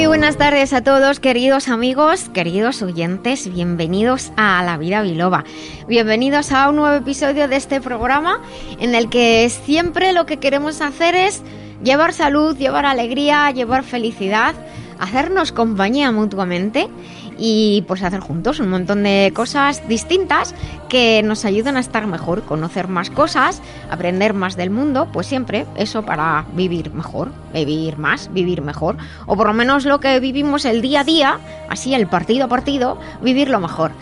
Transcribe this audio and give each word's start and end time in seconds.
Muy 0.00 0.06
buenas 0.06 0.38
tardes 0.38 0.72
a 0.72 0.82
todos, 0.82 1.20
queridos 1.20 1.68
amigos, 1.68 2.30
queridos 2.30 2.80
oyentes, 2.80 3.52
bienvenidos 3.52 4.32
a 4.38 4.62
La 4.64 4.78
Vida 4.78 5.02
Biloba. 5.02 5.44
Bienvenidos 5.88 6.52
a 6.52 6.70
un 6.70 6.76
nuevo 6.76 6.96
episodio 6.96 7.48
de 7.48 7.56
este 7.56 7.82
programa 7.82 8.40
en 8.80 8.94
el 8.94 9.10
que 9.10 9.46
siempre 9.50 10.14
lo 10.14 10.24
que 10.24 10.38
queremos 10.38 10.80
hacer 10.80 11.14
es 11.14 11.42
llevar 11.84 12.14
salud, 12.14 12.56
llevar 12.56 12.86
alegría, 12.86 13.50
llevar 13.50 13.84
felicidad, 13.84 14.54
hacernos 14.98 15.52
compañía 15.52 16.10
mutuamente 16.12 16.88
y 17.40 17.82
pues 17.88 18.02
hacer 18.02 18.20
juntos 18.20 18.60
un 18.60 18.68
montón 18.68 19.02
de 19.02 19.32
cosas 19.34 19.88
distintas 19.88 20.54
que 20.88 21.22
nos 21.22 21.44
ayudan 21.44 21.78
a 21.78 21.80
estar 21.80 22.06
mejor, 22.06 22.42
conocer 22.42 22.86
más 22.86 23.10
cosas, 23.10 23.62
aprender 23.90 24.34
más 24.34 24.56
del 24.56 24.70
mundo, 24.70 25.08
pues 25.10 25.26
siempre 25.26 25.66
eso 25.76 26.04
para 26.04 26.44
vivir 26.52 26.92
mejor, 26.92 27.32
vivir 27.54 27.96
más, 27.96 28.30
vivir 28.32 28.60
mejor, 28.60 28.98
o 29.26 29.36
por 29.36 29.46
lo 29.46 29.54
menos 29.54 29.86
lo 29.86 30.00
que 30.00 30.20
vivimos 30.20 30.66
el 30.66 30.82
día 30.82 31.00
a 31.00 31.04
día, 31.04 31.38
así 31.70 31.94
el 31.94 32.06
partido 32.06 32.44
a 32.44 32.48
partido, 32.48 32.98
vivirlo 33.22 33.58
mejor. 33.58 33.92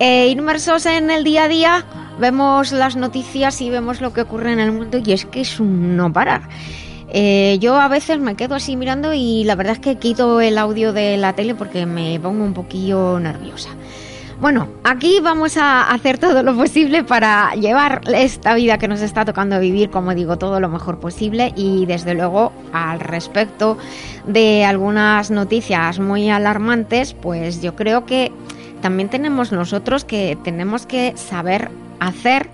Eh, 0.00 0.28
inmersos 0.28 0.86
en 0.86 1.10
el 1.10 1.22
día 1.22 1.44
a 1.44 1.48
día, 1.48 1.84
vemos 2.18 2.72
las 2.72 2.96
noticias 2.96 3.60
y 3.60 3.70
vemos 3.70 4.00
lo 4.00 4.12
que 4.12 4.22
ocurre 4.22 4.52
en 4.52 4.58
el 4.58 4.72
mundo 4.72 4.98
y 4.98 5.12
es 5.12 5.24
que 5.26 5.42
es 5.42 5.60
un 5.60 5.96
no 5.96 6.12
parar. 6.12 6.48
Eh, 7.14 7.58
yo 7.60 7.78
a 7.78 7.88
veces 7.88 8.18
me 8.20 8.36
quedo 8.36 8.54
así 8.54 8.74
mirando 8.74 9.12
y 9.12 9.44
la 9.44 9.54
verdad 9.54 9.74
es 9.74 9.80
que 9.80 9.96
quito 9.96 10.40
el 10.40 10.56
audio 10.56 10.94
de 10.94 11.18
la 11.18 11.34
tele 11.34 11.54
porque 11.54 11.84
me 11.84 12.18
pongo 12.18 12.42
un 12.42 12.54
poquillo 12.54 13.20
nerviosa. 13.20 13.68
Bueno, 14.40 14.66
aquí 14.82 15.20
vamos 15.20 15.56
a 15.58 15.92
hacer 15.92 16.16
todo 16.16 16.42
lo 16.42 16.56
posible 16.56 17.04
para 17.04 17.54
llevar 17.54 18.00
esta 18.12 18.54
vida 18.54 18.78
que 18.78 18.88
nos 18.88 19.02
está 19.02 19.26
tocando 19.26 19.60
vivir, 19.60 19.90
como 19.90 20.14
digo, 20.14 20.38
todo 20.38 20.58
lo 20.58 20.70
mejor 20.70 21.00
posible 21.00 21.52
y 21.54 21.84
desde 21.84 22.14
luego 22.14 22.50
al 22.72 22.98
respecto 22.98 23.76
de 24.26 24.64
algunas 24.64 25.30
noticias 25.30 26.00
muy 26.00 26.30
alarmantes, 26.30 27.12
pues 27.12 27.60
yo 27.60 27.76
creo 27.76 28.06
que 28.06 28.32
también 28.80 29.10
tenemos 29.10 29.52
nosotros 29.52 30.04
que 30.04 30.36
tenemos 30.42 30.86
que 30.86 31.12
saber 31.16 31.70
hacer 32.00 32.48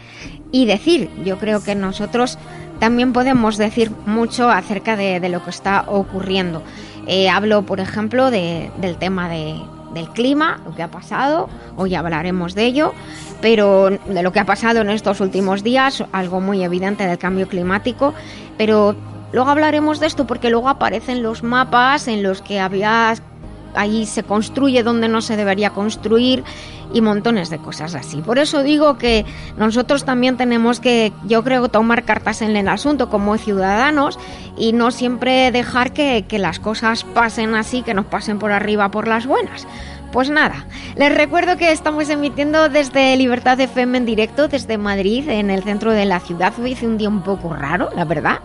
y 0.53 0.67
decir. 0.67 1.09
Yo 1.25 1.39
creo 1.39 1.63
que 1.63 1.75
nosotros 1.75 2.39
también 2.79 3.13
podemos 3.13 3.57
decir 3.57 3.91
mucho 4.07 4.51
acerca 4.51 4.97
de, 4.97 5.27
lo 5.29 5.43
que 5.43 5.51
está 5.51 5.85
ocurriendo. 5.87 6.63
Eh, 7.07 7.29
hablo, 7.29 7.63
por 7.63 7.81
ejemplo, 7.81 8.31
del 8.31 8.97
tema 8.99 9.29
del 9.29 10.09
clima, 10.15 10.61
lo 10.65 10.75
que 10.75 10.83
ha 10.83 10.91
pasado, 10.91 11.49
hoy 11.77 11.95
hablaremos 11.95 12.55
de 12.55 12.67
ello, 12.67 12.93
pero 13.41 13.91
de 13.91 14.23
lo 14.23 14.33
que 14.33 14.41
ha 14.41 14.47
pasado 14.47 14.81
en 14.81 14.91
estos 14.91 15.21
últimos 15.21 15.63
días, 15.63 16.05
algo 16.13 16.41
muy 16.41 16.63
evidente 16.63 17.07
del 17.07 17.19
cambio 17.19 17.49
climático, 17.49 18.15
pero 18.57 18.95
luego 19.33 19.51
hablaremos 19.51 20.01
de 20.01 20.07
esto 20.07 20.27
porque 20.27 20.51
luego 20.51 20.69
aparecen 20.69 21.23
los 21.23 21.43
mapas 21.43 22.09
en 22.09 22.23
los 22.23 22.43
que 22.43 22.61
había 22.61 23.15
ahí 23.75 24.07
se 24.07 24.23
construye 24.23 24.83
donde 24.83 25.09
no 25.09 25.21
se 25.21 25.37
debería 25.37 25.71
construir 25.71 26.45
y 26.93 27.01
montones 27.01 27.51
de 27.51 27.59
cosas 27.59 27.95
así. 27.95 28.21
Por 28.23 28.39
eso 28.39 28.63
digo 28.63 28.99
que 28.99 29.25
nosotros 29.57 30.05
también 30.05 30.37
tenemos 30.37 30.81
que, 30.81 31.13
yo 31.25 31.45
creo, 31.45 31.69
tomar 31.69 32.05
cartas 32.05 32.43
en 32.43 32.57
el 32.57 32.69
asunto 32.69 33.09
como 33.09 33.37
ciudadanos 33.39 34.19
y 34.57 34.73
no 34.73 34.91
siempre 34.91 35.51
dejar 35.53 35.93
que, 35.93 36.25
que 36.27 36.39
las 36.39 36.61
cosas 36.61 37.05
pasen 37.05 37.55
así, 37.55 37.83
que 37.83 37.95
nos 37.95 38.07
pasen 38.07 38.39
por 38.39 38.53
arriba 38.53 38.91
por 38.91 39.09
las 39.09 39.27
buenas. 39.27 39.67
Pues 40.13 40.31
nada, 40.31 40.67
les 40.97 41.15
recuerdo 41.15 41.59
que 41.59 41.71
estamos 41.71 42.09
emitiendo 42.09 42.71
desde 42.71 43.15
Libertad 43.17 43.61
FM 43.61 43.99
en 43.99 44.07
directo, 44.07 44.49
desde 44.49 44.79
Madrid, 44.79 45.29
en 45.29 45.51
el 45.51 45.63
centro 45.63 45.93
de 45.93 46.07
la 46.07 46.21
ciudad. 46.21 46.55
Hoy 46.59 46.73
hice 46.73 46.87
un 46.87 46.97
día 46.97 47.11
un 47.11 47.23
poco 47.23 47.53
raro, 47.53 47.91
la 47.95 48.07
verdad. 48.07 48.41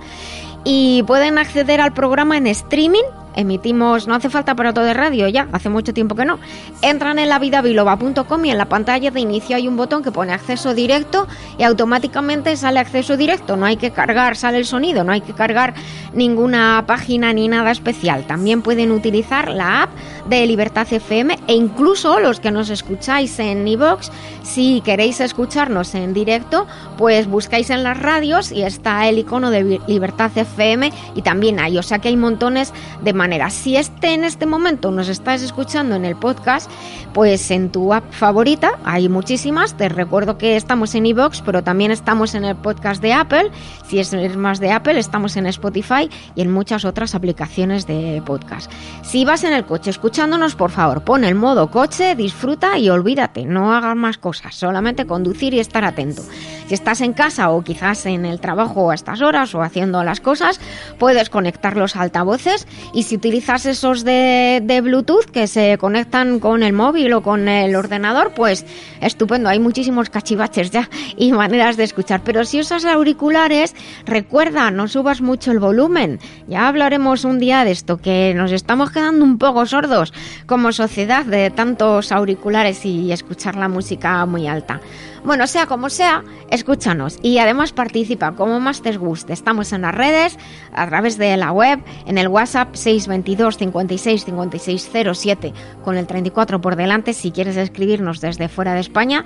Y 0.66 1.03
pueden 1.03 1.38
acceder 1.38 1.80
al 1.80 1.94
programa 1.94 2.36
en 2.38 2.48
streaming 2.48 3.03
emitimos, 3.36 4.08
no 4.08 4.16
hace 4.16 4.30
falta 4.30 4.56
para 4.56 4.74
todo 4.74 4.86
de 4.86 4.94
radio 4.94 5.28
ya, 5.28 5.48
hace 5.52 5.70
mucho 5.70 5.94
tiempo 5.94 6.16
que 6.16 6.26
no. 6.26 6.40
Entran 6.82 7.20
en 7.20 7.30
lavidabiloba.com 7.30 8.46
y 8.46 8.52
en 8.52 8.58
la 8.58 8.66
pantalla 8.66 9.12
de 9.12 9.20
inicio 9.20 9.56
hay 9.56 9.68
un 9.68 9.78
botón 9.78 10.04
que 10.04 10.12
pone 10.12 10.34
acceso 10.34 10.74
directo 10.74 11.28
y 11.58 11.64
automáticamente 11.64 12.56
sale 12.58 12.80
acceso 12.80 13.18
directo. 13.18 13.56
No 13.56 13.66
hay 13.66 13.78
que 13.78 13.92
cargar, 13.92 14.36
sale 14.36 14.58
el 14.58 14.66
sonido, 14.66 15.04
no 15.04 15.12
hay 15.12 15.22
que 15.22 15.34
cargar 15.34 15.74
ninguna 16.14 16.84
página 16.88 17.34
ni 17.34 17.48
nada 17.48 17.72
especial. 17.72 18.26
También 18.26 18.62
pueden 18.62 18.92
utilizar 18.92 19.50
la 19.50 19.84
app 19.84 19.90
de 20.28 20.46
Libertad 20.46 20.88
FM 20.90 21.40
e 21.48 21.54
incluso 21.54 22.20
los 22.20 22.40
que 22.40 22.52
nos 22.52 22.70
escucháis 22.70 23.40
en 23.40 23.68
iVox, 23.68 24.12
si 24.42 24.82
queréis 24.82 25.20
escucharnos 25.20 25.96
en 25.96 26.14
directo, 26.14 26.68
pues 26.98 27.28
buscáis 27.28 27.70
en 27.70 27.84
las 27.84 28.00
radios 28.00 28.52
y 28.52 28.64
está 28.64 29.08
el 29.08 29.20
icono 29.20 29.52
de 29.52 29.80
Libertad 29.88 30.32
FM 30.36 30.92
y 31.16 31.22
también 31.22 31.60
hay, 31.60 31.78
o 31.78 31.84
sea 31.84 32.00
que 32.00 32.10
hay 32.10 32.18
montones 32.18 32.74
de 33.02 33.14
Si 33.50 33.78
este 33.78 34.13
en 34.13 34.25
este 34.25 34.45
momento 34.45 34.91
nos 34.91 35.07
estás 35.07 35.41
escuchando 35.41 35.95
en 35.95 36.03
el 36.03 36.17
podcast, 36.17 36.69
pues 37.13 37.51
en 37.51 37.72
tu 37.72 37.94
app 37.94 38.11
favorita 38.11 38.78
hay 38.84 39.07
muchísimas. 39.07 39.78
Te 39.78 39.88
recuerdo 39.88 40.38
que 40.38 40.57
estamos 40.57 40.94
en 40.94 41.06
iVoox, 41.06 41.41
pero 41.41 41.63
también 41.63 41.91
estamos 41.91 42.35
en 42.35 42.44
el 42.44 42.57
podcast 42.57 43.01
de 43.01 43.13
Apple. 43.13 43.50
Si 43.88 44.00
es 44.00 44.35
más 44.35 44.59
de 44.59 44.73
Apple, 44.73 45.00
estamos 45.00 45.38
en 45.38 45.45
Spotify 45.45 46.09
y 46.35 46.41
en 46.41 46.51
muchas 46.51 46.84
otras 46.84 47.16
aplicaciones 47.16 47.88
de 47.88 48.22
podcast. 48.25 48.69
Si 49.03 49.23
vas 49.23 49.45
en 49.45 49.53
el 49.53 49.63
coche 49.63 49.91
escuchándonos, 49.91 50.55
por 50.55 50.72
favor, 50.72 51.05
pon 51.05 51.23
el 51.23 51.35
modo 51.35 51.72
coche, 51.72 52.16
disfruta 52.16 52.78
y 52.78 52.90
olvídate, 52.90 53.45
no 53.45 53.73
hagas 53.73 53.95
más 53.95 54.17
cosas, 54.17 54.55
solamente 54.55 55.05
conducir 55.05 55.53
y 55.53 55.61
estar 55.61 55.85
atento. 55.85 56.23
Si 56.67 56.73
estás 56.73 57.01
en 57.01 57.13
casa 57.13 57.51
o 57.51 57.61
quizás 57.61 58.05
en 58.05 58.25
el 58.25 58.40
trabajo 58.40 58.91
a 58.91 58.95
estas 58.95 59.22
horas 59.22 59.53
o 59.53 59.61
haciendo 59.61 60.03
las 60.03 60.19
cosas, 60.19 60.59
puedes 60.97 61.29
conectar 61.29 61.78
los 61.78 61.95
altavoces 61.95 62.67
y 62.94 63.03
si 63.03 63.12
si 63.13 63.18
utilizas 63.18 63.68
esos 63.68 64.03
de, 64.03 64.59
de, 64.63 64.81
Bluetooth 64.81 65.25
que 65.25 65.46
se 65.46 65.78
conectan 65.78 66.40
con 66.40 66.63
el 66.63 66.74
móvil 66.74 67.13
o 67.13 67.22
con 67.22 67.47
el 67.47 67.75
ordenador, 67.75 68.31
pues 68.35 68.66
estupendo, 69.01 69.50
hay 69.50 69.59
muchísimos 69.59 70.09
cachivaches 70.09 70.72
ya 70.72 70.90
y 71.16 71.31
maneras 71.31 71.78
de 71.78 71.84
escuchar. 71.84 72.22
Pero 72.23 72.44
si 72.44 72.59
usas 72.59 72.85
auriculares, 72.85 73.75
recuerda, 74.07 74.72
no 74.72 74.88
subas 74.88 75.22
mucho 75.22 75.52
el 75.52 75.59
volumen. 75.59 76.19
Ya 76.47 76.68
hablaremos 76.68 77.23
un 77.23 77.38
día 77.38 77.63
de 77.63 77.69
esto, 77.69 77.97
que 77.97 78.34
nos 78.35 78.52
estamos 78.52 78.90
quedando 78.90 79.23
un 79.23 79.38
poco 79.38 79.68
sordos 79.68 80.12
como 80.47 80.72
sociedad 80.72 81.23
de 81.23 81.52
tantos 81.52 82.12
auriculares 82.12 82.84
y 82.84 83.12
escuchar 83.12 83.57
la 83.57 83.68
música 83.68 84.25
muy 84.25 84.47
alta. 84.47 84.81
Bueno, 85.23 85.47
sea 85.47 85.68
como 85.68 85.90
sea, 85.90 86.22
escúchanos 86.50 87.18
y 87.22 87.38
además 87.38 87.72
participa 87.72 88.34
como 88.34 88.59
más 88.59 88.81
te 88.81 88.91
guste. 88.97 89.31
Estamos 89.31 89.72
en 89.72 89.84
las 89.84 89.96
redes, 89.96 90.38
a 90.73 90.85
través 90.85 91.18
de 91.18 91.38
la 91.38 91.53
web, 91.53 91.79
en 92.06 92.18
el 92.18 92.28
WhatsApp 92.28 92.75
622 93.03 93.58
56 93.58 94.25
56 94.25 94.91
07 95.14 95.53
con 95.84 95.97
el 95.97 96.08
34 96.08 96.59
por 96.62 96.75
delante 96.75 97.14
si 97.14 97.31
quieres 97.31 97.58
escribirnos 97.58 98.20
desde 98.20 98.50
fuera 98.50 98.73
de 98.73 98.79
España. 98.79 99.23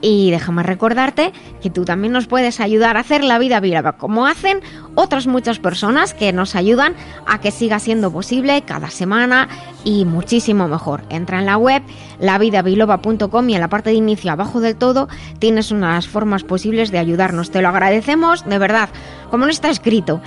Y 0.00 0.30
déjame 0.30 0.62
recordarte 0.62 1.32
que 1.60 1.70
tú 1.70 1.84
también 1.84 2.12
nos 2.12 2.26
puedes 2.26 2.60
ayudar 2.60 2.96
a 2.96 3.00
hacer 3.00 3.24
la 3.24 3.38
vida 3.38 3.60
viva 3.60 3.70
como 3.96 4.26
hacen 4.26 4.60
otras 4.94 5.26
muchas 5.26 5.58
personas 5.58 6.12
que 6.14 6.32
nos 6.32 6.54
ayudan 6.54 6.94
a 7.26 7.40
que 7.40 7.50
siga 7.50 7.78
siendo 7.78 8.12
posible 8.12 8.62
cada 8.62 8.90
semana 8.90 9.48
y 9.84 10.04
muchísimo 10.04 10.68
mejor. 10.68 11.02
Entra 11.08 11.38
en 11.38 11.46
la 11.46 11.56
web 11.56 11.82
lavidabiloba.com 12.20 13.48
y 13.48 13.54
en 13.54 13.60
la 13.60 13.68
parte 13.68 13.90
de 13.90 13.96
inicio 13.96 14.32
abajo 14.32 14.60
del 14.60 14.76
todo 14.76 15.08
tienes 15.38 15.70
unas 15.70 16.08
formas 16.08 16.44
posibles 16.44 16.90
de 16.90 16.98
ayudarnos. 16.98 17.50
Te 17.50 17.62
lo 17.62 17.68
agradecemos, 17.68 18.44
de 18.44 18.58
verdad, 18.58 18.88
como 19.30 19.44
no 19.44 19.50
está 19.50 19.70
escrito. 19.70 20.20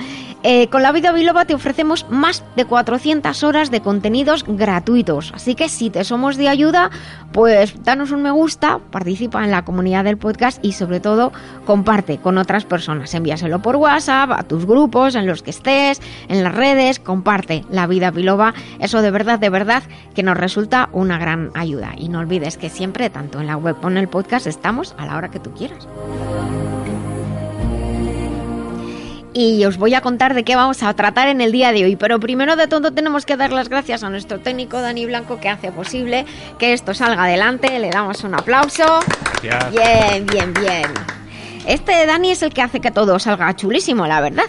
Eh, 0.45 0.67
con 0.67 0.83
la 0.83 0.91
vida 0.91 1.13
biloba 1.13 1.45
te 1.45 1.53
ofrecemos 1.53 2.05
más 2.09 2.43
de 2.57 2.65
400 2.65 3.43
horas 3.43 3.71
de 3.71 3.79
contenidos 3.79 4.43
gratuitos, 4.45 5.31
así 5.33 5.55
que 5.55 5.69
si 5.69 5.89
te 5.89 6.03
somos 6.03 6.35
de 6.35 6.49
ayuda, 6.49 6.91
pues 7.31 7.81
danos 7.85 8.11
un 8.11 8.23
me 8.23 8.31
gusta, 8.31 8.79
participa 8.91 9.45
en 9.45 9.51
la 9.51 9.63
comunidad 9.63 10.03
del 10.03 10.17
podcast 10.17 10.59
y 10.61 10.73
sobre 10.73 10.99
todo 10.99 11.31
comparte 11.65 12.17
con 12.17 12.37
otras 12.37 12.65
personas. 12.65 13.13
Envíaselo 13.13 13.61
por 13.61 13.77
WhatsApp, 13.77 14.31
a 14.31 14.43
tus 14.43 14.65
grupos, 14.65 15.15
en 15.15 15.27
los 15.27 15.43
que 15.43 15.51
estés, 15.51 16.01
en 16.27 16.43
las 16.43 16.53
redes, 16.53 16.99
comparte 16.99 17.63
la 17.71 17.87
vida 17.87 18.11
biloba. 18.11 18.53
Eso 18.79 19.01
de 19.01 19.11
verdad, 19.11 19.39
de 19.43 19.49
verdad 19.49 19.83
que 20.15 20.23
nos 20.23 20.37
resulta 20.37 20.87
una 20.93 21.17
gran 21.17 21.51
ayuda. 21.53 21.91
Y 21.97 22.07
no 22.07 22.19
olvides 22.19 22.57
que 22.57 22.69
siempre, 22.69 23.09
tanto 23.09 23.41
en 23.41 23.47
la 23.47 23.57
web 23.57 23.75
como 23.75 23.89
en 23.89 23.97
el 23.97 24.07
podcast, 24.07 24.47
estamos 24.47 24.95
a 24.97 25.05
la 25.05 25.17
hora 25.17 25.29
que 25.29 25.39
tú 25.39 25.53
quieras. 25.53 25.85
y 29.35 29.65
os 29.65 29.77
voy 29.77 29.95
a 29.95 30.01
contar 30.01 30.35
de 30.35 30.43
qué 30.43 30.55
vamos 30.55 30.83
a 30.83 30.93
tratar 30.93 31.27
en 31.27 31.41
el 31.41 31.51
día 31.51 31.71
de 31.71 31.83
hoy. 31.85 31.95
Pero 31.95 32.19
primero 32.19 32.55
de 32.55 32.67
todo 32.67 32.93
tenemos 32.93 33.25
que 33.25 33.35
dar 33.35 33.51
las 33.51 33.67
gracias 33.67 34.03
a 34.03 34.09
nuestro 34.11 34.39
técnico 34.39 34.79
Dani 34.79 35.07
Blanco 35.07 35.39
que 35.39 35.49
hace 35.49 35.71
posible 35.71 36.25
que 36.59 36.71
esto 36.71 36.93
salga 36.93 37.23
adelante. 37.23 37.79
Le 37.79 37.89
damos 37.89 38.23
un 38.23 38.35
aplauso. 38.35 38.99
Bien, 39.41 40.25
bien, 40.27 40.53
bien. 40.53 40.85
Este 41.65 42.05
Dani 42.05 42.29
es 42.29 42.43
el 42.43 42.53
que 42.53 42.61
hace 42.61 42.79
que 42.79 42.91
todo 42.91 43.17
salga 43.17 43.55
chulísimo, 43.55 44.05
la 44.05 44.21
verdad. 44.21 44.45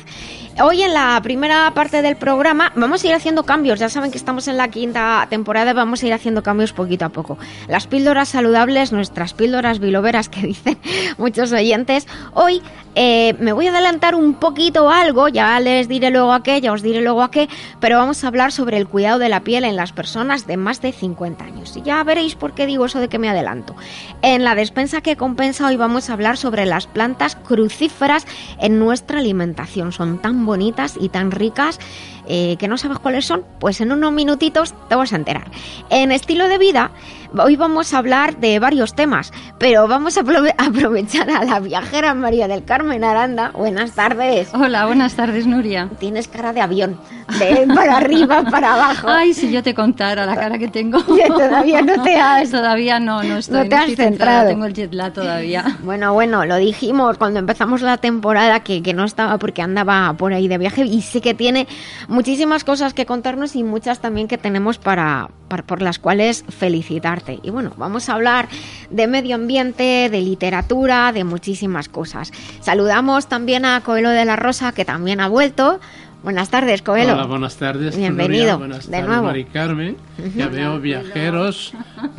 Hoy 0.62 0.82
en 0.82 0.94
la 0.94 1.20
primera 1.20 1.74
parte 1.74 2.00
del 2.00 2.14
programa 2.14 2.70
vamos 2.76 3.02
a 3.02 3.08
ir 3.08 3.14
haciendo 3.14 3.42
cambios. 3.42 3.80
Ya 3.80 3.88
saben 3.88 4.12
que 4.12 4.18
estamos 4.18 4.46
en 4.46 4.56
la 4.56 4.68
quinta 4.68 5.26
temporada 5.28 5.72
y 5.72 5.74
vamos 5.74 6.00
a 6.00 6.06
ir 6.06 6.12
haciendo 6.12 6.44
cambios 6.44 6.72
poquito 6.72 7.04
a 7.04 7.08
poco. 7.08 7.38
Las 7.66 7.88
píldoras 7.88 8.28
saludables, 8.28 8.92
nuestras 8.92 9.34
píldoras 9.34 9.80
biloveras 9.80 10.28
que 10.28 10.42
dicen 10.46 10.78
muchos 11.18 11.50
oyentes. 11.50 12.06
Hoy 12.34 12.62
eh, 12.94 13.34
me 13.40 13.52
voy 13.52 13.66
a 13.66 13.70
adelantar 13.70 14.14
un 14.14 14.34
poquito 14.34 14.88
algo, 14.90 15.26
ya 15.26 15.58
les 15.58 15.88
diré 15.88 16.10
luego 16.10 16.32
a 16.32 16.44
qué, 16.44 16.60
ya 16.60 16.72
os 16.72 16.82
diré 16.82 17.00
luego 17.00 17.22
a 17.22 17.30
qué, 17.32 17.48
pero 17.80 17.98
vamos 17.98 18.22
a 18.22 18.28
hablar 18.28 18.52
sobre 18.52 18.76
el 18.76 18.86
cuidado 18.86 19.18
de 19.18 19.28
la 19.28 19.40
piel 19.40 19.64
en 19.64 19.74
las 19.74 19.92
personas 19.92 20.46
de 20.46 20.56
más 20.56 20.80
de 20.80 20.92
50 20.92 21.44
años. 21.44 21.76
Y 21.76 21.82
ya 21.82 22.04
veréis 22.04 22.36
por 22.36 22.54
qué 22.54 22.66
digo 22.66 22.86
eso 22.86 23.00
de 23.00 23.08
que 23.08 23.18
me 23.18 23.28
adelanto. 23.28 23.74
En 24.22 24.44
la 24.44 24.54
despensa 24.54 25.00
que 25.00 25.16
compensa 25.16 25.66
hoy 25.66 25.76
vamos 25.76 26.08
a 26.08 26.12
hablar 26.12 26.36
sobre 26.36 26.66
las 26.66 26.86
plantas 26.86 27.34
crucíferas 27.34 28.24
en 28.60 28.78
nuestra 28.78 29.18
alimentación. 29.18 29.90
Son 29.90 30.18
tan 30.18 30.43
bonitas 30.44 30.96
y 31.00 31.08
tan 31.08 31.30
ricas 31.30 31.78
eh, 32.26 32.56
que 32.58 32.68
no 32.68 32.78
sabes 32.78 32.98
cuáles 32.98 33.24
son, 33.26 33.44
pues 33.60 33.80
en 33.80 33.92
unos 33.92 34.12
minutitos 34.12 34.74
te 34.88 34.94
vas 34.94 35.12
a 35.12 35.16
enterar. 35.16 35.50
En 35.90 36.12
estilo 36.12 36.48
de 36.48 36.58
vida, 36.58 36.90
hoy 37.36 37.56
vamos 37.56 37.92
a 37.92 37.98
hablar 37.98 38.36
de 38.38 38.58
varios 38.58 38.94
temas, 38.94 39.32
pero 39.58 39.86
vamos 39.88 40.16
a 40.16 40.20
aprovechar 40.58 41.30
a 41.30 41.44
la 41.44 41.60
viajera 41.60 42.14
María 42.14 42.48
del 42.48 42.64
Carmen 42.64 43.04
Aranda. 43.04 43.50
Buenas 43.54 43.92
tardes. 43.92 44.48
Hola, 44.54 44.86
buenas 44.86 45.14
tardes, 45.14 45.46
Nuria. 45.46 45.88
Tienes 45.98 46.28
cara 46.28 46.52
de 46.52 46.60
avión, 46.60 46.98
de 47.38 47.66
para 47.74 47.98
arriba, 47.98 48.42
para 48.44 48.74
abajo. 48.74 49.08
Ay, 49.08 49.34
si 49.34 49.50
yo 49.50 49.62
te 49.62 49.74
contara 49.74 50.26
la 50.26 50.34
cara 50.34 50.58
que 50.58 50.68
tengo. 50.68 51.02
todavía 51.28 51.82
no 51.82 52.02
te 52.02 52.16
has... 52.16 52.50
Todavía 52.50 53.00
no, 53.00 53.22
no 53.22 53.38
estoy. 53.38 53.64
No 53.64 53.68
te 53.68 53.74
has 53.74 53.94
centrado. 53.94 54.48
Tengo 54.48 54.64
el 54.64 54.74
jet 54.74 54.94
lag 54.94 55.12
todavía. 55.12 55.78
Bueno, 55.82 56.12
bueno, 56.14 56.44
lo 56.44 56.56
dijimos 56.56 57.18
cuando 57.18 57.40
empezamos 57.40 57.82
la 57.82 57.98
temporada 57.98 58.60
que, 58.60 58.82
que 58.82 58.94
no 58.94 59.04
estaba 59.04 59.38
porque 59.38 59.62
andaba 59.62 60.14
por 60.14 60.32
ahí 60.32 60.48
de 60.48 60.58
viaje 60.58 60.84
y 60.84 61.02
sé 61.02 61.20
que 61.20 61.34
tiene 61.34 61.66
muchísimas 62.14 62.64
cosas 62.64 62.94
que 62.94 63.04
contarnos 63.04 63.56
y 63.56 63.64
muchas 63.64 64.00
también 64.00 64.28
que 64.28 64.38
tenemos 64.38 64.78
para, 64.78 65.28
por 65.66 65.82
las 65.82 65.98
cuales 65.98 66.44
felicitarte. 66.48 67.40
Y 67.42 67.50
bueno, 67.50 67.72
vamos 67.76 68.08
a 68.08 68.14
hablar 68.14 68.48
de 68.88 69.06
medio 69.06 69.34
ambiente, 69.34 70.08
de 70.08 70.20
literatura, 70.20 71.12
de 71.12 71.24
muchísimas 71.24 71.88
cosas. 71.88 72.30
Saludamos 72.60 73.26
también 73.26 73.64
a 73.64 73.80
Coelho 73.82 74.10
de 74.10 74.24
la 74.24 74.36
Rosa, 74.36 74.72
que 74.72 74.84
también 74.84 75.20
ha 75.20 75.28
vuelto. 75.28 75.80
Buenas 76.24 76.48
tardes, 76.48 76.80
Coelho. 76.80 77.12
Hola, 77.12 77.26
buenas 77.26 77.56
tardes. 77.56 77.98
Bienvenido. 77.98 78.56
Buenas 78.56 78.90
de 78.90 79.02
nuevo. 79.02 79.24
Mari 79.24 79.44
Carmen. 79.44 79.98
Ya 80.34 80.48
veo 80.48 80.80
viajeros, 80.80 81.74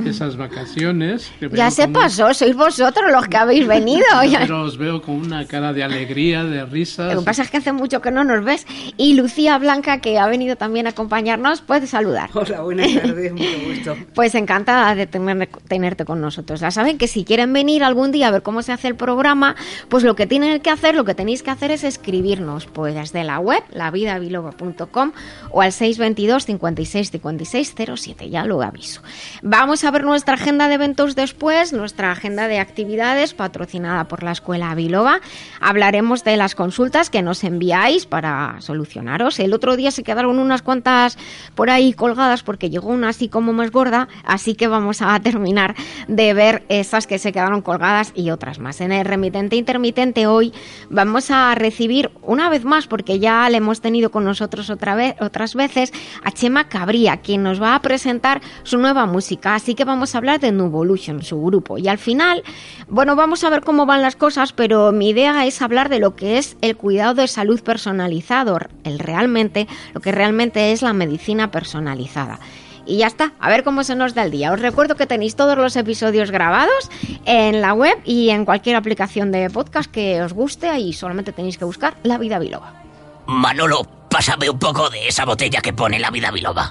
esas 0.06 0.38
vacaciones. 0.38 1.31
ya 1.52 1.72
se 1.72 1.88
pasó, 1.88 2.31
sois 2.36 2.56
vosotros 2.56 3.12
los 3.12 3.28
que 3.28 3.38
habéis 3.38 3.66
venido. 3.66 4.06
Pero 4.40 4.62
os 4.62 4.78
veo 4.78 5.02
con 5.02 5.16
una 5.16 5.48
cara 5.48 5.74
de 5.74 5.84
alegría, 5.84 6.44
de 6.44 6.66
risas. 6.66 7.16
Lo 7.16 7.22
que 7.22 7.25
pasa 7.25 7.42
es 7.42 7.50
que 7.50 7.57
hace 7.57 7.72
mucho 7.72 8.00
que 8.00 8.12
no 8.12 8.24
nos 8.24 8.46
ves. 8.46 8.68
Y 8.96 9.16
Lucía 9.16 9.57
Blanca, 9.57 10.02
que 10.02 10.19
ha 10.19 10.28
venido 10.28 10.56
también 10.56 10.86
a 10.86 10.92
acompañarnos, 10.92 11.62
puede 11.62 11.88
saludar. 11.88 12.30
Hola, 12.34 12.62
buenas 12.62 12.94
tardes, 12.94 13.31
mucho 13.31 13.60
gusto. 13.68 13.96
Pues 14.13 14.36
encantada 14.36 14.94
de 14.94 15.08
tenerte 15.08 16.06
con 16.06 16.22
nosotros. 16.22 16.60
Ya 16.60 16.69
saben 16.69 17.00
que 17.00 17.08
si 17.08 17.24
quieren 17.24 17.54
venir 17.54 17.84
algún 17.84 18.12
día 18.12 18.28
a 18.28 18.31
ver 18.31 18.44
cómo 18.44 18.62
se 18.62 18.72
hace 18.72 18.88
el 18.88 18.96
programa, 18.96 19.56
pues 19.90 20.04
lo 20.04 20.16
que 20.16 20.28
tienen 20.28 20.60
que 20.62 20.69
hacer, 20.69 20.94
lo 20.94 21.06
que 21.06 21.16
tenéis 21.16 21.42
que 21.42 21.50
hacer 21.50 21.72
es 21.72 21.84
escribirnos, 21.84 22.68
pues 22.68 22.94
desde 22.94 23.24
la 23.24 23.40
web, 23.40 23.63
lavidabiloba.com 24.04 25.12
o 25.52 25.62
al 25.62 25.72
622 25.72 26.46
56 26.46 27.12
56 27.12 27.76
07, 27.96 28.30
ya 28.30 28.46
lo 28.46 28.62
aviso. 28.62 29.02
Vamos 29.42 29.84
a 29.84 29.92
ver 29.92 30.04
nuestra 30.04 30.36
agenda 30.36 30.68
de 30.68 30.76
eventos 30.76 31.16
después, 31.16 31.74
nuestra 31.74 32.12
agenda 32.12 32.48
de 32.48 32.60
actividades 32.60 33.34
patrocinada 33.34 34.08
por 34.08 34.24
la 34.24 34.32
Escuela 34.32 34.74
Biloba. 34.76 35.22
Hablaremos 35.60 36.24
de 36.24 36.38
las 36.38 36.56
consultas 36.56 37.10
que 37.10 37.22
nos 37.22 37.44
enviáis 37.44 38.06
para 38.06 38.58
solucionaros. 38.60 39.40
El 39.40 39.54
otro 39.54 39.76
día 39.76 39.92
se 39.92 40.04
quedaron 40.04 40.40
unas 40.40 40.62
cuantas 40.62 41.18
por 41.56 41.70
ahí 41.70 41.94
colgadas 41.94 42.44
porque 42.44 42.70
llegó 42.70 42.90
una 42.90 43.10
así 43.10 43.30
como 43.30 43.54
más 43.54 43.72
gorda, 43.72 44.08
así 44.24 44.56
que 44.56 44.68
vamos 44.68 45.02
a 45.02 45.20
terminar 45.20 45.76
de 46.08 46.34
ver 46.34 46.64
esas 46.70 47.08
que 47.08 47.20
se 47.20 47.32
quedaron 47.32 47.62
colgadas 47.62 48.12
y 48.16 48.32
otras 48.32 48.60
más. 48.60 48.82
En 48.82 48.92
el 48.92 49.06
remitente 49.06 49.56
intermitente 49.56 50.28
hoy 50.28 50.54
vamos 50.90 51.32
a 51.32 51.54
recibir 51.56 52.12
una 52.22 52.50
vez 52.50 52.66
más, 52.66 52.88
porque 52.88 53.20
ya 53.20 53.50
le 53.50 53.58
hemos 53.58 53.82
tenido 53.86 54.10
con 54.10 54.24
nosotros 54.24 54.72
otra 54.72 54.96
vez, 54.96 55.16
otras 55.20 55.54
veces, 55.54 55.94
a 56.24 56.32
Chema 56.32 56.68
Cabría, 56.70 57.18
quien 57.18 57.44
nos 57.44 57.62
va 57.62 57.76
a 57.76 57.82
presentar 57.84 58.42
su 58.64 58.80
nueva 58.80 59.06
música. 59.06 59.54
Así 59.54 59.76
que 59.76 59.86
vamos 59.86 60.16
a 60.16 60.18
hablar 60.18 60.40
de 60.40 60.52
Nuvolution, 60.52 61.22
su 61.22 61.40
grupo. 61.40 61.78
Y 61.78 61.88
al 61.88 62.00
final, 62.00 62.42
bueno, 62.88 63.16
vamos 63.16 63.44
a 63.44 63.52
ver 63.52 63.62
cómo 63.62 63.86
van 63.86 64.02
las 64.02 64.16
cosas, 64.16 64.54
pero 64.54 64.92
mi 64.92 65.10
idea 65.10 65.46
es 65.46 65.62
hablar 65.62 65.90
de 65.90 66.00
lo 66.00 66.16
que 66.16 66.40
es 66.40 66.58
el 66.62 66.76
cuidado 66.76 67.14
de 67.14 67.28
salud 67.28 67.62
personalizado, 67.62 68.58
el 68.84 68.98
realmente, 68.98 69.68
lo 69.94 70.02
que 70.02 70.12
realmente 70.12 70.72
es 70.72 70.82
la 70.82 70.94
medicina 70.94 71.52
personalizada. 71.52 72.40
Y 72.88 72.98
ya 72.98 73.08
está, 73.08 73.34
a 73.40 73.50
ver 73.50 73.64
cómo 73.64 73.84
se 73.84 73.96
nos 73.96 74.16
da 74.16 74.24
el 74.24 74.32
día. 74.32 74.52
Os 74.52 74.60
recuerdo 74.60 74.96
que 74.96 75.06
tenéis 75.06 75.36
todos 75.36 75.60
los 75.60 75.76
episodios 75.76 76.32
grabados 76.32 76.90
en 77.26 77.62
la 77.62 77.74
web 77.74 78.00
y 78.04 78.32
en 78.32 78.46
cualquier 78.46 78.78
aplicación 78.78 79.32
de 79.32 79.48
podcast 79.52 79.92
que 79.92 80.24
os 80.24 80.34
guste 80.34 80.80
y 80.80 80.94
solamente 80.94 81.34
tenéis 81.34 81.60
que 81.60 81.66
buscar 81.66 81.98
La 82.02 82.18
Vida 82.18 82.40
Biloba. 82.40 82.85
Manolo, 83.27 83.83
pásame 84.10 84.50
un 84.50 84.60
poco 84.60 84.89
de 84.89 85.07
esa 85.07 85.25
botella 85.25 85.62
que 85.62 85.74
pone 85.74 86.00
La 86.00 86.12
Vida 86.12 86.31
Biloba. 86.31 86.69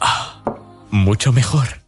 Ah, 0.00 0.42
mucho 0.90 1.32
mejor. 1.32 1.83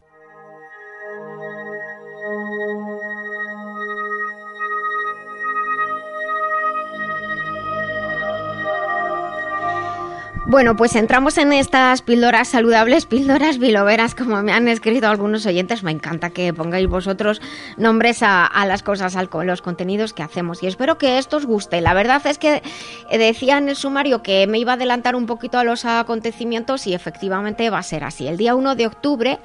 Bueno, 10.48 10.76
pues 10.76 10.94
entramos 10.94 11.38
en 11.38 11.52
estas 11.52 12.02
píldoras 12.02 12.46
saludables, 12.46 13.04
píldoras 13.04 13.58
biloveras, 13.58 14.14
como 14.14 14.44
me 14.44 14.52
han 14.52 14.69
escrito 14.69 15.08
algunos 15.08 15.44
oyentes. 15.44 15.82
Me 15.82 15.90
encanta 15.90 16.31
que 16.31 16.54
pongáis 16.54 16.87
vosotros 16.87 17.42
nombres 17.76 18.23
a, 18.23 18.49
las 18.64 18.85
cosas, 18.85 19.16
a 19.16 19.25
los 19.25 19.61
contenidos 19.61 20.12
que 20.12 20.23
hacemos. 20.23 20.62
Y 20.62 20.68
espero 20.68 20.99
que 20.99 21.18
esto 21.18 21.38
os 21.38 21.47
guste. 21.47 21.80
La 21.80 21.94
verdad 21.94 22.25
es 22.28 22.38
que 22.38 22.62
decía 23.11 23.59
en 23.59 23.68
el 23.68 23.75
sumario 23.75 24.23
que 24.23 24.47
me 24.47 24.61
iba 24.61 24.71
a 24.71 24.75
adelantar 24.76 25.16
un 25.16 25.26
poquito 25.26 25.59
a 25.59 25.64
los 25.64 25.85
acontecimientos 25.85 26.87
y 26.87 26.94
efectivamente 26.94 27.68
va 27.68 27.78
a 27.78 27.82
ser 27.82 28.04
así. 28.04 28.28
El 28.28 28.37
día 28.37 28.54
1 28.54 28.76
de 28.76 28.87
octubre, 28.87 29.40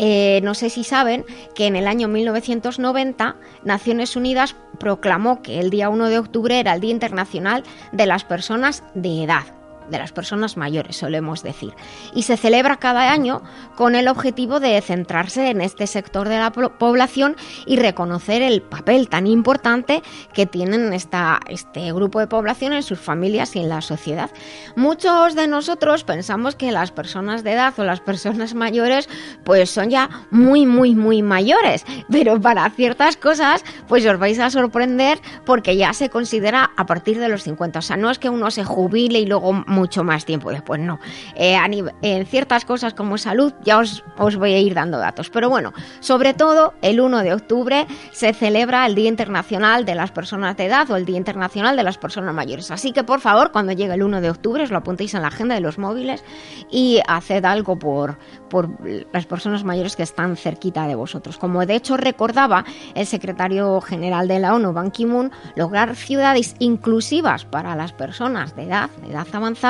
eh, 0.00 0.40
no 0.42 0.54
sé 0.54 0.70
si 0.70 0.82
saben 0.82 1.24
que 1.54 1.68
en 1.68 1.76
el 1.76 1.86
año 1.86 2.08
1990 2.08 3.36
Naciones 3.62 4.16
Unidas 4.16 4.56
proclamó 4.80 5.40
que 5.40 5.60
el 5.60 5.70
día 5.70 5.88
1 5.88 6.08
de 6.08 6.18
octubre 6.18 6.58
era 6.58 6.74
el 6.74 6.80
Día 6.80 6.90
Internacional 6.90 7.62
de 7.92 8.06
las 8.06 8.24
Personas 8.24 8.82
de 8.94 9.22
Edad 9.22 9.61
de 9.92 9.98
las 9.98 10.10
personas 10.10 10.56
mayores, 10.56 10.96
solemos 10.96 11.44
decir. 11.44 11.72
Y 12.14 12.24
se 12.24 12.36
celebra 12.36 12.78
cada 12.78 13.12
año 13.12 13.42
con 13.76 13.94
el 13.94 14.08
objetivo 14.08 14.58
de 14.58 14.80
centrarse 14.80 15.50
en 15.50 15.60
este 15.60 15.86
sector 15.86 16.28
de 16.28 16.38
la 16.38 16.50
población 16.50 17.36
y 17.66 17.76
reconocer 17.76 18.42
el 18.42 18.62
papel 18.62 19.08
tan 19.08 19.28
importante 19.28 20.02
que 20.32 20.46
tienen 20.46 20.92
esta, 20.92 21.38
este 21.48 21.92
grupo 21.92 22.18
de 22.18 22.26
población 22.26 22.72
en 22.72 22.82
sus 22.82 22.98
familias 22.98 23.54
y 23.54 23.60
en 23.60 23.68
la 23.68 23.80
sociedad. 23.80 24.30
Muchos 24.74 25.34
de 25.34 25.46
nosotros 25.46 26.04
pensamos 26.04 26.56
que 26.56 26.72
las 26.72 26.90
personas 26.90 27.44
de 27.44 27.52
edad 27.52 27.78
o 27.78 27.84
las 27.84 28.00
personas 28.00 28.54
mayores 28.54 29.08
pues 29.44 29.70
son 29.70 29.90
ya 29.90 30.26
muy, 30.30 30.66
muy, 30.66 30.94
muy 30.94 31.22
mayores, 31.22 31.84
pero 32.10 32.40
para 32.40 32.68
ciertas 32.70 33.16
cosas 33.16 33.64
pues 33.88 34.04
os 34.06 34.18
vais 34.18 34.38
a 34.38 34.50
sorprender 34.50 35.20
porque 35.44 35.76
ya 35.76 35.92
se 35.92 36.08
considera 36.08 36.70
a 36.76 36.86
partir 36.86 37.18
de 37.18 37.28
los 37.28 37.42
50. 37.42 37.78
O 37.78 37.82
sea, 37.82 37.96
no 37.96 38.10
es 38.10 38.18
que 38.18 38.30
uno 38.30 38.50
se 38.50 38.64
jubile 38.64 39.20
y 39.20 39.26
luego 39.26 39.52
mucho 39.82 40.04
más 40.04 40.24
tiempo 40.24 40.50
después, 40.50 40.78
no. 40.78 41.00
Eh, 41.34 41.58
en 42.02 42.26
ciertas 42.26 42.64
cosas 42.64 42.94
como 42.94 43.18
salud 43.18 43.52
ya 43.64 43.78
os, 43.78 44.04
os 44.16 44.36
voy 44.36 44.52
a 44.52 44.60
ir 44.60 44.74
dando 44.74 44.98
datos. 44.98 45.28
Pero 45.28 45.50
bueno, 45.50 45.72
sobre 45.98 46.34
todo 46.34 46.72
el 46.82 47.00
1 47.00 47.24
de 47.24 47.34
octubre 47.34 47.88
se 48.12 48.32
celebra 48.32 48.86
el 48.86 48.94
Día 48.94 49.08
Internacional 49.08 49.84
de 49.84 49.96
las 49.96 50.12
Personas 50.12 50.56
de 50.56 50.66
Edad 50.66 50.88
o 50.92 50.94
el 50.94 51.04
Día 51.04 51.16
Internacional 51.16 51.76
de 51.76 51.82
las 51.82 51.98
Personas 51.98 52.32
Mayores. 52.32 52.70
Así 52.70 52.92
que 52.92 53.02
por 53.02 53.18
favor, 53.18 53.50
cuando 53.50 53.72
llegue 53.72 53.94
el 53.94 54.04
1 54.04 54.20
de 54.20 54.30
octubre 54.30 54.62
os 54.62 54.70
lo 54.70 54.78
apuntéis 54.78 55.14
en 55.14 55.22
la 55.22 55.28
agenda 55.28 55.56
de 55.56 55.60
los 55.60 55.78
móviles 55.78 56.22
y 56.70 57.00
haced 57.08 57.44
algo 57.44 57.76
por, 57.76 58.18
por 58.48 58.70
las 59.12 59.26
personas 59.26 59.64
mayores 59.64 59.96
que 59.96 60.04
están 60.04 60.36
cerquita 60.36 60.86
de 60.86 60.94
vosotros. 60.94 61.38
Como 61.38 61.66
de 61.66 61.74
hecho 61.74 61.96
recordaba 61.96 62.64
el 62.94 63.06
secretario 63.06 63.80
general 63.80 64.28
de 64.28 64.38
la 64.38 64.54
ONU, 64.54 64.72
Ban 64.72 64.92
Ki-moon, 64.92 65.32
lograr 65.56 65.96
ciudades 65.96 66.54
inclusivas 66.60 67.44
para 67.44 67.74
las 67.74 67.92
personas 67.92 68.54
de 68.54 68.64
edad, 68.64 68.90
de 69.02 69.10
edad 69.10 69.26
avanzada, 69.32 69.61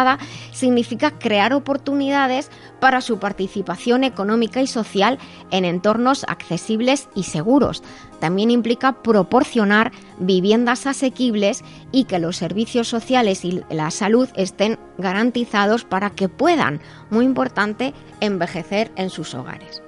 significa 0.53 1.19
crear 1.19 1.53
oportunidades 1.53 2.51
para 2.81 3.01
su 3.01 3.19
participación 3.19 4.05
económica 4.05 4.61
y 4.61 4.67
social 4.67 5.19
en 5.51 5.65
entornos 5.65 6.25
accesibles 6.29 7.09
y 7.15 7.25
seguros. 7.25 7.83
También 8.21 8.51
implica 8.51 9.03
proporcionar 9.03 9.93
viviendas 10.19 10.87
asequibles 10.87 11.63
y 11.91 12.05
que 12.05 12.19
los 12.19 12.37
servicios 12.37 12.89
sociales 12.89 13.45
y 13.45 13.63
la 13.71 13.91
salud 13.91 14.29
estén 14.35 14.79
garantizados 14.99 15.85
para 15.85 16.11
que 16.11 16.29
puedan, 16.29 16.81
muy 17.11 17.25
importante, 17.25 17.95
envejecer 18.21 18.93
en 18.97 19.11
sus 19.11 19.35
hogares. 19.35 19.83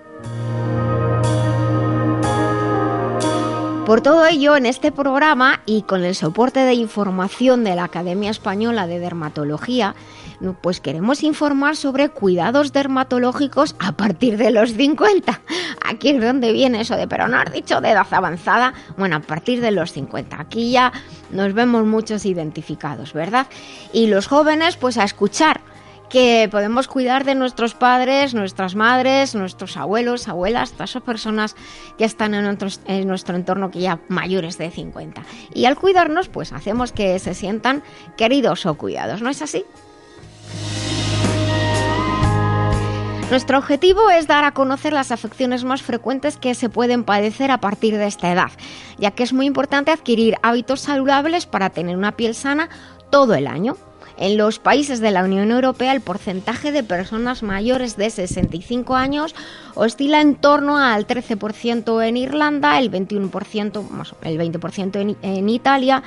Por 3.87 4.01
todo 4.01 4.25
ello, 4.25 4.57
en 4.57 4.65
este 4.65 4.93
programa 4.93 5.61
y 5.67 5.83
con 5.83 6.05
el 6.05 6.15
soporte 6.15 6.61
de 6.61 6.73
información 6.73 7.65
de 7.65 7.77
la 7.77 7.85
Academia 7.85 8.31
Española 8.31 8.87
de 8.87 8.99
Dermatología, 8.99 9.95
pues 10.63 10.81
queremos 10.81 11.23
informar 11.23 11.77
sobre 11.77 12.09
cuidados 12.09 12.73
dermatológicos 12.73 13.77
a 13.79 13.93
partir 13.93 14.39
de 14.39 14.53
los 14.53 14.73
50. 14.73 15.39
Aquí 15.85 16.09
es 16.09 16.23
donde 16.23 16.53
viene 16.53 16.81
eso 16.81 16.97
de, 16.97 17.07
pero 17.07 17.29
no 17.29 17.37
has 17.37 17.53
dicho 17.53 17.83
de 17.83 17.91
edad 17.91 18.07
avanzada. 18.11 18.73
Bueno, 18.97 19.17
a 19.17 19.21
partir 19.21 19.61
de 19.61 19.71
los 19.71 19.93
50. 19.93 20.41
Aquí 20.41 20.71
ya 20.71 20.91
nos 21.31 21.53
vemos 21.53 21.85
muchos 21.85 22.25
identificados, 22.25 23.13
¿verdad? 23.13 23.49
Y 23.93 24.07
los 24.07 24.29
jóvenes, 24.29 24.79
pues 24.79 24.97
a 24.97 25.05
escuchar 25.05 25.61
que 26.15 26.49
podemos 26.49 26.87
cuidar 26.87 27.25
de 27.25 27.35
nuestros 27.35 27.75
padres, 27.75 28.35
nuestras 28.35 28.77
madres, 28.77 29.35
nuestros 29.35 29.77
abuelos, 29.77 30.29
abuelas, 30.29 30.71
todas 30.71 30.91
esas 30.91 31.03
personas 31.03 31.57
que 31.99 32.05
están 32.05 32.35
en, 32.35 32.57
en 32.87 33.09
nuestro 33.09 33.35
entorno 33.35 33.73
que 33.73 33.81
ya 33.81 33.99
mayores 34.07 34.57
de 34.57 34.71
50. 34.71 35.25
Y 35.55 35.65
al 35.65 35.75
cuidarnos, 35.75 36.29
pues 36.29 36.53
hacemos 36.53 36.93
que 36.93 37.19
se 37.19 37.35
sientan 37.35 37.83
queridos 38.17 38.65
o 38.65 38.75
cuidados, 38.75 39.23
¿no 39.23 39.29
es 39.29 39.43
así? 39.43 39.65
Nuestro 43.29 43.59
objetivo 43.59 44.09
es 44.09 44.29
dar 44.29 44.45
a 44.45 44.53
conocer 44.53 44.93
las 44.93 45.11
afecciones 45.11 45.65
más 45.65 45.83
frecuentes 45.83 46.37
que 46.37 46.55
se 46.55 46.69
pueden 46.69 47.03
padecer 47.03 47.51
a 47.51 47.59
partir 47.59 47.99
de 47.99 48.07
esta 48.07 48.31
edad, 48.31 48.53
ya 48.99 49.11
que 49.11 49.25
es 49.25 49.33
muy 49.33 49.47
importante 49.47 49.91
adquirir 49.91 50.37
hábitos 50.43 50.83
saludables 50.83 51.47
para 51.47 51.71
tener 51.71 51.97
una 51.97 52.13
piel 52.13 52.37
sana 52.37 52.69
todo 53.11 53.35
el 53.35 53.49
año. 53.49 53.77
En 54.17 54.37
los 54.37 54.59
países 54.59 55.01
de 55.01 55.11
la 55.11 55.25
Unión 55.25 55.51
Europea 55.51 55.93
el 55.93 56.01
porcentaje 56.01 56.73
de 56.73 56.83
personas 56.83 57.43
mayores 57.43 57.97
de 57.97 58.11
65 58.11 58.95
años 58.95 59.35
oscila 59.75 60.21
en 60.21 60.37
torno 60.37 60.79
al 60.79 61.07
13% 61.07 62.07
en 62.07 62.17
Irlanda, 62.17 62.79
el 62.79 62.91
21%, 62.91 63.89
más 63.91 64.15
el 64.23 64.39
20% 64.39 65.01
en, 65.01 65.17
en, 65.23 65.49
Italia, 65.49 66.03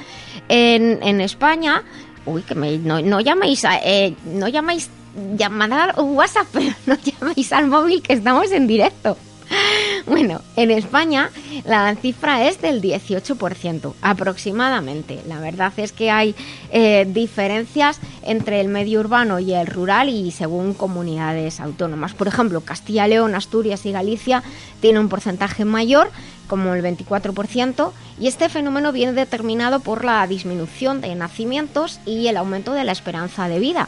en, 0.48 1.22
España. 1.22 1.84
Uy, 2.26 2.44
que 2.44 2.56
me, 2.56 2.78
no, 2.78 3.02
no, 3.02 3.20
llaméis, 3.20 3.66
a, 3.66 3.78
eh, 3.84 4.16
no 4.26 4.48
llamáis 4.48 4.90
llamada 5.36 5.94
WhatsApp, 5.96 6.48
pero 6.54 6.74
no 6.86 6.96
llaméis 6.96 7.52
al 7.52 7.68
móvil 7.68 8.02
que 8.02 8.14
estamos 8.14 8.52
en 8.52 8.68
directo. 8.68 9.18
Bueno, 10.06 10.42
en 10.56 10.72
España 10.72 11.32
la 11.66 11.94
cifra 11.96 12.48
es 12.48 12.62
del 12.62 12.82
18% 12.82 13.94
aproximadamente. 14.02 15.22
La 15.28 15.40
verdad 15.42 15.74
es 15.76 15.92
que 15.92 16.12
hay 16.12 16.34
eh, 16.72 17.06
diferencias 17.10 18.00
entre 18.24 18.62
el 18.62 18.70
medio 18.70 19.02
urbano 19.02 19.40
y 19.40 19.54
el 19.54 19.68
rural 19.68 20.08
y 20.08 20.32
según 20.32 20.74
comunidades 20.74 21.60
autónomas. 21.60 22.14
Por 22.14 22.28
ejemplo, 22.28 22.62
Castilla, 22.62 23.08
León, 23.08 23.36
Asturias 23.36 23.86
y 23.86 23.92
Galicia 23.92 24.44
tienen 24.80 25.02
un 25.02 25.10
porcentaje 25.10 25.66
mayor 25.66 26.10
como 26.48 26.74
el 26.74 26.84
24%, 26.84 27.92
y 28.20 28.28
este 28.28 28.50
fenómeno 28.50 28.92
viene 28.92 29.14
determinado 29.14 29.82
por 29.82 30.04
la 30.04 30.26
disminución 30.28 31.02
de 31.02 31.14
nacimientos 31.14 32.00
y 32.06 32.28
el 32.28 32.38
aumento 32.38 32.74
de 32.74 32.84
la 32.84 32.94
esperanza 32.94 33.48
de 33.48 33.60
vida. 33.60 33.88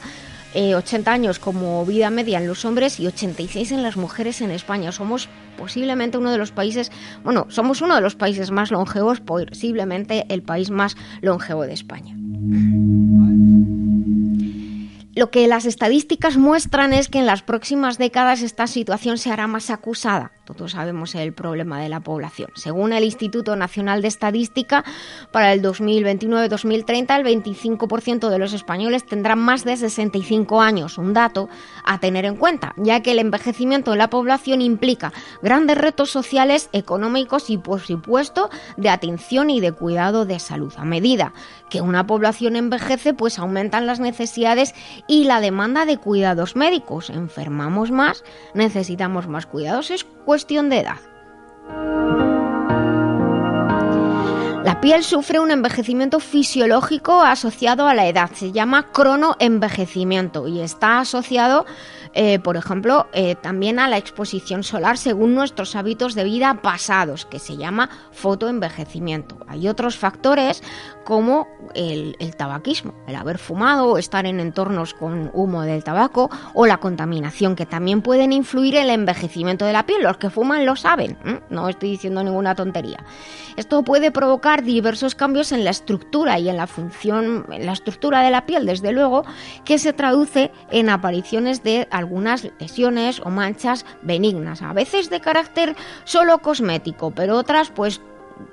80 0.56 1.12
años 1.12 1.40
como 1.40 1.86
vida 1.86 2.10
media 2.10 2.40
en 2.40 2.48
los 2.48 2.66
hombres 2.66 3.00
y 3.00 3.08
86 3.08 3.72
en 3.72 3.84
las 3.84 3.98
mujeres 3.98 4.42
en 4.42 4.52
España. 4.52 4.92
Somos 4.92 5.30
posiblemente 5.58 6.18
uno 6.18 6.32
de 6.32 6.38
los 6.38 6.52
países, 6.52 6.92
bueno, 7.24 7.46
somos 7.50 7.82
uno 7.82 7.96
de 7.96 8.02
los 8.02 8.16
países 8.16 8.52
más 8.52 8.72
longevos, 8.72 9.20
posiblemente 9.20 10.26
el 10.30 10.42
país 10.42 10.72
más 10.72 10.96
longevo 11.22 11.64
de 11.64 11.74
España. 11.74 12.16
Lo 15.16 15.32
que 15.32 15.48
las 15.48 15.66
estadísticas 15.66 16.38
muestran 16.38 16.94
es 16.94 17.10
que 17.10 17.20
en 17.20 17.26
las 17.26 17.42
próximas 17.42 17.98
décadas 17.98 18.42
esta 18.42 18.68
situación 18.68 19.18
se 19.18 19.32
hará 19.32 19.48
más 19.48 19.70
acusada. 19.70 20.32
Todos 20.56 20.72
sabemos 20.72 21.16
el 21.16 21.34
problema 21.34 21.80
de 21.80 21.90
la 21.90 22.00
población. 22.00 22.50
Según 22.56 22.94
el 22.94 23.04
Instituto 23.04 23.56
Nacional 23.56 24.02
de 24.02 24.08
Estadística, 24.08 24.84
para 25.32 25.54
el 25.54 25.62
2029-2030 25.62 27.20
el 27.20 27.44
25% 27.44 28.30
de 28.30 28.40
los 28.40 28.54
españoles 28.54 29.06
tendrán 29.06 29.40
más 29.40 29.64
de 29.64 29.78
65 29.78 30.62
años, 30.62 30.98
un 30.98 31.14
dato 31.14 31.50
a 31.84 32.00
tener 32.00 32.26
en 32.26 32.36
cuenta, 32.36 32.74
ya 32.78 33.02
que 33.02 33.12
el 33.12 33.20
envejecimiento 33.20 33.92
de 33.92 33.98
la 33.98 34.10
población 34.10 34.62
implica 34.62 35.14
grandes 35.42 35.78
retos 35.78 36.10
sociales, 36.10 36.70
económicos 36.74 37.50
y, 37.50 37.58
por 37.58 37.82
supuesto, 37.82 38.50
de 38.78 38.90
atención 38.90 39.50
y 39.50 39.60
de 39.60 39.72
cuidado 39.72 40.26
de 40.26 40.40
salud. 40.40 40.74
A 40.78 40.86
medida 40.86 41.34
que 41.70 41.82
una 41.82 42.08
población 42.08 42.56
envejece, 42.56 43.14
pues 43.14 43.40
aumentan 43.40 43.86
las 43.86 44.00
necesidades 44.00 44.74
y 45.08 45.26
la 45.26 45.40
demanda 45.40 45.86
de 45.86 45.98
cuidados 45.98 46.56
médicos. 46.56 47.10
Enfermamos 47.10 47.92
más, 47.92 48.24
necesitamos 48.54 49.28
más 49.28 49.46
cuidados. 49.46 49.92
Es 49.92 50.06
de 50.48 50.80
edad. 50.80 50.98
La 54.64 54.82
piel 54.82 55.04
sufre 55.04 55.40
un 55.40 55.52
envejecimiento 55.52 56.20
fisiológico 56.20 57.22
asociado 57.22 57.88
a 57.88 57.94
la 57.94 58.08
edad. 58.08 58.30
Se 58.34 58.52
llama 58.52 58.92
cronoenvejecimiento 58.92 60.48
y 60.48 60.60
está 60.60 61.00
asociado, 61.00 61.66
eh, 62.14 62.40
por 62.40 62.56
ejemplo, 62.56 63.08
eh, 63.14 63.36
también 63.36 63.80
a 63.80 63.88
la 63.88 63.98
exposición 63.98 64.64
solar 64.64 64.98
según 64.98 65.34
nuestros 65.34 65.76
hábitos 65.76 66.14
de 66.14 66.24
vida 66.24 66.62
pasados, 66.62 67.26
que 67.26 67.40
se 67.40 67.58
llama 67.58 67.90
fotoenvejecimiento. 68.12 69.40
Hay 69.48 69.68
otros 69.68 69.98
factores 69.98 70.62
como 71.04 71.48
el, 71.74 72.16
tabaquismo, 72.38 72.94
el 73.08 73.16
haber 73.16 73.38
fumado 73.38 73.98
estar 73.98 74.26
en 74.26 74.40
entornos 74.40 74.94
con 74.94 75.32
humo 75.34 75.64
del 75.64 75.84
tabaco 75.84 76.30
o 76.54 76.66
la 76.66 76.78
contaminación, 76.78 77.56
que 77.56 77.66
también 77.66 78.02
pueden 78.02 78.34
influir 78.34 78.76
en 78.76 78.84
el 78.84 78.90
envejecimiento 78.92 79.66
de 79.66 79.74
la 79.74 79.86
piel. 79.86 80.04
Los 80.04 80.18
que 80.18 80.30
fuman 80.30 80.66
lo 80.66 80.76
saben, 80.76 81.18
no 81.50 81.70
estoy 81.70 81.92
diciendo 81.92 82.24
ninguna 82.24 82.56
tontería. 82.56 83.04
Esto 83.56 83.84
puede 83.84 84.12
provocar 84.12 84.64
diversos 84.64 85.16
cambios 85.16 85.52
en 85.52 85.64
la 85.64 85.72
estructura 85.72 86.40
y 86.40 86.50
en 86.50 86.58
la 86.58 86.68
función, 86.68 87.46
en 87.52 87.66
la 87.66 87.74
estructura 87.74 88.22
de 88.22 88.32
la 88.32 88.46
piel, 88.46 88.66
desde 88.66 88.92
luego, 88.92 89.26
que 89.66 89.80
se 89.80 89.94
traduce 89.94 90.52
en 90.72 90.90
apariciones 90.90 91.64
de 91.64 91.88
algunas 91.92 92.48
lesiones 92.60 93.20
o 93.20 93.30
manchas 93.30 93.86
benignas, 94.02 94.62
a 94.62 94.74
veces 94.74 95.10
de 95.10 95.20
carácter 95.20 95.76
solo 96.04 96.40
cosmético, 96.40 97.12
pero 97.12 97.38
otras 97.38 97.70
pues 97.70 98.02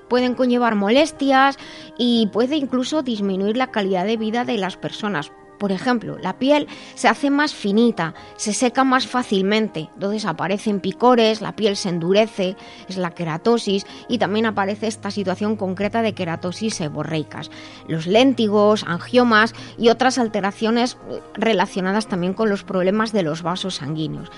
pueden 0.08 0.34
conllevar 0.34 0.74
molestias 0.74 1.58
y 1.98 2.28
puede 2.32 2.56
incluso 2.56 3.02
disminuir 3.02 3.56
la 3.56 3.70
calidad 3.70 4.06
de 4.06 4.16
vida 4.16 4.44
de 4.44 4.58
las 4.58 4.76
personas. 4.76 5.32
Por 5.58 5.72
ejemplo, 5.72 6.18
la 6.18 6.38
piel 6.38 6.68
se 6.94 7.08
hace 7.08 7.30
más 7.30 7.54
finita, 7.54 8.14
se 8.36 8.52
seca 8.52 8.84
más 8.84 9.06
fácilmente, 9.06 9.88
entonces 9.94 10.26
aparecen 10.26 10.80
picores, 10.80 11.40
la 11.40 11.56
piel 11.56 11.76
se 11.76 11.88
endurece, 11.88 12.56
es 12.88 12.98
la 12.98 13.12
queratosis 13.12 13.86
y 14.08 14.18
también 14.18 14.46
aparece 14.46 14.86
esta 14.86 15.10
situación 15.10 15.56
concreta 15.56 16.02
de 16.02 16.14
queratosis 16.14 16.74
seborreicas. 16.74 17.50
Los 17.88 18.06
léntigos, 18.06 18.84
angiomas 18.86 19.54
y 19.78 19.88
otras 19.88 20.18
alteraciones 20.18 20.98
relacionadas 21.34 22.06
también 22.06 22.34
con 22.34 22.50
los 22.50 22.62
problemas 22.62 23.12
de 23.12 23.22
los 23.22 23.42
vasos 23.42 23.76
sanguíneos. 23.76 24.30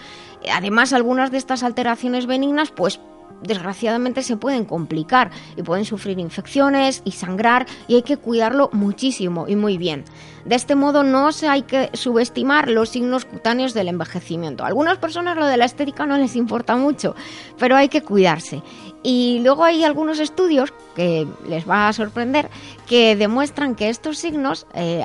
Además, 0.53 0.93
algunas 0.93 1.33
de 1.33 1.39
estas 1.39 1.65
alteraciones 1.65 2.27
benignas 2.27 2.71
pues 2.71 3.01
desgraciadamente 3.43 4.23
se 4.23 4.37
pueden 4.37 4.65
complicar 4.65 5.31
y 5.57 5.63
pueden 5.63 5.85
sufrir 5.85 6.19
infecciones 6.19 7.03
y 7.05 7.13
sangrar 7.13 7.67
y 7.87 7.97
hay 7.97 8.03
que 8.03 8.17
cuidarlo 8.17 8.71
muchísimo 8.73 9.47
y 9.49 9.57
muy 9.57 9.79
bien. 9.79 10.05
De 10.45 10.55
este 10.55 10.75
modo 10.75 11.03
no 11.03 11.33
se 11.33 11.49
hay 11.49 11.63
que 11.63 11.91
subestimar 11.93 12.69
los 12.69 12.89
signos 12.89 13.25
cutáneos 13.25 13.75
del 13.75 13.89
envejecimiento. 13.89 14.65
A 14.65 14.69
algunas 14.69 14.99
personas 14.99 15.37
lo 15.37 15.47
de 15.47 15.57
la 15.57 15.67
estética 15.67 16.07
no 16.07 16.17
les 16.17 16.37
importa 16.37 16.77
mucho, 16.77 17.15
pero 17.59 17.77
hay 17.77 17.89
que 17.89 18.03
cuidarse. 18.03 18.63
Y 19.03 19.41
luego 19.43 19.65
hay 19.65 19.85
algunos 19.85 20.19
estudios 20.21 20.73
que 20.97 21.27
les 21.47 21.69
va 21.69 21.89
a 21.89 21.93
sorprender 21.93 22.49
que 22.87 23.15
demuestran 23.15 23.75
que 23.75 23.91
estos 23.91 24.19
signos 24.19 24.67
eh, 24.75 25.05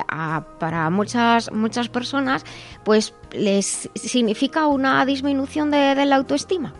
para 0.58 0.90
muchas 0.90 1.52
muchas 1.52 1.88
personas 1.88 2.44
pues 2.82 3.14
les 3.32 3.88
significa 3.94 4.66
una 4.66 5.04
disminución 5.04 5.70
de 5.70 6.04
la 6.04 6.16
autoestima. 6.16 6.72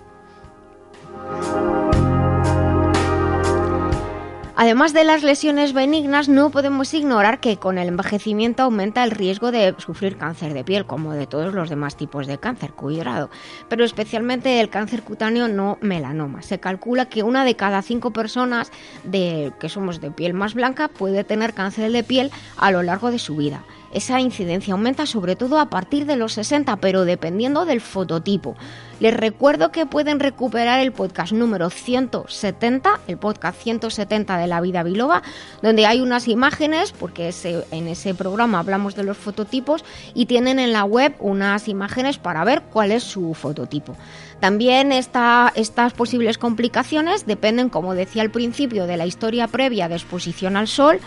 Además 4.57 4.95
de 4.95 5.05
las 5.05 5.23
lesiones 5.25 5.73
benignas, 5.73 6.29
no 6.29 6.51
podemos 6.51 6.95
ignorar 6.95 7.41
que 7.41 7.57
con 7.57 7.77
el 7.77 7.89
envejecimiento 7.89 8.63
aumenta 8.63 9.03
el 9.03 9.11
riesgo 9.11 9.51
de 9.51 9.75
sufrir 9.79 10.17
cáncer 10.17 10.55
de 10.55 10.63
piel, 10.63 10.87
como 10.87 11.13
de 11.13 11.27
todos 11.27 11.53
los 11.53 11.69
demás 11.69 11.97
tipos 11.97 12.29
de 12.29 12.39
cáncer, 12.39 12.73
cuidado, 12.73 13.31
pero 13.69 13.85
especialmente 13.85 14.61
el 14.61 14.71
cáncer 14.71 15.03
cutáneo 15.03 15.49
no 15.49 15.77
melanoma. 15.81 16.41
Se 16.41 16.61
calcula 16.61 17.11
que 17.11 17.25
una 17.25 17.45
de 17.45 17.57
cada 17.57 17.83
cinco 17.83 18.13
personas 18.13 18.71
de, 19.03 19.53
que 19.59 19.69
somos 19.69 20.01
de 20.01 20.13
piel 20.13 20.35
más 20.35 20.55
blanca 20.55 20.89
puede 20.89 21.25
tener 21.25 21.53
cáncer 21.53 21.91
de 21.91 22.05
piel 22.05 22.31
a 22.57 22.71
lo 22.71 22.83
largo 22.83 23.11
de 23.11 23.19
su 23.19 23.37
vida. 23.37 23.65
Esa 23.95 24.21
incidencia 24.21 24.75
aumenta 24.75 25.07
sobre 25.07 25.37
todo 25.37 25.59
a 25.59 25.71
partir 25.71 26.05
de 26.05 26.17
los 26.17 26.35
60, 26.35 26.77
pero 26.77 27.05
dependiendo 27.05 27.65
del 27.65 27.81
fototipo. 27.81 28.57
Les 29.01 29.15
recuerdo 29.15 29.73
que 29.73 29.87
pueden 29.87 30.21
recuperar 30.21 30.81
el 30.81 30.93
podcast 30.93 31.33
número 31.33 31.71
170, 31.71 33.01
el 33.09 33.19
podcast 33.19 33.61
170 33.61 34.37
de 34.37 34.47
la 34.47 34.61
vida 34.61 34.83
biloba, 34.83 35.23
donde 35.63 35.87
hay 35.87 36.01
unas 36.01 36.29
imágenes, 36.29 36.93
porque 36.93 37.33
en 37.71 37.89
ese 37.89 38.15
programa 38.15 38.59
hablamos 38.61 38.95
de 38.95 39.05
los 39.05 39.17
fototipos, 39.17 39.85
y 40.15 40.27
tienen 40.27 40.59
en 40.59 40.73
la 40.73 40.85
web 40.85 41.15
unas 41.19 41.69
imágenes 41.69 42.19
para 42.19 42.45
ver 42.45 42.63
cuál 42.63 42.93
es 42.93 43.03
su 43.03 43.35
fototipo. 43.35 43.97
También 44.41 44.93
estas 44.93 45.93
posibles 45.97 46.39
complicaciones 46.39 47.27
dependen, 47.27 47.69
como 47.69 47.95
decía 47.95 48.23
al 48.23 48.31
principio, 48.31 48.87
de 48.87 48.97
la 48.97 49.07
historia 49.07 49.49
previa 49.49 49.89
de 49.89 49.95
exposición 49.95 50.57
al 50.57 50.69
sol 50.69 51.01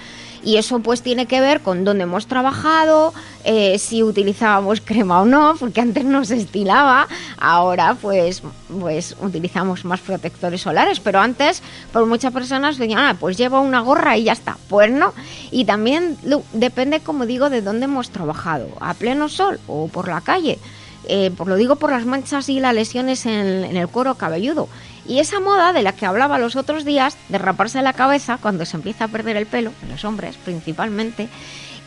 y 0.44 0.58
eso 0.58 0.80
pues 0.80 1.02
tiene 1.02 1.26
que 1.26 1.42
ver 1.42 1.62
con 1.62 1.84
dónde 1.84 2.04
hemos 2.04 2.28
trabajado, 2.28 3.14
eh, 3.44 3.78
si 3.80 4.04
utilizábamos 4.04 4.82
crema 4.82 5.22
o 5.22 5.26
no, 5.26 5.56
porque 5.60 5.82
antes 5.82 6.06
no 6.06 6.24
se 6.26 6.38
estilaba, 6.38 7.08
ahora 7.38 7.96
pues, 8.02 8.44
pues 8.80 9.16
utilizamos 9.22 9.86
más 9.86 10.00
protectores 10.00 10.62
solares, 10.62 11.00
pero 11.00 11.20
antes 11.20 11.62
por 11.92 12.06
muchas 12.06 12.32
personas 12.34 12.78
decían, 12.78 13.00
ah, 13.00 13.18
pues 13.20 13.38
llevo 13.38 13.60
una 13.62 13.82
gorra 13.82 14.18
y 14.18 14.24
ya 14.24 14.34
está, 14.34 14.58
pues 14.70 14.92
no. 14.92 15.14
Y 15.52 15.66
también 15.66 16.18
depende, 16.54 17.02
como 17.02 17.26
digo, 17.26 17.50
de 17.50 17.62
dónde 17.62 17.86
hemos 17.86 18.10
trabajado, 18.10 18.70
a 18.80 18.94
pleno 18.94 19.30
sol 19.30 19.60
o 19.68 19.88
por 19.88 20.08
la 20.08 20.22
calle. 20.22 20.60
Eh, 21.08 21.32
lo 21.46 21.56
digo 21.56 21.78
por 21.78 21.92
las 21.92 22.06
manchas 22.06 22.50
y 22.50 22.60
las 22.60 22.74
lesiones 22.74 23.26
en, 23.26 23.64
en 23.64 23.78
el 23.78 23.88
cuero 23.88 24.16
cabelludo. 24.16 24.68
Y 25.08 25.20
esa 25.20 25.40
moda 25.40 25.74
de 25.74 25.82
la 25.82 25.94
que 25.94 26.06
hablaba 26.06 26.38
los 26.38 26.56
otros 26.56 26.84
días, 26.84 27.18
de 27.30 27.38
raparse 27.38 27.82
la 27.82 27.94
cabeza 27.94 28.38
cuando 28.42 28.66
se 28.66 28.78
empieza 28.78 29.06
a 29.06 29.08
perder 29.08 29.38
el 29.38 29.46
pelo, 29.46 29.72
en 29.84 29.90
los 29.90 30.04
hombres 30.04 30.36
principalmente, 30.38 31.30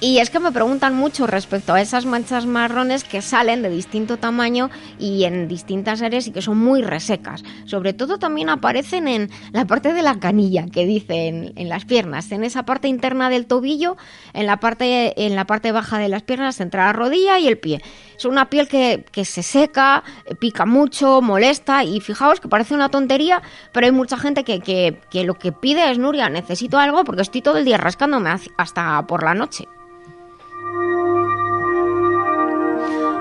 y 0.03 0.19
es 0.19 0.31
que 0.31 0.41
me 0.41 0.51
preguntan 0.51 0.97
mucho 0.97 1.27
respecto 1.27 1.75
a 1.75 1.81
esas 1.83 2.07
manchas 2.07 2.47
marrones 2.47 3.05
que 3.05 3.21
salen 3.21 3.61
de 3.61 3.69
distinto 3.69 4.17
tamaño 4.17 4.71
y 4.99 5.25
en 5.25 5.47
distintas 5.47 6.01
áreas 6.01 6.27
y 6.27 6.31
que 6.31 6.41
son 6.41 6.57
muy 6.57 6.81
resecas. 6.81 7.45
Sobre 7.67 7.93
todo 7.93 8.19
también 8.19 8.49
aparecen 8.49 9.09
en 9.09 9.31
la 9.53 9.67
parte 9.67 9.93
de 9.93 10.01
la 10.01 10.19
canilla, 10.19 10.65
que 10.73 10.87
dicen 10.87 11.53
en 11.55 11.69
las 11.69 11.85
piernas, 11.85 12.33
en 12.33 12.45
esa 12.45 12.63
parte 12.63 12.89
interna 12.89 13.29
del 13.29 13.45
tobillo, 13.45 13.99
en 14.33 14.47
la 14.47 14.59
parte, 14.59 15.27
en 15.27 15.37
la 15.37 15.45
parte 15.45 15.71
baja 15.71 15.99
de 15.99 16.09
las 16.09 16.23
piernas, 16.23 16.61
entre 16.61 16.81
la 16.81 16.95
rodilla 16.95 17.39
y 17.39 17.47
el 17.47 17.59
pie. 17.59 17.83
Es 18.21 18.27
una 18.27 18.51
piel 18.51 18.69
que, 18.69 19.07
que 19.11 19.25
se 19.25 19.43
seca, 19.43 20.05
pica 20.39 20.67
mucho, 20.67 21.23
molesta 21.23 21.85
y 21.85 22.03
fijaos 22.03 22.39
que 22.39 22.49
parece 22.49 22.75
una 22.75 22.91
tontería, 22.91 23.41
pero 23.73 23.87
hay 23.87 23.93
mucha 23.93 24.19
gente 24.19 24.45
que, 24.45 24.61
que, 24.61 25.01
que 25.09 25.25
lo 25.25 25.39
que 25.39 25.53
pide 25.53 25.91
es, 25.91 25.97
Nuria, 25.97 26.29
necesito 26.29 26.77
algo 26.79 27.03
porque 27.05 27.23
estoy 27.23 27.41
todo 27.41 27.57
el 27.57 27.65
día 27.65 27.79
rascándome 27.79 28.29
hasta 28.59 29.07
por 29.07 29.23
la 29.23 29.33
noche. 29.33 29.67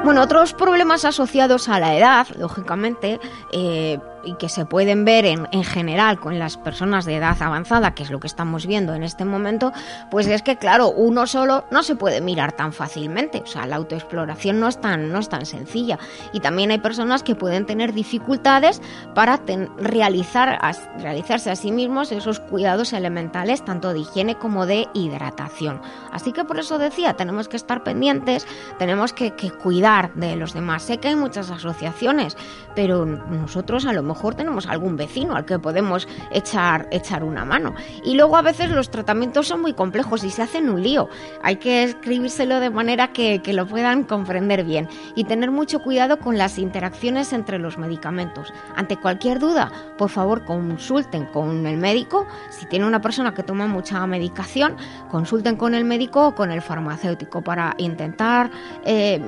Bueno, 0.03 0.21
otros 0.21 0.53
problemas 0.53 1.05
asociados 1.05 1.69
a 1.69 1.79
la 1.79 1.95
edad, 1.95 2.27
lógicamente, 2.37 3.21
eh, 3.53 3.99
y 4.23 4.35
que 4.35 4.49
se 4.49 4.65
pueden 4.65 5.05
ver 5.05 5.25
en, 5.25 5.47
en, 5.51 5.63
general 5.63 6.19
con 6.19 6.39
las 6.39 6.57
personas 6.57 7.05
de 7.05 7.17
edad 7.17 7.41
avanzada, 7.41 7.93
que 7.93 8.03
es 8.03 8.09
lo 8.09 8.19
que 8.19 8.27
estamos 8.27 8.65
viendo 8.65 8.93
en 8.93 9.03
este 9.03 9.25
momento, 9.25 9.71
pues 10.11 10.27
es 10.27 10.41
que, 10.41 10.57
claro, 10.57 10.89
uno 10.89 11.27
solo 11.27 11.65
no 11.71 11.83
se 11.83 11.95
puede 11.95 12.21
mirar 12.21 12.51
tan 12.53 12.73
fácilmente. 12.73 13.41
O 13.41 13.47
sea, 13.47 13.65
la 13.65 13.77
autoexploración 13.77 14.59
no 14.59 14.67
es 14.67 14.79
tan, 14.79 15.11
no 15.11 15.19
es 15.19 15.29
tan 15.29 15.45
sencilla. 15.45 15.99
Y 16.33 16.39
también 16.39 16.71
hay 16.71 16.79
personas 16.79 17.23
que 17.23 17.35
pueden 17.35 17.65
tener 17.65 17.93
dificultades 17.93 18.81
para 19.13 19.39
realizar, 19.77 20.59
realizarse 20.99 21.51
a 21.51 21.55
sí 21.55 21.71
mismos 21.71 22.11
esos 22.11 22.39
cuidados 22.39 22.93
elementales, 22.93 23.63
tanto 23.63 23.93
de 23.93 23.99
higiene 23.99 24.35
como 24.35 24.65
de 24.65 24.87
hidratación. 24.93 25.81
Así 26.11 26.31
que 26.31 26.43
por 26.43 26.59
eso 26.59 26.77
decía, 26.77 27.13
tenemos 27.13 27.47
que 27.47 27.57
estar 27.57 27.83
pendientes, 27.83 28.47
tenemos 28.77 29.13
que, 29.13 29.31
que 29.31 29.51
cuidar 29.51 30.13
de 30.15 30.35
los 30.35 30.53
demás. 30.53 30.83
Sé 30.83 30.97
que 30.97 31.09
hay 31.09 31.15
muchas 31.15 31.49
asociaciones, 31.51 32.37
pero 32.75 33.05
nosotros 33.05 33.85
a 33.85 33.93
lo 33.93 34.03
mejor 34.09 34.35
tenemos 34.35 34.67
algún 34.67 34.97
vecino 34.97 35.35
al 35.35 35.45
que 35.45 35.57
podemos 35.59 36.07
echar, 36.31 36.87
echar 36.91 37.23
una 37.23 37.45
mano. 37.45 37.73
Y 38.03 38.15
luego 38.15 38.35
a 38.35 38.41
veces 38.41 38.69
los 38.69 38.89
tratamientos 38.89 39.47
son 39.47 39.61
muy 39.61 39.73
complejos 39.73 40.23
y 40.23 40.29
se 40.29 40.41
hacen 40.41 40.69
un 40.69 40.83
lío. 40.83 41.09
Hay 41.41 41.55
que 41.57 41.83
escribírselo 41.83 42.59
de 42.59 42.69
manera 42.69 43.13
que, 43.13 43.41
que 43.41 43.53
lo 43.53 43.65
puedan 43.67 44.03
comprender 44.03 44.63
bien 44.63 44.89
y 45.15 45.23
tener 45.23 45.51
mucho 45.51 45.79
cuidado 45.81 46.19
con 46.19 46.37
las 46.37 46.57
interacciones 46.59 47.33
entre 47.33 47.59
los 47.59 47.77
medicamentos. 47.77 48.53
Ante 48.75 48.97
cualquier 48.97 49.39
duda, 49.39 49.71
por 49.97 50.09
favor 50.09 50.43
consulten 50.45 51.25
con 51.27 51.65
el 51.65 51.77
médico. 51.77 52.27
Si 52.49 52.65
tiene 52.65 52.85
una 52.85 53.01
persona 53.01 53.33
que 53.33 53.43
toma 53.43 53.67
mucha 53.67 54.05
medicación, 54.07 54.75
consulten 55.09 55.55
con 55.55 55.73
el 55.75 55.85
médico 55.85 56.27
o 56.27 56.35
con 56.35 56.51
el 56.51 56.61
farmacéutico 56.61 57.41
para 57.41 57.75
intentar... 57.77 58.51
Eh, 58.83 59.21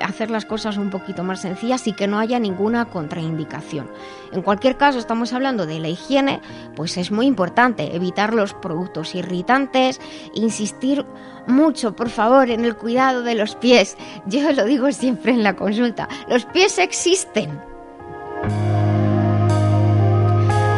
hacer 0.00 0.30
las 0.30 0.44
cosas 0.44 0.76
un 0.76 0.90
poquito 0.90 1.24
más 1.24 1.40
sencillas 1.40 1.86
y 1.86 1.92
que 1.92 2.06
no 2.06 2.18
haya 2.18 2.38
ninguna 2.38 2.86
contraindicación. 2.86 3.90
En 4.32 4.42
cualquier 4.42 4.76
caso, 4.76 4.98
estamos 4.98 5.32
hablando 5.32 5.66
de 5.66 5.80
la 5.80 5.88
higiene, 5.88 6.40
pues 6.76 6.96
es 6.96 7.10
muy 7.10 7.26
importante 7.26 7.94
evitar 7.94 8.34
los 8.34 8.54
productos 8.54 9.14
irritantes, 9.14 10.00
insistir 10.34 11.04
mucho, 11.46 11.96
por 11.96 12.10
favor, 12.10 12.50
en 12.50 12.64
el 12.64 12.76
cuidado 12.76 13.22
de 13.22 13.34
los 13.34 13.56
pies. 13.56 13.96
Yo 14.26 14.52
lo 14.52 14.64
digo 14.64 14.90
siempre 14.92 15.32
en 15.32 15.42
la 15.42 15.56
consulta, 15.56 16.08
los 16.28 16.44
pies 16.46 16.78
existen. 16.78 17.60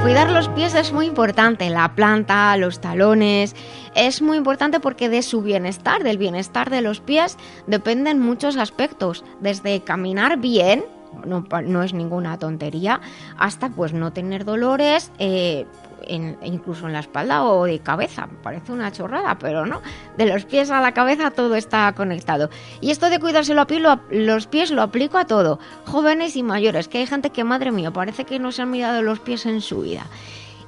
Cuidar 0.02 0.30
los 0.30 0.48
pies 0.48 0.74
es 0.74 0.92
muy 0.92 1.04
importante, 1.04 1.68
la 1.68 1.94
planta, 1.94 2.56
los 2.56 2.80
talones, 2.80 3.54
es 3.94 4.22
muy 4.22 4.36
importante 4.36 4.80
porque 4.80 5.08
de 5.08 5.22
su 5.22 5.42
bienestar, 5.42 6.02
del 6.02 6.18
bienestar 6.18 6.70
de 6.70 6.80
los 6.80 7.00
pies, 7.00 7.36
dependen 7.66 8.20
muchos 8.20 8.56
aspectos, 8.56 9.24
desde 9.40 9.80
caminar 9.80 10.38
bien, 10.38 10.84
no, 11.24 11.82
es 11.82 11.92
ninguna 11.92 12.38
tontería, 12.38 13.00
hasta 13.36 13.68
pues 13.68 13.92
no 13.92 14.12
tener 14.12 14.44
dolores, 14.44 15.10
eh, 15.18 15.66
incluso 16.08 16.86
en 16.86 16.92
la 16.92 17.00
espalda 17.00 17.44
o 17.44 17.64
de 17.64 17.78
cabeza. 17.80 18.28
Parece 18.42 18.72
una 18.72 18.92
chorrada, 18.92 19.38
pero 19.38 19.66
no. 19.66 19.82
De 20.16 20.26
los 20.26 20.44
pies 20.44 20.70
a 20.70 20.80
la 20.80 20.92
cabeza 20.92 21.30
todo 21.30 21.56
está 21.56 21.92
conectado. 21.92 22.50
Y 22.80 22.90
esto 22.90 23.10
de 23.10 23.18
cuidarse 23.18 23.54
los 23.54 24.46
pies 24.46 24.70
lo 24.70 24.82
aplico 24.82 25.18
a 25.18 25.26
todo. 25.26 25.58
Jóvenes 25.84 26.36
y 26.36 26.42
mayores, 26.42 26.88
que 26.88 26.98
hay 26.98 27.06
gente 27.06 27.30
que, 27.30 27.44
madre 27.44 27.70
mía, 27.70 27.90
parece 27.90 28.24
que 28.24 28.38
no 28.38 28.52
se 28.52 28.62
han 28.62 28.70
mirado 28.70 29.02
los 29.02 29.20
pies 29.20 29.46
en 29.46 29.60
su 29.60 29.80
vida. 29.82 30.06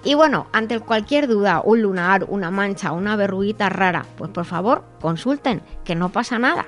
Y 0.04 0.14
bueno, 0.14 0.48
ante 0.52 0.80
cualquier 0.80 1.28
duda, 1.28 1.62
un 1.64 1.82
lunar, 1.82 2.24
una 2.28 2.50
mancha, 2.50 2.92
una 2.92 3.14
verruguita 3.14 3.68
rara, 3.68 4.04
pues 4.18 4.30
por 4.30 4.44
favor 4.44 4.84
consulten, 5.00 5.62
que 5.84 5.94
no 5.94 6.08
pasa 6.08 6.38
nada. 6.38 6.66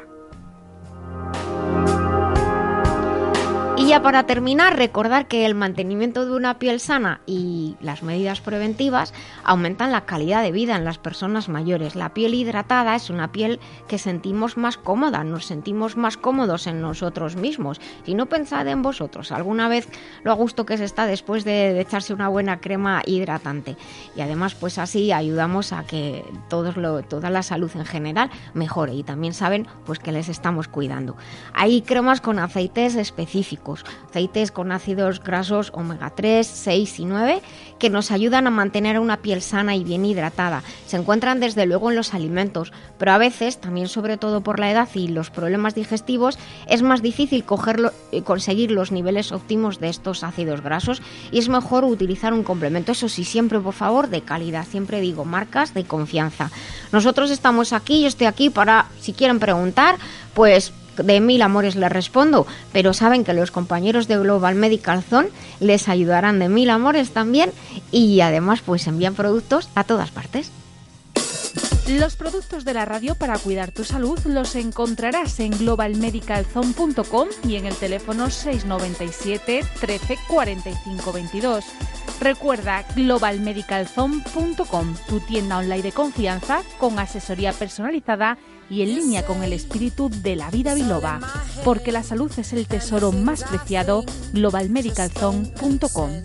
Y 3.84 3.88
ya 3.88 4.00
para 4.00 4.24
terminar, 4.24 4.78
recordar 4.78 5.28
que 5.28 5.44
el 5.44 5.54
mantenimiento 5.54 6.24
de 6.24 6.32
una 6.32 6.58
piel 6.58 6.80
sana 6.80 7.20
y 7.26 7.76
las 7.82 8.02
medidas 8.02 8.40
preventivas 8.40 9.12
aumentan 9.44 9.92
la 9.92 10.06
calidad 10.06 10.42
de 10.42 10.52
vida 10.52 10.74
en 10.74 10.86
las 10.86 10.96
personas 10.96 11.50
mayores. 11.50 11.94
La 11.94 12.14
piel 12.14 12.32
hidratada 12.32 12.94
es 12.94 13.10
una 13.10 13.30
piel 13.30 13.60
que 13.86 13.98
sentimos 13.98 14.56
más 14.56 14.78
cómoda, 14.78 15.22
nos 15.22 15.44
sentimos 15.44 15.98
más 15.98 16.16
cómodos 16.16 16.66
en 16.66 16.80
nosotros 16.80 17.36
mismos. 17.36 17.78
Y 18.06 18.14
no 18.14 18.24
pensad 18.24 18.66
en 18.68 18.80
vosotros, 18.80 19.32
alguna 19.32 19.68
vez 19.68 19.86
lo 20.22 20.32
a 20.32 20.34
gusto 20.34 20.64
que 20.64 20.78
se 20.78 20.84
está 20.84 21.04
después 21.04 21.44
de, 21.44 21.78
echarse 21.78 22.14
una 22.14 22.28
buena 22.28 22.60
crema 22.60 23.02
hidratante. 23.04 23.76
Y 24.16 24.22
además, 24.22 24.54
pues 24.54 24.78
así 24.78 25.12
ayudamos 25.12 25.74
a 25.74 25.84
que 25.84 26.24
todos 26.48 26.78
lo, 26.78 27.02
toda 27.02 27.28
la 27.28 27.42
salud 27.42 27.70
en 27.74 27.84
general 27.84 28.30
mejore. 28.54 28.94
Y 28.94 29.02
también 29.02 29.34
saben 29.34 29.66
pues 29.84 29.98
que 29.98 30.10
les 30.10 30.30
estamos 30.30 30.68
cuidando. 30.68 31.18
Hay 31.52 31.82
cremas 31.82 32.22
con 32.22 32.38
aceites 32.38 32.94
específicos 32.94 33.73
aceites 34.08 34.52
con 34.52 34.70
ácidos 34.70 35.22
grasos 35.22 35.72
omega 35.74 36.10
3, 36.10 36.46
6 36.46 37.00
y 37.00 37.04
9 37.06 37.42
que 37.78 37.90
nos 37.90 38.10
ayudan 38.10 38.46
a 38.46 38.50
mantener 38.50 38.98
una 38.98 39.18
piel 39.18 39.42
sana 39.42 39.74
y 39.74 39.84
bien 39.84 40.04
hidratada. 40.04 40.62
Se 40.86 40.96
encuentran 40.96 41.40
desde 41.40 41.66
luego 41.66 41.90
en 41.90 41.96
los 41.96 42.14
alimentos, 42.14 42.72
pero 42.98 43.12
a 43.12 43.18
veces, 43.18 43.60
también 43.60 43.88
sobre 43.88 44.16
todo 44.16 44.42
por 44.42 44.60
la 44.60 44.70
edad 44.70 44.88
y 44.94 45.08
los 45.08 45.30
problemas 45.30 45.74
digestivos, 45.74 46.38
es 46.68 46.82
más 46.82 47.02
difícil 47.02 47.44
eh, 48.12 48.22
conseguir 48.22 48.70
los 48.70 48.92
niveles 48.92 49.32
óptimos 49.32 49.80
de 49.80 49.88
estos 49.88 50.24
ácidos 50.24 50.60
grasos 50.60 51.02
y 51.30 51.38
es 51.38 51.48
mejor 51.48 51.84
utilizar 51.84 52.32
un 52.32 52.44
complemento. 52.44 52.92
Eso 52.92 53.08
sí, 53.08 53.24
siempre 53.24 53.58
por 53.58 53.74
favor 53.74 54.08
de 54.08 54.22
calidad, 54.22 54.66
siempre 54.66 55.00
digo 55.00 55.24
marcas 55.24 55.74
de 55.74 55.84
confianza. 55.84 56.50
Nosotros 56.92 57.30
estamos 57.30 57.72
aquí, 57.72 58.02
yo 58.02 58.08
estoy 58.08 58.26
aquí 58.26 58.50
para, 58.50 58.86
si 59.00 59.12
quieren 59.12 59.40
preguntar, 59.40 59.96
pues 60.34 60.72
de 61.02 61.20
mil 61.20 61.42
amores 61.42 61.76
les 61.76 61.90
respondo, 61.90 62.46
pero 62.72 62.92
saben 62.92 63.24
que 63.24 63.34
los 63.34 63.50
compañeros 63.50 64.08
de 64.08 64.18
Global 64.18 64.54
Medical 64.54 65.02
Zone 65.02 65.28
les 65.60 65.88
ayudarán 65.88 66.38
de 66.38 66.48
mil 66.48 66.70
amores 66.70 67.10
también 67.10 67.50
y 67.90 68.20
además 68.20 68.60
pues 68.64 68.86
envían 68.86 69.14
productos 69.14 69.68
a 69.74 69.84
todas 69.84 70.10
partes. 70.10 70.50
Los 71.88 72.16
productos 72.16 72.64
de 72.64 72.72
la 72.72 72.86
radio 72.86 73.14
para 73.14 73.38
cuidar 73.38 73.70
tu 73.70 73.84
salud 73.84 74.18
los 74.24 74.56
encontrarás 74.56 75.38
en 75.38 75.50
globalmedicalzone.com 75.50 77.28
y 77.46 77.56
en 77.56 77.66
el 77.66 77.74
teléfono 77.76 78.30
697 78.30 79.60
13 79.80 80.18
45 80.26 81.12
22. 81.12 81.64
Recuerda 82.20 82.86
globalmedicalzone.com, 82.96 84.94
tu 85.08 85.20
tienda 85.20 85.58
online 85.58 85.82
de 85.82 85.92
confianza 85.92 86.62
con 86.78 86.98
asesoría 86.98 87.52
personalizada 87.52 88.38
en 88.70 88.94
línea 88.94 89.24
con 89.24 89.42
el 89.42 89.52
espíritu 89.52 90.10
de 90.10 90.36
la 90.36 90.50
vida 90.50 90.74
biloba, 90.74 91.20
porque 91.64 91.92
la 91.92 92.02
salud 92.02 92.30
es 92.36 92.52
el 92.52 92.66
tesoro 92.66 93.12
más 93.12 93.44
preciado, 93.44 94.04
globalmedicalzone.com. 94.32 96.22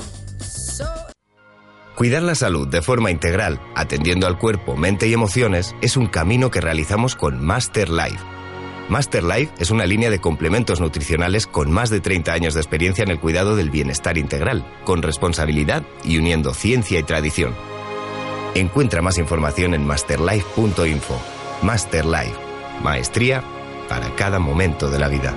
Cuidar 1.95 2.23
la 2.23 2.35
salud 2.35 2.67
de 2.69 2.81
forma 2.81 3.11
integral, 3.11 3.59
atendiendo 3.75 4.25
al 4.25 4.37
cuerpo, 4.37 4.77
mente 4.77 5.07
y 5.07 5.13
emociones, 5.13 5.75
es 5.81 5.97
un 5.97 6.07
camino 6.07 6.49
que 6.49 6.61
realizamos 6.61 7.15
con 7.15 7.43
Master 7.43 7.89
Life. 7.89 8.23
Master 8.87 9.23
Life 9.23 9.53
es 9.59 9.69
una 9.69 9.85
línea 9.85 10.09
de 10.09 10.19
complementos 10.19 10.79
nutricionales 10.79 11.45
con 11.45 11.69
más 11.71 11.89
de 11.89 11.99
30 11.99 12.31
años 12.31 12.53
de 12.53 12.61
experiencia 12.61 13.03
en 13.03 13.11
el 13.11 13.19
cuidado 13.19 13.55
del 13.55 13.69
bienestar 13.69 14.17
integral, 14.17 14.65
con 14.85 15.01
responsabilidad 15.01 15.83
y 16.05 16.17
uniendo 16.17 16.53
ciencia 16.53 16.99
y 16.99 17.03
tradición. 17.03 17.53
Encuentra 18.55 19.01
más 19.01 19.17
información 19.17 19.73
en 19.73 19.85
masterlife.info. 19.85 21.38
Master 21.61 22.05
Life, 22.05 22.35
maestría 22.81 23.43
para 23.89 24.09
cada 24.15 24.39
momento 24.39 24.89
de 24.89 24.99
la 24.99 25.07
vida. 25.09 25.33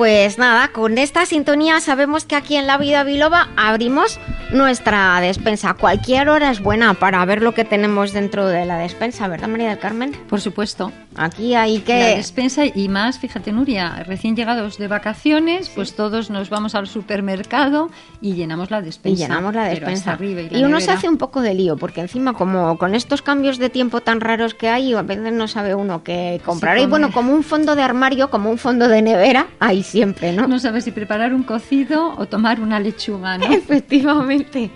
Pues 0.00 0.38
nada, 0.38 0.68
con 0.68 0.96
esta 0.96 1.26
sintonía 1.26 1.78
sabemos 1.80 2.24
que 2.24 2.34
aquí 2.34 2.56
en 2.56 2.66
La 2.66 2.78
Vida 2.78 3.04
Biloba 3.04 3.50
abrimos 3.54 4.18
nuestra 4.50 5.20
despensa. 5.20 5.74
Cualquier 5.74 6.30
hora 6.30 6.50
es 6.50 6.60
buena 6.62 6.94
para 6.94 7.22
ver 7.26 7.42
lo 7.42 7.52
que 7.52 7.66
tenemos 7.66 8.14
dentro 8.14 8.46
de 8.46 8.64
la 8.64 8.78
despensa, 8.78 9.28
¿verdad, 9.28 9.48
María 9.48 9.68
del 9.68 9.78
Carmen? 9.78 10.16
Por 10.30 10.40
supuesto. 10.40 10.90
Aquí 11.16 11.54
hay 11.54 11.78
La 11.78 11.84
que... 11.84 11.94
despensa 12.16 12.64
y 12.64 12.88
más, 12.88 13.18
fíjate 13.18 13.52
Nuria, 13.52 14.02
recién 14.06 14.36
llegados 14.36 14.78
de 14.78 14.88
vacaciones, 14.88 15.68
pues 15.68 15.94
todos 15.94 16.30
nos 16.30 16.48
vamos 16.48 16.74
al 16.74 16.86
supermercado 16.86 17.90
y 18.22 18.34
llenamos 18.34 18.70
la 18.70 18.80
despensa. 18.80 19.14
Y 19.14 19.26
llenamos 19.26 19.54
la 19.54 19.64
despensa. 19.64 20.12
arriba, 20.12 20.40
y, 20.40 20.48
la 20.48 20.58
y 20.58 20.64
uno 20.64 20.80
se 20.80 20.92
hace 20.92 21.08
un 21.08 21.18
poco 21.18 21.42
de 21.42 21.52
lío, 21.52 21.76
porque 21.76 22.00
encima 22.00 22.32
como 22.32 22.78
con 22.78 22.94
estos 22.94 23.20
cambios 23.20 23.58
de 23.58 23.68
tiempo 23.68 24.00
tan 24.00 24.20
raros 24.20 24.54
que 24.54 24.70
hay, 24.70 24.94
a 24.94 25.02
veces 25.02 25.32
no 25.32 25.46
sabe 25.46 25.74
uno 25.74 26.02
qué 26.02 26.40
comprar. 26.44 26.78
y 26.78 26.86
bueno, 26.86 27.12
como 27.12 27.34
un 27.34 27.42
fondo 27.42 27.76
de 27.76 27.82
armario, 27.82 28.30
como 28.30 28.48
un 28.48 28.58
fondo 28.58 28.88
de 28.88 29.02
nevera, 29.02 29.48
ahí 29.58 29.82
siempre, 29.90 30.32
¿no? 30.32 30.46
No 30.46 30.58
sabes 30.58 30.84
si 30.84 30.92
preparar 30.92 31.34
un 31.34 31.42
cocido 31.42 32.14
o 32.16 32.26
tomar 32.26 32.60
una 32.60 32.80
lechuga, 32.80 33.38
¿no? 33.38 33.46
Efectivamente. 33.52 34.70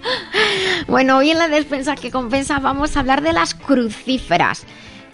Bueno, 0.89 1.19
hoy 1.19 1.31
en 1.31 1.39
la 1.39 1.49
despensa 1.49 1.95
que 1.95 2.11
compensa 2.11 2.59
vamos 2.59 2.97
a 2.97 3.01
hablar 3.01 3.23
de 3.23 3.33
las 3.33 3.55
crucíferas, 3.55 4.67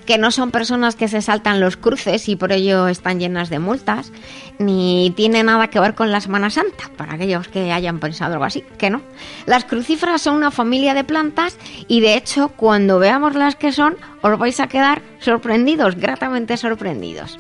que 0.07 0.19
no 0.19 0.31
son 0.31 0.51
personas 0.51 0.97
que 0.97 1.09
se 1.09 1.23
saltan 1.23 1.61
los 1.61 1.77
cruces 1.77 2.29
y 2.29 2.37
por 2.37 2.53
ello 2.53 2.89
están 2.89 3.21
llenas 3.21 3.51
de 3.51 3.59
multas, 3.59 4.13
ni 4.59 5.13
tiene 5.17 5.43
nada 5.43 5.69
que 5.69 5.79
ver 5.79 5.95
con 5.95 6.11
la 6.11 6.21
Semana 6.21 6.51
Santa, 6.51 6.91
para 6.97 7.15
aquellos 7.15 7.49
que 7.49 7.71
hayan 7.71 8.01
pensado 8.01 8.33
algo 8.33 8.45
así, 8.45 8.65
que 8.79 8.91
no. 8.91 9.03
Las 9.47 9.65
crucíferas 9.65 10.23
son 10.23 10.35
una 10.35 10.51
familia 10.51 10.95
de 10.95 11.05
plantas 11.05 11.59
y 11.87 12.01
de 12.01 12.15
hecho 12.17 12.49
cuando 12.49 12.99
veamos 12.99 13.35
las 13.35 13.55
que 13.55 13.73
son 13.73 13.97
os 14.23 14.39
vais 14.39 14.59
a 14.61 14.67
quedar 14.67 15.03
sorprendidos, 15.21 15.97
gratamente 15.97 16.57
sorprendidos. 16.57 17.37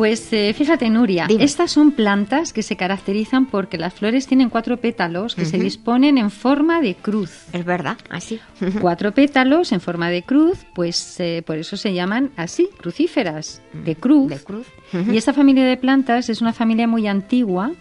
Pues 0.00 0.32
eh, 0.32 0.54
fíjate, 0.54 0.88
Nuria, 0.88 1.26
Dime. 1.26 1.44
estas 1.44 1.72
son 1.72 1.92
plantas 1.92 2.54
que 2.54 2.62
se 2.62 2.74
caracterizan 2.74 3.44
porque 3.44 3.76
las 3.76 3.92
flores 3.92 4.26
tienen 4.26 4.48
cuatro 4.48 4.78
pétalos 4.78 5.34
que 5.34 5.44
se 5.44 5.58
disponen 5.58 6.16
en 6.16 6.30
forma 6.30 6.80
de 6.80 6.94
cruz. 6.94 7.44
Es 7.52 7.66
verdad, 7.66 7.98
así. 8.08 8.40
Cuatro 8.80 9.12
pétalos 9.12 9.72
en 9.72 9.82
forma 9.82 10.08
de 10.08 10.22
cruz, 10.22 10.64
pues 10.74 11.20
eh, 11.20 11.42
por 11.44 11.58
eso 11.58 11.76
se 11.76 11.92
llaman 11.92 12.30
así, 12.38 12.70
crucíferas, 12.78 13.60
de 13.74 13.94
cruz. 13.94 14.30
De 14.30 14.38
cruz. 14.38 14.66
Y 15.12 15.18
esta 15.18 15.34
familia 15.34 15.66
de 15.66 15.76
plantas 15.76 16.30
es 16.30 16.40
una 16.40 16.54
familia 16.54 16.86
muy 16.86 17.06
antigua, 17.06 17.72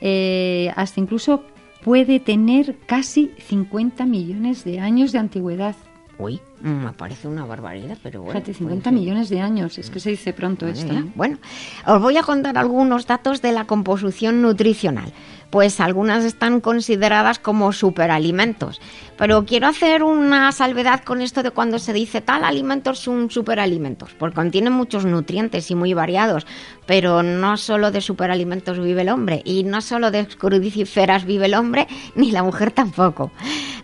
eh, 0.00 0.72
hasta 0.76 1.00
incluso 1.00 1.42
puede 1.82 2.20
tener 2.20 2.76
casi 2.86 3.32
50 3.48 4.06
millones 4.06 4.62
de 4.62 4.78
años 4.78 5.10
de 5.10 5.18
antigüedad. 5.18 5.74
Uy, 6.20 6.40
me 6.60 6.92
parece 6.92 7.28
una 7.28 7.44
barbaridad, 7.44 7.96
pero 8.02 8.22
bueno. 8.22 8.32
Fíjate, 8.32 8.52
puede 8.52 8.58
50 8.58 8.90
ser. 8.90 8.98
millones 8.98 9.28
de 9.28 9.40
años, 9.40 9.78
es 9.78 9.90
que 9.90 10.00
se 10.00 10.10
dice 10.10 10.32
pronto 10.32 10.66
esto. 10.66 10.92
¿eh? 10.92 11.04
Bueno, 11.14 11.38
os 11.86 12.00
voy 12.00 12.16
a 12.16 12.22
contar 12.22 12.58
algunos 12.58 13.06
datos 13.06 13.42
de 13.42 13.52
la 13.52 13.64
composición 13.64 14.42
nutricional, 14.42 15.12
pues 15.50 15.80
algunas 15.80 16.24
están 16.24 16.60
consideradas 16.60 17.38
como 17.38 17.72
superalimentos. 17.72 18.80
Pero 19.16 19.44
quiero 19.44 19.66
hacer 19.66 20.02
una 20.02 20.52
salvedad 20.52 21.02
con 21.02 21.22
esto 21.22 21.42
de 21.42 21.50
cuando 21.50 21.78
se 21.78 21.92
dice 21.92 22.20
tal 22.20 22.44
alimento 22.44 22.90
es 22.92 23.08
un 23.08 23.30
superalimento, 23.30 24.06
porque 24.18 24.36
contiene 24.36 24.70
muchos 24.70 25.04
nutrientes 25.04 25.70
y 25.70 25.74
muy 25.74 25.94
variados, 25.94 26.46
pero 26.86 27.22
no 27.22 27.56
solo 27.56 27.90
de 27.90 28.00
superalimentos 28.00 28.78
vive 28.78 29.02
el 29.02 29.08
hombre, 29.08 29.42
y 29.44 29.64
no 29.64 29.80
solo 29.80 30.10
de 30.10 30.26
crucíferas 30.26 31.24
vive 31.24 31.46
el 31.46 31.54
hombre, 31.54 31.88
ni 32.14 32.30
la 32.30 32.42
mujer 32.42 32.70
tampoco. 32.70 33.32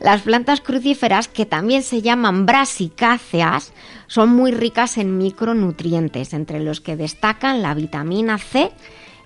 Las 0.00 0.22
plantas 0.22 0.60
crucíferas, 0.60 1.28
que 1.28 1.46
también 1.46 1.82
se 1.82 2.02
llaman 2.02 2.46
brasicáceas, 2.46 3.72
son 4.06 4.30
muy 4.30 4.52
ricas 4.52 4.98
en 4.98 5.18
micronutrientes, 5.18 6.32
entre 6.32 6.60
los 6.60 6.80
que 6.80 6.96
destacan 6.96 7.62
la 7.62 7.74
vitamina 7.74 8.38
C, 8.38 8.70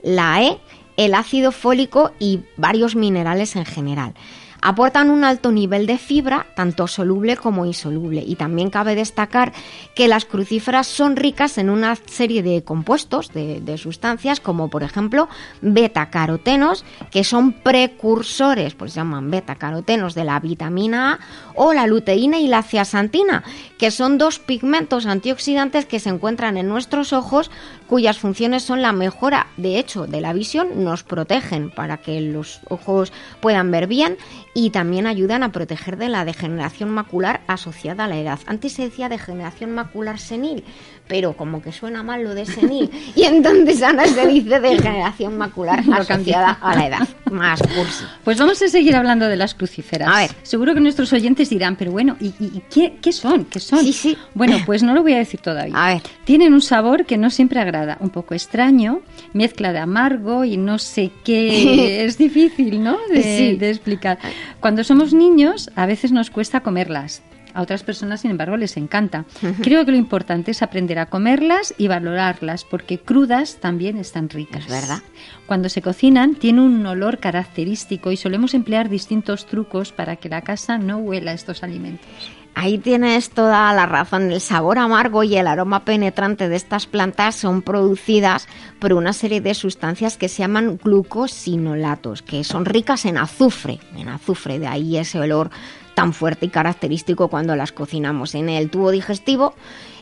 la 0.03 0.43
E, 0.43 0.59
el 0.97 1.15
ácido 1.15 1.53
fólico 1.53 2.13
y 2.19 2.41
varios 2.57 2.97
minerales 2.97 3.57
en 3.57 3.65
general. 3.65 4.15
Aportan 4.61 5.11
un 5.11 5.25
alto 5.25 5.53
nivel 5.53 5.87
de 5.87 5.99
fibra, 5.99 6.47
tanto 6.57 6.87
soluble 6.89 7.37
como 7.37 7.65
insoluble, 7.65 8.25
y 8.27 8.35
también 8.35 8.71
cabe 8.71 8.95
destacar 8.95 9.53
que 9.95 10.09
las 10.09 10.25
crucíferas 10.25 10.87
son 10.87 11.17
ricas 11.17 11.59
en 11.59 11.71
una 11.71 11.95
serie 11.97 12.43
de 12.43 12.65
compuestos, 12.65 13.33
de, 13.33 13.79
sustancias, 13.79 14.41
como 14.41 14.69
por 14.69 14.83
ejemplo 14.83 15.29
betacarotenos, 15.61 16.85
que 17.11 17.23
son 17.23 17.53
precursores, 17.53 18.75
pues 18.75 18.93
se 18.93 19.01
llaman 19.01 19.31
betacarotenos 19.31 20.15
de 20.15 20.25
la 20.25 20.41
vitamina 20.41 21.13
A, 21.13 21.19
o 21.55 21.73
la 21.73 21.87
luteína 21.87 22.39
y 22.39 22.49
la 22.49 22.63
zeaxantina, 22.63 23.45
que 23.79 23.91
son 23.91 24.19
dos 24.19 24.39
pigmentos 24.39 25.07
antioxidantes 25.07 25.87
que 25.87 26.01
se 26.01 26.09
encuentran 26.09 26.57
en 26.57 26.69
nuestros 26.69 27.13
ojos, 27.13 27.51
cuyas 27.89 28.19
funciones 28.19 28.63
son 28.63 28.83
la 28.83 28.93
mejora, 28.93 29.49
de 29.57 29.79
hecho, 29.79 30.07
de 30.07 30.21
la 30.21 30.33
visión, 30.33 30.85
nos 30.85 31.03
protegen 31.03 31.71
para 31.71 31.97
que 31.97 32.21
los 32.21 32.61
ojos 32.69 33.13
puedan 33.41 33.71
ver 33.71 33.87
bien 33.87 34.19
y 34.55 34.71
también 34.71 35.07
ayudan 35.07 35.43
a 35.43 35.53
proteger 35.53 35.97
de 35.97 36.09
la 36.09 36.25
degeneración 36.25 36.91
macular 36.91 37.41
asociada 37.47 38.05
a 38.05 38.09
la 38.09 38.19
edad. 38.19 38.39
Antes 38.47 38.75
se 38.75 38.83
decía 38.83 39.09
degeneración 39.09 39.73
macular 39.73 40.19
senil, 40.19 40.65
pero 41.09 41.33
como 41.37 41.61
que 41.63 41.73
suena 41.73 42.03
mal 42.03 42.23
lo 42.23 42.35
de 42.35 42.47
senil, 42.47 42.91
y 43.17 43.23
entonces 43.25 43.83
ahora 43.83 44.07
se 44.07 44.27
dice 44.27 44.61
degeneración 44.61 45.37
macular 45.39 45.85
Lo 45.87 45.95
asociada 45.95 46.53
a 46.61 46.75
la 46.77 46.87
edad. 46.87 47.09
Más 47.31 47.61
cursi. 47.63 48.05
Pues 48.25 48.39
vamos 48.39 48.61
a 48.63 48.69
seguir 48.69 48.95
hablando 48.95 49.27
de 49.27 49.37
las 49.37 49.55
crucíferas. 49.55 50.09
A 50.09 50.21
ver. 50.21 50.31
Seguro 50.43 50.75
que 50.75 50.81
nuestros 50.81 51.13
oyentes 51.13 51.51
dirán, 51.51 51.77
pero 51.77 51.91
bueno, 51.93 52.17
¿y, 52.21 52.27
y- 52.39 52.53
y 52.59 52.63
qué, 52.71 52.99
qué 53.03 53.13
son? 53.13 53.45
¿Qué 53.47 53.59
son? 53.61 53.81
Sí, 53.81 53.93
sí. 53.93 54.17
Bueno, 54.35 54.59
pues 54.67 54.83
no 54.83 54.95
lo 54.95 55.03
voy 55.03 55.15
a 55.15 55.19
decir 55.19 55.41
todavía. 55.41 55.75
A 55.75 55.95
ver. 55.95 56.03
Tienen 56.25 56.53
un 56.55 56.61
sabor 56.63 57.05
que 57.07 57.17
no 57.19 57.31
siempre 57.31 57.61
agrada, 57.61 57.97
un 58.01 58.11
poco 58.11 58.35
extraño, 58.35 59.01
mezcla 59.33 59.73
de 59.73 59.79
amargo 59.79 60.45
y 60.45 60.57
no 60.57 60.79
sé 60.79 61.11
qué. 61.25 62.05
es 62.05 62.19
difícil, 62.19 62.83
¿no? 62.83 62.97
De, 63.13 63.23
Sí. 63.23 63.57
de 63.57 63.71
explicar. 63.71 64.19
Cuando 64.61 64.85
somos 64.85 65.13
niños, 65.15 65.71
a 65.77 65.87
veces 65.87 66.13
nos 66.13 66.31
cuesta 66.31 66.61
comerlas. 66.61 67.23
A 67.59 67.63
otras 67.63 67.83
personas, 67.83 68.21
sin 68.21 68.31
embargo, 68.31 68.57
les 68.57 68.77
encanta. 68.77 69.25
Creo 69.63 69.85
que 69.85 69.91
lo 69.91 69.97
importante 69.97 70.53
es 70.53 70.63
aprender 70.63 71.01
a 71.01 71.07
comerlas 71.07 71.75
y 71.77 71.89
valorarlas, 71.89 72.65
porque 72.65 73.01
crudas 73.01 73.57
también 73.57 73.97
están 73.97 74.29
ricas. 74.29 74.67
Es 74.67 74.71
verdad. 74.71 75.03
Cuando 75.47 75.69
se 75.69 75.83
cocinan, 75.83 76.37
tiene 76.37 76.61
un 76.61 76.87
olor 76.87 77.19
característico 77.19 78.13
y 78.13 78.17
solemos 78.17 78.55
emplear 78.55 78.89
distintos 78.89 79.47
trucos 79.47 79.91
para 79.91 80.15
que 80.15 80.29
la 80.29 80.43
casa 80.43 80.79
no 80.79 80.99
huela 80.99 81.33
a 81.33 81.35
estos 81.35 81.65
alimentos. 81.65 82.07
Ahí 82.55 82.79
tienes 82.79 83.31
toda 83.31 83.73
la 83.73 83.87
razón. 83.87 84.33
El 84.33 84.41
sabor 84.41 84.79
amargo 84.79 85.23
y 85.25 85.37
el 85.37 85.47
aroma 85.47 85.85
penetrante 85.85 86.49
de 86.49 86.57
estas 86.57 86.87
plantas 86.87 87.37
son 87.37 87.63
producidas 87.63 88.49
por 88.79 88.93
una 88.93 89.13
serie 89.13 89.41
de 89.41 89.55
sustancias 89.55 90.17
que 90.17 90.29
se 90.29 90.43
llaman 90.43 90.79
glucosinolatos, 90.83 92.23
que 92.23 92.43
son 92.43 92.65
ricas 92.65 93.05
en 93.05 93.17
azufre. 93.17 93.79
En 93.97 94.09
azufre, 94.09 94.59
de 94.59 94.67
ahí 94.67 94.97
ese 94.97 95.21
olor 95.21 95.51
tan 95.99 96.13
fuerte 96.13 96.47
y 96.47 96.49
característico 96.49 97.27
cuando 97.27 97.57
las 97.57 97.73
cocinamos. 97.73 98.37
En 98.37 98.49
el 98.49 98.71
tubo 98.71 98.93
digestivo, 98.93 99.55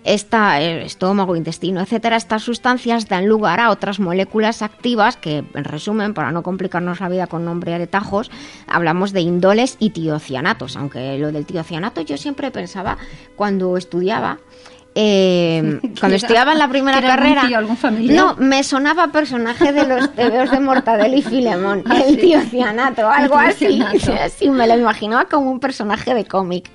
esta, 0.05 0.61
el 0.61 0.83
estómago, 0.83 1.37
intestino, 1.37 1.81
etcétera, 1.81 2.17
estas 2.17 2.43
sustancias 2.43 3.09
dan 3.09 3.27
lugar 3.27 3.61
a 3.61 3.71
otras 3.71 3.99
moléculas 3.99 4.61
activas 4.61 5.17
que, 5.17 5.39
en 5.39 5.65
resumen, 5.65 6.13
para 6.13 6.33
no 6.33 6.43
complicarnos 6.43 7.01
la 7.01 7.09
vida 7.09 7.29
con 7.29 7.47
nombre 7.47 7.79
de 7.79 7.89
hablamos 8.67 9.15
de 9.15 9.23
indoles 9.23 9.77
y 9.79 9.89
tiocianatos. 9.89 10.77
Aunque 10.77 11.17
lo 11.17 11.33
del 11.33 11.47
tiocianato 11.47 12.03
yo 12.03 12.19
siempre 12.19 12.51
pensaba, 12.51 12.99
cuando 13.35 13.79
estudiaba, 13.79 14.39
eh, 14.99 15.79
cuando 16.01 16.17
estudiaba 16.17 16.53
en 16.53 16.59
la 16.59 16.69
primera 16.69 16.99
¿Que 17.01 17.05
era 17.05 17.15
algún 17.15 17.35
carrera. 17.35 17.47
tío, 17.49 17.59
algún? 17.59 18.15
No, 18.17 18.35
me 18.37 18.65
sonaba 18.65 19.09
personaje 19.09 19.73
de 19.73 19.87
los 19.87 20.15
tebeos 20.15 20.51
de 20.51 20.59
Mortadelo 20.59 21.15
y 21.17 21.21
Filemón, 21.23 21.85
Ah, 21.87 21.99
el 21.99 22.15
sí. 22.15 22.21
tío 22.23 22.41
Cianato, 22.41 23.07
algo 23.09 23.39
tío 23.39 23.47
así. 23.49 23.67
Cianato. 23.67 24.13
Sí, 24.39 24.49
me 24.51 24.67
lo 24.67 24.77
imaginaba 24.79 25.27
como 25.27 25.51
un 25.51 25.61
personaje 25.61 26.15
de 26.15 26.25
cómic. 26.25 26.71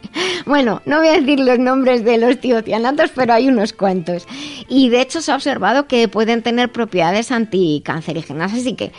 Bueno, 0.45 0.81
no 0.85 0.99
voy 0.99 1.07
a 1.07 1.13
decir 1.13 1.39
los 1.39 1.57
nombres 1.59 2.03
de 2.05 2.17
los 2.19 2.39
tiocianatos, 2.39 3.09
pero 3.15 3.33
hay 3.33 3.47
unos 3.47 3.73
cuantos. 3.73 4.27
Y 4.69 4.89
de 4.89 5.01
hecho 5.01 5.21
se 5.21 5.31
ha 5.31 5.35
observado 5.35 5.87
que 5.87 6.07
pueden 6.07 6.43
tener 6.43 6.71
propiedades 6.71 7.31
anticancerígenas, 7.31 8.53
así 8.53 8.75
que 8.75 8.91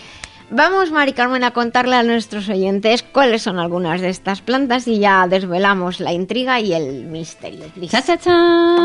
Vamos, 0.55 0.91
Mari 0.91 1.15
Carmen, 1.15 1.45
a 1.45 1.53
contarle 1.53 1.97
a 1.97 2.03
nuestros 2.03 2.47
oyentes 2.51 3.03
cuáles 3.03 3.41
son 3.41 3.59
algunas 3.59 4.03
de 4.03 4.11
estas 4.11 4.43
plantas 4.43 4.87
y 4.87 4.99
ya 4.99 5.27
desvelamos 5.27 5.99
la 5.99 6.13
intriga 6.13 6.61
y 6.61 6.75
el 6.75 7.05
misterio. 7.05 7.65
¡Cha, 7.89 8.03
cha, 8.03 8.19
cha! 8.19 8.77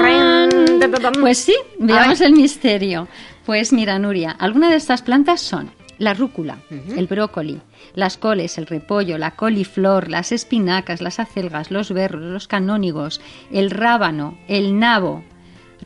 Pues 1.20 1.40
sí, 1.40 1.54
veamos 1.78 2.22
el 2.22 2.32
misterio. 2.32 3.10
Pues 3.46 3.74
mira, 3.74 4.00
Nuria, 4.00 4.32
algunas 4.32 4.70
de 4.70 4.78
estas 4.78 5.02
plantas 5.02 5.42
son 5.42 5.72
la 5.98 6.14
rúcula, 6.14 6.60
el 6.96 7.08
brócoli, 7.08 7.60
las 7.96 8.16
coles, 8.18 8.58
el 8.58 8.66
repollo, 8.68 9.18
la 9.18 9.32
coliflor, 9.32 10.10
las 10.10 10.32
espinacas, 10.32 11.02
las 11.02 11.20
acelgas, 11.20 11.70
los 11.70 11.92
berros, 11.92 12.22
los 12.22 12.48
canónigos, 12.48 13.20
el 13.52 13.72
rábano, 13.72 14.38
el 14.48 14.80
nabo. 14.80 15.26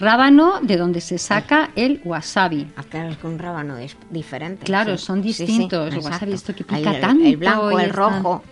Rábano 0.02 0.60
de 0.64 0.78
donde 0.78 1.00
se 1.00 1.18
saca 1.20 1.70
el 1.76 2.02
wasabi. 2.04 2.68
Claro, 2.90 3.10
es 3.10 3.18
que 3.18 3.28
un 3.28 3.38
rábano 3.38 3.78
es 3.78 3.96
diferente. 4.10 4.66
Claro, 4.66 4.98
sí. 4.98 5.06
son 5.06 5.22
Sí, 5.24 5.32
sí, 5.34 5.46
distintos. 5.46 5.94
el 5.94 6.00
wasabi 6.00 6.34
esto 6.34 6.56
que 6.56 6.64
pica 6.64 6.92
el- 6.96 7.00
tanto. 7.02 7.24
El 7.26 7.38
blanco, 7.38 7.80
el 7.80 7.92
rojo. 7.92 8.44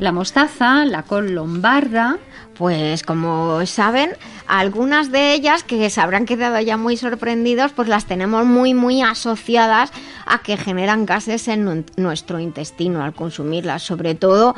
La 0.00 0.12
mostaza, 0.12 0.84
la 0.84 1.02
col 1.04 1.32
lombarda, 1.34 2.18
Pues 2.56 3.04
como 3.04 3.64
saben, 3.66 4.10
algunas 4.48 5.12
de 5.12 5.32
ellas 5.32 5.62
que 5.62 5.88
se 5.90 6.00
habrán 6.00 6.26
quedado 6.26 6.58
ya 6.58 6.76
muy 6.76 6.96
sorprendidos, 6.96 7.70
pues 7.70 7.86
las 7.86 8.06
tenemos 8.06 8.46
muy 8.46 8.74
muy 8.74 9.00
asociadas 9.00 9.92
a 10.26 10.38
que 10.42 10.56
generan 10.56 11.06
gases 11.06 11.46
en 11.46 11.64
nu- 11.64 11.84
nuestro 11.96 12.40
intestino 12.40 13.04
al 13.04 13.14
consumirlas, 13.14 13.84
sobre 13.84 14.16
todo 14.16 14.56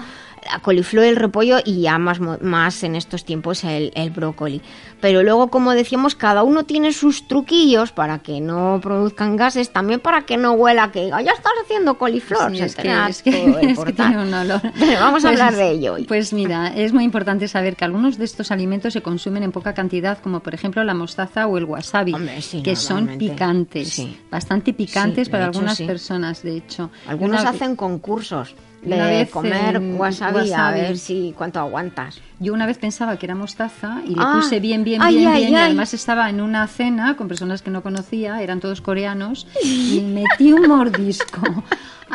la 0.51 0.61
coliflor, 0.61 1.05
el 1.05 1.17
repollo 1.17 1.59
y 1.63 1.83
ya 1.83 1.99
más, 1.99 2.21
más 2.21 2.83
en 2.85 2.97
estos 2.97 3.27
tiempos 3.27 3.65
el, 3.65 3.93
el 3.95 4.09
brócoli. 4.09 4.63
Pero 5.01 5.23
luego, 5.23 5.49
como 5.49 5.73
decíamos, 5.73 6.15
cada 6.15 6.43
uno 6.43 6.65
tiene 6.65 6.93
sus 6.93 7.27
truquillos 7.27 7.93
para 7.93 8.19
que 8.19 8.41
no 8.41 8.79
produzcan 8.83 9.37
gases, 9.37 9.71
también 9.71 10.01
para 10.01 10.23
que 10.23 10.37
no 10.37 10.53
huela 10.53 10.93
que 10.93 11.11
"Ah, 11.13 11.23
ya 11.23 11.33
estás 11.33 11.53
haciendo 11.65 11.97
coliflor. 11.97 12.51
Sí, 12.55 12.61
es, 12.63 12.75
que, 12.77 12.83
es, 13.09 13.23
que, 13.23 13.31
es 13.61 13.95
tiene 13.97 14.23
un 14.23 14.33
olor. 14.35 14.61
Pero 14.79 15.01
vamos 15.01 15.25
a 15.25 15.31
hablar 15.31 15.55
de 15.57 15.71
ello 15.71 15.95
hoy. 15.95 16.05
Pues 16.05 16.33
mira, 16.33 16.69
es 16.69 16.93
muy 16.93 17.05
importante 17.05 17.49
saber 17.49 17.77
que 17.77 17.85
algunos 17.85 18.19
de 18.19 18.25
estos 18.25 18.51
alimentos 18.51 18.93
se 18.93 19.03
consumen 19.03 19.43
en 19.43 19.53
poca 19.53 19.73
cantidad, 19.75 20.19
como 20.19 20.41
por 20.41 20.55
ejemplo 20.55 20.85
la 20.85 20.95
mostaza 20.95 21.47
o 21.47 21.57
el 21.59 21.65
wasabi, 21.65 22.13
Hombre, 22.15 22.43
sí, 22.43 22.63
que 22.63 22.77
son 22.77 23.17
picantes, 23.19 23.89
Sí. 23.91 24.19
bastante 24.31 24.73
picantes 24.73 25.29
para 25.29 25.45
hecho, 25.47 25.59
algunas 25.61 25.81
personas, 25.81 26.43
de 26.43 26.57
hecho. 26.59 26.91
Algunos 27.07 27.41
Una- 27.41 27.51
hacen 27.51 27.75
concursos 27.77 28.55
de 28.83 29.29
comer 29.33 29.77
en 29.77 29.99
wasabi, 29.99 30.39
a 30.39 30.43
wasabi. 30.43 30.81
ver 30.81 30.99
si 30.99 31.35
cuánto 31.37 31.59
aguantas. 31.61 32.21
Yo 32.43 32.55
una 32.55 32.65
vez 32.65 32.79
pensaba 32.79 33.19
que 33.19 33.27
era 33.27 33.35
mostaza 33.35 34.01
y 34.07 34.15
le 34.15 34.23
Ah, 34.25 34.41
puse 34.41 34.61
bien, 34.61 34.83
bien, 34.83 35.03
ay, 35.03 35.17
bien, 35.19 35.29
ay, 35.29 35.41
bien. 35.43 35.53
Y 35.53 35.57
además 35.57 35.93
estaba 35.93 36.31
en 36.31 36.41
una 36.41 36.67
cena 36.69 37.15
con 37.15 37.29
personas 37.29 37.61
que 37.61 37.71
no 37.71 37.83
conocía, 37.83 38.41
eran 38.43 38.61
todos 38.61 38.81
coreanos, 38.81 39.47
y 39.63 40.01
metí 40.01 40.51
un 40.55 40.67
mordisco. 40.67 41.43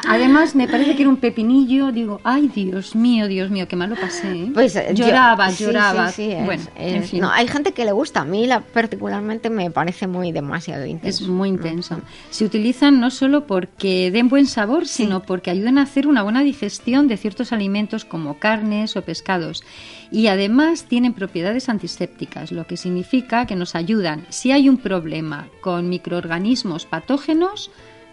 Además, 0.08 0.55
me 0.55 0.67
parece 0.67 0.95
que 0.95 1.01
era 1.03 1.10
un 1.10 1.17
pepinillo. 1.17 1.91
Digo, 1.91 2.19
ay, 2.23 2.49
Dios 2.53 2.95
mío, 2.95 3.27
Dios 3.27 3.49
mío, 3.49 3.67
qué 3.67 3.75
mal 3.75 3.89
lo 3.89 3.95
pasé. 3.95 4.31
¿eh? 4.31 4.51
Pues 4.53 4.75
eh, 4.75 4.88
yo- 4.93 5.05
lloraba, 5.05 5.49
sí, 5.51 5.63
lloraba. 5.63 6.10
sí, 6.10 6.25
sí, 6.25 6.31
es- 6.31 6.45
bueno, 6.45 6.63
es- 6.77 6.93
en 6.93 7.03
fin. 7.03 7.21
no, 7.21 7.31
hay 7.31 7.47
gente 7.47 7.71
que 7.71 7.86
le 7.86 7.91
gusta. 7.91 8.21
A 8.21 8.25
mí 8.25 8.45
la, 8.45 8.60
particularmente 8.62 9.49
me 9.49 9.71
parece 9.71 10.08
muy 10.08 10.31
demasiado 10.31 10.84
Es 10.84 10.89
intenso. 10.89 11.27
muy 11.31 11.49
intenso. 11.49 12.01
Se 12.29 12.45
utilizan 12.45 12.99
no 12.99 13.10
solo 13.10 13.47
porque 13.47 14.12
den 14.12 14.29
buen 14.29 14.45
sabor, 14.47 14.88
sino 14.88 15.21
porque 15.23 15.49
ayudan 15.51 15.77
a 15.77 15.84
hacer 15.84 16.08
una 16.08 16.23
buena 16.23 16.41
digestión 16.43 17.08
de 17.08 17.17
ciertos 17.17 17.51
alimentos 17.53 18.05
como 18.05 18.38
carnes 18.39 18.95
o 18.97 19.01
pescados. 19.01 19.63
Y 20.12 20.27
además 20.27 20.84
tienen 20.86 21.13
propiedades 21.13 21.67
antisépticas, 21.67 22.51
lo 22.51 22.67
que 22.67 22.77
significa 22.77 23.45
que 23.47 23.55
nos 23.55 23.75
ayudan 23.75 24.25
si 24.29 24.51
hay 24.51 24.69
un 24.69 24.77
problema 24.77 25.47
con 25.62 25.89
microorganismos 25.89 26.86
patógenos 26.86 27.71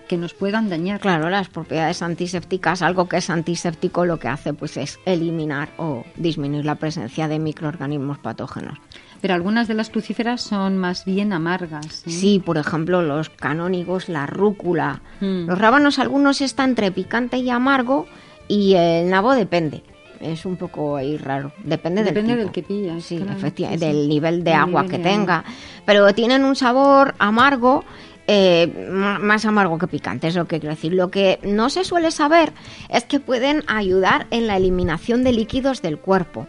que 0.09 0.17
nos 0.17 0.35
puedan 0.35 0.69
dañar. 0.69 1.01
Claro, 1.01 1.31
las 1.31 1.49
propiedades 1.49 2.03
antisépticas, 2.03 2.83
algo 2.83 3.09
que 3.09 3.17
es 3.19 3.31
antiséptico 3.31 4.05
lo 4.05 4.19
que 4.19 4.29
hace 4.29 4.53
pues 4.53 4.77
es 4.77 4.99
eliminar 5.05 5.71
o 5.79 6.05
disminuir 6.17 6.65
la 6.65 6.75
presencia 6.77 7.29
de 7.29 7.39
microorganismos 7.39 8.19
patógenos. 8.19 8.79
Pero 9.21 9.35
algunas 9.35 9.69
de 9.69 9.75
las 9.75 9.89
crucíferas 9.91 10.41
son 10.41 10.79
más 10.79 11.05
bien 11.05 11.33
amargas. 11.33 12.03
¿eh? 12.07 12.11
Sí, 12.11 12.43
por 12.45 12.59
ejemplo, 12.59 13.03
los 13.03 13.31
canónigos, 13.31 14.09
la 14.09 14.27
rúcula. 14.27 15.01
Mm. 15.21 15.47
Los 15.47 15.59
rábanos 15.59 15.99
algunos 16.01 16.41
están 16.41 16.71
entre 16.71 16.91
picante 16.91 17.37
y 17.39 17.49
amargo 17.51 18.07
y 18.49 18.75
el 18.75 19.09
nabo 19.11 19.35
depende. 19.35 19.83
Es 20.21 20.45
un 20.47 20.57
poco 20.57 20.97
ahí 20.97 21.17
raro. 21.17 21.53
Depende, 21.65 22.05
Depende 22.05 22.35
del, 22.37 22.45
del 22.45 22.53
que 22.53 22.63
pillas, 22.63 23.03
Sí, 23.05 23.17
claro, 23.19 23.33
efectivamente, 23.33 23.87
sí, 23.87 23.93
sí. 23.93 23.99
del 23.99 24.09
nivel 24.09 24.45
de 24.45 24.55
agua 24.55 24.83
nivel 24.83 24.97
que 24.97 25.03
tenga. 25.03 25.39
agua. 25.39 25.51
Pero 25.85 26.15
tienen 26.15 26.45
un 26.45 26.55
sabor 26.57 27.15
amargo. 27.19 27.85
Eh, 28.27 28.89
más 29.21 29.45
amargo 29.45 29.79
que 29.79 29.87
picante, 29.87 30.29
es 30.29 30.37
lo 30.37 30.47
que 30.47 30.61
quiero 30.61 30.75
decir. 30.75 30.93
Lo 30.93 31.11
que 31.11 31.39
no 31.43 31.71
se 31.71 31.85
suele 31.85 32.11
saber 32.11 32.53
es 32.89 33.05
que 33.05 33.21
pueden 33.21 33.65
ayudar 33.67 34.27
en 34.31 34.47
la 34.47 34.57
eliminación 34.57 35.25
de 35.25 35.33
líquidos 35.33 35.83
del 35.83 35.99
cuerpo. 35.99 36.47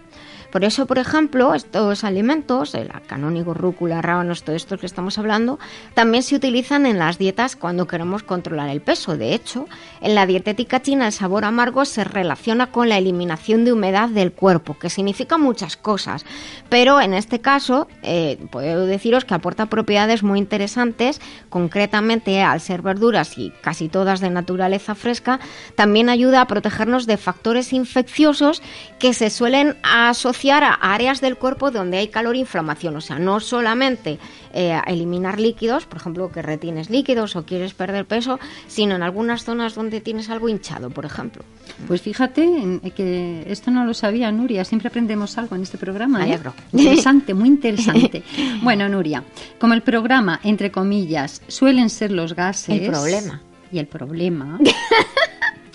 Por 0.54 0.64
eso, 0.64 0.86
por 0.86 1.00
ejemplo, 1.00 1.56
estos 1.56 2.04
alimentos, 2.04 2.76
el 2.76 2.92
canónigo, 3.08 3.56
rúcula, 3.56 4.04
rábanos, 4.04 4.44
todo 4.44 4.56
esto 4.56 4.78
que 4.78 4.86
estamos 4.86 5.18
hablando, 5.18 5.58
también 5.96 6.22
se 6.22 6.36
utilizan 6.36 6.86
en 6.86 7.00
las 7.00 7.18
dietas 7.18 7.56
cuando 7.56 7.88
queremos 7.88 8.22
controlar 8.22 8.70
el 8.70 8.80
peso. 8.80 9.18
De 9.18 9.34
hecho, 9.34 9.66
en 10.00 10.14
la 10.14 10.28
dietética 10.28 10.80
china 10.80 11.08
el 11.08 11.12
sabor 11.12 11.44
amargo 11.44 11.86
se 11.86 12.04
relaciona 12.04 12.68
con 12.68 12.88
la 12.88 13.00
eliminación 13.00 13.66
de 13.66 13.74
humedad 13.74 14.10
del 14.10 14.32
cuerpo, 14.32 14.78
que 14.78 14.92
significa 14.92 15.40
muchas 15.40 15.76
cosas. 15.76 16.24
Pero 16.70 17.02
en 17.02 17.16
este 17.16 17.42
caso, 17.42 17.88
eh, 18.04 18.38
puedo 18.52 18.86
deciros 18.86 19.26
que 19.26 19.34
aporta 19.34 19.66
propiedades 19.66 20.22
muy 20.22 20.38
interesantes, 20.38 21.20
concretamente 21.50 22.44
al 22.44 22.62
ser 22.62 22.84
verduras 22.84 23.40
y 23.40 23.52
casi 23.62 23.90
todas 23.90 24.20
de 24.20 24.30
naturaleza 24.30 24.94
fresca, 24.94 25.40
también 25.74 26.10
ayuda 26.10 26.42
a 26.42 26.48
protegernos 26.48 27.08
de 27.08 27.18
factores 27.18 27.74
infecciosos 27.74 28.62
que 29.00 29.16
se 29.16 29.32
suelen 29.32 29.78
asociar 29.82 30.43
a 30.52 30.74
áreas 30.74 31.22
del 31.22 31.38
cuerpo 31.38 31.72
donde 31.72 31.98
hay 31.98 32.08
calor 32.10 32.36
e 32.36 32.40
inflamación. 32.40 32.96
O 32.98 33.02
sea, 33.02 33.20
no 33.20 33.40
solamente 33.40 34.20
eh, 34.54 34.80
eliminar 34.88 35.40
líquidos, 35.40 35.86
por 35.86 35.98
ejemplo, 36.00 36.32
que 36.32 36.42
retienes 36.42 36.90
líquidos 36.90 37.36
o 37.36 37.46
quieres 37.46 37.74
perder 37.74 38.06
peso, 38.06 38.40
sino 38.68 38.96
en 38.96 39.04
algunas 39.04 39.44
zonas 39.44 39.76
donde 39.76 40.02
tienes 40.02 40.30
algo 40.30 40.50
hinchado, 40.50 40.90
por 40.90 41.06
ejemplo. 41.06 41.44
Pues 41.88 42.02
fíjate 42.02 42.44
en- 42.44 42.80
que 42.82 43.44
esto 43.48 43.72
no 43.72 43.86
lo 43.86 43.94
sabía 43.94 44.32
Nuria, 44.32 44.66
siempre 44.66 44.90
aprendemos 44.90 45.38
algo 45.38 45.56
en 45.56 45.64
este 45.64 45.78
programa. 45.78 46.20
¿eh? 46.22 46.24
alegro. 46.24 46.54
Interesante, 46.74 47.34
muy 47.34 47.48
interesante. 47.48 48.24
Bueno, 48.62 48.88
Nuria, 48.90 49.24
como 49.60 49.74
el 49.74 49.82
programa, 49.82 50.40
entre 50.44 50.72
comillas, 50.72 51.42
suelen 51.48 51.90
ser 51.90 52.12
los 52.12 52.36
gases. 52.36 52.82
El 52.82 52.88
problema. 52.92 53.42
Y 53.72 53.80
el 53.80 53.88
problema. 53.88 54.60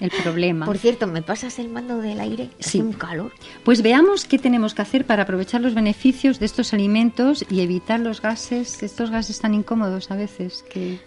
el 0.00 0.10
problema. 0.22 0.64
Por 0.66 0.78
cierto, 0.78 1.06
¿me 1.06 1.22
pasas 1.22 1.58
el 1.58 1.68
mando 1.68 1.98
del 1.98 2.20
aire? 2.20 2.50
Hace 2.60 2.70
Sí. 2.70 2.80
un 2.80 2.92
calor. 2.92 3.32
Pues 3.64 3.82
veamos 3.82 4.24
qué 4.24 4.38
tenemos 4.38 4.74
que 4.74 4.82
hacer 4.82 5.04
para 5.06 5.24
aprovechar 5.24 5.60
los 5.60 5.74
beneficios 5.74 6.38
de 6.38 6.46
estos 6.46 6.72
alimentos 6.72 7.44
y 7.50 7.60
evitar 7.60 7.98
los 8.00 8.22
gases, 8.22 8.82
estos 8.82 9.10
gases 9.10 9.40
tan 9.40 9.54
incómodos 9.54 10.10
a 10.10 10.16
veces 10.16 10.64
que, 10.72 11.00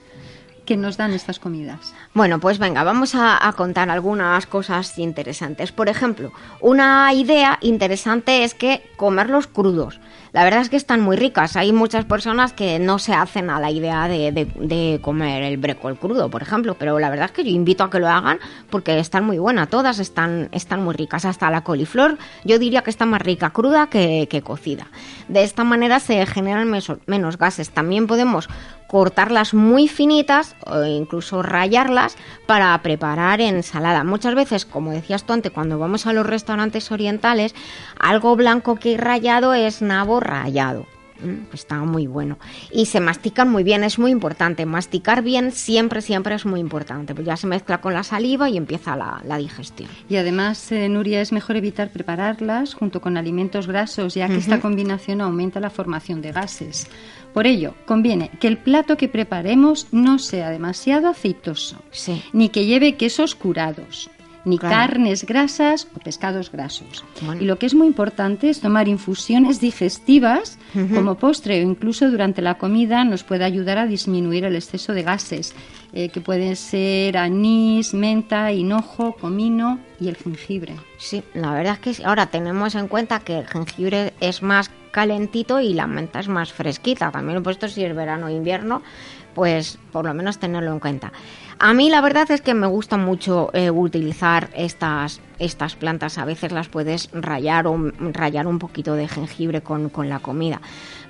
que 0.65 0.75
nos 0.77 0.97
dan 0.97 1.13
estas 1.13 1.39
comidas. 1.39 1.93
Bueno, 2.13 2.39
pues 2.39 2.59
venga, 2.59 2.83
vamos 2.83 3.15
a, 3.15 3.47
a 3.47 3.53
contar 3.53 3.89
algunas 3.89 4.45
cosas 4.45 4.97
interesantes. 4.99 5.71
Por 5.71 5.87
ejemplo, 5.89 6.31
una 6.59 7.13
idea 7.13 7.57
interesante 7.61 8.43
es 8.43 8.53
que 8.53 8.83
comerlos 8.97 9.47
crudos. 9.47 9.99
La 10.33 10.45
verdad 10.45 10.61
es 10.61 10.69
que 10.69 10.77
están 10.77 11.01
muy 11.01 11.17
ricas. 11.17 11.57
Hay 11.57 11.73
muchas 11.73 12.05
personas 12.05 12.53
que 12.53 12.79
no 12.79 12.99
se 12.99 13.13
hacen 13.13 13.49
a 13.49 13.59
la 13.59 13.69
idea 13.69 14.07
de, 14.07 14.31
de- 14.31 14.99
comer 15.01 15.43
el 15.43 15.57
brécol 15.57 15.97
crudo, 15.97 16.29
por 16.29 16.41
ejemplo, 16.41 16.75
pero 16.79 16.99
la 16.99 17.09
verdad 17.09 17.25
es 17.25 17.31
que 17.33 17.43
yo 17.43 17.49
invito 17.49 17.83
a 17.83 17.89
que 17.89 17.99
lo 17.99 18.07
hagan 18.07 18.39
porque 18.69 18.97
están 18.97 19.25
muy 19.25 19.39
buenas. 19.39 19.67
Todas 19.69 19.99
están, 19.99 20.47
están 20.53 20.83
muy 20.83 20.95
ricas. 20.95 21.25
Hasta 21.25 21.51
la 21.51 21.65
coliflor 21.65 22.17
yo 22.45 22.59
diría 22.59 22.81
que 22.81 22.89
está 22.91 23.05
más 23.05 23.21
rica 23.21 23.49
cruda 23.49 23.87
que, 23.87 24.41
cocida. 24.45 24.87
De 25.27 25.43
esta 25.43 25.65
manera 25.65 25.99
se 25.99 26.25
generan 26.25 26.69
meso- 26.69 26.99
menos 27.07 27.37
gases. 27.37 27.69
También 27.71 28.07
podemos 28.07 28.47
cortarlas 28.87 29.53
muy 29.53 29.87
finitas 29.87 30.55
o 30.65 30.83
incluso 30.83 31.41
rayarlas 31.41 32.17
para 32.45 32.77
preparar 32.81 33.39
ensalada. 33.39 34.03
Muchas 34.03 34.35
veces, 34.35 34.65
como 34.65 34.91
decías 34.91 35.23
tú 35.25 35.31
antes, 35.33 35.51
cuando 35.51 35.79
vamos 35.79 36.07
a 36.07 36.13
los 36.13 36.25
restaurantes 36.25 36.91
orientales, 36.91 37.55
algo 37.99 38.35
blanco 38.35 38.75
que 38.75 38.97
rayado 38.97 39.53
es 39.53 39.81
nabo 39.81 40.19
rallado. 40.21 40.85
Mm, 41.23 41.53
Está 41.53 41.75
muy 41.81 42.07
bueno. 42.07 42.39
Y 42.71 42.87
se 42.87 42.99
mastican 42.99 43.47
muy 43.47 43.63
bien, 43.63 43.83
es 43.83 43.99
muy 43.99 44.09
importante. 44.09 44.65
Masticar 44.65 45.21
bien 45.21 45.51
siempre, 45.51 46.01
siempre 46.01 46.33
es 46.33 46.47
muy 46.47 46.59
importante. 46.59 47.13
Pues 47.13 47.27
ya 47.27 47.37
se 47.37 47.45
mezcla 47.45 47.79
con 47.79 47.93
la 47.93 48.01
saliva 48.01 48.49
y 48.49 48.57
empieza 48.57 48.95
la, 48.95 49.21
la 49.27 49.37
digestión. 49.37 49.87
Y 50.09 50.15
además, 50.15 50.71
eh, 50.71 50.89
Nuria, 50.89 51.21
es 51.21 51.31
mejor 51.31 51.57
evitar 51.57 51.91
prepararlas 51.91 52.73
junto 52.73 53.01
con 53.01 53.17
alimentos 53.17 53.67
grasos, 53.67 54.15
ya 54.15 54.27
que 54.29 54.37
esta 54.37 54.59
combinación 54.61 55.21
aumenta 55.21 55.59
la 55.59 55.69
formación 55.69 56.23
de 56.23 56.31
gases. 56.31 56.87
Por 57.35 57.45
ello, 57.45 57.75
conviene 57.85 58.31
que 58.39 58.47
el 58.47 58.57
plato 58.57 58.97
que 58.97 59.07
preparemos 59.07 59.87
no 59.91 60.17
sea 60.17 60.49
demasiado 60.49 61.07
aceitoso, 61.07 61.77
Sí. 61.91 62.23
ni 62.33 62.49
que 62.49 62.65
lleve 62.65 62.95
quesos 62.95 63.35
curados, 63.35 64.09
ni 64.45 64.57
Claro. 64.57 64.75
carnes 64.75 65.25
grasas 65.25 65.87
o 65.95 65.99
pescados 65.99 66.51
grasos. 66.51 67.03
Bueno. 67.21 67.41
Y 67.41 67.45
lo 67.45 67.57
que 67.57 67.65
es 67.65 67.75
muy 67.75 67.87
importante 67.87 68.49
es 68.49 68.59
tomar 68.61 68.87
infusiones 68.87 69.59
digestivas 69.59 70.57
como 70.93 71.15
postre 71.15 71.59
o 71.59 71.67
incluso 71.69 72.09
durante 72.09 72.41
la 72.41 72.55
comida 72.55 73.03
nos 73.03 73.23
puede 73.23 73.43
ayudar 73.43 73.77
a 73.77 73.85
disminuir 73.85 74.45
el 74.45 74.55
exceso 74.55 74.93
de 74.93 75.03
gases, 75.03 75.53
eh, 75.93 76.09
que 76.09 76.21
pueden 76.21 76.55
ser 76.55 77.17
anís, 77.17 77.93
menta, 77.93 78.51
hinojo, 78.51 79.13
comino 79.19 79.79
y 79.99 80.07
el 80.07 80.15
jengibre. 80.15 80.75
Sí, 80.97 81.23
la 81.33 81.53
verdad 81.53 81.73
es 81.73 81.79
que 81.79 81.93
sí. 81.93 82.03
ahora 82.03 82.27
tenemos 82.27 82.75
en 82.75 82.87
cuenta 82.87 83.19
que 83.19 83.39
el 83.39 83.47
jengibre 83.47 84.13
es 84.21 84.41
más 84.41 84.71
calentito 84.91 85.59
y 85.59 85.73
la 85.73 85.87
menta 85.87 86.19
es 86.19 86.27
más 86.27 86.51
fresquita. 86.53 87.11
También 87.11 87.43
puesto 87.43 87.67
si 87.67 87.83
es 87.83 87.95
verano 87.95 88.27
o 88.27 88.29
invierno, 88.29 88.81
pues 89.33 89.77
por 89.91 90.05
lo 90.05 90.13
menos 90.13 90.37
tenerlo 90.37 90.71
en 90.73 90.79
cuenta. 90.79 91.11
A 91.63 91.75
mí 91.75 91.91
la 91.91 92.01
verdad 92.01 92.31
es 92.31 92.41
que 92.41 92.55
me 92.55 92.65
gusta 92.65 92.97
mucho 92.97 93.51
eh, 93.53 93.69
utilizar 93.69 94.49
estas, 94.55 95.21
estas 95.37 95.75
plantas. 95.75 96.17
A 96.17 96.25
veces 96.25 96.51
las 96.51 96.69
puedes 96.69 97.11
rayar 97.13 97.67
o 97.67 97.77
rayar 97.99 98.47
un 98.47 98.57
poquito 98.57 98.95
de 98.95 99.07
jengibre 99.07 99.61
con, 99.61 99.89
con 99.89 100.09
la 100.09 100.17
comida. 100.17 100.59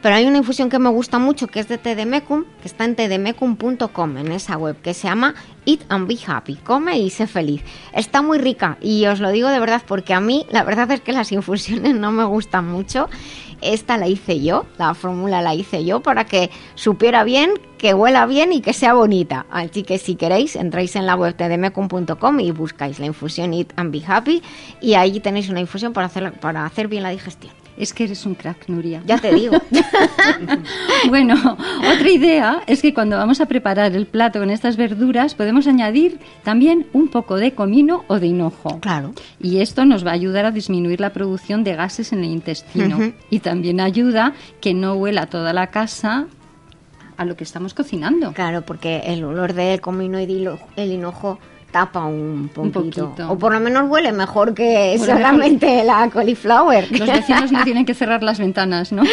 Pero 0.02 0.16
hay 0.16 0.26
una 0.26 0.40
infusión 0.40 0.70
que 0.70 0.78
me 0.78 0.90
gusta 0.90 1.20
mucho 1.20 1.48
que 1.48 1.62
es 1.62 1.70
de 1.70 1.78
Tedemecum, 1.78 2.44
que 2.62 2.68
está 2.68 2.84
en 2.84 2.98
tedemecum.com, 2.98 4.18
en 4.18 4.34
esa 4.34 4.58
web, 4.58 4.76
que 4.82 4.94
se 4.94 5.08
llama 5.08 5.36
Eat 5.66 5.82
and 5.88 6.08
Be 6.08 6.18
Happy, 6.28 6.56
come 6.56 7.00
y 7.00 7.12
sé 7.12 7.28
feliz. 7.28 7.64
Está 7.94 8.22
muy 8.22 8.38
rica 8.38 8.78
y 8.82 9.06
os 9.06 9.22
lo 9.22 9.30
digo 9.30 9.48
de 9.48 9.60
verdad 9.60 9.84
porque 9.88 10.14
a 10.14 10.20
mí 10.20 10.46
la 10.50 10.66
verdad 10.66 10.92
es 10.92 11.00
que 11.00 11.14
las 11.14 11.32
infusiones 11.32 11.96
no 12.00 12.12
me 12.12 12.26
gustan 12.26 12.68
mucho. 12.68 13.10
Esta 13.62 13.98
la 13.98 14.08
hice 14.08 14.42
yo, 14.42 14.66
la 14.78 14.94
fórmula 14.94 15.42
la 15.42 15.56
hice 15.56 15.86
yo 15.86 16.02
para 16.02 16.26
que 16.26 16.50
supiera 16.76 17.24
bien, 17.24 17.52
que 17.78 17.94
huela 17.94 18.26
bien 18.26 18.54
y 18.54 18.62
que 18.62 18.74
sea 18.74 18.94
bonita. 18.94 19.46
Así 19.52 19.84
que 19.84 19.98
si 19.98 20.16
queréis, 20.16 20.56
entráis 20.56 20.96
en 20.96 21.06
la 21.06 21.16
web 21.16 21.36
tedemecum.com 21.36 22.40
y 22.40 22.52
buscáis 22.52 23.00
la 23.00 23.06
infusión 23.06 23.54
Eat 23.54 23.74
and 23.76 23.92
Be 23.92 24.04
Happy 24.06 24.42
y 24.82 24.96
ahí 24.96 25.20
tenéis 25.20 25.50
una 25.50 25.60
infusión 25.60 25.94
para 25.94 26.08
hacer, 26.08 26.34
para 26.40 26.66
hacer 26.66 26.88
bien 26.88 27.04
la 27.04 27.10
digestión. 27.10 27.61
Es 27.78 27.94
que 27.94 28.04
eres 28.04 28.26
un 28.26 28.36
crack, 28.36 28.68
Nuria. 28.68 29.02
Ya 29.06 29.18
te 29.18 29.34
digo. 29.34 29.58
Bueno, 31.10 31.36
otra 31.36 32.10
idea 32.10 32.62
es 32.68 32.82
que 32.82 32.94
cuando 32.94 33.18
vamos 33.18 33.42
a 33.42 33.48
preparar 33.48 33.96
el 33.96 34.06
plato 34.06 34.40
con 34.40 34.50
estas 34.50 34.78
verduras 34.78 35.34
podemos 35.34 35.68
añadir 35.68 36.20
también 36.44 36.88
un 36.94 37.08
poco 37.08 37.38
de 37.38 37.54
comino 37.54 38.04
o 38.08 38.20
de 38.20 38.28
hinojo. 38.28 38.80
Claro. 38.80 39.14
Y 39.40 39.58
esto 39.58 39.86
nos 39.86 40.06
va 40.06 40.12
a 40.12 40.14
ayudar 40.14 40.46
a 40.46 40.52
disminuir 40.52 41.02
la 41.02 41.12
producción 41.12 41.64
de 41.64 41.76
gases 41.76 42.14
en 42.14 42.20
el 42.20 42.32
intestino. 42.32 43.14
Y 43.30 43.40
también 43.40 43.80
ayuda 43.80 44.34
que 44.60 44.74
no 44.74 44.94
huela 44.94 45.26
toda 45.26 45.54
la 45.54 45.68
casa 45.68 46.28
a 47.18 47.26
lo 47.26 47.36
que 47.36 47.44
estamos 47.44 47.74
cocinando. 47.74 48.34
Claro, 48.34 48.64
porque 48.64 49.04
el 49.06 49.24
olor 49.24 49.54
del 49.54 49.82
comino 49.82 50.20
y 50.20 50.24
el 50.76 50.92
hinojo 50.92 51.40
tapa 51.72 52.06
un 52.06 52.50
poquito. 52.54 52.82
poquito. 52.82 53.32
O 53.32 53.38
por 53.38 53.54
lo 53.54 53.60
menos 53.60 53.90
huele 53.90 54.12
mejor 54.12 54.54
que 54.54 54.98
solamente 55.00 55.84
la 55.84 56.10
cauliflower. 56.10 56.92
Los 56.92 57.08
vecinos 57.08 57.52
no 57.52 57.64
tienen 57.64 57.86
que 57.86 57.94
cerrar 57.94 58.22
las 58.24 58.40
ventanas, 58.40 58.92
¿no? 58.92 59.04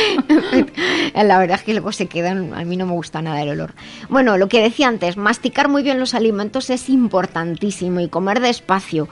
La 1.14 1.38
verdad 1.38 1.56
es 1.58 1.62
que 1.62 1.72
luego 1.72 1.92
se 1.92 2.06
quedan, 2.06 2.54
a 2.54 2.64
mí 2.64 2.76
no 2.76 2.86
me 2.86 2.92
gusta 2.92 3.22
nada 3.22 3.42
el 3.42 3.50
olor. 3.50 3.72
Bueno, 4.08 4.36
lo 4.36 4.48
que 4.48 4.60
decía 4.62 4.88
antes, 4.88 5.16
masticar 5.16 5.68
muy 5.68 5.82
bien 5.82 5.98
los 5.98 6.14
alimentos 6.14 6.70
es 6.70 6.88
importantísimo 6.88 8.00
y 8.00 8.08
comer 8.08 8.40
despacio. 8.40 9.08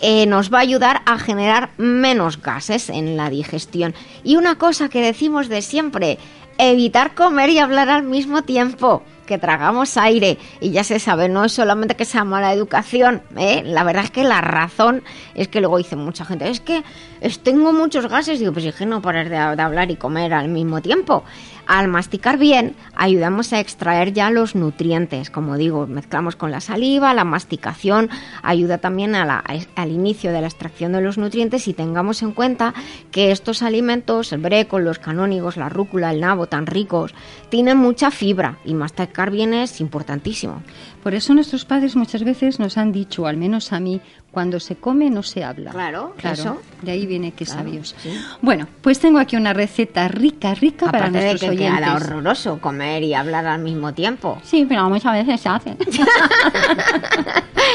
eh, 0.00 0.26
nos 0.26 0.52
va 0.52 0.58
a 0.58 0.62
ayudar 0.62 1.02
a 1.06 1.18
generar 1.18 1.70
menos 1.78 2.42
gases 2.42 2.90
en 2.90 3.16
la 3.16 3.30
digestión. 3.30 3.94
Y 4.24 4.36
una 4.36 4.56
cosa 4.58 4.88
que 4.88 5.00
decimos 5.00 5.48
de 5.48 5.62
siempre, 5.62 6.18
evitar 6.58 7.14
comer 7.14 7.50
y 7.50 7.58
hablar 7.58 7.88
al 7.88 8.02
mismo 8.02 8.42
tiempo, 8.42 9.02
que 9.26 9.38
tragamos 9.38 9.96
aire. 9.96 10.38
Y 10.60 10.70
ya 10.70 10.84
se 10.84 10.98
sabe, 10.98 11.28
no 11.28 11.44
es 11.44 11.52
solamente 11.52 11.96
que 11.96 12.04
sea 12.04 12.24
mala 12.24 12.52
educación, 12.52 13.22
¿eh? 13.36 13.62
la 13.64 13.84
verdad 13.84 14.04
es 14.04 14.10
que 14.10 14.24
la 14.24 14.40
razón 14.40 15.02
es 15.34 15.48
que 15.48 15.60
luego 15.60 15.78
dice 15.78 15.96
mucha 15.96 16.24
gente, 16.24 16.48
es 16.48 16.60
que 16.60 16.82
es- 17.20 17.38
tengo 17.40 17.72
muchos 17.72 18.08
gases, 18.08 18.38
digo, 18.38 18.52
pues 18.52 18.64
es 18.64 18.80
no 18.86 19.02
parar 19.02 19.28
de, 19.28 19.36
hablar 19.36 19.90
y 19.90 19.96
comer 19.96 20.34
al 20.34 20.48
mismo 20.48 20.80
tiempo. 20.82 21.24
Al 21.66 21.88
masticar 21.88 22.38
bien, 22.38 22.76
ayudamos 22.94 23.52
a 23.52 23.58
extraer 23.58 24.12
ya 24.12 24.30
los 24.30 24.54
nutrientes, 24.54 25.30
como 25.30 25.56
digo, 25.56 25.88
mezclamos 25.88 26.36
con 26.36 26.52
la 26.52 26.60
saliva, 26.60 27.12
la 27.12 27.24
masticación 27.24 28.08
ayuda 28.42 28.78
también 28.78 29.16
al 29.16 29.90
inicio 29.90 30.30
de 30.32 30.40
la 30.40 30.46
extracción 30.46 30.92
de 30.92 31.00
los 31.00 31.18
nutrientes 31.18 31.66
y 31.66 31.74
tengamos 31.74 32.22
en 32.22 32.30
cuenta 32.32 32.72
que 33.10 33.32
estos 33.32 33.62
alimentos, 33.62 34.32
el 34.32 34.40
brécol, 34.40 34.84
los 34.84 35.00
canónigos, 35.00 35.56
la 35.56 35.68
rúcula, 35.68 36.12
el 36.12 36.20
nabo, 36.20 36.46
tan 36.46 36.66
ricos, 36.66 37.14
tienen 37.48 37.78
mucha 37.78 38.12
fibra 38.12 38.58
y 38.64 38.74
masticar 38.74 39.32
bien 39.32 39.52
es 39.52 39.80
importantísimo. 39.80 40.62
Por 41.02 41.14
eso 41.14 41.34
nuestros 41.34 41.64
padres 41.64 41.96
muchas 41.96 42.22
veces 42.22 42.60
nos 42.60 42.78
han 42.78 42.92
dicho, 42.92 43.26
al 43.26 43.36
menos 43.36 43.72
a 43.72 43.80
mí, 43.80 44.00
cuando 44.36 44.60
se 44.60 44.76
come 44.76 45.08
no 45.08 45.22
se 45.22 45.42
habla. 45.42 45.70
Claro, 45.70 46.12
claro. 46.18 46.34
eso. 46.34 46.60
De 46.82 46.90
ahí 46.90 47.06
viene 47.06 47.32
que 47.32 47.46
Claro, 47.46 47.60
sabios. 47.62 47.94
sí. 48.02 48.10
Bueno, 48.42 48.66
pues 48.82 49.00
tengo 49.00 49.18
aquí 49.18 49.34
una 49.34 49.54
receta 49.54 50.08
rica, 50.08 50.54
rica 50.54 50.84
para 50.84 50.98
Aparte 51.06 51.18
de 51.20 51.24
nuestros 51.30 51.50
que 51.52 51.56
oyentes. 51.56 51.80
queda 51.80 51.94
horroroso 51.96 52.58
comer 52.60 53.02
y 53.02 53.14
hablar 53.14 53.46
al 53.46 53.62
mismo 53.62 53.94
tiempo. 53.94 54.36
Sí, 54.44 54.66
pero 54.68 54.90
muchas 54.90 55.14
veces 55.14 55.40
se 55.40 55.48
hace. 55.48 55.70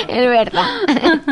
es 0.07 0.29
verdad. 0.29 0.67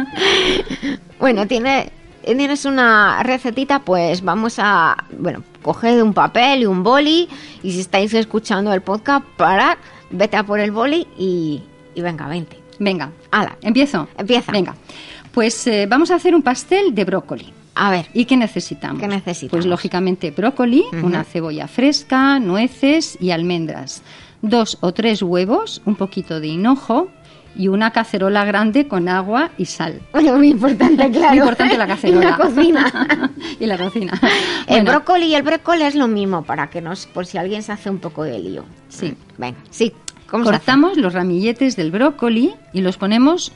bueno, 1.20 1.46
tiene, 1.46 1.92
tienes 2.24 2.66
una 2.66 3.22
recetita, 3.22 3.84
pues 3.84 4.24
vamos 4.24 4.56
a, 4.58 4.98
bueno, 5.16 5.44
coger 5.62 6.02
un 6.02 6.16
papel 6.16 6.64
y 6.64 6.66
un 6.66 6.82
boli 6.82 7.30
y 7.62 7.72
si 7.72 7.82
estáis 7.82 8.16
escuchando 8.16 8.74
el 8.74 8.82
podcast, 8.82 9.24
parad, 9.38 9.78
vete 10.10 10.38
a 10.38 10.44
por 10.44 10.60
el 10.60 10.72
boli 10.72 11.06
y, 11.20 11.62
y 11.94 12.02
venga, 12.02 12.28
vente. 12.28 12.58
Venga, 12.82 13.12
Hala, 13.30 13.58
empiezo. 13.62 14.08
Empieza. 14.18 14.54
Venga, 14.54 14.74
pues 15.34 15.66
eh, 15.68 15.86
vamos 15.88 16.12
a 16.12 16.16
hacer 16.16 16.36
un 16.36 16.42
pastel 16.42 16.94
de 16.96 17.06
brócoli. 17.06 17.54
a 17.76 17.92
ver, 17.92 18.08
¿Y 18.14 18.26
qué 18.26 18.36
necesitamos? 18.38 19.00
¿Qué 19.02 19.08
necesitamos? 19.08 19.52
Pues 19.52 19.66
lógicamente 19.66 20.32
brócoli, 20.32 20.84
una 21.04 21.24
cebolla 21.24 21.68
fresca, 21.68 22.40
nueces 22.40 23.18
y 23.22 23.32
almendras, 23.32 24.02
dos 24.42 24.78
o 24.82 24.92
tres 24.94 25.22
huevos, 25.22 25.82
un 25.86 25.96
poquito 25.96 26.40
de 26.40 26.48
hinojo 26.48 27.10
y 27.56 27.68
una 27.68 27.92
cacerola 27.92 28.46
grande 28.46 28.88
con 28.88 29.10
agua 29.10 29.50
y 29.58 29.66
sal. 29.66 30.02
bueno, 30.14 30.36
muy 30.38 30.50
importante, 30.50 31.10
claro. 31.12 31.30
Muy 31.30 31.40
importante 31.40 31.78
la 31.78 31.88
cacerola. 31.88 32.22
y 32.26 32.30
la 32.30 32.38
cocina. 32.38 33.10
y 33.60 33.66
la 33.66 33.78
cocina. 33.78 34.20
El 34.68 34.84
Bueno, 34.84 34.92
brócoli 34.92 35.26
y 35.26 35.36
el 35.36 35.44
brécol 35.44 35.82
es 35.82 35.96
lo 35.96 36.08
mismo, 36.08 36.44
para 36.44 36.70
que 36.70 36.80
nos, 36.82 37.08
por 37.08 37.26
si 37.26 37.38
alguien 37.38 37.64
se 37.64 37.72
hace 37.72 37.90
un 37.90 37.98
poco 38.00 38.24
de 38.24 38.40
lío. 38.40 38.66
Sí. 38.90 39.16
Venga, 39.38 39.58
sí. 39.72 39.94
Cortamos 40.30 40.96
los 40.98 41.14
ramilletes 41.14 41.76
del 41.76 41.90
brócoli 41.90 42.54
y 42.72 42.82
los 42.82 42.98
ponemos 42.98 43.52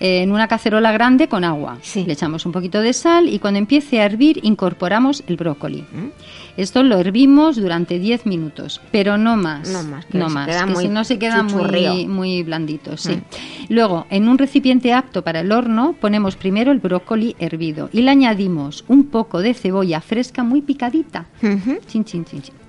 en 0.00 0.32
una 0.32 0.48
cacerola 0.48 0.92
grande 0.92 1.28
con 1.28 1.44
agua. 1.44 1.78
Sí. 1.82 2.04
Le 2.04 2.14
echamos 2.14 2.46
un 2.46 2.52
poquito 2.52 2.80
de 2.80 2.92
sal 2.92 3.28
y 3.28 3.38
cuando 3.38 3.58
empiece 3.58 4.00
a 4.00 4.06
hervir 4.06 4.40
incorporamos 4.42 5.22
el 5.26 5.36
brócoli. 5.36 5.82
¿Mm? 5.82 6.08
Esto 6.56 6.82
lo 6.82 6.98
hervimos 6.98 7.56
durante 7.56 7.98
10 7.98 8.26
minutos, 8.26 8.80
pero 8.90 9.16
no 9.16 9.36
más. 9.36 9.70
No 9.70 9.82
más, 9.82 10.06
que 10.06 10.18
no 10.18 10.28
se 10.28 10.34
más, 10.34 10.48
queda 10.48 10.64
que 10.64 10.72
muy 10.72 10.82
si 10.84 10.88
no 10.88 11.04
se 11.04 11.18
queda 11.18 11.42
muy, 11.42 12.06
muy 12.06 12.42
blandito, 12.42 12.96
sí. 12.96 13.12
Mm. 13.12 13.22
Luego, 13.68 14.06
en 14.10 14.28
un 14.28 14.38
recipiente 14.38 14.92
apto 14.92 15.22
para 15.22 15.40
el 15.40 15.52
horno, 15.52 15.94
ponemos 16.00 16.36
primero 16.36 16.72
el 16.72 16.78
brócoli 16.80 17.36
hervido 17.38 17.88
y 17.92 18.02
le 18.02 18.10
añadimos 18.10 18.84
un 18.88 19.04
poco 19.04 19.40
de 19.40 19.54
cebolla 19.54 20.00
fresca 20.00 20.42
muy 20.42 20.62
picadita. 20.62 21.26
Chin. 21.40 22.04
Chin, 22.04 22.24
chin, 22.24 22.42
chin. 22.42 22.59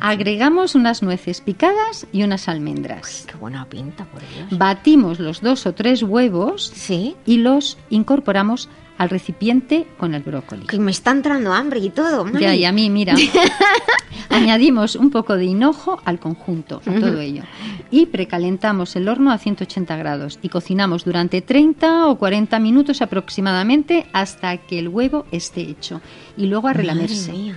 Agregamos 0.00 0.74
unas 0.74 1.02
nueces 1.02 1.40
picadas 1.40 2.06
y 2.12 2.22
unas 2.22 2.48
almendras. 2.48 3.24
Qué 3.30 3.36
buena 3.36 3.64
pinta, 3.66 4.04
por 4.06 4.20
Dios. 4.20 4.58
Batimos 4.58 5.20
los 5.20 5.40
dos 5.40 5.66
o 5.66 5.72
tres 5.74 6.02
huevos 6.02 6.70
Sí. 6.74 7.16
y 7.26 7.38
los 7.38 7.78
incorporamos 7.90 8.68
al 8.98 9.10
recipiente 9.10 9.86
con 9.98 10.14
el 10.14 10.22
brócoli. 10.22 10.66
Que 10.66 10.78
me 10.78 10.90
está 10.90 11.10
entrando 11.10 11.52
hambre 11.52 11.80
y 11.80 11.90
todo. 11.90 12.24
Mari. 12.24 12.40
Ya, 12.40 12.54
y 12.54 12.64
a 12.64 12.72
mí, 12.72 12.88
mira. 12.90 13.14
Añadimos 14.30 14.96
un 14.96 15.10
poco 15.10 15.36
de 15.36 15.44
hinojo 15.44 16.00
al 16.04 16.18
conjunto, 16.18 16.80
a 16.84 16.90
todo 17.00 17.20
ello. 17.20 17.42
Y 17.90 18.06
precalentamos 18.06 18.96
el 18.96 19.08
horno 19.08 19.30
a 19.30 19.38
180 19.38 19.96
grados 19.96 20.38
y 20.42 20.48
cocinamos 20.48 21.04
durante 21.04 21.42
30 21.42 22.06
o 22.08 22.18
40 22.18 22.58
minutos 22.58 23.02
aproximadamente 23.02 24.06
hasta 24.12 24.56
que 24.58 24.78
el 24.78 24.88
huevo 24.88 25.26
esté 25.30 25.60
hecho. 25.62 26.00
Y 26.36 26.46
luego 26.46 26.68
a 26.68 26.72
relamerse. 26.72 27.30
Madre 27.32 27.42
mía. 27.44 27.56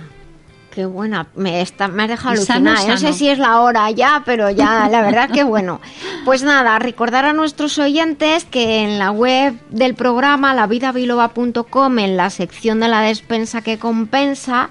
Qué 0.70 0.86
buena, 0.86 1.26
me, 1.34 1.60
está, 1.62 1.88
me 1.88 2.04
has 2.04 2.08
dejado 2.10 2.36
sano, 2.36 2.70
alucinada. 2.70 2.94
No 2.94 2.96
sé 2.96 3.12
si 3.12 3.28
es 3.28 3.38
la 3.38 3.60
hora 3.60 3.90
ya, 3.90 4.22
pero 4.24 4.50
ya, 4.50 4.88
la 4.88 5.02
verdad 5.02 5.30
que 5.30 5.42
bueno. 5.42 5.80
Pues 6.24 6.42
nada, 6.42 6.78
recordar 6.78 7.24
a 7.24 7.32
nuestros 7.32 7.78
oyentes 7.78 8.44
que 8.44 8.82
en 8.82 8.98
la 8.98 9.10
web 9.10 9.54
del 9.70 9.94
programa, 9.94 10.52
lavidabiloba.com, 10.52 11.98
en 11.98 12.16
la 12.18 12.28
sección 12.28 12.78
de 12.78 12.88
la 12.88 13.00
despensa 13.00 13.62
que 13.62 13.78
compensa, 13.78 14.68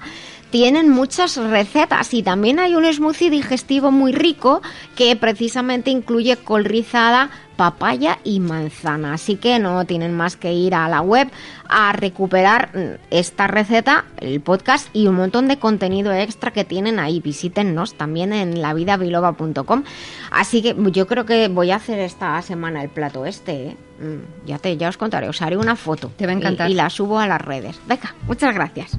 tienen 0.50 0.88
muchas 0.90 1.36
recetas 1.36 2.12
y 2.14 2.22
también 2.22 2.58
hay 2.58 2.74
un 2.74 2.84
smoothie 2.92 3.30
digestivo 3.30 3.90
muy 3.90 4.12
rico 4.12 4.62
que 4.96 5.14
precisamente 5.16 5.90
incluye 5.90 6.36
col 6.36 6.64
rizada, 6.64 7.30
papaya 7.56 8.18
y 8.24 8.40
manzana. 8.40 9.14
Así 9.14 9.36
que 9.36 9.58
no 9.58 9.84
tienen 9.84 10.16
más 10.16 10.36
que 10.36 10.52
ir 10.52 10.74
a 10.74 10.88
la 10.88 11.02
web 11.02 11.28
a 11.68 11.92
recuperar 11.92 12.70
mm, 12.74 12.98
esta 13.10 13.46
receta, 13.46 14.06
el 14.18 14.40
podcast 14.40 14.88
y 14.92 15.06
un 15.06 15.14
montón 15.16 15.46
de 15.46 15.58
contenido 15.58 16.12
extra 16.12 16.52
que 16.52 16.64
tienen 16.64 16.98
ahí. 16.98 17.20
Visítennos 17.20 17.94
también 17.94 18.32
en 18.32 18.60
lavidabiloba.com. 18.60 19.84
Así 20.30 20.62
que 20.62 20.74
yo 20.90 21.06
creo 21.06 21.26
que 21.26 21.48
voy 21.48 21.70
a 21.70 21.76
hacer 21.76 21.98
esta 22.00 22.40
semana 22.42 22.82
el 22.82 22.88
plato 22.88 23.24
este. 23.26 23.68
¿eh? 23.68 23.76
Mm, 24.00 24.46
Ya, 24.48 24.58
te, 24.58 24.76
ya 24.76 24.88
os 24.88 24.96
contaré, 24.96 25.28
os 25.28 25.40
haré 25.42 25.56
una 25.56 25.76
foto. 25.76 26.10
Te 26.16 26.26
va 26.26 26.32
a 26.32 26.34
y- 26.34 26.38
encantar. 26.38 26.70
Y, 26.70 26.74
la 26.74 26.88
subo 26.90 27.18
a 27.20 27.26
las 27.28 27.40
redes. 27.40 27.78
Venga, 27.86 28.14
muchas 28.26 28.54
gracias. 28.54 28.98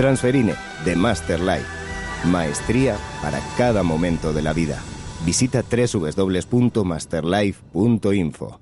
Transferine 0.00 0.54
de 0.86 0.96
Master 0.96 1.40
Life. 1.40 1.66
Maestría 2.24 2.96
para 3.20 3.38
cada 3.58 3.82
momento 3.82 4.32
de 4.32 4.40
la 4.40 4.54
vida. 4.54 4.78
Visita 5.26 5.62
www.masterlife.info. 5.62 8.60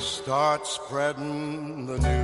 Start 0.00 0.66
spreading 0.66 1.86
the 1.86 1.98
news. 1.98 2.23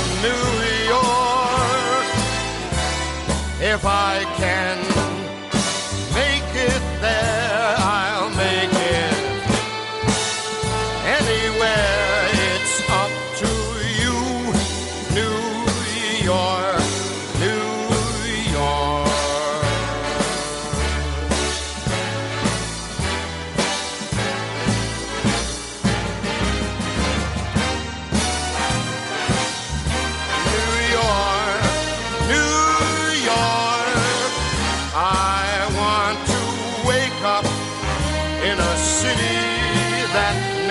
If 3.73 3.85
I 3.85 4.25
can 4.35 4.80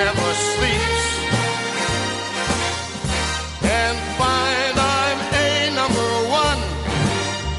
never 0.05 0.33
sleeps 0.33 1.05
and 3.81 3.99
find 4.17 4.75
I'm 4.97 5.21
a 5.45 5.71
number 5.81 6.13
one, 6.43 6.61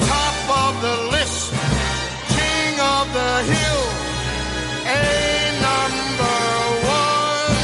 top 0.10 0.38
of 0.64 0.74
the 0.86 0.98
list, 1.14 1.54
king 2.36 2.76
of 2.98 3.06
the 3.14 3.34
hill, 3.52 3.84
a 4.90 5.06
number 5.68 6.42
one. 7.06 7.58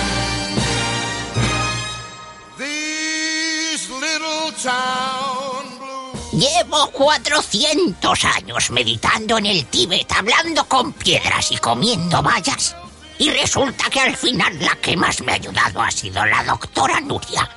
These 2.62 3.84
little 4.06 4.52
town 4.62 5.64
blues. 5.80 6.44
Llevo 6.44 6.92
400 6.92 8.26
años 8.26 8.70
meditando 8.70 9.40
en 9.40 9.48
el 9.48 9.66
Tíbet, 9.66 10.12
hablando 10.12 10.66
con 10.66 10.94
piedras 10.94 11.52
y 11.52 11.58
comiendo 11.58 12.22
bayas. 12.22 12.76
Y 13.20 13.30
resulta 13.32 13.90
que 13.90 14.00
al 14.00 14.16
final 14.16 14.60
la 14.60 14.76
que 14.76 14.96
más 14.96 15.22
me 15.22 15.32
ha 15.32 15.36
ayudado 15.36 15.82
ha 15.82 15.92
sido 15.92 16.24
la 16.26 16.44
doctora 16.44 17.00
Nuria, 17.00 17.50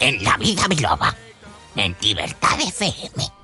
en 0.00 0.22
La 0.24 0.36
Vida 0.36 0.66
Biloba, 0.68 1.14
en 1.76 1.96
Libertad 2.00 2.60
FM. 2.60 3.43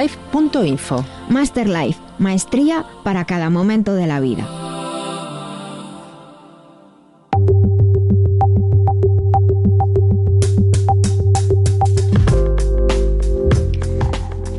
masterlife.info. 0.01 1.05
Master 1.29 1.67
Life, 1.67 1.99
maestría 2.17 2.85
para 3.03 3.25
cada 3.25 3.49
momento 3.49 3.93
de 3.93 4.07
la 4.07 4.19
vida. 4.19 4.47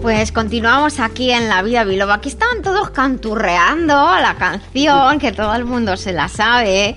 Pues 0.01 0.33
continuamos 0.33 1.01
aquí 1.01 1.31
en 1.31 1.49
La 1.49 1.63
Vida 1.63 1.85
Biloba. 1.85 2.15
Aquí 2.15 2.29
estaban 2.29 2.63
todos 2.63 2.91
canturreando 2.91 3.95
la 3.95 4.35
canción, 4.37 5.19
que 5.19 5.33
todo 5.33 5.55
el 5.55 5.65
mundo 5.65 5.97
se 5.97 6.13
la 6.13 6.29
sabe. 6.29 6.95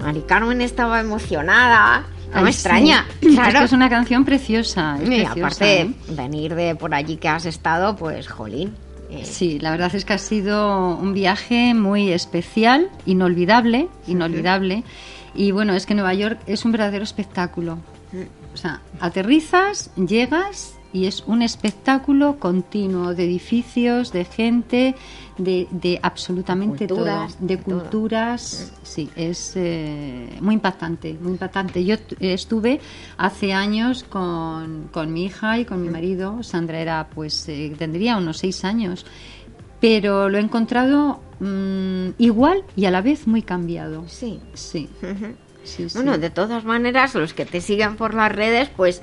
Mari 0.00 0.22
Carmen 0.22 0.60
estaba 0.60 1.00
emocionada. 1.00 2.06
No 2.34 2.42
me 2.42 2.52
sí. 2.52 2.58
extraña. 2.58 3.06
Es 3.20 3.34
Claro. 3.34 3.58
que 3.60 3.64
es 3.66 3.72
una 3.72 3.88
canción 3.88 4.24
preciosa. 4.24 4.98
Y 5.02 5.06
preciosa, 5.06 5.32
aparte, 5.32 5.80
¿eh? 5.82 5.94
venir 6.10 6.54
de 6.54 6.74
por 6.74 6.94
allí 6.94 7.16
que 7.16 7.28
has 7.28 7.46
estado, 7.46 7.94
pues, 7.96 8.26
jolín. 8.28 8.74
eh, 9.10 9.24
Sí, 9.24 9.58
la 9.60 9.70
verdad 9.70 9.94
es 9.94 10.04
que 10.04 10.12
ha 10.14 10.18
sido 10.18 10.96
un 10.96 11.14
viaje 11.14 11.74
muy 11.74 12.10
especial, 12.10 12.90
inolvidable, 13.06 13.88
inolvidable. 14.08 14.82
Y 15.34 15.50
bueno, 15.52 15.74
es 15.74 15.86
que 15.86 15.94
Nueva 15.94 16.14
York 16.14 16.40
es 16.46 16.64
un 16.64 16.72
verdadero 16.72 17.04
espectáculo. 17.04 17.78
O 18.52 18.56
sea, 18.56 18.80
aterrizas, 19.00 19.90
llegas 19.96 20.74
y 20.92 21.06
es 21.06 21.24
un 21.26 21.42
espectáculo 21.42 22.38
continuo 22.38 23.14
de 23.14 23.24
edificios, 23.24 24.12
de 24.12 24.24
gente, 24.24 24.94
de, 25.38 25.66
de 25.70 25.98
absolutamente 26.02 26.86
Culturas, 26.86 27.36
todo, 27.36 27.46
de 27.46 27.56
de 27.56 27.62
todo. 27.62 27.80
culturas. 27.80 28.72
Sí, 28.82 29.10
es 29.16 29.52
eh, 29.56 30.38
muy 30.40 30.54
impactante, 30.54 31.16
muy 31.20 31.32
impactante. 31.32 31.84
Yo 31.84 31.96
estuve 32.20 32.80
hace 33.16 33.52
años 33.52 34.04
con, 34.04 34.88
con 34.92 35.12
mi 35.12 35.24
hija 35.24 35.58
y 35.58 35.64
con 35.64 35.82
mi 35.82 35.88
marido. 35.88 36.42
Sandra 36.42 36.78
era, 36.80 37.08
pues, 37.14 37.48
eh, 37.48 37.74
tendría 37.78 38.16
unos 38.16 38.38
seis 38.38 38.64
años. 38.64 39.04
Pero 39.80 40.28
lo 40.30 40.38
he 40.38 40.40
encontrado 40.40 41.20
mm, 41.40 42.10
igual 42.18 42.64
y 42.74 42.86
a 42.86 42.90
la 42.90 43.02
vez 43.02 43.26
muy 43.26 43.42
cambiado. 43.42 44.04
Sí. 44.08 44.40
Sí. 44.54 44.88
sí, 45.00 45.06
Bueno, 45.94 46.18
de 46.18 46.30
todas 46.30 46.64
maneras, 46.64 47.14
los 47.14 47.34
que 47.34 47.44
te 47.44 47.60
siguen 47.60 47.96
por 47.96 48.14
las 48.14 48.30
redes, 48.30 48.68
pues 48.76 49.02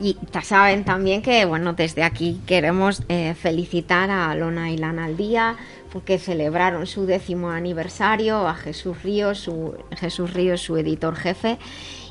y 0.00 0.16
saben 0.42 0.84
también 0.84 1.22
que, 1.22 1.44
bueno, 1.44 1.74
desde 1.74 2.02
aquí 2.02 2.40
queremos 2.46 3.02
eh, 3.08 3.34
felicitar 3.34 4.10
a 4.10 4.34
Lona 4.34 4.70
y 4.72 4.76
Lana 4.76 5.04
al 5.04 5.16
día 5.16 5.56
porque 5.92 6.18
celebraron 6.18 6.86
su 6.86 7.06
décimo 7.06 7.50
aniversario, 7.50 8.48
a 8.48 8.54
Jesús 8.54 9.02
Ríos, 9.02 9.38
su, 9.38 9.76
Jesús 9.96 10.32
Ríos, 10.32 10.60
su 10.62 10.76
editor 10.78 11.14
jefe. 11.14 11.58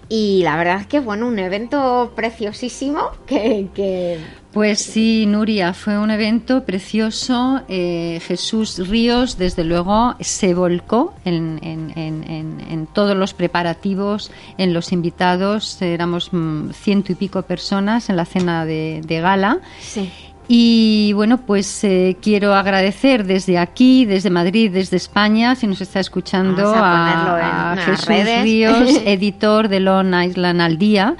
Y 0.07 0.41
la 0.43 0.55
verdad 0.55 0.82
es 0.82 0.88
que, 0.88 0.99
bueno, 0.99 1.27
un 1.27 1.39
evento 1.39 2.13
preciosísimo 2.15 3.11
que, 3.25 3.69
que 3.73 4.19
Pues 4.53 4.81
sí, 4.81 5.25
Nuria, 5.27 5.73
fue 5.73 5.97
un 5.97 6.11
evento 6.11 6.65
precioso. 6.65 7.61
Eh, 7.69 8.19
Jesús 8.27 8.85
Ríos, 8.89 9.37
desde 9.37 9.63
luego, 9.63 10.15
se 10.19 10.53
volcó 10.53 11.13
en, 11.23 11.57
en- 11.63 11.93
en- 11.95 12.23
en- 12.29 12.59
en 12.69 12.87
todos 12.87 13.15
los 13.15 13.33
preparativos, 13.33 14.29
en 14.57 14.73
los 14.73 14.91
invitados. 14.91 15.81
Éramos 15.81 16.33
mm, 16.33 16.71
ciento 16.71 17.13
y 17.13 17.15
pico 17.15 17.41
personas 17.43 18.09
en 18.09 18.17
la 18.17 18.25
cena 18.25 18.65
de, 18.65 19.01
de 19.05 19.21
gala. 19.21 19.59
sí. 19.79 20.11
Y 20.53 21.13
bueno, 21.13 21.37
pues 21.45 21.81
eh, 21.85 22.17
quiero 22.21 22.53
agradecer 22.55 23.23
desde 23.25 23.57
aquí, 23.57 24.03
desde 24.03 24.29
Madrid, 24.29 24.69
desde 24.69 24.97
España, 24.97 25.55
si 25.55 25.65
nos 25.65 25.79
está 25.79 26.01
escuchando, 26.01 26.73
a 26.75 27.75
Jesús 27.85 28.05
redes. 28.07 28.43
Ríos, 28.43 29.01
editor 29.05 29.69
de 29.69 29.79
Long 29.79 30.13
Island 30.13 30.59
al 30.59 30.77
día, 30.77 31.15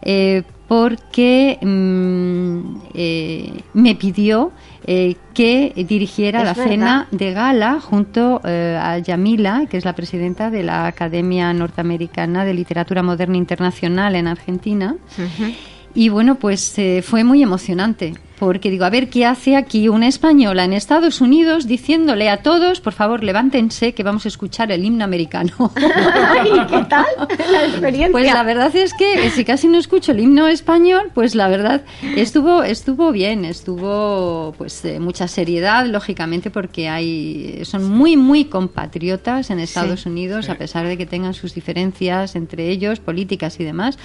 eh, 0.00 0.44
porque 0.70 1.58
mm, 1.60 2.76
eh, 2.94 3.60
me 3.74 3.96
pidió 3.96 4.52
eh, 4.86 5.16
que 5.34 5.72
dirigiera 5.88 6.42
Es 6.42 6.44
la 6.44 6.52
verdad. 6.52 6.70
cena 6.70 7.08
de 7.10 7.32
gala 7.32 7.80
junto 7.80 8.40
eh, 8.44 8.78
a 8.80 8.96
Yamila, 8.98 9.66
que 9.68 9.78
es 9.78 9.84
la 9.84 9.96
presidenta 9.96 10.48
de 10.48 10.62
la 10.62 10.86
Academia 10.86 11.52
Norteamericana 11.52 12.44
de 12.44 12.54
Literatura 12.54 13.02
Moderna 13.02 13.36
Internacional 13.36 14.14
en 14.14 14.28
Argentina. 14.28 14.94
Y 15.92 16.08
bueno, 16.08 16.36
pues 16.36 16.76
fue 17.02 17.24
muy 17.24 17.42
emocionante, 17.42 18.14
porque 18.40 18.70
digo, 18.70 18.86
a 18.86 18.90
ver, 18.90 19.10
¿qué 19.10 19.26
hace 19.26 19.54
aquí 19.54 19.90
una 19.90 20.08
española 20.08 20.64
en 20.64 20.72
Estados 20.72 21.20
Unidos 21.20 21.66
diciéndole 21.66 22.30
a 22.30 22.38
todos, 22.38 22.80
por 22.80 22.94
favor, 22.94 23.22
levántense 23.22 23.92
que 23.92 24.02
vamos 24.02 24.24
a 24.24 24.28
escuchar 24.28 24.72
el 24.72 24.82
himno 24.82 25.04
americano? 25.04 25.52
Ay, 25.76 26.50
¿qué 26.70 26.84
tal 26.88 27.04
la 27.52 27.66
experiencia? 27.66 28.10
Pues 28.10 28.32
la 28.32 28.42
verdad 28.42 28.74
es 28.74 28.94
que 28.94 29.26
eh, 29.26 29.30
si 29.30 29.44
casi 29.44 29.68
no 29.68 29.78
escucho 29.78 30.12
el 30.12 30.20
himno 30.20 30.48
español, 30.48 31.10
pues 31.12 31.34
la 31.34 31.48
verdad 31.48 31.82
estuvo 32.16 32.62
estuvo 32.62 33.12
bien, 33.12 33.44
estuvo 33.44 34.54
pues 34.56 34.82
eh, 34.86 34.98
mucha 35.00 35.28
seriedad, 35.28 35.84
lógicamente, 35.84 36.50
porque 36.50 36.88
hay 36.88 37.60
son 37.64 37.84
muy 37.84 38.16
muy 38.16 38.46
compatriotas 38.46 39.50
en 39.50 39.60
Estados 39.60 40.06
Unidos, 40.06 40.48
a 40.48 40.54
pesar 40.54 40.86
de 40.86 40.96
que 40.96 41.04
tengan 41.04 41.34
sus 41.34 41.54
diferencias 41.54 42.34
entre 42.36 42.70
ellos, 42.70 43.00
políticas 43.00 43.60
y 43.60 43.64
demás. 43.64 43.98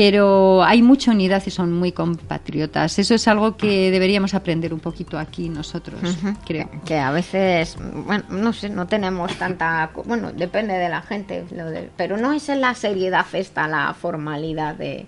Pero 0.00 0.62
hay 0.62 0.80
mucha 0.80 1.10
unidad 1.10 1.42
y 1.44 1.50
son 1.50 1.72
muy 1.72 1.90
compatriotas. 1.90 3.00
Eso 3.00 3.16
es 3.16 3.26
algo 3.26 3.56
que 3.56 3.90
deberíamos 3.90 4.32
aprender 4.32 4.72
un 4.72 4.78
poquito 4.78 5.18
aquí 5.18 5.48
nosotros, 5.48 6.00
creo. 6.46 6.70
que 6.84 6.98
a 7.00 7.10
veces, 7.10 7.76
bueno, 8.06 8.22
no 8.28 8.52
sé, 8.52 8.68
no 8.68 8.86
tenemos 8.86 9.34
tanta, 9.38 9.90
bueno, 10.04 10.30
depende 10.32 10.74
de 10.74 10.88
la 10.88 11.02
gente, 11.02 11.44
lo 11.50 11.68
de- 11.68 11.90
pero 11.96 12.16
no 12.16 12.32
es 12.32 12.48
en 12.48 12.60
la 12.60 12.74
seriedad 12.74 13.26
esta 13.32 13.66
la 13.66 13.92
formalidad 13.92 14.76
de, 14.76 15.06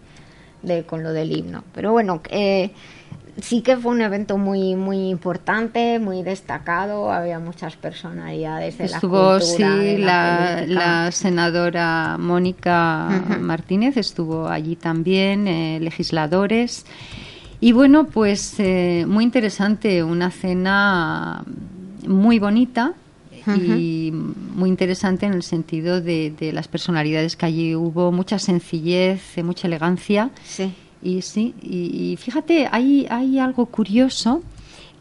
de 0.63 0.83
con 0.83 1.05
lo 1.05 1.13
del 1.13 1.37
himno. 1.37 1.63
Pero 1.73 1.93
bueno, 1.93 2.21
eh, 2.29 2.73
sí 3.43 3.63
que 3.63 3.77
fue 3.77 3.93
un 3.93 4.01
evento 4.03 4.39
muy 4.39 4.75
muy 4.75 5.09
importante, 5.09 5.99
muy 5.99 6.23
destacado, 6.23 7.11
había 7.11 7.39
muchas 7.39 7.77
personalidades 7.77 8.79
de 8.79 8.85
Estuvo, 8.85 9.35
la 9.35 9.39
cultura, 9.39 9.75
de 9.77 9.97
sí, 9.97 10.03
la, 10.03 10.65
la, 10.67 11.13
senadora 11.13 12.17
Mónica. 12.19 13.09
Martínez 13.41 13.97
estuvo 13.97 14.49
allí 14.49 14.77
también, 14.77 15.49
eh, 15.49 15.79
legisladores. 15.81 16.87
Y 17.61 17.73
bueno, 17.73 18.07
pues 18.07 18.55
eh, 18.59 19.05
muy 19.07 19.25
interesante, 19.25 20.03
una 20.03 20.31
cena 20.31 21.45
muy 22.07 22.39
bonita 22.39 22.95
y 23.47 24.13
muy 24.13 24.69
interesante 24.69 25.27
en 25.27 25.35
el 25.35 25.43
sentido 25.43 26.01
de, 26.01 26.33
de 26.39 26.53
las 26.53 26.69
personalidades 26.69 27.37
que 27.37 27.47
allí 27.47 27.75
hubo, 27.75 28.13
mucha 28.13 28.39
sencillez, 28.39 29.37
eh, 29.37 29.43
mucha 29.43 29.67
elegancia. 29.67 30.31
Sí. 30.45 30.73
Y 31.03 31.23
sí, 31.23 31.55
y, 31.63 32.13
y 32.13 32.17
fíjate, 32.17 32.69
hay, 32.71 33.07
hay 33.11 33.39
algo 33.39 33.67
curioso 33.67 34.43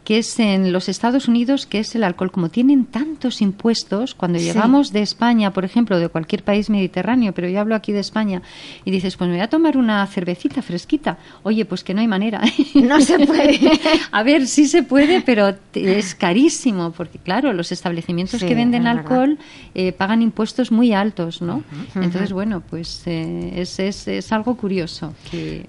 que 0.02 0.16
es 0.18 0.40
en 0.40 0.72
los 0.72 0.88
Estados 0.88 1.28
Unidos, 1.28 1.66
que 1.66 1.78
es 1.78 1.94
el 1.94 2.02
alcohol. 2.02 2.32
Como 2.32 2.48
tienen 2.48 2.86
tantos 2.86 3.42
impuestos, 3.42 4.14
cuando 4.14 4.38
Sí. 4.38 4.46
llegamos 4.46 4.92
de 4.92 5.02
España, 5.02 5.52
por 5.52 5.64
ejemplo, 5.66 5.98
de 6.00 6.08
cualquier 6.08 6.42
país 6.42 6.70
mediterráneo, 6.70 7.32
pero 7.34 7.48
yo 7.48 7.60
hablo 7.60 7.74
aquí 7.76 7.92
de 7.92 8.00
España, 8.00 8.40
y 8.86 8.90
dices, 8.90 9.16
pues 9.16 9.28
me 9.28 9.36
voy 9.36 9.44
a 9.44 9.48
tomar 9.50 9.76
una 9.76 10.04
cervecita 10.06 10.62
fresquita. 10.62 11.18
Oye, 11.42 11.64
pues 11.66 11.84
que 11.84 11.92
no 11.94 12.00
hay 12.00 12.08
manera. 12.08 12.40
No 12.74 12.98
se 13.02 13.24
puede. 13.24 13.60
a 14.10 14.22
ver, 14.22 14.48
sí 14.48 14.66
se 14.66 14.82
puede, 14.82 15.20
pero 15.20 15.54
es 15.74 16.14
carísimo, 16.14 16.92
porque 16.92 17.18
claro, 17.18 17.52
los 17.52 17.70
establecimientos 17.70 18.40
Sí, 18.40 18.46
que 18.46 18.54
venden 18.54 18.86
alcohol 18.86 19.38
eh, 19.74 19.92
pagan 19.92 20.22
impuestos 20.22 20.72
muy 20.72 20.92
altos, 20.94 21.42
¿no? 21.42 21.62
Entonces, 21.94 22.32
bueno, 22.32 22.62
pues 22.68 23.02
eh, 23.06 23.52
es, 23.54 23.78
es, 23.78 24.08
es 24.08 24.32
algo 24.32 24.56
curioso 24.56 25.14
que 25.30 25.66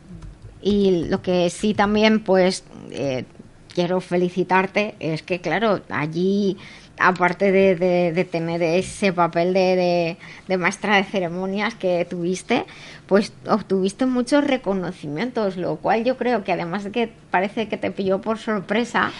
Y 0.61 1.05
lo 1.09 1.21
que 1.21 1.49
sí 1.49 1.73
también, 1.73 2.19
pues, 2.19 2.63
eh, 2.91 3.25
quiero 3.73 4.01
felicitarte 4.01 4.95
es 4.99 5.23
que, 5.23 5.39
claro, 5.41 5.81
allí, 5.89 6.57
aparte 6.99 7.51
de, 7.51 7.75
de- 7.75 8.11
de 8.11 8.25
tener 8.25 8.61
ese 8.61 9.11
papel 9.13 9.53
de, 9.53 10.17
de- 10.47 10.57
maestra 10.57 10.97
de 10.97 11.03
ceremonias 11.03 11.73
que 11.75 12.05
tuviste, 12.05 12.65
pues 13.07 13.33
obtuviste 13.47 14.05
muchos 14.05 14.43
reconocimientos, 14.45 15.57
lo 15.57 15.77
cual 15.77 16.03
yo 16.03 16.17
creo 16.17 16.43
que 16.43 16.51
además 16.51 16.83
de 16.83 16.91
que 16.91 17.11
parece 17.31 17.67
que 17.67 17.77
te 17.77 17.91
pilló 17.91 18.21
por 18.21 18.37
sorpresa, 18.37 19.11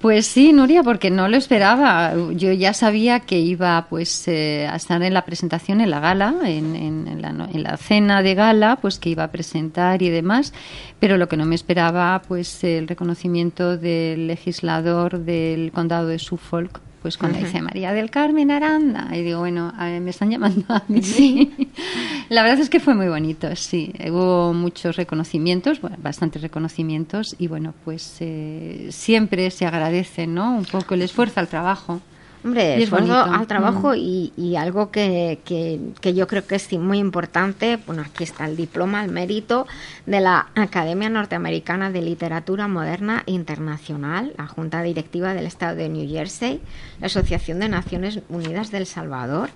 Pues 0.00 0.26
sí, 0.28 0.52
Nuria, 0.52 0.84
porque 0.84 1.10
no 1.10 1.26
lo 1.28 1.36
esperaba. 1.36 2.12
Yo 2.32 2.52
ya 2.52 2.72
sabía 2.72 3.18
que 3.18 3.40
iba 3.40 3.86
pues 3.90 4.28
eh, 4.28 4.68
a 4.70 4.76
estar 4.76 5.02
en 5.02 5.12
la 5.12 5.24
presentación, 5.24 5.80
en 5.80 5.90
la 5.90 5.98
gala, 5.98 6.36
en, 6.44 6.76
en- 6.76 7.08
en 7.08 7.20
la, 7.20 7.30
en 7.30 7.62
la 7.64 7.76
cena 7.76 8.22
de 8.22 8.36
gala, 8.36 8.78
pues 8.80 9.00
que 9.00 9.08
iba 9.10 9.24
a 9.24 9.32
presentar 9.32 10.00
y 10.02 10.08
demás, 10.08 10.52
pero 11.00 11.16
lo 11.16 11.28
que 11.28 11.36
no 11.36 11.46
me 11.46 11.54
esperaba 11.54 12.22
pues 12.26 12.64
el 12.64 12.88
reconocimiento 12.88 13.76
del 13.76 14.26
legislador 14.26 15.20
del 15.20 15.72
condado 15.72 16.08
de 16.08 16.18
Suffolk, 16.18 16.80
pues 17.02 17.16
cuando 17.16 17.38
dice 17.38 17.62
María 17.62 17.92
del 17.92 18.10
Carmen 18.10 18.50
Aranda, 18.50 19.08
y 19.12 19.22
digo, 19.22 19.38
bueno, 19.38 19.72
me 19.78 20.10
están 20.10 20.30
llamando 20.30 20.64
a 20.68 20.82
mí. 20.88 21.00
La 22.28 22.42
verdad 22.42 22.58
es 22.58 22.68
que 22.68 22.80
fue 22.80 22.94
muy 22.94 23.08
bonito, 23.08 23.54
sí. 23.54 23.92
Hubo 24.10 24.52
muchos 24.52 24.96
reconocimientos, 24.96 25.80
bueno, 25.80 25.96
bastantes 26.02 26.42
reconocimientos, 26.42 27.36
y 27.38 27.46
bueno, 27.46 27.72
pues 27.84 28.16
eh, 28.20 28.88
siempre 28.90 29.50
se 29.50 29.64
agradece, 29.64 30.26
¿no? 30.26 30.56
Un 30.56 30.64
poco 30.64 30.94
el 30.94 31.02
esfuerzo 31.02 31.38
al 31.38 31.46
trabajo. 31.46 32.00
Hombre, 32.48 32.82
esfuerzo 32.82 33.12
al 33.40 33.46
trabajo 33.46 33.90
Mm. 33.92 33.96
y, 33.98 34.32
y 34.36 34.56
algo 34.56 34.90
que, 34.90 35.38
que- 35.44 35.78
que 36.00 36.14
yo 36.14 36.26
creo 36.26 36.46
que 36.46 36.54
es 36.56 36.72
muy 36.72 36.98
importante, 36.98 37.78
bueno, 37.86 38.02
aquí 38.02 38.24
está 38.24 38.46
el 38.46 38.56
diploma, 38.56 39.04
el 39.04 39.10
mérito 39.10 39.66
de 40.06 40.20
la 40.20 40.48
Academia 40.54 41.08
Norteamericana 41.10 41.90
de 41.90 42.00
Literatura 42.02 42.66
Moderna 42.68 43.22
Internacional, 43.26 44.32
la 44.38 44.46
Junta 44.46 44.82
Directiva 44.82 45.34
del 45.34 45.46
Estado 45.46 45.76
de 45.76 45.88
New 45.88 46.08
Jersey, 46.08 46.60
la 47.00 47.06
Asociación 47.06 47.58
de 47.60 47.68
Naciones 47.68 48.20
Unidas 48.28 48.70
del 48.70 48.86
Salvador, 48.86 49.50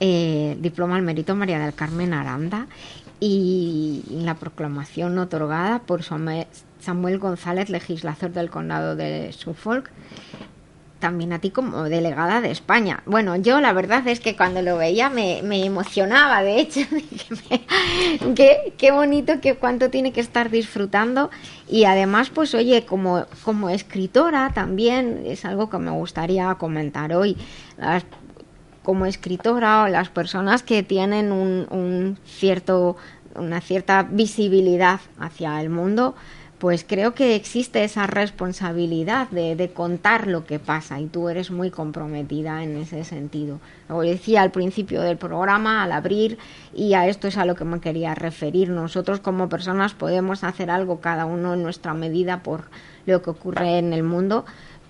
eh, 0.00 0.56
diploma 0.60 0.96
al 0.96 1.02
mérito 1.02 1.34
María 1.34 1.58
del 1.58 1.74
Carmen 1.74 2.12
Aranda 2.14 2.66
y 3.20 4.02
la 4.10 4.34
proclamación 4.34 5.18
otorgada 5.18 5.80
por 5.80 6.02
Samuel 6.04 7.18
González, 7.18 7.68
legislador 7.68 8.30
del 8.32 8.48
condado 8.50 8.94
de 8.94 9.32
Suffolk, 9.32 9.90
también 10.98 11.32
a 11.32 11.38
ti 11.38 11.50
como 11.50 11.84
delegada 11.84 12.40
de 12.40 12.50
España. 12.50 13.02
Bueno, 13.06 13.36
yo 13.36 13.60
la 13.60 13.72
verdad 13.72 14.06
es 14.08 14.20
que 14.20 14.36
cuando 14.36 14.62
lo 14.62 14.76
veía 14.76 15.08
me, 15.10 15.40
emocionaba, 15.64 16.42
de 16.42 16.60
hecho, 16.60 16.80
qué, 18.34 18.90
bonito, 18.90 19.40
que 19.40 19.54
cuánto 19.54 19.90
tiene 19.90 20.12
que 20.12 20.20
estar 20.20 20.50
disfrutando 20.50 21.30
y 21.68 21.84
además, 21.84 22.30
pues 22.30 22.54
oye, 22.54 22.84
como, 22.84 23.26
como 23.44 23.70
escritora 23.70 24.52
también 24.54 25.22
es 25.24 25.44
algo 25.44 25.70
que 25.70 25.78
me 25.78 25.90
gustaría 25.90 26.54
comentar 26.56 27.12
hoy. 27.12 27.36
Como 28.82 29.04
escritora 29.04 29.84
o 29.84 29.88
las 29.88 30.08
personas 30.08 30.62
que 30.62 30.82
tienen 30.82 31.30
un, 31.30 31.66
un 31.70 32.18
cierto, 32.24 32.96
una 33.34 33.60
cierta 33.60 34.02
visibilidad 34.02 35.00
hacia 35.18 35.60
el 35.60 35.68
mundo, 35.68 36.14
pues 36.58 36.84
creo 36.86 37.14
que 37.14 37.36
existe 37.36 37.84
esa 37.84 38.06
responsabilidad 38.06 39.28
de, 39.30 39.54
de, 39.54 39.70
contar 39.70 40.26
lo 40.26 40.44
que 40.44 40.58
pasa 40.58 40.98
y 41.00 41.06
tú 41.06 41.28
eres 41.28 41.50
muy 41.50 41.70
comprometida 41.70 42.64
en 42.64 42.76
ese 42.76 43.04
sentido. 43.04 43.60
Lo 43.88 44.00
decía 44.00 44.42
al 44.42 44.50
principio 44.50 45.00
del 45.02 45.16
programa, 45.16 45.84
al 45.84 45.92
abrir, 45.92 46.38
y 46.74 46.94
a 46.94 47.06
esto 47.06 47.28
es 47.28 47.36
a 47.36 47.44
lo 47.44 47.54
que 47.54 47.64
me 47.64 47.80
quería 47.80 48.14
referir. 48.14 48.70
Nosotros 48.70 49.20
como 49.20 49.48
personas 49.48 49.94
podemos 49.94 50.42
hacer 50.42 50.70
algo 50.70 51.00
cada 51.00 51.26
uno 51.26 51.54
en 51.54 51.62
nuestra 51.62 51.94
medida 51.94 52.42
por 52.42 52.64
lo 53.06 53.22
que 53.22 53.30
ocurre 53.30 53.78
en 53.78 53.92
el 53.92 54.02
mundo, 54.02 54.44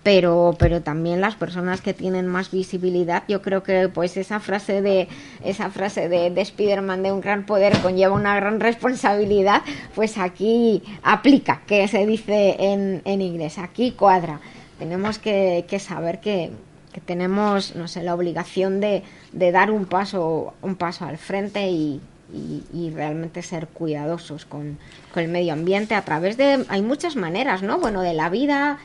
pero 0.08 0.56
pero 0.58 0.80
también 0.80 1.20
las 1.20 1.34
personas 1.34 1.82
que 1.82 1.92
tienen 1.92 2.26
más 2.26 2.50
visibilidad 2.50 3.24
yo 3.28 3.42
creo 3.42 3.62
que 3.62 3.90
pues 3.90 4.16
esa 4.16 4.40
frase 4.40 4.80
de 4.80 5.06
esa 5.44 5.68
frase 5.68 6.08
de, 6.08 6.30
de 6.30 6.44
Spiderman 6.46 7.02
de 7.02 7.12
un 7.12 7.20
gran 7.20 7.44
poder 7.44 7.76
conlleva 7.82 8.14
una 8.14 8.34
gran 8.34 8.58
responsabilidad 8.58 9.60
pues 9.94 10.16
aquí 10.16 10.82
aplica 11.02 11.60
que 11.66 11.86
se 11.88 12.06
dice 12.06 12.56
en, 12.58 13.20
inglés 13.20 13.58
aquí 13.58 13.90
cuadra. 13.90 14.40
Tenemos 14.78 15.18
que, 15.18 15.66
que 15.68 15.78
saber 15.78 16.20
que, 16.20 16.52
que, 16.94 17.02
tenemos 17.02 17.76
no 17.76 17.86
sé 17.86 18.02
la 18.02 18.14
obligación 18.14 18.80
de, 18.80 19.02
de, 19.32 19.52
dar 19.52 19.70
un 19.70 19.84
paso 19.84 20.54
un 20.62 20.76
paso 20.76 21.04
al 21.04 21.18
frente 21.18 21.68
y, 21.68 22.00
y, 22.32 22.62
y, 22.72 22.90
realmente 22.92 23.42
ser 23.42 23.68
cuidadosos 23.68 24.46
con, 24.46 24.78
con 25.12 25.22
el 25.22 25.28
medio 25.28 25.52
ambiente 25.52 25.94
a 25.94 26.02
través 26.02 26.38
de 26.38 26.64
hay 26.70 26.80
muchas 26.80 27.14
maneras 27.14 27.62
no 27.62 27.78
bueno 27.78 28.00
de 28.00 28.14
la 28.14 28.30
vida 28.30 28.78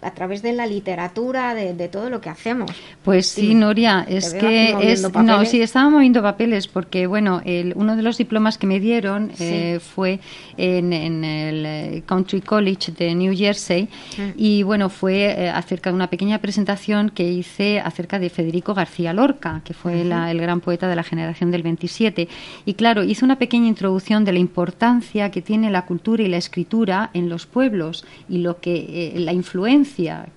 a 0.00 0.12
través 0.12 0.42
de 0.42 0.52
la 0.52 0.66
literatura, 0.66 1.54
de, 1.54 1.74
de, 1.74 1.88
todo 1.88 2.08
lo 2.08 2.20
que 2.20 2.28
hacemos. 2.28 2.70
Pues 3.02 3.26
sí, 3.26 3.48
sí 3.48 3.54
Noria, 3.54 4.06
es 4.08 4.32
que 4.32 4.92
es, 4.92 5.02
no, 5.12 5.44
sí, 5.44 5.60
estaba 5.60 5.90
moviendo 5.90 6.22
papeles 6.22 6.68
porque, 6.68 7.06
bueno, 7.06 7.42
el, 7.44 7.72
uno 7.74 7.96
de 7.96 8.02
los 8.02 8.16
diplomas 8.16 8.58
que 8.58 8.66
me 8.66 8.78
dieron 8.78 9.32
sí. 9.34 9.44
eh, 9.44 9.80
fue 9.80 10.20
en, 10.56 10.92
en, 10.92 11.24
el 11.24 11.66
eh, 11.66 12.02
Country 12.06 12.42
College 12.42 12.92
de 12.92 13.14
New 13.14 13.36
Jersey 13.36 13.88
y, 14.36 14.62
bueno, 14.62 14.88
fue 14.88 15.24
eh, 15.24 15.50
acerca 15.50 15.90
de 15.90 15.96
una 15.96 16.08
pequeña 16.08 16.38
presentación 16.38 17.10
que 17.10 17.24
hice 17.24 17.80
acerca 17.80 18.20
de 18.20 18.30
Federico 18.30 18.74
García 18.74 19.12
Lorca, 19.12 19.62
que 19.64 19.74
fue 19.74 19.96
uh 19.96 20.04
-huh. 20.04 20.08
la, 20.08 20.30
el 20.30 20.40
gran 20.40 20.60
poeta 20.60 20.86
de 20.86 20.94
la 20.94 21.02
generación 21.02 21.50
del 21.50 21.62
27. 21.62 22.28
Y, 22.64 22.74
claro, 22.74 23.02
hice 23.02 23.24
una 23.24 23.36
pequeña 23.36 23.66
introducción 23.66 24.24
de 24.24 24.32
la 24.32 24.38
importancia 24.38 25.30
que 25.30 25.42
tiene 25.42 25.70
la 25.70 25.86
cultura 25.86 26.22
y 26.22 26.28
la 26.28 26.36
escritura 26.36 27.10
en 27.14 27.28
los 27.28 27.46
pueblos 27.46 28.04
y 28.28 28.38
lo 28.38 28.60
que 28.60 29.14
eh, 29.16 29.18
la 29.18 29.32
influencia 29.32 29.87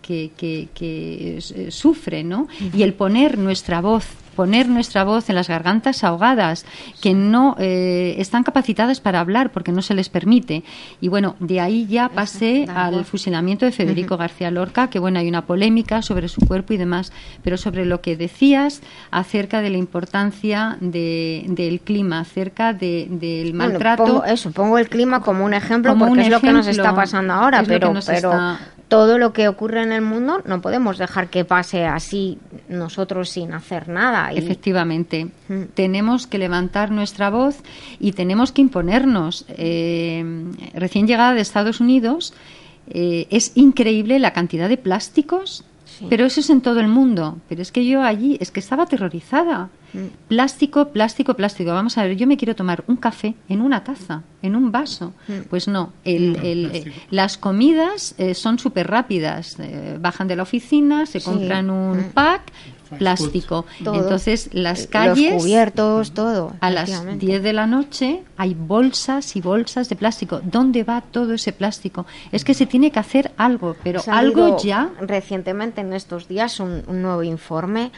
que, 0.01 0.31
que, 0.37 0.69
que 0.73 1.37
eh, 1.37 1.71
sufre, 1.71 2.23
¿no? 2.23 2.47
Y 2.73 2.83
el 2.83 2.93
poner 2.93 3.37
nuestra 3.37 3.81
voz 3.81 4.07
poner 4.35 4.67
nuestra 4.67 5.03
voz 5.03 5.29
en 5.29 5.35
las 5.35 5.47
gargantas 5.49 6.03
ahogadas 6.03 6.65
que 7.01 7.13
no 7.13 7.55
eh, 7.59 8.15
están 8.17 8.43
capacitadas 8.43 8.99
para 9.01 9.19
hablar 9.19 9.51
porque 9.51 9.71
no 9.71 9.81
se 9.81 9.93
les 9.93 10.09
permite 10.09 10.63
y 10.99 11.07
bueno 11.09 11.35
de 11.39 11.59
ahí 11.59 11.85
ya 11.87 12.09
pasé 12.09 12.65
al 12.73 13.05
fusilamiento 13.05 13.65
de 13.65 13.71
Federico. 13.71 14.17
García 14.17 14.51
Lorca 14.51 14.89
que 14.89 14.99
bueno 14.99 15.19
hay 15.19 15.27
una 15.27 15.45
polémica 15.45 16.01
sobre 16.01 16.27
su 16.27 16.41
cuerpo 16.41 16.73
y 16.73 16.77
demás 16.77 17.11
pero 17.43 17.57
sobre 17.57 17.85
lo 17.85 18.01
que 18.01 18.15
decías 18.15 18.81
acerca 19.11 19.61
de 19.61 19.69
la 19.69 19.77
importancia 19.77 20.77
de, 20.79 21.45
del 21.47 21.81
clima 21.81 22.19
acerca 22.19 22.73
de, 22.73 23.07
del 23.09 23.53
maltrato 23.53 24.03
bueno, 24.03 24.19
pongo, 24.21 24.33
eso 24.33 24.51
pongo 24.51 24.77
el 24.77 24.89
clima 24.89 25.21
como 25.21 25.45
un 25.45 25.53
ejemplo 25.53 25.91
como 25.91 26.05
porque 26.05 26.13
un 26.13 26.19
es 26.19 26.27
ejemplo, 26.27 26.49
lo 26.49 26.53
que 26.53 26.57
nos 26.57 26.67
está 26.67 26.95
pasando 26.95 27.33
ahora 27.33 27.63
pero 27.63 27.93
pero 27.93 27.99
está 27.99 28.59
todo 28.91 29.17
lo 29.17 29.31
que 29.31 29.47
ocurre 29.47 29.83
en 29.83 29.93
el 29.93 30.01
mundo 30.01 30.41
no 30.43 30.59
podemos 30.59 30.97
dejar 30.97 31.29
que 31.29 31.45
pase 31.45 31.85
así 31.85 32.39
nosotros 32.67 33.29
sin 33.29 33.53
hacer 33.53 33.87
nada. 33.87 34.33
Y... 34.33 34.37
Efectivamente, 34.37 35.29
mm. 35.47 35.61
tenemos 35.73 36.27
que 36.27 36.37
levantar 36.37 36.91
nuestra 36.91 37.29
voz 37.29 37.55
y 38.01 38.11
tenemos 38.11 38.51
que 38.51 38.59
imponernos. 38.59 39.45
Eh, 39.47 40.25
recién 40.73 41.07
llegada 41.07 41.33
de 41.33 41.39
Estados 41.39 41.79
Unidos, 41.79 42.33
eh, 42.89 43.27
es 43.29 43.53
increíble 43.55 44.19
la 44.19 44.33
cantidad 44.33 44.67
de 44.67 44.75
plásticos 44.75 45.63
Sí. 46.01 46.07
Pero 46.09 46.25
eso 46.25 46.39
es 46.39 46.49
en 46.49 46.61
todo 46.61 46.79
el 46.79 46.87
mundo. 46.87 47.37
Pero 47.47 47.61
es 47.61 47.71
que 47.71 47.85
yo 47.85 48.01
allí, 48.01 48.37
es 48.41 48.51
que 48.51 48.59
estaba 48.59 48.83
aterrorizada. 48.83 49.69
Mm. 49.93 50.27
Plástico, 50.27 50.89
plástico, 50.89 51.35
plástico. 51.35 51.71
Vamos 51.71 51.97
a 51.97 52.03
ver, 52.03 52.17
yo 52.17 52.27
me 52.27 52.37
quiero 52.37 52.55
tomar 52.55 52.83
un 52.87 52.97
café 52.97 53.35
en 53.49 53.61
una 53.61 53.83
taza, 53.83 54.23
en 54.41 54.55
un 54.55 54.71
vaso. 54.71 55.13
Mm. 55.27 55.41
Pues 55.49 55.67
no, 55.67 55.93
el, 56.03 56.37
el, 56.37 56.71
eh, 56.73 56.93
las 57.09 57.37
comidas 57.37 58.15
eh, 58.17 58.33
son 58.33 58.57
súper 58.57 58.87
rápidas. 58.87 59.57
Eh, 59.59 59.97
bajan 59.99 60.27
de 60.27 60.35
la 60.35 60.43
oficina, 60.43 61.05
se 61.05 61.21
compran 61.21 61.65
sí. 61.65 61.71
un 61.71 61.97
mm. 61.97 62.11
pack, 62.13 62.41
plástico. 62.97 63.65
Todo. 63.83 63.95
Entonces, 63.95 64.49
las 64.53 64.87
calles. 64.87 65.33
Los 65.33 65.43
cubiertos, 65.43 66.13
todo. 66.13 66.53
A 66.59 66.69
las 66.69 67.19
10 67.19 67.43
de 67.43 67.53
la 67.53 67.67
noche 67.67 68.23
hay 68.37 68.53
bolsas 68.53 69.35
y 69.35 69.41
bolsas 69.41 69.89
de 69.89 69.95
plástico. 69.95 70.41
¿Dónde 70.43 70.83
va 70.83 71.01
todo 71.01 71.33
ese 71.33 71.53
plástico? 71.53 72.05
Es 72.31 72.43
que 72.43 72.53
se 72.53 72.65
tiene 72.65 72.91
que 72.91 72.99
hacer 72.99 73.31
algo, 73.37 73.75
pero 73.83 74.01
algo 74.07 74.57
ya. 74.61 74.89
Recientemente, 74.99 75.81
en 75.81 75.93
estos 75.93 76.27
días, 76.27 76.59
un, 76.59 76.83
un 76.87 77.01
nuevo 77.01 77.23
informe 77.23 77.91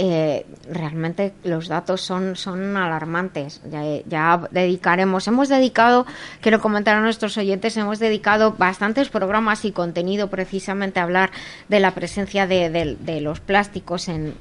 eh, 0.00 0.46
realmente 0.70 1.32
los 1.42 1.66
datos 1.66 2.02
son, 2.02 2.36
son 2.36 2.76
alarmantes. 2.76 3.60
Ya, 4.06 4.48
dedicaremos, 4.52 5.26
hemos 5.26 5.48
dedicado, 5.48 6.06
quiero 6.40 6.60
comentar 6.60 6.96
a 6.96 7.00
nuestros 7.00 7.36
oyentes, 7.36 7.76
hemos 7.76 7.98
dedicado 7.98 8.52
bastantes 8.52 9.08
programas 9.08 9.64
y 9.64 9.72
contenido 9.72 10.30
precisamente 10.30 11.00
a 11.00 11.02
hablar 11.02 11.32
de 11.68 11.80
la 11.80 11.94
presencia 11.94 12.46
de, 12.46 12.96
los 13.20 13.40
plásticos 13.40 14.08
en, 14.08 14.36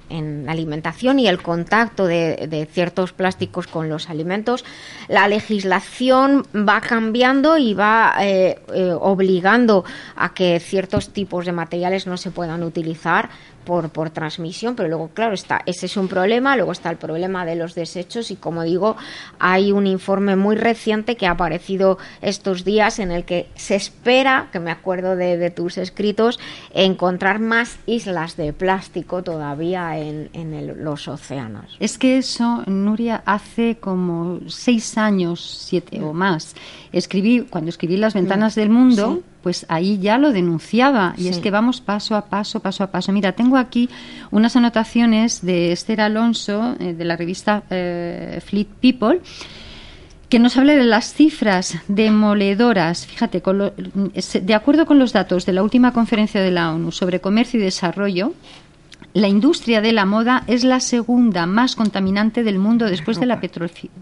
alimentación 0.47 1.19
y 1.19 1.27
el 1.27 1.41
contacto 1.41 2.05
de, 2.05 2.47
de, 2.47 2.67
ciertos 2.67 3.11
plásticos 3.11 3.65
con 3.65 3.89
los 3.89 4.11
alimentos. 4.11 4.63
La 5.07 5.27
legislación 5.27 6.45
va 6.53 6.81
cambiando 6.81 7.57
y 7.57 7.73
va 7.73 8.13
eh, 8.19 8.59
eh, 8.75 8.91
obligando 8.91 9.85
a 10.15 10.35
que 10.35 10.59
ciertos 10.59 11.09
tipos 11.13 11.47
de 11.47 11.51
materiales 11.51 12.05
no 12.05 12.17
se 12.17 12.29
puedan 12.29 12.61
utilizar 12.61 13.29
por, 13.67 13.89
por 13.89 14.11
transmisión, 14.11 14.77
pero 14.77 14.87
luego, 14.87 15.09
claro, 15.13 15.33
está, 15.33 15.61
ese 15.65 15.87
es 15.87 15.97
un 15.97 16.07
problema, 16.07 16.55
luego 16.55 16.71
está 16.71 16.89
el 16.89 16.95
problema 16.95 17.45
de 17.45 17.57
los 17.57 17.75
desechos 17.75 18.31
y, 18.31 18.37
como 18.37 18.63
digo, 18.63 18.95
hay 19.39 19.73
un 19.73 19.85
informe 19.85 20.37
muy 20.37 20.55
reciente 20.55 21.17
que 21.17 21.27
ha 21.27 21.31
aparecido 21.31 21.97
estos 22.21 22.63
días 22.63 22.97
en 22.99 23.11
el 23.11 23.25
que 23.25 23.49
se 23.55 23.75
espera, 23.75 24.47
que 24.53 24.61
me 24.61 24.71
acuerdo 24.71 25.17
de, 25.17 25.35
de 25.37 25.49
tus 25.51 25.77
escritos, 25.77 26.39
encontrar 26.73 27.39
más 27.39 27.77
islas 27.85 28.37
de 28.37 28.53
plástico 28.53 29.21
todavía 29.21 29.99
en, 29.99 30.29
en 30.31 30.53
el, 30.53 30.81
los 30.81 31.09
océanos. 31.09 31.75
Es 31.81 31.97
que 31.97 32.19
eso, 32.19 32.63
Nuria, 32.67 33.21
hace 33.25 33.75
como 33.81 34.39
seis 34.47 34.97
años, 34.97 35.65
siete 35.67 36.01
o 36.01 36.13
más, 36.13 36.55
escribí, 36.93 37.41
cuando 37.41 37.67
escribí 37.67 37.97
Las 37.97 38.13
Ventanas 38.13 38.55
del 38.55 38.69
Mundo, 38.69 39.15
¿Sí? 39.15 39.23
Pues 39.47 39.65
ahí 39.69 39.97
ya 39.99 40.17
lo 40.17 40.33
denunciaba. 40.33 41.13
Y 41.15 41.21
sí. 41.21 41.29
es 41.29 41.37
que 41.37 41.51
vamos 41.51 41.79
paso 41.79 42.17
a 42.17 42.25
paso, 42.25 42.59
paso 42.59 42.83
a 42.83 42.87
paso. 42.87 43.13
Mira, 43.13 43.31
tengo 43.31 43.55
aquí 43.55 43.89
unas 44.29 44.57
anotaciones 44.57 45.41
de 45.41 45.71
Esther 45.71 46.01
Alonso, 46.01 46.75
eh, 46.81 46.93
de 46.93 47.05
la 47.05 47.15
revista 47.15 47.63
eh, 47.69 48.41
Fleet 48.45 48.67
People, 48.81 49.21
que 50.27 50.39
nos 50.39 50.57
habla 50.57 50.73
de 50.73 50.83
las 50.83 51.13
cifras 51.13 51.77
demoledoras. 51.87 53.05
Fíjate, 53.05 53.41
con 53.41 53.57
lo, 53.57 53.71
de 53.73 54.53
acuerdo 54.53 54.85
con 54.85 54.99
los 54.99 55.13
datos 55.13 55.45
de 55.45 55.53
la 55.53 55.63
última 55.63 55.93
conferencia 55.93 56.41
de 56.41 56.51
la 56.51 56.73
ONU 56.73 56.91
sobre 56.91 57.21
comercio 57.21 57.57
y 57.57 57.63
desarrollo, 57.63 58.33
la 59.17 59.27
industria 59.27 59.81
de 59.81 59.93
la 59.93 60.05
moda 60.05 60.43
es 60.45 60.63
la 60.63 60.79
segunda 60.79 61.47
más 61.47 61.75
contaminante 61.75 62.43
del 62.43 62.59
mundo 62.59 62.85
después 62.85 63.19
de 63.19 63.25
la, 63.25 63.41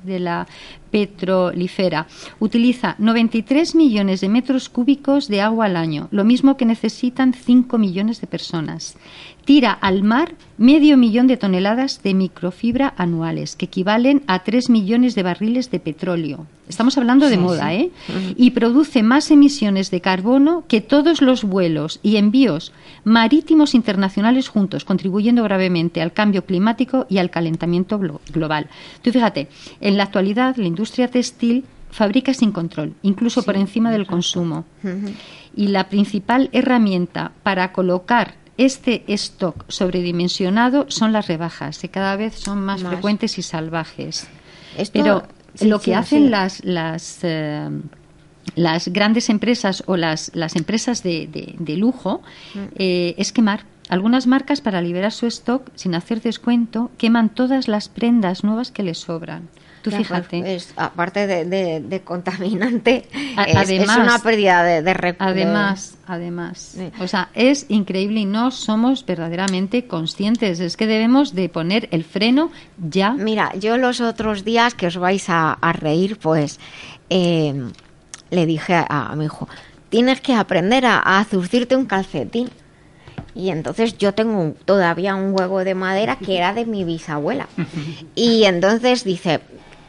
de 0.03 0.19
la 0.19 0.45
petrolífera. 0.91 2.07
Utiliza 2.39 2.95
93 2.97 3.75
millones 3.75 4.19
de 4.19 4.27
metros 4.27 4.67
cúbicos 4.67 5.29
de 5.29 5.39
agua 5.39 5.67
al 5.67 5.77
año, 5.77 6.09
lo 6.11 6.25
mismo 6.25 6.57
que 6.57 6.65
necesitan 6.65 7.33
5 7.33 7.77
millones 7.77 8.19
de 8.19 8.27
personas. 8.27 8.97
Tira 9.45 9.71
al 9.71 10.01
mar 10.01 10.33
medio 10.57 10.97
millón 10.97 11.27
de 11.27 11.37
toneladas 11.37 12.01
de 12.01 12.15
microfibra 12.15 12.95
anuales, 12.97 13.55
que 13.55 13.65
equivalen 13.65 14.23
a 14.25 14.43
3 14.43 14.71
millones 14.71 15.13
de 15.13 15.21
barriles 15.21 15.69
de 15.69 15.79
petróleo. 15.79 16.47
Estamos 16.67 16.97
hablando 16.97 17.27
de 17.27 17.35
sí, 17.35 17.41
moda, 17.41 17.69
sí. 17.69 17.75
¿eh? 17.75 17.91
Y 18.37 18.51
produce 18.51 19.03
más 19.03 19.29
emisiones 19.29 19.91
de 19.91 20.01
carbono 20.01 20.63
que 20.67 20.81
todos 20.81 21.21
los 21.21 21.43
vuelos 21.43 21.99
y 22.01 22.15
envíos 22.15 22.73
marítimos 23.03 23.75
internacionales 23.75 24.47
juntos, 24.47 24.83
contribuyendo 24.83 25.43
gravemente 25.43 26.01
al 26.01 26.11
cambio 26.11 26.43
climático 26.43 27.05
y 27.07 27.19
al 27.19 27.29
calentamiento 27.29 27.99
glo 27.99 28.21
global. 28.33 28.67
Tú 29.03 29.11
fíjate, 29.11 29.47
en 29.79 29.95
la 29.97 30.05
actualidad 30.05 30.55
la 30.57 30.65
industria 30.65 31.07
textil 31.07 31.65
fabrica 31.91 32.33
sin 32.33 32.51
control, 32.51 32.95
incluso 33.03 33.41
sí, 33.41 33.45
por 33.45 33.57
encima 33.57 33.91
del 33.91 34.07
consumo. 34.07 34.65
Y 35.55 35.67
la 35.67 35.87
principal 35.87 36.49
herramienta 36.51 37.31
para 37.43 37.71
colocar 37.71 38.44
este 38.57 39.03
stock 39.13 39.65
sobredimensionado 39.67 40.85
son 40.89 41.11
las 41.11 41.27
rebajas, 41.27 41.79
que 41.79 41.89
cada 41.89 42.15
vez 42.15 42.35
son 42.35 42.61
más, 42.61 42.81
más. 42.81 42.93
frecuentes 42.93 43.37
y 43.37 43.41
salvajes. 43.41 44.27
Esto, 44.77 44.93
Pero 44.93 45.23
sí, 45.55 45.67
lo 45.67 45.79
que 45.79 45.85
sí, 45.85 45.93
hacen 45.93 46.31
las, 46.31 46.63
las, 46.63 47.19
eh, 47.23 47.69
las 48.55 48.87
grandes 48.89 49.29
empresas 49.29 49.83
o 49.87 49.97
las, 49.97 50.31
las 50.35 50.55
empresas 50.55 51.03
de, 51.03 51.27
de- 51.27 51.55
de 51.57 51.77
lujo 51.77 52.21
Mm. 52.53 52.59
eh, 52.77 53.15
es 53.17 53.31
quemar. 53.31 53.65
Algunas 53.89 54.25
marcas, 54.25 54.61
para 54.61 54.81
liberar 54.81 55.11
su 55.11 55.27
stock 55.27 55.69
sin 55.75 55.93
hacer 55.93 56.21
descuento, 56.21 56.89
queman 56.97 57.29
todas 57.29 57.67
las 57.67 57.87
prendas 57.87 58.43
nuevas 58.43 58.71
que 58.71 58.81
les 58.83 58.97
sobran. 58.97 59.47
Tú 59.85 59.91
Ya, 59.91 59.97
fíjate. 59.99 60.39
pues, 60.39 60.69
es- 60.69 60.73
aparte 60.77 61.27
de, 61.27 61.45
de- 61.45 61.79
de 61.79 62.01
contaminante, 62.01 63.05
A- 63.37 63.43
es, 63.43 63.69
es 63.69 63.79
además- 63.79 63.97
una 63.99 64.17
pérdida 64.19 64.63
de, 64.63 64.81
de 64.81 64.93
recursos. 64.95 65.31
Además, 65.35 65.95
además, 66.07 66.75
o 66.99 67.07
sea, 67.07 67.29
es 67.35 67.67
increíble 67.69 68.21
y 68.21 68.25
no 68.25 68.49
somos 68.49 69.05
verdaderamente 69.05 69.85
conscientes. 69.85 70.59
Es 70.59 70.75
que 70.75 70.87
debemos 70.87 71.35
de 71.35 71.49
poner 71.49 71.87
el 71.91 72.03
freno 72.03 72.49
ya. 72.89 73.11
Mira, 73.11 73.53
yo 73.59 73.77
los 73.77 74.01
otros 74.01 74.43
días 74.43 74.73
que 74.73 74.87
os 74.87 74.97
vais 74.97 75.29
a, 75.29 75.53
a 75.53 75.71
reír, 75.71 76.17
pues 76.17 76.59
eh, 77.11 77.53
le 78.31 78.45
dije 78.47 78.73
a, 78.73 78.85
a 79.11 79.15
mi 79.15 79.25
hijo, 79.25 79.47
tienes 79.89 80.19
que 80.19 80.33
aprender 80.33 80.83
a, 80.87 80.97
a 81.19 81.23
zurcirte 81.25 81.75
un 81.75 81.85
calcetín. 81.85 82.49
Y 83.37 83.49
entonces 83.49 83.97
yo 83.97 84.13
tengo 84.13 84.39
un- 84.39 84.53
todavía 84.53 85.13
un 85.15 85.33
huevo 85.37 85.63
de 85.65 85.75
madera 85.75 86.15
que 86.15 86.37
era 86.37 86.53
de 86.53 86.65
mi 86.65 86.85
bisabuela. 86.85 87.47
Y 88.15 88.45
entonces 88.45 89.03
dice, 89.03 89.41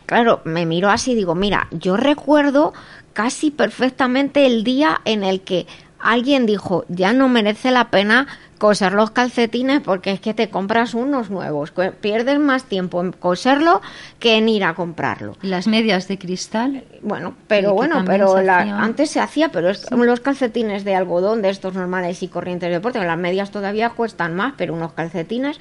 claro, 0.07 0.41
me 0.45 0.65
miró 0.67 0.91
así 0.91 1.13
y 1.13 1.17
digo, 1.17 1.35
mira, 1.35 1.69
yo 1.71 1.97
recuerdo 1.97 2.73
casi 3.13 3.51
perfectamente 3.51 4.47
el 4.47 4.65
día 4.65 5.01
en 5.05 5.25
el 5.25 5.41
que 5.43 5.67
alguien 5.99 6.47
dijo, 6.47 6.85
ya 6.89 7.13
no 7.13 7.29
merece 7.29 7.71
la 7.71 7.91
pena 7.91 8.27
coser 8.59 8.95
los 8.95 9.11
calcetines 9.11 9.81
porque 9.83 10.13
es 10.13 10.21
que 10.21 10.33
te 10.33 10.49
compras 10.49 10.95
unos 10.95 11.29
nuevos, 11.29 11.73
pierdes 12.01 12.39
más 12.39 12.65
tiempo 12.65 13.03
en 13.03 13.13
coserlo 13.13 13.83
que 14.19 14.37
en 14.39 14.49
ir 14.49 14.65
a 14.65 14.75
comprarlo. 14.75 15.37
Las 15.43 15.67
medias 15.67 16.09
de 16.09 16.17
cristal. 16.19 16.85
Bueno, 17.03 17.35
pero 17.49 17.75
bueno, 17.75 17.97
pero 18.07 18.41
la- 18.41 18.61
antes 18.83 19.11
se 19.11 19.21
hacía, 19.21 19.51
pero 19.51 19.69
es, 19.69 19.91
los 19.91 20.21
calcetines 20.21 20.85
de 20.85 20.95
algodón, 20.95 21.43
de 21.43 21.51
estos 21.51 21.75
normales 21.75 22.23
y 22.23 22.29
corrientes 22.29 22.69
de 22.69 22.77
deporte, 22.77 22.99
las 23.05 23.19
medias 23.19 23.51
todavía 23.51 23.91
cuestan 23.91 24.35
más, 24.35 24.55
pero 24.57 24.73
unos 24.73 24.93
calcetines. 24.95 25.59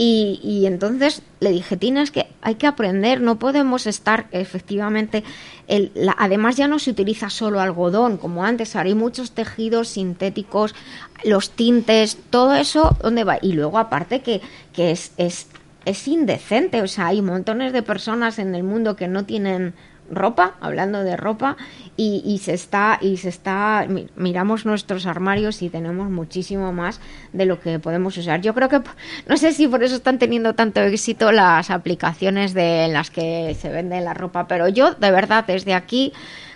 Y, 0.00 0.38
y 0.44 0.66
entonces 0.66 1.22
le 1.40 1.50
dije, 1.50 1.76
tienes 1.76 2.12
que, 2.12 2.28
hay 2.40 2.54
que 2.54 2.68
aprender, 2.68 3.20
no 3.20 3.40
podemos 3.40 3.88
estar 3.88 4.28
efectivamente, 4.30 5.24
el, 5.66 5.90
la- 5.96 6.14
además 6.16 6.56
ya 6.56 6.68
no 6.68 6.78
se 6.78 6.92
utiliza 6.92 7.30
solo 7.30 7.58
algodón 7.60 8.16
como 8.16 8.44
antes, 8.44 8.76
hay 8.76 8.94
muchos 8.94 9.32
tejidos 9.32 9.88
sintéticos, 9.88 10.76
los 11.24 11.50
tintes, 11.50 12.16
todo 12.30 12.54
eso, 12.54 12.96
¿dónde 13.02 13.24
va? 13.24 13.38
Y 13.42 13.54
luego 13.54 13.76
aparte 13.76 14.20
que, 14.20 14.40
que 14.72 14.92
es, 14.92 15.10
es, 15.16 15.48
es 15.84 16.06
indecente, 16.06 16.80
o 16.80 16.86
sea, 16.86 17.08
hay 17.08 17.20
montones 17.20 17.72
de 17.72 17.82
personas 17.82 18.38
en 18.38 18.54
el 18.54 18.62
mundo 18.62 18.94
que 18.94 19.08
no 19.08 19.24
tienen 19.24 19.74
ropa, 20.10 20.54
hablando 20.60 21.04
de 21.04 21.16
ropa, 21.16 21.56
y, 21.96 22.40
se 22.42 22.54
está, 22.54 22.98
y 23.00 23.16
se 23.16 23.28
está, 23.28 23.84
mi- 23.88 24.06
miramos 24.14 24.64
nuestros 24.64 25.04
armarios 25.06 25.62
y 25.62 25.68
tenemos 25.68 26.08
muchísimo 26.10 26.72
más 26.72 27.00
de 27.32 27.44
lo 27.44 27.60
que 27.60 27.78
podemos 27.80 28.16
usar. 28.16 28.40
Yo 28.40 28.54
creo 28.54 28.68
que, 28.68 28.80
no 29.26 29.36
sé 29.36 29.52
si 29.52 29.66
por 29.66 29.82
eso 29.82 29.96
están 29.96 30.18
teniendo 30.18 30.54
tanto 30.54 30.80
éxito 30.80 31.32
las 31.32 31.70
aplicaciones 31.70 32.54
de 32.54 32.84
en 32.84 32.92
las 32.92 33.10
que 33.10 33.56
se 33.60 33.68
vende 33.68 34.00
la 34.00 34.14
ropa, 34.14 34.46
pero 34.46 34.68
yo, 34.68 34.94
de 34.94 35.10
verdad, 35.10 35.44
desde 35.46 35.74
aquí 35.74 36.12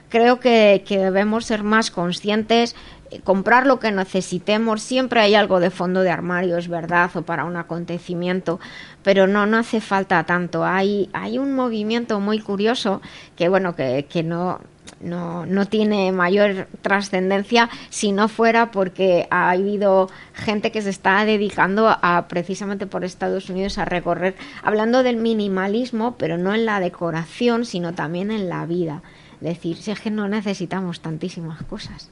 creo 0.08 0.38
que, 0.40 0.84
que 0.86 0.98
debemos 0.98 1.44
ser 1.46 1.62
más 1.62 1.90
conscientes, 1.90 2.76
comprar 3.24 3.66
lo 3.66 3.78
que 3.78 3.92
necesitemos, 3.92 4.82
siempre 4.82 5.20
hay 5.20 5.34
algo 5.34 5.60
de 5.60 5.70
fondo 5.70 6.00
de 6.00 6.10
armario, 6.10 6.56
es 6.56 6.68
verdad, 6.68 7.10
o 7.14 7.22
para 7.22 7.44
un 7.44 7.56
acontecimiento, 7.56 8.60
pero 9.02 9.26
no, 9.26 9.46
no 9.46 9.58
hace 9.58 9.80
falta 9.80 10.24
tanto. 10.24 10.64
Hay, 10.64 11.10
hay 11.12 11.38
un 11.38 11.54
movimiento 11.54 12.20
muy 12.20 12.40
curioso 12.40 13.02
que, 13.36 13.48
bueno, 13.48 13.74
que, 13.74 14.06
que 14.08 14.22
no, 14.22 14.60
no, 15.00 15.46
no 15.46 15.66
tiene 15.66 16.12
mayor 16.12 16.68
trascendencia 16.80 17.68
si 17.90 18.12
no 18.12 18.28
fuera 18.28 18.70
porque 18.70 19.26
ha 19.30 19.50
habido 19.50 20.08
gente 20.32 20.70
que 20.70 20.82
se 20.82 20.90
está 20.90 21.24
dedicando 21.24 21.88
a 21.88 22.26
precisamente 22.28 22.86
por 22.86 23.04
Estados 23.04 23.50
Unidos 23.50 23.78
a 23.78 23.84
recorrer, 23.84 24.36
hablando 24.62 25.02
del 25.02 25.16
minimalismo, 25.16 26.16
pero 26.16 26.38
no 26.38 26.54
en 26.54 26.66
la 26.66 26.80
decoración, 26.80 27.64
sino 27.64 27.94
también 27.94 28.30
en 28.30 28.48
la 28.48 28.64
vida. 28.66 29.02
Decir, 29.40 29.76
si 29.76 29.90
es 29.90 30.00
que 30.00 30.10
no 30.10 30.28
necesitamos 30.28 31.00
tantísimas 31.00 31.62
cosas. 31.64 32.08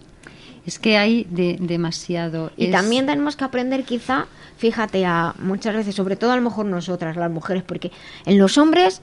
Es 0.67 0.79
que 0.79 0.99
hay 0.99 1.27
de- 1.31 1.57
demasiado. 1.61 2.53
Y 2.57 2.67
Es- 2.67 2.73
también 2.73 3.07
tenemos 3.07 3.37
que 3.37 3.45
aprender 3.45 3.85
quizá, 3.85 4.27
fíjate, 4.59 5.05
a 5.07 5.35
muchas 5.41 5.75
veces, 5.75 5.95
sobre 5.95 6.17
todo 6.17 6.33
a 6.33 6.37
lo 6.37 6.43
mejor 6.43 6.67
nosotras, 6.67 7.17
las 7.17 7.31
mujeres, 7.31 7.63
porque 7.63 7.91
en 8.27 8.39
los 8.39 8.59
hombres, 8.59 9.01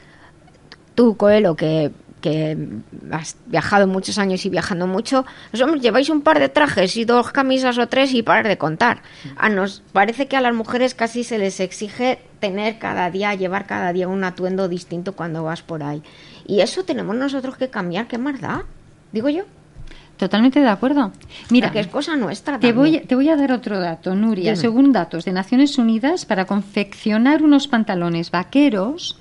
tú, 0.95 1.17
Coelho, 1.17 1.55
que, 1.55 1.91
que 2.21 2.57
has 3.11 3.37
viajado 3.47 3.85
muchos 3.87 4.17
años 4.17 4.45
y 4.45 4.49
viajando 4.49 4.87
mucho, 4.87 5.25
los 5.51 5.61
hombres 5.61 5.81
lleváis 5.83 6.09
un 6.09 6.21
par 6.21 6.39
de 6.39 6.49
trajes 6.49 6.95
y 6.97 7.05
dos 7.05 7.31
camisas 7.31 7.77
o 7.77 7.87
tres 7.87 8.13
y 8.13 8.23
parar 8.23 8.47
de 8.47 8.57
contar. 8.57 9.01
A 9.35 9.49
nos 9.49 9.83
parece 9.93 10.27
que 10.27 10.35
a 10.37 10.41
las 10.41 10.53
mujeres 10.53 10.93
casi 10.95 11.23
se 11.23 11.37
les 11.37 11.59
exige 11.59 12.19
tener 12.39 12.79
cada 12.79 13.09
día, 13.11 13.33
llevar 13.35 13.65
cada 13.67 13.93
día 13.93 14.07
un 14.07 14.23
atuendo 14.23 14.67
distinto 14.67 15.13
cuando 15.13 15.43
vas 15.43 15.61
por 15.63 15.83
ahí. 15.83 16.01
Y 16.47 16.61
eso 16.61 16.83
tenemos 16.83 17.15
nosotros 17.15 17.57
que 17.57 17.69
cambiar, 17.69 18.07
¿qué 18.07 18.17
más 18.17 18.39
da? 18.41 18.63
Digo 19.11 19.29
yo. 19.29 19.43
Totalmente 20.17 20.59
de 20.59 20.67
acuerdo. 20.67 21.11
Mira, 21.51 21.71
que 21.71 21.79
es 21.79 21.87
cosa 21.87 22.15
nuestra. 22.15 22.59
Te 22.59 22.71
voy, 22.73 22.99
te 23.01 23.13
voy 23.15 23.29
a 23.29 23.35
dar 23.35 23.51
otro 23.51 23.79
dato, 23.79 24.15
Nuria. 24.15 24.51
Dime. 24.51 24.55
Según 24.55 24.91
datos 24.91 25.25
de 25.25 25.31
Naciones 25.31 25.77
Unidas, 25.77 26.25
para 26.25 26.45
confeccionar 26.45 27.43
unos 27.43 27.67
pantalones 27.67 28.31
vaqueros 28.31 29.19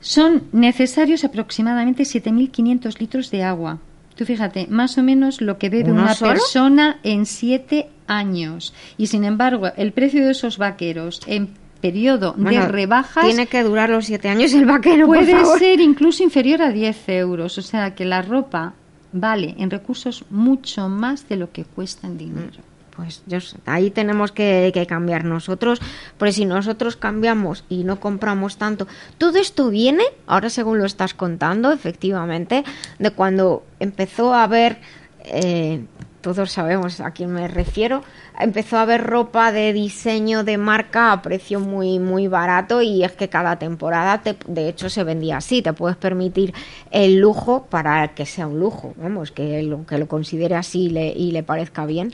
son 0.00 0.44
necesarios 0.52 1.24
aproximadamente 1.24 2.04
7.500 2.04 3.00
litros 3.00 3.30
de 3.30 3.42
agua. 3.42 3.78
Tú 4.14 4.24
fíjate, 4.24 4.66
más 4.70 4.96
o 4.96 5.02
menos 5.02 5.40
lo 5.40 5.58
que 5.58 5.68
bebe 5.68 5.90
¿Uno 5.90 6.02
una 6.04 6.14
solo? 6.14 6.32
persona 6.32 7.00
en 7.02 7.26
siete 7.26 7.88
años. 8.06 8.72
Y 8.96 9.08
sin 9.08 9.24
embargo, 9.24 9.68
el 9.76 9.92
precio 9.92 10.24
de 10.24 10.30
esos 10.30 10.56
vaqueros 10.56 11.20
en 11.26 11.50
periodo 11.80 12.34
Bueno, 12.38 12.62
de 12.62 12.68
rebajas 12.68 13.26
Tiene 13.26 13.46
que 13.46 13.62
durar 13.62 13.90
los 13.90 14.06
siete 14.06 14.28
años 14.30 14.54
el 14.54 14.64
vaquero, 14.64 15.06
por 15.06 15.18
puede 15.18 15.32
favor. 15.32 15.58
ser 15.58 15.80
incluso 15.80 16.22
inferior 16.22 16.62
a 16.62 16.70
10 16.70 17.08
euros. 17.10 17.58
O 17.58 17.62
sea 17.62 17.94
que 17.94 18.04
la 18.06 18.22
ropa 18.22 18.72
vale 19.20 19.54
en 19.58 19.70
recursos 19.70 20.24
mucho 20.30 20.88
más 20.88 21.28
de 21.28 21.36
lo 21.36 21.52
que 21.52 21.64
cuesta 21.64 22.06
en 22.06 22.18
dinero. 22.18 22.62
Pues 22.94 23.22
yo 23.26 23.38
ahí 23.66 23.90
tenemos 23.90 24.32
que, 24.32 24.70
que 24.72 24.86
cambiar 24.86 25.24
nosotros, 25.24 25.80
porque 26.16 26.32
si 26.32 26.46
nosotros 26.46 26.96
cambiamos 26.96 27.64
y 27.68 27.84
no 27.84 28.00
compramos 28.00 28.56
tanto, 28.56 28.86
todo 29.18 29.38
esto 29.38 29.68
viene, 29.68 30.02
ahora 30.26 30.48
según 30.48 30.78
lo 30.78 30.86
estás 30.86 31.12
contando, 31.12 31.72
efectivamente, 31.72 32.64
de 32.98 33.10
cuando 33.10 33.64
empezó 33.80 34.32
a 34.32 34.44
haber, 34.44 34.78
eh, 35.24 35.84
todos 36.26 36.50
sabemos 36.50 36.98
a 37.00 37.12
quién 37.12 37.30
me 37.30 37.46
refiero, 37.46 38.02
empezó 38.40 38.78
a 38.78 38.82
haber 38.82 39.04
ropa 39.04 39.52
de 39.52 39.72
diseño 39.72 40.42
de 40.42 40.58
marca 40.58 41.12
a 41.12 41.22
precio 41.22 41.60
muy 41.60 42.00
muy 42.00 42.26
barato 42.26 42.82
y 42.82 43.04
es 43.04 43.12
que 43.12 43.28
cada 43.28 43.60
temporada, 43.60 44.22
te- 44.22 44.36
de 44.48 44.68
hecho, 44.68 44.90
se 44.90 45.04
vendía 45.04 45.36
así, 45.36 45.62
te 45.62 45.72
puedes 45.72 45.96
permitir 45.96 46.52
el 46.90 47.20
lujo 47.20 47.66
para 47.70 48.08
que 48.08 48.26
sea 48.26 48.48
un 48.48 48.58
lujo, 48.58 48.92
vamos, 48.96 49.30
que 49.30 49.62
lo, 49.62 49.86
que 49.86 49.98
lo 49.98 50.08
considere 50.08 50.56
así 50.56 50.86
y 50.86 50.90
le, 50.90 51.06
y 51.12 51.30
le 51.30 51.44
parezca 51.44 51.86
bien 51.86 52.12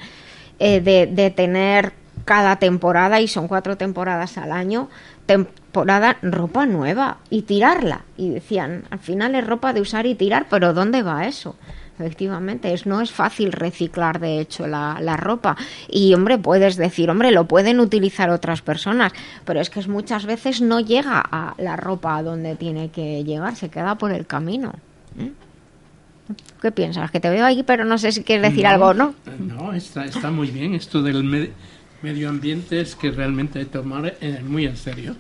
eh, 0.59 0.83
de, 0.83 1.07
de 1.07 1.31
tener 1.31 1.95
cada 2.27 2.57
temporada, 2.57 3.19
y 3.23 3.29
son 3.29 3.49
cuatro 3.49 3.77
temporadas 3.79 4.37
al 4.37 4.53
año, 4.53 4.91
temporada 5.25 6.19
ropa 6.23 6.67
nueva 6.67 7.17
y 7.31 7.43
tirarla. 7.43 8.03
Y 8.19 8.29
decían, 8.29 8.85
al 8.91 8.99
final 8.99 9.35
es 9.35 9.47
ropa 9.47 9.73
de 9.73 9.81
usar 9.81 10.05
y 10.05 10.15
tirar, 10.15 10.47
pero 10.51 10.75
¿dónde 10.75 11.03
va 11.03 11.27
eso? 11.27 11.57
Efectivamente, 12.03 12.73
es, 12.75 12.85
no 12.87 13.01
es 13.01 13.11
fácil 13.13 13.53
reciclar, 13.53 14.19
de 14.21 14.41
hecho, 14.41 14.67
la, 14.67 14.99
la 15.01 15.17
ropa. 15.17 15.57
Y, 15.89 16.13
hombre, 16.15 16.37
puedes 16.39 16.77
decir, 16.77 17.09
hombre, 17.11 17.31
lo 17.31 17.47
pueden 17.47 17.81
utilizar 17.81 18.29
otras 18.31 18.61
personas, 18.63 19.13
pero 19.45 19.61
es 19.61 19.71
que 19.71 19.81
es 19.81 19.89
muchas 19.89 20.27
veces 20.27 20.61
no 20.61 20.81
llega 20.81 21.21
a 21.21 21.55
la 21.59 21.77
ropa 21.77 22.17
a 22.17 22.23
donde 22.23 22.57
tiene 22.57 22.91
que 22.91 23.25
llegar, 23.25 23.57
se 23.57 23.69
queda 23.69 23.97
por 23.97 24.13
el 24.13 24.27
camino. 24.27 24.73
¿eh? 25.19 25.33
¿Qué 26.61 26.73
piensas? 26.73 27.11
Que 27.11 27.21
te 27.21 27.29
veo 27.31 27.45
ahí, 27.45 27.63
pero 27.63 27.85
no 27.85 27.99
sé 27.99 28.13
si 28.13 28.23
quieres 28.23 28.51
decir 28.51 28.65
No, 28.65 28.71
algo, 28.71 28.95
¿no? 28.95 29.15
No, 29.39 29.73
está, 29.73 30.05
está 30.05 30.31
muy 30.31 30.51
bien. 30.51 30.75
Esto 30.75 31.03
del 31.03 31.25
me- 31.25 31.51
medio 32.03 32.29
ambiente 32.29 32.81
es 32.81 32.95
que 32.97 33.11
realmente 33.11 33.59
hay 33.59 33.65
que 33.67 33.73
tomar 33.73 34.15
eh, 34.21 34.41
muy 34.47 34.65
en 34.67 34.77
serio. 34.77 35.17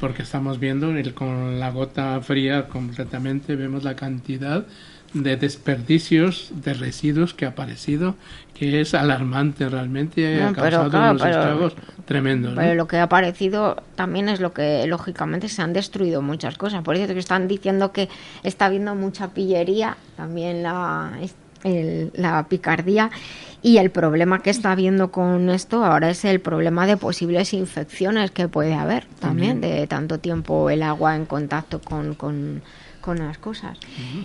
Porque 0.00 0.22
estamos 0.22 0.58
viendo 0.58 0.90
el- 0.90 1.14
con 1.14 1.60
la 1.60 1.70
gota 1.70 2.20
fría 2.20 2.66
completamente, 2.68 3.54
vemos 3.54 3.84
la 3.84 3.94
cantidad 3.94 4.66
de 5.14 5.36
desperdicios 5.36 6.50
de 6.54 6.74
residuos 6.74 7.34
que 7.34 7.44
ha 7.44 7.50
aparecido, 7.50 8.14
que 8.54 8.80
es 8.80 8.94
alarmante 8.94 9.68
realmente, 9.68 10.38
No, 10.40 10.48
ha 10.48 10.52
causado 10.52 10.90
claro, 10.90 11.10
unos 11.10 11.22
pero- 11.22 11.38
estragos 11.40 11.74
tremendos. 12.06 12.54
¿no? 12.54 12.60
Pero 12.60 12.74
lo 12.74 12.86
que 12.88 12.96
ha 12.96 13.04
aparecido 13.04 13.76
también 13.94 14.28
es 14.28 14.40
lo 14.40 14.52
que, 14.52 14.86
lógicamente, 14.86 15.48
se 15.48 15.62
han 15.62 15.72
destruido 15.72 16.22
muchas 16.22 16.56
cosas. 16.58 16.82
Por 16.82 16.96
eso 16.96 17.12
que 17.12 17.18
están 17.20 17.48
diciendo 17.48 17.92
que 17.92 18.08
está 18.42 18.66
habiendo 18.66 18.94
mucha 18.94 19.28
pillería, 19.28 19.96
también 20.16 20.62
la, 20.62 21.12
el- 21.64 22.10
la 22.14 22.46
picardía. 22.48 23.10
Y 23.64 23.76
el 23.78 23.90
problema 23.90 24.42
que 24.42 24.50
está 24.50 24.72
habiendo 24.72 25.12
con 25.12 25.48
esto 25.48 25.84
ahora 25.84 26.10
es 26.10 26.24
el 26.24 26.40
problema 26.40 26.84
de 26.86 26.96
posibles 26.96 27.54
infecciones 27.54 28.32
que 28.32 28.48
puede 28.48 28.74
haber 28.74 29.06
también, 29.20 29.60
de 29.60 29.86
tanto 29.86 30.18
tiempo 30.18 30.68
el 30.68 30.82
agua 30.82 31.14
en 31.14 31.26
contacto 31.26 31.80
con, 31.80 32.14
con, 32.16 32.60
con 33.02 33.18
las 33.18 33.36
cosas. 33.38 33.76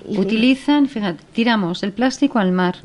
Utilizan, 0.05 0.87
fíjate, 0.87 1.23
tiramos 1.33 1.83
el 1.83 1.91
plástico 1.91 2.39
al 2.39 2.51
mar. 2.51 2.77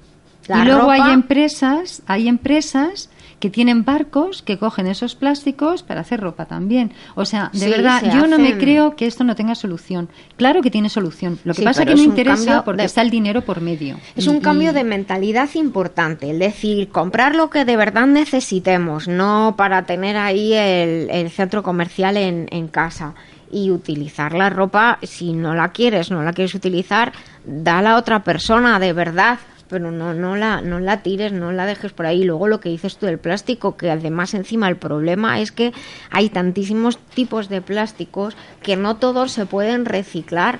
La 0.49 0.59
y 0.59 0.65
luego 0.65 0.81
ropa- 0.83 0.95
hay 1.07 1.13
empresas, 1.15 2.03
hay 2.07 2.27
empresas 2.27 3.11
que 3.39 3.49
tienen 3.51 3.85
barcos 3.85 4.43
que 4.43 4.57
cogen 4.59 4.87
esos 4.89 5.15
plásticos 5.15 5.83
para 5.85 6.01
hacer 6.01 6.21
ropa 6.21 6.47
también. 6.47 6.93
O 7.15 7.25
sea, 7.25 7.51
de 7.53 7.59
Sí, 7.61 7.71
verdad, 7.71 8.01
se 8.01 8.07
yo 8.11 8.27
no 8.27 8.39
me 8.39 8.57
creo 8.59 8.95
que 8.97 9.07
esto 9.07 9.23
no 9.25 9.35
tenga 9.37 9.55
solución. 9.55 10.09
Claro 10.37 10.61
que 10.63 10.71
tiene 10.71 10.89
solución. 10.89 11.39
Lo 11.45 11.53
que 11.55 11.61
Sí, 11.61 11.65
pasa 11.65 11.83
es 11.83 11.89
que 11.89 11.95
no 11.95 12.03
interesa 12.03 12.65
porque 12.65 12.83
de- 12.83 12.87
está 12.87 13.03
el 13.03 13.11
dinero 13.11 13.43
por 13.43 13.61
medio. 13.61 13.99
Es 14.17 14.27
Y- 14.27 14.29
un 14.31 14.41
cambio 14.41 14.73
de 14.73 14.83
mentalidad 14.85 15.49
importante, 15.55 16.31
es 16.31 16.39
decir, 16.39 16.89
comprar 16.89 17.35
lo 17.37 17.49
que 17.51 17.65
de 17.65 17.77
verdad 17.77 18.07
necesitemos, 18.07 19.07
no 19.09 19.55
para 19.57 19.87
tener 19.87 20.17
ahí 20.17 20.53
el, 20.55 21.09
el 21.11 21.31
centro 21.31 21.63
comercial 21.63 22.17
en, 22.17 22.47
en 22.51 22.67
casa 22.69 23.15
y 23.53 23.71
utilizar 23.71 24.33
la 24.33 24.51
ropa, 24.51 24.99
si 25.03 25.33
no 25.33 25.55
la 25.55 25.71
quieres, 25.71 26.11
no 26.11 26.23
la 26.25 26.33
quieres 26.33 26.55
utilizar, 26.55 27.13
dala 27.45 27.93
a 27.93 27.97
otra 27.99 28.25
persona 28.25 28.81
de 28.81 28.93
verdad, 28.93 29.39
pero 29.69 29.91
no, 29.91 30.13
no, 30.15 30.37
la, 30.37 30.61
no 30.61 30.81
la 30.81 31.03
tires, 31.03 31.33
no 31.33 31.53
la 31.53 31.65
dejes 31.67 31.93
por 31.93 32.07
ahí. 32.07 32.25
Luego 32.25 32.49
lo 32.49 32.61
que 32.61 32.69
dices 32.69 32.97
tú 32.99 33.07
del 33.07 33.19
plástico, 33.19 33.77
que 33.77 33.91
además 33.91 34.35
encima 34.35 34.69
el 34.69 34.77
problema 34.77 35.41
es 35.41 35.53
que 35.53 35.73
hay 36.11 36.29
tantísimos 36.29 36.99
tipos 36.99 37.49
de 37.49 37.63
plásticos 37.63 38.37
que 38.63 38.77
no 38.77 38.97
todos 38.97 39.33
se 39.33 39.47
pueden 39.47 39.85
reciclar 39.85 40.59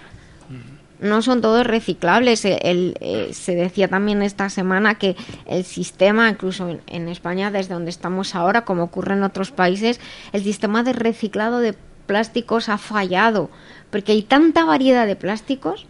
no 1.01 1.21
son 1.21 1.41
todos 1.41 1.67
reciclables. 1.67 2.45
El- 2.45 2.59
el, 2.63 2.95
eh, 3.01 3.31
se 3.33 3.57
decía 3.57 3.89
también 3.89 4.23
esta 4.23 4.49
semana 4.49 4.95
que 4.95 5.17
el 5.47 5.65
sistema, 5.65 6.29
incluso 6.31 6.69
en, 6.69 6.81
en 6.87 7.09
España, 7.09 7.51
desde 7.51 7.75
donde 7.75 7.91
estamos 7.91 8.37
ahora, 8.37 8.65
como 8.65 8.85
ocurre 8.85 9.15
en 9.15 9.25
otros 9.25 9.51
países, 9.51 9.99
el 10.33 10.45
sistema 10.45 10.85
de 10.85 10.93
reciclado 10.93 11.59
de 11.59 11.75
plásticos 12.07 12.69
ha 12.69 12.79
fallado, 12.79 13.51
porque 13.91 14.13
hay 14.13 14.23
tanta 14.23 14.65
variedad 14.65 15.07
de 15.07 15.17
plásticos 15.17 15.87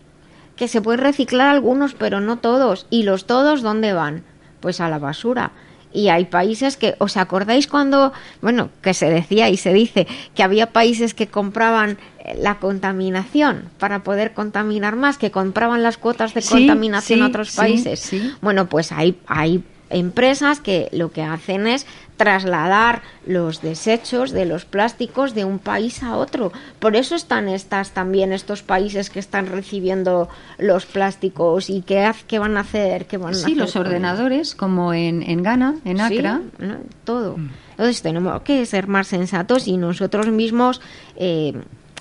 que 0.56 0.68
se 0.68 0.80
pueden 0.82 1.00
reciclar 1.00 1.48
algunos, 1.48 1.94
pero 1.94 2.20
no 2.20 2.38
todos. 2.38 2.86
¿Y 2.90 3.04
los 3.04 3.26
todos 3.26 3.62
dónde 3.62 3.92
van? 3.92 4.22
Pues 4.60 4.80
a 4.80 4.88
la 4.88 4.98
basura. 4.98 5.52
Y 5.94 6.08
hay 6.08 6.24
países 6.24 6.76
que, 6.78 6.94
¿os 6.98 7.16
acordáis 7.18 7.66
cuando, 7.66 8.12
bueno, 8.40 8.70
que 8.80 8.94
se 8.94 9.10
decía 9.10 9.50
y 9.50 9.56
se 9.58 9.72
dice 9.74 10.06
que 10.34 10.42
había 10.42 10.72
países 10.72 11.12
que 11.12 11.26
compraban 11.26 11.98
eh, 12.20 12.34
la 12.40 12.58
contaminación 12.58 13.64
para 13.78 14.02
poder 14.02 14.32
contaminar 14.32 14.96
más, 14.96 15.18
que 15.18 15.30
compraban 15.30 15.82
las 15.82 15.98
cuotas 15.98 16.32
de 16.32 16.40
Sí, 16.40 16.48
contaminación 16.50 17.18
sí, 17.18 17.22
a 17.22 17.28
otros 17.28 17.54
países? 17.54 18.00
sí. 18.00 18.32
Bueno, 18.40 18.68
pues 18.70 18.90
hay, 18.92 19.18
hay 19.26 19.64
empresas 19.90 20.60
que 20.60 20.88
lo 20.92 21.12
que 21.12 21.22
hacen 21.22 21.66
es 21.66 21.86
trasladar 22.22 23.02
los 23.26 23.62
desechos 23.62 24.30
de 24.30 24.44
los 24.46 24.64
plásticos 24.64 25.34
de 25.34 25.44
un 25.44 25.58
país 25.58 26.02
a 26.02 26.16
otro. 26.16 26.52
Por 26.78 26.94
eso 26.94 27.14
están 27.16 27.48
estas 27.48 27.90
también 27.90 28.32
estos 28.32 28.62
países 28.62 29.10
que 29.10 29.18
están 29.18 29.46
recibiendo 29.46 30.28
los 30.58 30.86
plásticos 30.86 31.68
y 31.68 31.82
qué, 31.82 32.10
qué 32.28 32.38
van 32.38 32.56
a 32.56 32.60
hacer, 32.60 33.06
qué 33.06 33.16
van 33.16 33.30
a 33.32 33.34
Sí, 33.34 33.42
hacer 33.44 33.56
los 33.56 33.74
ordenadores, 33.76 34.54
como 34.54 34.94
en, 34.94 35.22
en 35.22 35.42
Ghana, 35.42 35.74
en 35.84 35.96
Sí, 35.96 36.02
Accra. 36.18 36.40
¿no? 36.58 36.76
todo. 37.04 37.36
Entonces 37.72 38.02
tenemos 38.02 38.42
que 38.42 38.64
ser 38.66 38.86
más 38.86 39.08
sensatos 39.08 39.66
y 39.66 39.76
nosotros 39.76 40.28
mismos 40.28 40.80
eh, 41.16 41.54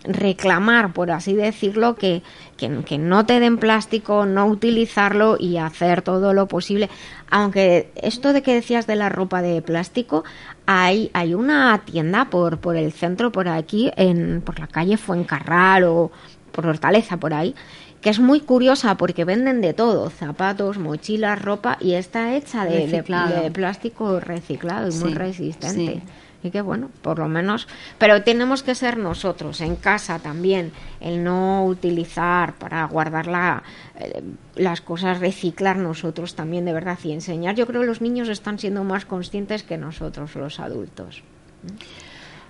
reclamar, 0.04 0.94
por 0.94 1.12
así 1.12 1.34
decirlo, 1.34 1.96
que, 1.96 2.22
que, 2.62 2.84
que 2.86 2.98
no 2.98 3.26
te 3.26 3.40
den 3.40 3.58
plástico, 3.58 4.26
no 4.26 4.46
utilizarlo 4.46 5.36
y 5.40 5.58
hacer 5.58 6.02
todo 6.04 6.34
lo 6.34 6.48
posible. 6.48 6.90
Aunque 7.30 7.92
esto 7.96 8.34
de 8.34 8.42
que 8.44 8.54
decías 8.54 8.88
de 8.88 8.96
la 8.96 9.10
ropa 9.10 9.42
de 9.42 9.62
plástico, 9.62 10.24
hay, 10.66 11.10
hay 11.14 11.34
una 11.34 11.82
tienda 11.86 12.26
por, 12.26 12.60
por 12.60 12.76
el 12.78 12.92
centro, 12.92 13.32
por 13.32 13.48
aquí, 13.48 13.92
en, 13.98 14.42
por 14.42 14.60
la 14.60 14.68
calle 14.68 14.98
Fuencarral 14.98 15.84
o 15.86 16.12
por 16.52 16.68
Hortaleza, 16.68 17.18
por 17.18 17.34
ahí, 17.34 17.56
que 18.02 18.10
es 18.10 18.20
muy 18.20 18.42
curiosa 18.42 18.96
porque 18.98 19.26
venden 19.26 19.62
de 19.62 19.74
todo, 19.74 20.10
zapatos, 20.10 20.78
mochilas, 20.78 21.42
ropa, 21.42 21.78
y 21.80 21.94
está 21.94 22.36
hecha 22.36 22.66
de, 22.66 22.86
de- 22.88 22.88
Reciclado. 22.88 23.42
de 23.44 23.52
plástico 23.52 24.20
reciclado 24.20 24.90
y 24.90 24.94
muy 24.96 25.14
resistente. 25.14 25.94
sí. 25.96 26.02
Y 26.44 26.50
que 26.50 26.62
bueno, 26.62 26.90
por 27.02 27.20
lo 27.20 27.28
menos, 27.28 27.68
pero 27.98 28.24
tenemos 28.24 28.64
que 28.64 28.74
ser 28.74 28.98
nosotros 28.98 29.62
en 29.62 29.76
casa 29.76 30.20
también, 30.20 30.72
el 31.00 31.24
no 31.24 31.66
utilizar 31.66 32.54
para 32.54 32.86
guardar 32.86 33.28
la, 33.28 33.64
eh, 34.00 34.24
las 34.56 34.82
cosas, 34.82 35.20
reciclar 35.20 35.78
nosotros 35.78 36.36
también 36.36 36.66
de 36.66 36.74
verdad 36.74 36.98
y 37.04 37.12
enseñar. 37.12 37.56
Yo 37.56 37.68
creo 37.68 37.82
que 37.82 37.88
los 37.88 38.02
niños 38.02 38.30
están 38.30 38.58
siendo 38.58 38.84
más 38.84 39.06
conscientes 39.06 39.64
que 39.64 39.78
nosotros, 39.78 40.36
los 40.36 40.60
adultos. 40.60 41.24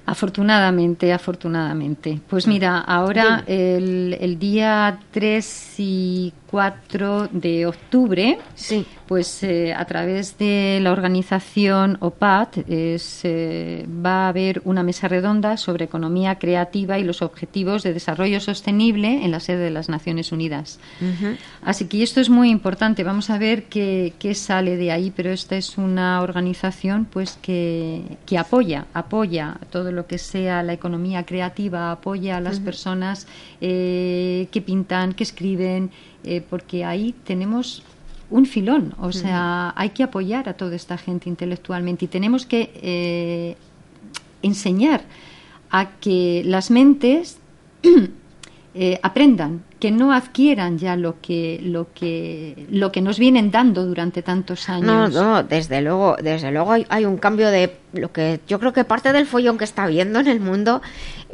Afortunadamente, 0.05 1.13
afortunadamente. 1.13 2.19
Pues 2.27 2.47
mira, 2.47 2.79
ahora 2.79 3.43
el, 3.45 4.17
el 4.19 4.39
día 4.39 4.99
3 5.11 5.75
y 5.77 6.33
4 6.51 7.29
de 7.31 7.65
octubre, 7.65 8.37
Sí. 8.55 8.85
pues 9.07 9.41
eh, 9.43 9.73
a 9.73 9.85
través 9.85 10.37
de 10.37 10.79
la 10.81 10.91
organización 10.91 11.97
OPAT 12.01 12.57
es, 12.69 13.21
eh, 13.23 13.85
va 13.87 14.25
a 14.25 14.29
haber 14.29 14.61
una 14.65 14.83
mesa 14.83 15.07
redonda 15.07 15.57
sobre 15.57 15.85
economía 15.85 16.35
creativa 16.35 16.99
y 16.99 17.03
los 17.03 17.21
objetivos 17.21 17.83
de 17.83 17.93
desarrollo 17.93 18.39
sostenible 18.39 19.23
en 19.23 19.31
la 19.31 19.39
sede 19.39 19.63
de 19.63 19.71
las 19.71 19.89
Naciones 19.89 20.31
Unidas. 20.31 20.79
Así 21.63 21.85
que 21.87 22.03
esto 22.03 22.19
es 22.21 22.29
muy 22.29 22.49
importante. 22.49 23.03
Vamos 23.03 23.29
a 23.29 23.37
ver 23.37 23.63
qué, 23.63 24.13
qué 24.19 24.35
sale 24.35 24.75
de 24.77 24.91
ahí, 24.91 25.11
pero 25.15 25.31
esta 25.31 25.55
es 25.55 25.77
una 25.77 26.21
organización 26.21 27.05
pues 27.05 27.37
que, 27.41 28.01
que 28.25 28.37
apoya, 28.37 28.85
apoya 28.93 29.57
todo 29.71 29.91
lo 29.91 30.05
que 30.07 30.17
sea 30.17 30.63
la 30.63 30.73
economía 30.73 31.23
creativa, 31.25 31.91
apoya 31.91 32.37
a 32.37 32.41
las 32.41 32.59
personas 32.59 33.27
eh, 33.61 34.47
que 34.51 34.61
pintan, 34.61 35.13
que 35.13 35.23
escriben, 35.23 35.91
eh, 36.23 36.41
porque 36.49 36.85
ahí 36.85 37.13
tenemos 37.23 37.83
un 38.29 38.45
filón. 38.45 38.93
O 38.99 39.11
sea, 39.11 39.73
hay 39.75 39.89
que 39.89 40.03
apoyar 40.03 40.47
a 40.47 40.53
toda 40.53 40.75
esta 40.75 40.97
gente 40.97 41.27
intelectualmente 41.29 42.05
y 42.05 42.07
tenemos 42.07 42.45
que 42.45 42.71
eh, 42.81 43.57
enseñar 44.41 45.01
a 45.69 45.91
que 45.99 46.41
las 46.45 46.71
mentes 46.71 47.39
eh, 48.73 48.99
aprendan, 49.03 49.63
que 49.79 49.91
no 49.91 50.13
adquieran 50.13 50.77
ya 50.77 50.95
lo 50.95 51.19
que, 51.21 51.59
lo 51.63 51.91
que, 51.93 52.67
lo 52.69 52.91
que 52.91 53.01
nos 53.01 53.19
vienen 53.19 53.51
dando 53.51 53.85
durante 53.85 54.21
tantos 54.21 54.67
No, 54.69 54.75
años. 55.03 55.13
no, 55.13 55.43
desde 55.43 55.81
luego, 55.81 56.15
desde 56.21 56.51
luego 56.51 56.71
hay, 56.71 56.85
hay 56.89 57.05
un 57.05 57.17
cambio 57.17 57.49
de 57.49 57.75
lo 57.93 58.11
que 58.11 58.39
yo 58.47 58.59
creo 58.59 58.73
que 58.73 58.83
parte 58.83 59.11
del 59.13 59.25
follón 59.25 59.57
que 59.57 59.63
está 59.65 59.83
habiendo 59.83 60.19
en 60.19 60.27
el 60.27 60.39
mundo 60.39 60.81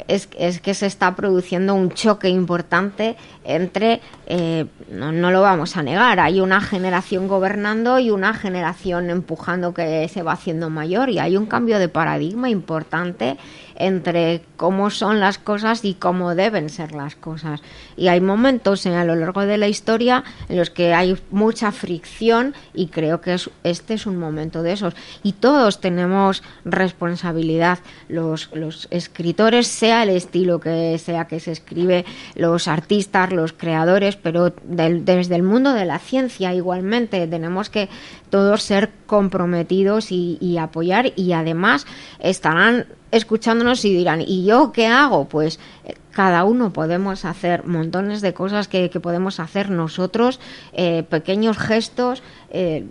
es, 0.08 0.28
es 0.38 0.60
que 0.60 0.74
se 0.74 0.86
está 0.86 1.14
produciendo 1.16 1.74
un 1.74 1.90
choque 1.90 2.28
importante 2.28 3.16
entre, 3.44 4.00
eh, 4.26 4.66
no, 4.90 5.12
no 5.12 5.30
lo 5.30 5.40
vamos 5.42 5.76
a 5.76 5.82
negar, 5.82 6.20
hay 6.20 6.40
una 6.40 6.60
generación 6.60 7.28
gobernando 7.28 7.98
y 7.98 8.10
una 8.10 8.34
generación 8.34 9.10
empujando 9.10 9.72
que 9.74 10.08
se 10.08 10.22
va 10.22 10.32
haciendo 10.32 10.68
mayor 10.70 11.10
y 11.10 11.18
hay 11.18 11.36
un 11.36 11.46
cambio 11.46 11.78
de 11.78 11.88
paradigma 11.88 12.48
importante 12.50 13.36
entre 13.80 14.42
cómo 14.56 14.90
son 14.90 15.20
las 15.20 15.38
cosas 15.38 15.84
y 15.84 15.94
cómo 15.94 16.34
deben 16.34 16.68
ser 16.68 16.92
las 16.92 17.14
cosas. 17.14 17.62
Y 17.96 18.08
hay 18.08 18.20
momentos 18.20 18.84
en, 18.86 18.94
a 18.94 19.04
lo 19.04 19.14
largo 19.14 19.42
de 19.42 19.56
la 19.56 19.68
historia 19.68 20.24
en 20.48 20.56
los 20.56 20.70
que 20.70 20.94
hay 20.94 21.16
mucha 21.30 21.70
fricción 21.70 22.54
y 22.74 22.88
creo 22.88 23.20
que 23.20 23.34
es- 23.34 23.50
este 23.62 23.94
es 23.94 24.06
un 24.06 24.16
momento 24.18 24.62
de 24.64 24.72
esos. 24.72 24.94
Y 25.22 25.32
todos 25.34 25.80
tenemos 25.80 26.42
responsabilidad, 26.64 27.78
los, 28.08 28.50
los 28.54 28.88
escritores, 28.90 29.66
sea 29.66 30.02
el 30.02 30.10
estilo 30.10 30.60
que 30.60 30.98
sea 30.98 31.26
que 31.26 31.40
se 31.40 31.52
escribe, 31.52 32.04
los 32.34 32.68
artistas, 32.68 33.32
los 33.32 33.52
creadores, 33.52 34.16
pero 34.16 34.52
del- 34.64 35.04
desde 35.04 35.36
el 35.36 35.42
mundo 35.42 35.72
de 35.72 35.84
la 35.84 35.98
ciencia 35.98 36.54
igualmente 36.54 37.26
tenemos 37.26 37.70
que 37.70 37.88
todos 38.30 38.62
ser 38.62 38.90
comprometidos 39.06 40.10
y, 40.10 40.56
apoyar 40.58 41.12
y 41.16 41.32
además 41.32 41.86
estarán 42.18 42.86
escuchándonos 43.10 43.84
y 43.84 43.94
dirán, 43.96 44.20
¿y 44.20 44.44
yo 44.44 44.72
qué 44.72 44.86
hago? 44.86 45.26
Pues 45.28 45.58
eh, 45.84 45.94
cada 46.18 46.42
uno 46.42 46.72
podemos 46.72 47.24
hacer 47.24 47.64
montones 47.64 48.22
de 48.22 48.34
cosas 48.34 48.66
que, 48.66 48.90
podemos 49.00 49.38
hacer 49.38 49.70
nosotros, 49.70 50.40
eh, 50.72 51.04
pequeños 51.08 51.56
gestos. 51.56 52.24
eh, 52.50 52.86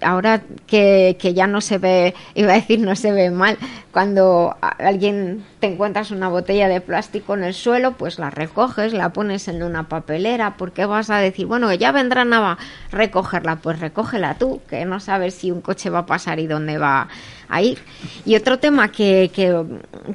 ahora 0.00 0.40
que, 0.66 1.18
que 1.20 1.34
ya 1.34 1.46
no 1.46 1.60
se 1.60 1.76
ve, 1.76 2.14
iba 2.34 2.52
a 2.52 2.54
decir 2.54 2.80
no 2.80 2.96
se 2.96 3.12
ve 3.12 3.30
mal, 3.30 3.58
cuando 3.92 4.56
alguien 4.62 5.44
te 5.60 5.66
encuentras 5.66 6.10
una 6.10 6.28
botella 6.28 6.68
de 6.68 6.80
plástico 6.80 7.34
en 7.34 7.44
el 7.44 7.52
suelo, 7.52 7.92
pues 7.92 8.18
la 8.18 8.30
recoges, 8.30 8.94
la 8.94 9.10
pones 9.10 9.46
en 9.48 9.62
una 9.62 9.82
papelera, 9.82 10.56
porque 10.56 10.86
vas 10.86 11.10
a 11.10 11.18
decir, 11.18 11.44
bueno, 11.44 11.70
ya 11.74 11.92
vendrán 11.92 12.32
a 12.32 12.56
recogerla, 12.92 13.56
pues 13.56 13.78
recógela 13.78 14.38
tú, 14.38 14.62
que 14.70 14.86
no 14.86 15.00
sabes 15.00 15.34
si 15.34 15.50
un 15.50 15.60
coche 15.60 15.90
va 15.90 15.98
a 15.98 16.06
pasar 16.06 16.38
y 16.38 16.46
dónde 16.46 16.78
va 16.78 17.08
a 17.48 17.62
ir. 17.62 17.78
Y 18.24 18.36
otro 18.36 18.58
tema 18.58 18.90
que, 18.92 19.30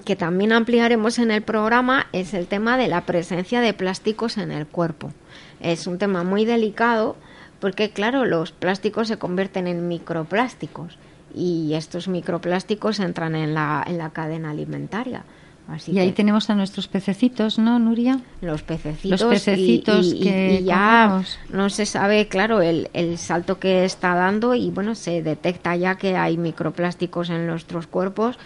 que 0.06 0.16
también 0.16 0.52
ampliaremos 0.52 1.20
en 1.20 1.32
el 1.32 1.42
programa 1.42 2.08
es 2.12 2.34
el 2.34 2.48
tema 2.48 2.78
de 2.78 2.88
la 2.88 3.06
presencia 3.06 3.62
de 3.62 3.74
plásticos 3.74 4.38
en 4.38 4.52
el 4.52 4.68
cuerpo. 4.68 5.12
Es 5.60 5.88
un 5.88 5.98
tema 5.98 6.24
muy 6.24 6.46
delicado 6.46 7.16
porque, 7.60 7.92
claro, 7.92 8.26
los 8.26 8.52
plásticos 8.52 9.08
se 9.08 9.18
convierten 9.18 9.68
en 9.68 9.88
microplásticos 9.88 10.98
y 11.34 11.74
estos 11.76 12.08
microplásticos 12.08 13.00
entran 13.00 13.36
en 13.36 13.54
la, 13.54 13.84
en 13.86 13.98
la 13.98 14.10
cadena 14.10 14.50
alimentaria. 14.50 15.24
Así 15.72 15.92
y 15.94 16.00
ahí 16.00 16.12
tenemos 16.12 16.50
a 16.50 16.56
nuestros 16.56 16.88
pececitos, 16.88 17.58
¿no, 17.58 17.80
Nuria? 17.80 18.20
los 18.42 18.62
pececitos, 18.62 19.22
Los 19.22 19.30
pececitos 19.30 20.06
y, 20.08 20.18
y- 20.18 20.20
que 20.24 20.60
y 20.62 20.64
ya 20.66 21.24
no 21.50 21.70
se 21.70 21.86
sabe, 21.86 22.28
claro, 22.28 22.62
el, 22.62 22.90
el 22.94 23.18
salto 23.18 23.60
que 23.60 23.86
está 23.86 24.14
dando 24.16 24.54
y 24.54 24.70
bueno, 24.70 24.96
se 24.96 25.22
detecta 25.24 25.76
ya 25.76 25.96
que 25.96 26.18
hay 26.18 26.38
microplásticos 26.38 27.30
en 27.30 27.48
nuestros 27.48 27.88
cuerpos 27.88 28.38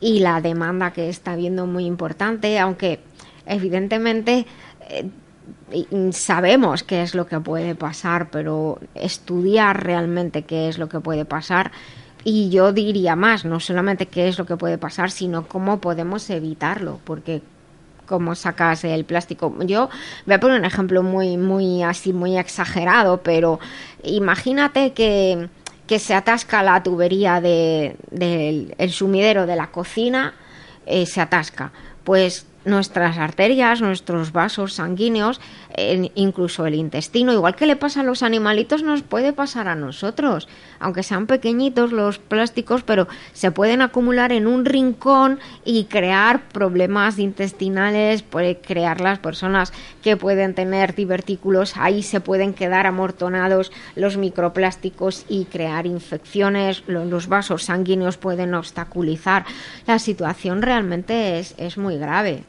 y 0.00 0.18
la 0.20 0.40
demanda 0.40 0.92
que 0.92 1.08
está 1.08 1.32
habiendo 1.32 1.66
muy 1.66 1.86
importante, 1.86 2.58
aunque 2.58 3.00
evidentemente 3.46 4.46
eh, 4.90 5.06
sabemos 6.12 6.82
qué 6.82 7.02
es 7.02 7.14
lo 7.14 7.26
que 7.26 7.40
puede 7.40 7.74
pasar, 7.74 8.30
pero 8.30 8.78
estudiar 8.94 9.84
realmente 9.84 10.42
qué 10.42 10.68
es 10.68 10.78
lo 10.78 10.88
que 10.88 11.00
puede 11.00 11.24
pasar 11.24 11.72
y 12.24 12.48
yo 12.50 12.72
diría 12.72 13.16
más, 13.16 13.44
no 13.44 13.60
solamente 13.60 14.06
qué 14.06 14.28
es 14.28 14.38
lo 14.38 14.46
que 14.46 14.56
puede 14.56 14.78
pasar, 14.78 15.10
sino 15.10 15.46
cómo 15.46 15.78
podemos 15.80 16.28
evitarlo, 16.30 16.98
porque 17.04 17.42
cómo 18.06 18.34
sacas 18.34 18.84
el 18.84 19.04
plástico. 19.04 19.54
Yo 19.60 19.88
voy 20.26 20.34
a 20.34 20.40
poner 20.40 20.58
un 20.58 20.64
ejemplo 20.66 21.02
muy, 21.02 21.36
muy 21.36 21.82
así, 21.82 22.12
muy 22.12 22.36
exagerado, 22.38 23.22
pero 23.22 23.60
imagínate 24.02 24.92
que, 24.92 25.48
que 25.86 25.98
se 25.98 26.14
atasca 26.14 26.62
la 26.62 26.82
tubería 26.82 27.40
de- 27.40 27.96
del 28.10 28.74
el 28.78 28.90
sumidero 28.92 29.46
de 29.46 29.56
la 29.56 29.68
cocina, 29.68 30.34
eh, 30.86 31.06
se 31.06 31.20
atasca. 31.20 31.72
Pues 32.04 32.46
nuestras 32.64 33.18
arterias, 33.18 33.80
nuestros 33.80 34.32
vasos 34.32 34.74
sanguíneos, 34.74 35.40
incluso 36.14 36.66
el 36.66 36.74
intestino, 36.74 37.32
igual 37.32 37.56
que 37.56 37.66
le 37.66 37.76
pasa 37.76 38.00
a 38.00 38.04
los 38.04 38.22
animalitos, 38.22 38.82
nos 38.82 39.02
puede 39.02 39.32
pasar 39.32 39.68
a 39.68 39.74
nosotros. 39.74 40.48
Aunque 40.78 41.02
sean 41.02 41.26
pequeñitos 41.26 41.92
los 41.92 42.18
plásticos, 42.18 42.82
pero 42.82 43.08
se 43.32 43.50
pueden 43.50 43.82
acumular 43.82 44.32
en 44.32 44.46
un 44.46 44.64
rincón 44.64 45.40
y 45.64 45.84
crear 45.84 46.48
problemas 46.48 47.18
intestinales, 47.18 48.22
puede 48.22 48.58
crear 48.58 49.00
las 49.00 49.18
personas 49.18 49.72
que 50.02 50.16
pueden 50.16 50.54
tener 50.54 50.94
divertículos, 50.94 51.76
ahí 51.76 52.02
se 52.02 52.20
pueden 52.20 52.54
quedar 52.54 52.86
amortonados 52.86 53.72
los 53.96 54.16
microplásticos 54.16 55.24
y 55.28 55.44
crear 55.46 55.86
infecciones, 55.86 56.82
lo- 56.86 57.04
los 57.04 57.28
vasos 57.28 57.64
sanguíneos 57.64 58.16
pueden 58.16 58.54
obstaculizar. 58.54 59.44
La 59.86 59.98
situación 59.98 60.62
realmente 60.62 61.38
es, 61.38 61.54
es 61.58 61.78
muy 61.78 61.98
grave. 61.98 62.44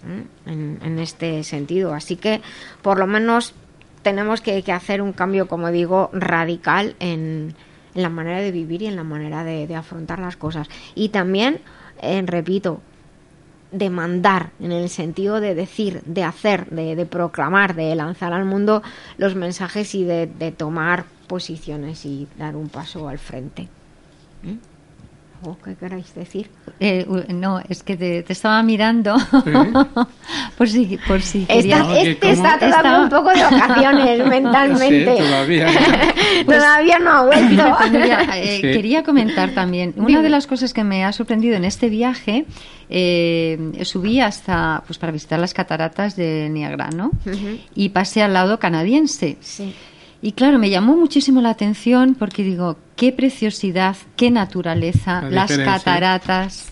En, 0.45 0.79
en 0.81 0.99
este 0.99 1.43
sentido, 1.43 1.93
así 1.93 2.15
que 2.15 2.41
por 2.81 2.99
lo 2.99 3.07
menos 3.07 3.53
tenemos 4.01 4.41
que, 4.41 4.61
que 4.61 4.71
hacer 4.71 5.01
un 5.01 5.13
cambio, 5.13 5.47
como 5.47 5.71
digo, 5.71 6.11
radical 6.13 6.95
en, 6.99 7.55
en 7.95 8.01
la 8.01 8.09
manera 8.09 8.39
de 8.39 8.51
vivir 8.51 8.83
y 8.83 8.85
en 8.85 8.95
la 8.95 9.03
manera 9.03 9.43
de, 9.43 9.65
de 9.65 9.75
afrontar 9.75 10.19
las 10.19 10.37
cosas. 10.37 10.69
Y 10.93 11.09
también, 11.09 11.59
eh, 12.01 12.21
repito, 12.23 12.81
demandar 13.71 14.51
en 14.59 14.71
el 14.71 14.89
sentido 14.89 15.41
de 15.41 15.55
decir, 15.55 16.03
de 16.05 16.23
hacer, 16.23 16.69
de, 16.69 16.95
de 16.95 17.05
proclamar, 17.07 17.75
de 17.75 17.95
lanzar 17.95 18.31
al 18.31 18.45
mundo 18.45 18.83
los 19.17 19.33
mensajes 19.35 19.95
y 19.95 20.03
de, 20.03 20.27
de 20.27 20.51
tomar 20.51 21.05
posiciones 21.27 22.05
y 22.05 22.27
dar 22.37 22.55
un 22.55 22.69
paso 22.69 23.09
al 23.09 23.17
frente. 23.17 23.63
¿Eh? 24.43 24.57
¿Algo 25.43 25.57
que 25.63 25.75
queráis 25.75 26.13
decir? 26.15 26.49
Eh, 26.79 27.05
no, 27.29 27.61
es 27.69 27.83
que 27.83 27.95
te, 27.97 28.23
te 28.23 28.33
estaba 28.33 28.61
mirando 28.63 29.15
por 30.57 30.67
si, 30.69 30.97
por 31.07 31.21
si 31.21 31.45
Esta- 31.47 31.85
Oye, 31.87 32.11
este 32.11 32.31
está 32.31 32.55
todavía 32.59 32.77
Estaba- 32.77 33.03
un 33.03 33.09
poco 33.09 33.29
de 33.29 33.43
vacaciones 33.43 34.27
mentalmente. 34.27 35.15
Sí, 35.17 35.23
todavía. 35.23 35.67
Todavía 36.45 36.99
no 36.99 37.09
ha 37.11 37.25
vuelto. 37.25 37.75
Pues 37.77 37.91
mira, 37.91 38.37
eh, 38.37 38.55
Sí. 38.57 38.61
Quería 38.61 39.03
comentar 39.03 39.51
también, 39.51 39.93
una 39.97 40.21
de 40.21 40.29
las 40.29 40.47
cosas 40.47 40.73
que 40.73 40.83
me 40.83 41.03
ha 41.05 41.11
sorprendido 41.13 41.55
en 41.55 41.65
este 41.65 41.89
viaje, 41.89 42.45
eh, 42.89 43.57
subí 43.83 44.19
hasta, 44.19 44.83
pues 44.85 44.97
para 44.99 45.11
visitar 45.11 45.39
las 45.39 45.53
cataratas 45.53 46.15
de 46.15 46.49
Niagara, 46.49 46.89
¿no? 46.89 47.11
Y 47.75 47.89
pasé 47.89 48.21
al 48.23 48.33
lado 48.33 48.59
canadiense. 48.59 49.37
Sí. 49.41 49.73
Y 50.25 50.31
claro, 50.31 50.57
me 50.57 50.71
llamó 50.71 50.97
muchísimo 50.97 51.39
la 51.39 51.51
atención 51.51 52.15
porque 52.17 52.41
digo, 52.43 52.77
qué 52.95 53.11
preciosidad, 53.11 53.95
qué 54.15 54.31
naturaleza, 54.31 55.21
La 55.21 55.29
las 55.29 55.55
cataratas. 55.55 56.71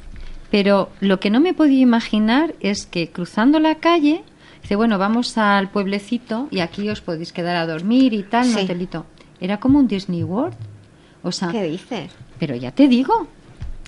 Pero 0.50 0.90
lo 1.02 1.20
que 1.20 1.30
no 1.30 1.40
me 1.40 1.54
podía 1.54 1.82
imaginar 1.82 2.56
es 2.62 2.88
que 2.88 3.10
cruzando 3.10 3.60
la 3.60 3.76
calle, 3.76 4.24
dice, 4.64 4.76
bueno, 4.76 4.98
vamos 4.98 5.38
al 5.38 5.70
pueblecito 5.70 6.48
y 6.50 6.62
aquí 6.62 6.90
os 6.90 7.02
podéis 7.02 7.32
quedar 7.32 7.56
a 7.56 7.68
dormir 7.68 8.16
y 8.16 8.24
tal, 8.24 8.48
un 8.48 8.54
Sí. 8.56 8.62
hotelito. 8.62 9.06
Era 9.40 9.60
como 9.60 9.78
un 9.78 9.88
Disney 9.88 10.24
World. 10.24 10.56
O 11.22 11.32
sea, 11.32 11.50
¿Qué 11.50 11.62
dices? 11.62 12.10
pero 12.40 12.56
ya 12.56 12.72
te 12.72 12.88
digo, 12.88 13.28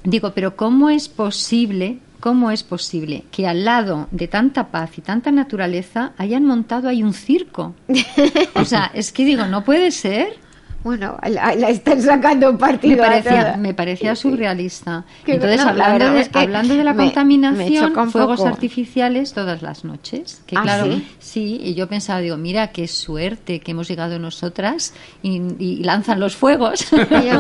digo, 0.04 0.32
pero 0.36 0.56
¿cómo 0.56 0.92
es 0.92 1.10
posible, 1.10 1.98
cómo 2.20 2.52
es 2.52 2.64
posible 2.64 3.24
que 3.32 3.48
al 3.48 3.66
lado 3.66 4.08
de 4.12 4.28
tanta 4.28 4.72
paz 4.72 4.98
y 4.98 5.02
tanta 5.02 5.32
naturaleza 5.32 6.14
hayan 6.18 6.46
montado 6.46 6.90
ahí 6.90 7.04
un 7.04 7.14
circo? 7.14 7.74
O 8.56 8.66
sea, 8.66 8.90
es 8.94 9.12
que 9.12 9.26
digo, 9.26 9.46
no 9.46 9.64
puede 9.64 9.92
ser. 9.92 10.40
Bueno, 10.86 11.18
la, 11.28 11.56
la 11.56 11.70
están 11.70 12.00
sacando 12.00 12.54
Me 12.54 12.60
partido. 12.60 13.04
a 13.04 13.08
parecía, 13.08 13.58
me 13.58 13.74
parecía 13.74 14.16
surrealista. 14.16 15.04
Que 15.26 15.34
Entonces, 15.34 15.64
no, 15.64 15.70
hablando, 15.72 16.12
de, 16.12 16.22
es 16.22 16.30
que 16.30 16.38
hablando 16.38 16.76
de 16.76 16.84
la 16.84 16.94
me- 16.94 16.98
me 17.00 17.04
contaminación, 17.06 17.94
fuegos 18.12 18.38
poco. 18.38 18.48
artificiales 18.48 19.34
todas 19.34 19.64
las 19.64 19.84
noches. 19.84 20.44
Que 20.46 20.56
¿Ah, 20.56 20.62
claro, 20.62 20.86
sí? 20.86 21.08
sí, 21.18 21.60
y 21.64 21.74
yo 21.74 21.88
pensaba, 21.90 22.20
digo, 22.22 22.38
mira 22.38 22.68
qué 22.68 22.88
suerte 22.88 23.60
que 23.62 23.72
hemos 23.72 23.88
llegado 23.88 24.20
nosotras 24.20 24.94
y, 25.24 25.42
y 25.58 25.84
lanzan 25.84 26.20
los 26.20 26.36
fuegos. 26.36 26.86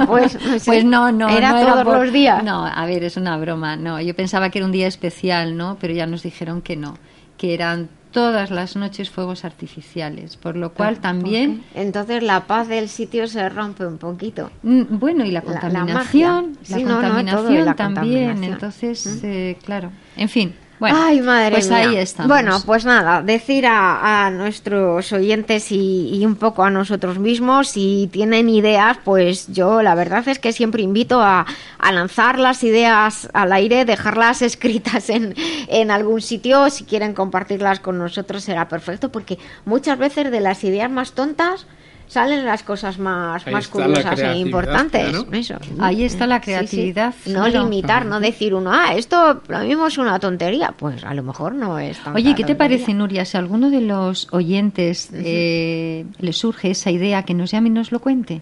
Pues, 0.07 0.33
no 0.43 0.59
sé. 0.59 0.65
Pues 0.65 0.83
no, 0.83 1.11
no. 1.11 1.29
¿Era 1.29 1.51
no 1.51 1.61
todos 1.71 1.83
por- 1.83 2.03
los 2.03 2.11
días? 2.11 2.43
No, 2.43 2.65
a 2.65 2.85
ver, 2.87 3.03
es 3.03 3.15
una 3.15 3.37
broma. 3.37 3.75
No, 3.75 4.01
yo 4.01 4.15
pensaba 4.15 4.49
que 4.49 4.57
era 4.57 4.65
un 4.65 4.71
día 4.71 4.87
especial, 4.87 5.55
¿no? 5.55 5.77
Pero 5.79 5.93
ya 5.93 6.07
nos 6.07 6.23
dijeron 6.23 6.63
que 6.63 6.75
no, 6.75 6.97
que 7.37 7.53
eran 7.53 7.89
todas 8.15 8.49
las 8.49 8.77
noches 8.77 9.09
fuegos 9.09 9.43
artificiales, 9.43 10.37
por 10.37 10.55
lo 10.55 10.71
cual 10.71 10.99
también 10.99 11.65
Entonces 11.73 12.23
la 12.23 12.47
paz 12.47 12.69
del 12.69 12.87
sitio 12.87 13.27
se 13.27 13.49
rompe 13.49 13.85
un 13.85 13.97
poquito. 13.97 14.51
Mm, 14.63 14.83
Bueno, 14.99 15.25
y 15.25 15.31
la 15.31 15.41
contaminación, 15.41 15.87
la, 15.89 16.59
magia. 16.59 16.77
Sí, 16.77 16.83
no, 16.85 16.89
no, 16.91 16.95
todo, 16.95 17.01
contaminación 17.01 17.65
la 17.65 17.75
también. 17.75 18.27
contaminación. 18.27 18.53
Entonces, 18.53 19.23
eh, 19.25 19.57
claro, 19.65 19.91
en 20.15 20.29
fin. 20.29 20.55
Bueno, 20.79 20.97
Ay, 20.99 21.21
madre 21.21 21.51
pues 21.51 21.69
mía. 21.69 21.77
ahí 21.77 21.95
estamos. 21.97 22.27
Bueno, 22.29 22.61
pues 22.65 22.83
nada, 22.83 23.21
decir 23.21 23.65
a, 23.65 24.25
a 24.25 24.29
nuestros 24.31 25.11
oyentes 25.13 25.71
y, 25.71 26.09
y 26.13 26.25
un 26.25 26.35
poco 26.35 26.63
a 26.63 26.69
nosotros 26.69 27.17
mismos, 27.17 27.69
si 27.69 28.09
tienen 28.11 28.49
ideas, 28.49 28.97
pues 29.03 29.47
yo 29.53 29.81
la 29.81 29.95
verdad 29.95 30.27
es 30.27 30.37
que 30.39 30.51
siempre 30.51 30.83
invito 30.83 31.21
a, 31.21 31.45
a 31.79 31.91
lanzar 31.91 32.39
las 32.39 32.63
ideas 32.63 33.29
al 33.33 33.53
aire, 33.53 33.85
dejarlas 33.85 34.41
escritas 34.41 35.09
en, 35.09 35.33
en 35.67 35.91
algún 35.91 36.21
sitio, 36.21 36.69
si 36.69 36.83
quieren 36.83 37.13
compartirlas 37.13 37.79
con 37.79 37.97
nosotros 37.97 38.43
será 38.43 38.67
perfecto, 38.67 39.11
porque 39.11 39.39
muchas 39.63 39.97
veces 39.97 40.29
de 40.29 40.41
las 40.41 40.63
ideas 40.63 40.91
más 40.91 41.13
tontas 41.13 41.67
salen 42.07 42.45
las 42.45 42.63
cosas 42.63 42.99
más, 42.99 43.45
Ahí 43.47 43.53
más 43.53 43.65
está 43.65 43.79
la 43.79 43.85
curiosas 43.85 44.13
e 44.13 44.15
creatividad, 44.15 44.45
importantes. 44.45 45.09
claro. 45.09 45.27
Eso. 45.33 45.55
Ahí 45.79 46.03
está 46.03 46.27
la 46.27 46.37
Sí, 46.37 46.41
sí. 46.43 46.51
creatividad, 46.51 47.13
No 47.25 47.43
claro. 47.45 47.63
limitar, 47.63 48.05
no 48.05 48.19
decir 48.19 48.53
uno, 48.53 48.71
ah, 48.71 48.93
esto 48.95 49.41
lo 49.47 49.59
mismo 49.59 49.87
es 49.87 49.97
una 49.97 50.19
tontería. 50.19 50.73
Pues 50.77 51.03
a 51.03 51.13
lo 51.13 51.23
mejor 51.23 51.53
no 51.55 51.79
es 51.79 51.97
tanta 51.97 52.13
Oye, 52.13 52.35
¿qué 52.35 52.43
te 52.43 52.53
tontería. 52.53 52.57
parece, 52.57 52.93
Nuria? 52.93 53.25
Si 53.25 53.37
a 53.37 53.39
alguno 53.39 53.69
de 53.69 53.81
los 53.81 54.27
oyentes 54.31 55.09
eh, 55.13 56.05
le 56.19 56.33
surge 56.33 56.71
esa 56.71 56.91
idea, 56.91 57.23
que 57.23 57.33
nos 57.33 57.51
llame 57.51 57.69
y 57.69 57.71
nos 57.71 57.91
lo 57.91 57.99
cuente. 57.99 58.41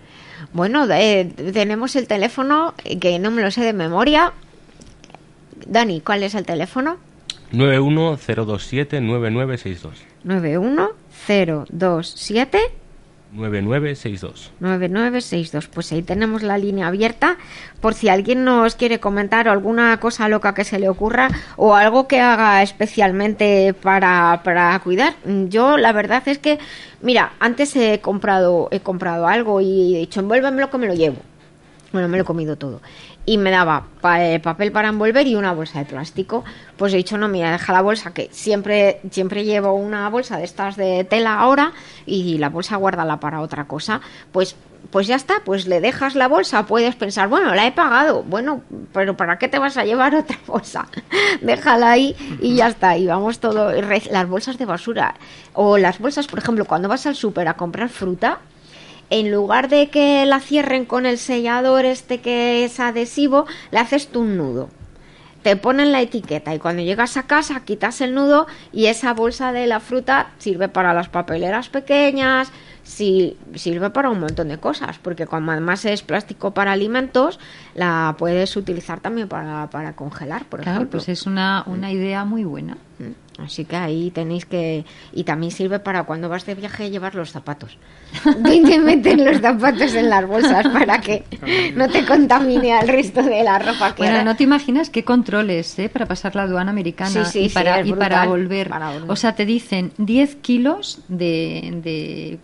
Bueno, 0.53 0.86
eh, 0.91 1.32
tenemos 1.53 1.95
el 1.95 2.07
teléfono, 2.07 2.74
eh, 2.84 2.99
que 2.99 3.18
no 3.20 3.32
me 3.32 3.41
lo 3.41 3.51
sé 3.51 3.61
de 3.61 3.74
memoria. 3.74 4.34
Dani, 5.66 6.01
¿cuál 6.01 6.24
es 6.24 6.36
el 6.36 6.45
teléfono? 6.45 6.97
91027-9962. 7.53 9.91
91027 10.24 12.59
9962. 13.34 14.51
9962. 14.59 15.67
Pues 15.67 15.91
ahí 15.91 16.01
tenemos 16.01 16.43
la 16.43 16.57
línea 16.57 16.88
abierta 16.88 17.38
por 17.81 17.93
si 17.93 18.09
alguien 18.09 18.43
nos 18.43 18.75
quiere 18.75 18.99
comentar 18.99 19.47
alguna 19.47 19.99
cosa 19.99 20.29
loca 20.29 20.53
que 20.53 20.63
se 20.63 20.79
le 20.79 20.89
ocurra 20.89 21.29
o 21.55 21.75
algo 21.75 22.07
que 22.07 22.21
haga 22.21 22.61
especialmente 22.61 23.73
para, 23.73 24.41
para 24.43 24.77
cuidar. 24.79 25.15
Yo 25.49 25.77
la 25.77 25.91
verdad 25.91 26.23
es 26.27 26.38
que, 26.38 26.59
mira, 27.01 27.34
antes 27.39 27.75
he 27.75 27.99
comprado, 27.99 28.67
he 28.71 28.79
comprado 28.79 29.27
algo 29.27 29.61
y 29.61 29.95
he 29.95 29.99
dicho, 29.99 30.19
envuélvemelo 30.19 30.69
que 30.69 30.77
me 30.77 30.88
lo 30.88 30.93
llevo. 30.93 31.17
Bueno, 31.93 32.07
me 32.07 32.17
lo 32.17 32.23
he 32.23 32.25
comido 32.25 32.55
todo. 32.55 32.81
Y 33.23 33.37
me 33.37 33.51
daba 33.51 33.85
eh, 34.17 34.39
papel 34.39 34.71
para 34.71 34.89
envolver 34.89 35.27
y 35.27 35.35
una 35.35 35.53
bolsa 35.53 35.77
de 35.77 35.85
plástico. 35.85 36.43
Pues 36.75 36.91
he 36.91 36.97
dicho, 36.97 37.19
no, 37.19 37.27
mira, 37.27 37.51
deja 37.51 37.71
la 37.71 37.81
bolsa, 37.81 38.15
que 38.15 38.29
siempre, 38.31 38.99
siempre 39.11 39.45
llevo 39.45 39.73
una 39.75 40.09
bolsa 40.09 40.37
de 40.37 40.43
estas 40.43 40.75
de 40.75 41.03
tela 41.03 41.39
ahora 41.39 41.71
y 42.07 42.39
la 42.39 42.49
bolsa 42.49 42.77
guárdala 42.77 43.19
para 43.19 43.41
otra 43.41 43.65
cosa. 43.65 44.01
Pues, 44.31 44.55
pues 44.89 45.05
ya 45.05 45.15
está, 45.15 45.35
pues 45.45 45.67
le 45.67 45.81
dejas 45.81 46.15
la 46.15 46.27
bolsa, 46.27 46.65
puedes 46.65 46.95
pensar, 46.95 47.27
bueno, 47.27 47.53
la 47.53 47.67
he 47.67 47.71
pagado. 47.71 48.23
Bueno, 48.23 48.63
pero 48.91 49.15
¿para 49.15 49.37
qué 49.37 49.47
te 49.47 49.59
vas 49.59 49.77
a 49.77 49.85
llevar 49.85 50.15
otra 50.15 50.39
bolsa? 50.47 50.87
Déjala 51.41 51.91
ahí 51.91 52.15
y 52.41 52.55
ya 52.55 52.69
está. 52.69 52.97
Y 52.97 53.05
vamos 53.05 53.37
todo, 53.37 53.71
las 53.71 54.27
bolsas 54.27 54.57
de 54.57 54.65
basura. 54.65 55.13
O 55.53 55.77
las 55.77 55.99
bolsas, 55.99 56.25
por 56.25 56.39
ejemplo, 56.39 56.65
cuando 56.65 56.89
vas 56.89 57.05
al 57.05 57.15
súper 57.15 57.47
a 57.47 57.53
comprar 57.53 57.89
fruta, 57.89 58.39
en 59.14 59.32
lugar 59.32 59.70
de 59.70 59.89
que 59.89 60.26
la 60.26 60.39
cierren 60.39 60.86
con 60.86 61.05
el 61.05 61.20
sellador 61.20 61.86
este 61.86 62.20
que 62.20 62.66
es 62.66 62.80
adhesivo, 62.80 63.45
le 63.70 63.78
haces 63.78 64.07
tú 64.07 64.22
un 64.22 64.38
nudo. 64.38 64.70
te 65.43 65.55
ponen 65.55 65.91
la 65.91 66.01
etiqueta 66.01 66.55
y 66.55 66.59
cuando 66.59 66.82
llegas 66.82 67.18
a 67.18 67.28
casa 67.28 67.64
quitas 67.66 68.01
el 68.01 68.16
nudo 68.16 68.47
y 68.72 68.86
esa 68.86 69.14
bolsa 69.14 69.51
de 69.51 69.68
la 69.68 69.82
fruta 69.82 70.32
sirve 70.39 70.70
para 70.70 70.93
las 70.93 71.09
papeleras 71.09 71.70
pequeñas, 71.70 72.51
sirve 72.84 73.89
para 73.91 74.09
un 74.09 74.20
montón 74.20 74.47
de 74.47 74.57
cosas, 74.57 74.97
porque 74.99 75.28
como 75.28 75.51
además 75.51 75.86
es 75.86 76.01
plástico 76.01 76.51
para 76.51 76.72
alimentos, 76.72 77.39
la 77.76 78.15
puedes 78.17 78.55
utilizar 78.55 78.99
también 78.99 79.28
para, 79.28 79.69
para 79.69 79.93
congelar, 79.95 80.45
por 80.45 80.61
Claro, 80.61 80.80
ejemplo. 80.80 80.99
pues 80.99 81.09
es 81.09 81.26
una, 81.26 81.63
una 81.67 81.91
idea 81.91 82.24
muy 82.26 82.43
buena. 82.43 82.78
Mm, 82.99 83.41
Así 83.41 83.65
que 83.65 83.76
ahí 83.76 84.11
tenéis 84.11 84.45
que... 84.45 84.86
Y 85.11 85.24
también 85.24 85.51
sirve 85.51 85.80
para 85.80 86.03
cuando 86.03 86.30
vas 86.30 86.45
de 86.45 86.53
viaje 86.53 86.91
llevar 86.91 87.15
los 87.15 87.32
zapatos. 87.32 87.80
te 88.24 88.80
meten 88.80 89.26
los 89.26 89.41
zapatos 89.41 89.95
en 89.95 90.07
las 90.11 90.28
bolsas 90.28 90.67
para 90.67 91.01
que 91.01 91.24
no 91.76 91.89
te 91.89 92.05
contamine 92.05 92.74
al 92.74 92.88
resto 92.88 93.24
de 93.24 93.43
la 93.43 93.57
ropa 93.57 93.95
que 93.95 94.03
Bueno, 94.03 94.17
era- 94.17 94.24
no 94.24 94.36
te 94.36 94.43
imaginas 94.43 94.91
qué 94.91 95.03
controles 95.03 95.80
¿eh? 95.80 95.89
para 95.89 96.05
pasar 96.05 96.36
la 96.36 96.43
aduana 96.43 96.69
americana 96.69 97.26
Sí, 97.26 97.32
sí, 97.32 97.45
y, 97.45 97.49
para, 97.49 97.82
y 97.84 97.91
para 97.93 98.28
volver. 98.28 98.69
para 98.69 98.91
volver. 98.93 99.09
O 99.09 99.15
sea, 99.15 99.34
te 99.34 99.47
dicen 99.47 99.91
10 99.97 100.36
kilos 100.36 100.99
de, 101.07 102.38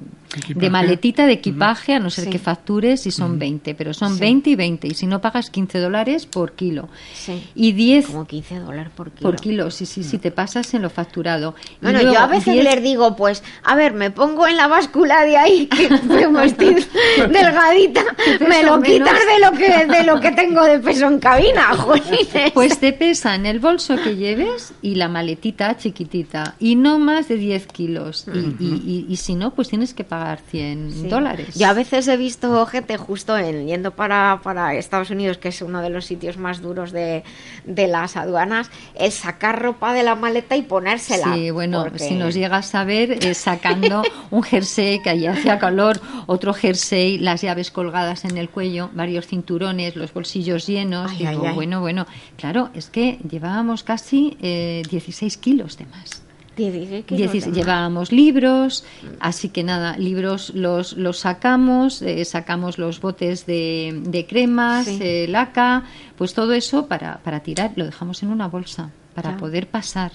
de, 0.55 0.69
maletita 0.71 1.27
de 1.27 1.33
equipaje, 1.33 1.93
a 1.93 1.99
no 1.99 2.09
ser 2.09 2.25
Sí. 2.25 2.29
que 2.31 2.39
factures 2.39 3.05
y 3.05 3.11
son 3.11 3.37
20, 3.37 3.75
pero 3.75 3.93
son 3.93 4.15
Sí. 4.15 4.19
20 4.21 4.49
y 4.49 4.55
20. 4.55 4.87
Y 4.87 4.93
si 4.95 5.05
no 5.05 5.18
pagas 5.21 5.49
15 5.49 5.79
dólares 5.79 6.25
por 6.25 6.53
kilo. 6.53 6.89
Sí. 7.13 7.43
Y 7.55 7.71
10 7.73 8.07
Como 8.07 8.25
15 8.27 8.59
dólares 8.59 8.91
por 8.95 9.11
kilo. 9.11 9.29
por 9.31 9.39
kilo, 9.39 9.71
sí, 9.71 9.85
sí, 9.85 10.03
sí, 10.03 10.17
te 10.17 10.31
pasas 10.31 10.73
en 10.73 10.81
lo 10.81 10.89
facturado. 10.89 11.55
Bueno, 11.81 11.99
luego 11.99 12.13
yo 12.15 12.19
a 12.19 12.27
veces 12.27 12.53
10 12.53 12.63
les 12.63 12.83
digo, 12.83 13.15
pues, 13.15 13.43
a 13.63 13.75
ver, 13.75 13.93
me 13.93 14.11
pongo 14.11 14.47
en 14.47 14.57
la 14.57 14.67
báscula 14.67 15.23
de 15.25 15.37
ahí, 15.37 15.67
que 15.71 15.85
estoy 15.85 16.85
delgadita, 17.31 18.01
me 18.47 18.63
lo 18.63 18.81
quitas 18.81 19.13
de 19.25 19.39
lo 19.45 19.51
que 19.57 19.85
de 19.85 20.03
lo 20.03 20.19
que 20.19 20.31
tengo 20.31 20.63
de 20.63 20.79
peso 20.79 21.07
en 21.07 21.19
cabina, 21.19 21.67
jolines. 21.77 22.51
Pues 22.53 22.79
te 22.79 22.93
pesa 22.93 23.35
en 23.35 23.45
el 23.45 23.59
bolso 23.59 23.95
que 23.97 24.15
lleves 24.15 24.73
y 24.81 24.95
la 24.95 25.07
maletita 25.07 25.77
chiquitita 25.77 26.55
y 26.59 26.75
no 26.75 26.99
más 26.99 27.27
de 27.27 27.35
10 27.35 27.67
kilos. 27.67 28.25
Y, 28.33 28.39
y- 28.63 28.83
y- 28.85 29.05
y 29.09 29.15
si 29.17 29.35
no, 29.35 29.51
pues 29.51 29.69
tienes 29.69 29.93
que 29.93 30.03
pagar 30.03 30.39
100 30.49 30.91
Sí. 30.91 31.07
dólares. 31.07 31.55
Yo 31.55 31.67
a 31.67 31.73
veces 31.73 32.07
he 32.07 32.17
visto 32.17 32.65
gente 32.65 32.97
justo 32.97 33.37
en, 33.37 33.67
yendo 33.67 33.91
para, 33.91 34.39
para 34.43 34.73
Estados 34.75 35.08
Unidos, 35.11 35.37
que 35.37 35.49
es 35.49 35.61
uno 35.61 35.81
de 35.81 35.89
los 35.89 36.05
sitios 36.05 36.37
más 36.37 36.61
duros 36.61 36.91
de, 36.91 37.23
de 37.65 37.87
las 37.87 38.17
aduanas, 38.17 38.69
el 38.95 39.11
sacar 39.11 39.61
ropa 39.61 39.93
de 39.93 40.03
la 40.03 40.15
maleta 40.15 40.55
y 40.55 40.61
ponérsela. 40.63 41.33
Sí, 41.35 41.51
bueno, 41.51 41.83
porque- 41.83 41.99
si 41.99 42.15
nos 42.15 42.33
llegas 42.33 42.73
a 42.75 42.83
ver 42.83 43.23
eh, 43.25 43.33
sacando 43.33 44.03
un 44.31 44.43
jersey 44.43 45.01
que 45.01 45.09
allí 45.09 45.27
hacía 45.27 45.59
calor, 45.59 45.99
otro 46.27 46.53
jersey, 46.53 47.17
las 47.17 47.41
llaves 47.41 47.71
colgadas 47.71 48.25
en 48.25 48.37
el 48.37 48.49
cuello, 48.49 48.89
varios 48.93 49.27
cinturones, 49.27 49.95
los 49.95 50.13
bolsillos 50.13 50.67
llenos. 50.67 51.11
Ay, 51.11 51.17
digo, 51.17 51.29
ay, 51.43 51.47
ay. 51.49 51.55
bueno, 51.55 51.81
bueno, 51.81 52.05
claro, 52.37 52.69
es 52.73 52.89
que 52.89 53.19
llevábamos 53.29 53.83
casi 53.83 54.37
eh, 54.41 54.83
16 54.89 55.37
kilos 55.37 55.77
de 55.77 55.85
más. 55.85 56.21
16 56.59 57.05
kilos 57.05 57.31
Dieci- 57.31 57.39
de 57.41 57.47
más. 57.47 57.57
llevábamos 57.57 58.11
libros, 58.11 58.83
así 59.19 59.49
que 59.49 59.63
nada, 59.63 59.97
libros 59.97 60.51
los, 60.53 60.93
los 60.97 61.19
sacamos, 61.19 62.01
eh, 62.01 62.23
sacamos 62.25 62.77
los 62.77 62.99
botes 63.01 63.45
de, 63.45 63.99
de 64.05 64.25
cremas, 64.27 64.85
Sí. 64.85 64.99
eh, 65.01 65.25
laca, 65.27 65.83
pues 66.17 66.33
todo 66.33 66.53
eso 66.53 66.85
para, 66.87 67.17
para 67.19 67.39
tirar, 67.39 67.71
lo 67.75 67.85
dejamos 67.85 68.21
en 68.23 68.29
una 68.29 68.47
bolsa 68.47 68.91
para 69.15 69.31
Ya. 69.31 69.37
poder 69.37 69.67
pasar. 69.67 70.11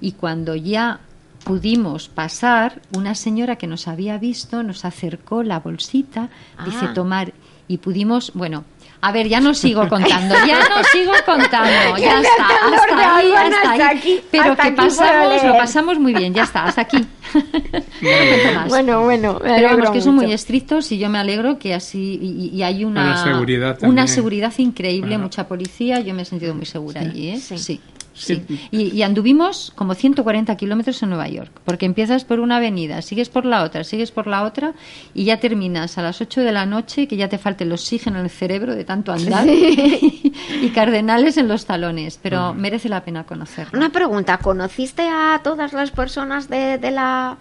Y 0.00 0.12
cuando 0.12 0.54
ya 0.56 1.00
pudimos 1.44 2.08
pasar, 2.08 2.80
una 2.96 3.14
señora 3.14 3.56
que 3.56 3.66
nos 3.66 3.88
había 3.88 4.16
visto 4.18 4.62
nos 4.62 4.84
acercó 4.84 5.42
la 5.42 5.58
bolsita, 5.60 6.30
dice 6.64 6.86
Ah. 6.88 6.94
tomar, 6.94 7.32
y 7.68 7.78
pudimos, 7.78 8.32
bueno, 8.34 8.64
a 9.04 9.10
ver, 9.10 9.28
ya 9.28 9.40
no 9.40 9.52
sigo 9.52 9.88
contando, 9.88 10.32
ya 10.46 10.60
no 10.60 10.84
sigo 10.92 11.12
contando, 11.26 11.96
Ya 11.98 12.20
está, 12.20 12.46
hasta 12.72 13.16
ahí, 13.16 13.32
hasta 13.32 13.70
ahí. 13.72 13.80
aquí, 13.98 14.20
Pero 14.30 14.56
que 14.56 14.70
pasamos, 14.70 15.42
lo 15.44 15.56
pasamos 15.58 15.98
muy 15.98 16.14
bien, 16.14 16.32
ya 16.32 16.44
está, 16.44 16.64
hasta 16.64 16.82
aquí. 16.82 17.04
No. 18.02 18.66
Bueno, 18.68 19.02
bueno, 19.04 19.40
me 19.42 19.54
Pero 19.54 19.68
vamos, 19.70 19.90
que 19.90 20.00
son 20.00 20.14
mucho. 20.16 20.26
muy 20.26 20.34
estrictos 20.34 20.90
y 20.92 20.98
yo 20.98 21.08
me 21.08 21.18
alegro 21.18 21.58
que 21.58 21.72
así 21.72 22.18
y, 22.20 22.56
y 22.56 22.62
hay 22.64 22.84
una, 22.84 23.02
Una 23.04 23.24
seguridad 23.24 23.78
una 23.82 24.06
seguridad 24.08 24.52
increíble, 24.58 25.18
mucha 25.18 25.46
policía, 25.46 26.00
yo 26.00 26.12
me 26.14 26.22
he 26.22 26.24
sentido 26.24 26.54
muy 26.54 26.66
segura 26.66 27.00
allí, 27.00 27.30
¿eh? 27.30 27.38
Sí. 27.40 27.58
Sí. 27.58 27.80
Sí. 28.14 28.44
Y, 28.70 28.88
y 28.88 29.02
anduvimos 29.02 29.72
como 29.74 29.94
140 29.94 30.56
kilómetros 30.56 31.02
en 31.02 31.10
Nueva 31.10 31.28
York, 31.28 31.50
porque 31.64 31.86
empiezas 31.86 32.24
por 32.24 32.40
una 32.40 32.56
avenida, 32.56 33.02
sigues 33.02 33.28
por 33.28 33.44
la 33.44 33.62
otra, 33.62 33.84
sigues 33.84 34.10
por 34.10 34.26
la 34.26 34.42
otra 34.44 34.74
y 35.14 35.24
ya 35.24 35.40
terminas 35.40 35.98
a 35.98 36.02
las 36.02 36.20
8 36.20 36.42
de 36.42 36.52
la 36.52 36.66
noche, 36.66 37.08
que 37.08 37.16
ya 37.16 37.28
te 37.28 37.38
falte 37.38 37.64
el 37.64 37.72
oxígeno 37.72 38.18
en 38.18 38.24
el 38.24 38.30
cerebro 38.30 38.74
de 38.74 38.84
tanto 38.84 39.12
andar 39.12 39.46
y 39.48 40.70
cardenales 40.74 41.36
en 41.36 41.48
los 41.48 41.66
talones, 41.66 42.18
pero 42.22 42.54
merece 42.54 42.88
la 42.88 43.04
pena 43.04 43.24
conocerlo. 43.24 43.78
Una 43.78 43.90
pregunta, 43.90 44.38
¿conociste 44.38 45.08
a 45.08 45.40
todas 45.42 45.72
las 45.72 45.90
personas 45.90 46.48
de, 46.48 46.78
de 46.78 46.90
la... 46.90 47.38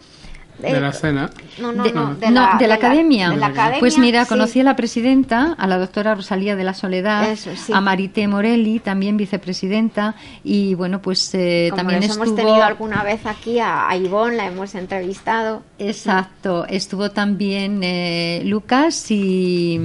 De 0.60 0.80
la 0.80 0.92
cena. 0.94 1.30
No, 1.60 1.72
no, 1.72 1.84
de, 1.84 1.92
no, 1.92 2.10
no, 2.10 2.16
de 2.16 2.30
la, 2.68 2.76
academia. 2.76 3.30
de 3.32 3.38
la 3.38 3.48
academia, 3.48 3.80
Pues 3.80 3.98
mira, 3.98 4.24
sí. 4.26 4.30
conocí 4.30 4.60
a 4.60 4.64
la 4.64 4.76
presidenta, 4.76 5.54
a 5.58 5.66
la 5.68 5.78
doctora 5.80 6.14
Rosalía 6.14 6.56
de 6.56 6.64
la 6.64 6.74
Soledad, 6.76 7.32
Eso, 7.32 7.50
sí. 7.56 7.74
a 7.74 7.82
Marité 7.82 8.28
Morelli, 8.28 8.80
también 8.80 9.18
vicepresidenta, 9.18 10.14
y 10.44 10.76
bueno, 10.76 11.02
pues 11.02 11.34
eh, 11.34 11.68
Como 11.72 11.78
también 11.78 12.02
les 12.02 12.12
estuvo... 12.12 12.26
hemos 12.26 12.36
tenido 12.36 12.64
alguna 12.64 13.02
vez 13.04 13.26
aquí 13.26 13.58
a, 13.60 13.90
a 13.90 13.98
Ivonne, 13.98 14.36
la 14.38 14.46
hemos 14.46 14.76
entrevistado. 14.76 15.64
Exacto, 15.80 16.66
estuvo 16.68 17.10
también 17.10 17.80
eh, 17.84 18.44
Lucas 18.46 19.10
y, 19.10 19.80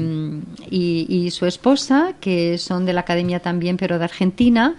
y- 0.71 1.07
y 1.09 1.31
su 1.31 1.47
esposa, 1.47 2.13
que 2.21 2.59
son 2.59 2.85
de 2.85 2.93
la 2.93 3.01
academia 3.01 3.41
también, 3.41 3.77
pero 3.79 3.99
de 3.99 4.05
Argentina, 4.05 4.75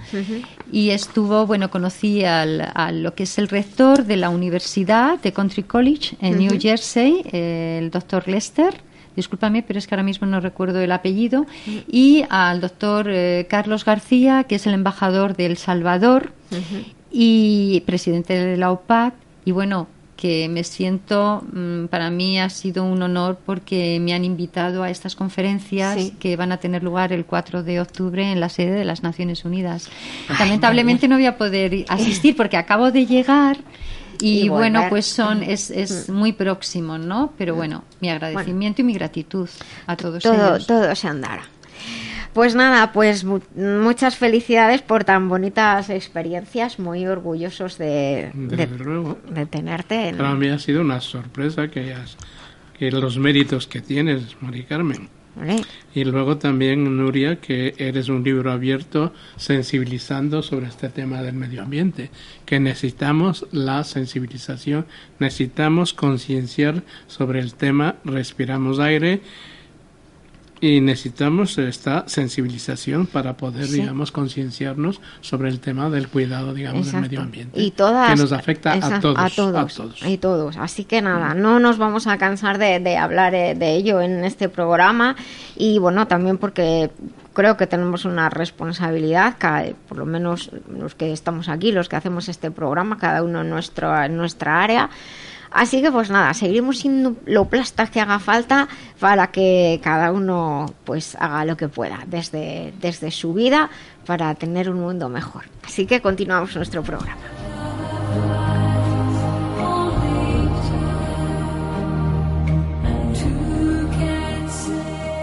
y 0.71 0.89
estuvo, 0.89 1.45
bueno, 1.45 1.69
conocí 1.69 2.23
al, 2.23 2.71
a 2.73 2.91
lo 2.91 3.15
que 3.15 3.23
es 3.23 3.37
el 3.37 3.47
rector 3.47 4.05
de 4.05 4.17
la 4.17 4.29
Universidad 4.29 5.19
de 5.19 5.31
Country 5.31 5.63
College 5.63 6.17
en 6.21 6.37
New 6.37 6.59
Jersey, 6.59 7.23
el 7.31 7.91
doctor 7.91 8.27
Lester. 8.27 8.81
Discúlpame, 9.15 9.63
pero 9.63 9.79
es 9.79 9.87
que 9.87 9.95
ahora 9.95 10.03
mismo 10.03 10.27
no 10.27 10.39
recuerdo 10.39 10.79
el 10.79 10.91
apellido. 10.91 11.47
Y 11.87 12.23
al 12.29 12.61
doctor 12.61 13.07
eh, 13.09 13.47
Carlos 13.49 13.83
García, 13.83 14.43
que 14.43 14.55
es 14.55 14.67
el 14.67 14.75
embajador 14.75 15.35
de 15.35 15.47
El 15.47 15.57
Salvador 15.57 16.33
y 17.11 17.81
presidente 17.87 18.33
de 18.33 18.57
la 18.57 18.71
OPAC. 18.71 19.15
Y 19.43 19.51
bueno, 19.51 19.87
que 20.17 20.49
me 20.49 20.63
siento, 20.65 21.43
mm, 21.53 21.85
para 21.85 22.09
mí 22.09 22.39
ha 22.39 22.49
sido 22.49 22.83
un 22.83 23.01
honor 23.03 23.37
porque 23.45 23.99
me 24.01 24.13
han 24.13 24.25
invitado 24.25 24.83
a 24.83 24.89
estas 24.89 25.15
conferencias 25.15 25.95
Sí. 25.95 26.13
que 26.19 26.35
van 26.35 26.51
a 26.51 26.57
tener 26.57 26.83
lugar 26.83 27.13
el 27.13 27.23
4 27.25 27.63
de 27.63 27.79
octubre 27.79 28.29
en 28.31 28.39
la 28.41 28.49
sede 28.49 28.71
de 28.71 28.83
las 28.83 29.03
Naciones 29.03 29.45
Unidas. 29.45 29.89
Lamentablemente 30.39 31.07
no 31.07 31.15
voy 31.15 31.27
a 31.27 31.37
poder 31.37 31.85
asistir 31.87 32.35
porque 32.35 32.57
acabo 32.57 32.91
de 32.91 33.05
llegar. 33.05 33.57
Y, 34.19 34.45
Y 34.45 34.49
bueno, 34.49 34.83
pues 34.89 35.05
son 35.05 35.43
es, 35.43 35.69
es 35.69 36.09
muy 36.09 36.33
próximo, 36.33 36.97
¿no? 36.97 37.33
Pero 37.37 37.53
bueno, 37.53 37.83
mi 38.01 38.09
agradecimiento 38.09 38.81
y 38.81 38.83
mi 38.83 38.93
gratitud 38.93 39.47
a 39.85 39.95
todos 39.95 40.23
todo, 40.23 40.55
ellos. 40.55 40.65
todo 40.65 40.95
se 40.95 41.07
andará. 41.07 41.43
Pues 42.37 42.53
nada, 42.53 42.91
pues 42.93 43.23
mu- 43.23 43.39
muchas 43.55 44.15
felicidades 44.15 44.83
por 44.83 45.03
tan 45.03 45.27
bonitas 45.27 45.89
experiencias, 45.89 46.77
muy 46.77 47.07
orgullosos 47.07 47.79
de, 47.79 48.29
Desde 48.35 48.67
de, 48.67 48.77
luego. 48.77 49.17
de 49.27 49.47
tenerte. 49.47 50.09
en- 50.09 50.17
Para 50.17 50.35
mí 50.35 50.47
ha 50.49 50.59
sido 50.59 50.81
una 50.81 51.01
sorpresa 51.01 51.67
que, 51.71 51.95
los 52.91 53.17
méritos 53.17 53.65
que 53.65 53.81
tienes, 53.81 54.39
Mari 54.39 54.65
Carmen. 54.65 55.09
¿vale? 55.35 55.63
Y 55.95 56.03
luego 56.03 56.37
también, 56.37 56.95
Nuria, 56.95 57.37
que 57.37 57.73
eres 57.79 58.07
un 58.07 58.23
libro 58.23 58.51
abierto 58.51 59.13
sensibilizando 59.35 60.43
sobre 60.43 60.67
este 60.67 60.89
tema 60.89 61.23
del 61.23 61.33
medio 61.33 61.63
ambiente, 61.63 62.11
que 62.45 62.59
necesitamos 62.59 63.47
la 63.51 63.83
sensibilización, 63.83 64.85
necesitamos 65.17 65.95
concienciar 65.95 66.83
sobre 67.07 67.39
el 67.39 67.55
tema, 67.55 67.95
respiramos 68.03 68.77
aire 68.79 69.21
y 70.61 70.81
necesitamos 70.81 71.57
esta 71.57 72.03
sensibilización 72.07 73.05
para 73.07 73.37
poder, 73.37 73.65
Sí. 73.67 73.81
digamos, 73.81 74.11
concienciarnos 74.11 75.01
sobre 75.21 75.49
el 75.49 75.59
tema 75.59 75.89
del 75.89 76.07
cuidado, 76.07 76.53
digamos, 76.53 76.87
Exacto. 76.87 77.01
del 77.01 77.09
medio 77.09 77.21
ambiente, 77.21 77.61
Y 77.61 77.71
todas, 77.71 78.11
que 78.11 78.15
nos 78.21 78.31
afecta 78.31 78.73
a 78.73 78.75
exacto, 78.77 79.13
todos, 79.13 79.31
a 79.31 79.35
todos, 79.35 79.55
a 79.79 79.83
todos. 79.83 80.03
y 80.05 80.17
todos. 80.17 80.57
Así 80.57 80.83
que 80.85 81.01
nada, 81.01 81.33
no 81.33 81.59
nos 81.59 81.77
vamos 81.77 82.07
a 82.07 82.17
cansar 82.17 82.57
de, 82.57 82.79
de 82.79 82.97
hablar 82.97 83.35
eh, 83.35 83.55
de 83.55 83.75
ello 83.75 84.01
en 84.01 84.25
este 84.25 84.49
programa 84.49 85.15
y 85.55 85.79
bueno, 85.79 86.07
también 86.07 86.37
porque 86.37 86.89
creo 87.33 87.55
que 87.55 87.67
tenemos 87.67 88.05
una 88.05 88.29
responsabilidad, 88.29 89.35
cada- 89.37 89.71
por 89.87 89.97
lo 89.99 90.05
menos 90.05 90.49
los 90.75 90.95
que 90.95 91.13
estamos 91.13 91.49
aquí, 91.49 91.71
los 91.71 91.87
que 91.87 91.95
hacemos 91.95 92.29
este 92.29 92.49
programa, 92.51 92.97
cada 92.97 93.21
uno 93.21 93.41
en, 93.41 93.49
nuestro, 93.49 93.95
en 94.03 94.17
nuestra 94.17 94.63
área. 94.63 94.89
Así 95.51 95.81
que 95.81 95.91
pues 95.91 96.09
nada, 96.09 96.33
seguiremos 96.33 96.79
siendo 96.79 97.15
lo 97.25 97.45
plastas 97.45 97.89
que 97.89 98.01
haga 98.01 98.19
falta 98.19 98.67
para 98.99 99.27
que 99.27 99.79
cada 99.83 100.11
uno 100.11 100.65
pues 100.83 101.15
haga 101.19 101.45
lo 101.45 101.57
que 101.57 101.67
pueda 101.67 102.03
desde, 102.07 102.73
desde 102.79 103.11
su 103.11 103.33
vida 103.33 103.69
para 104.05 104.33
tener 104.35 104.69
un 104.69 104.79
mundo 104.79 105.09
mejor. 105.09 105.43
Así 105.65 105.85
que 105.85 106.01
continuamos 106.01 106.55
nuestro 106.55 106.83
programa. 106.83 107.21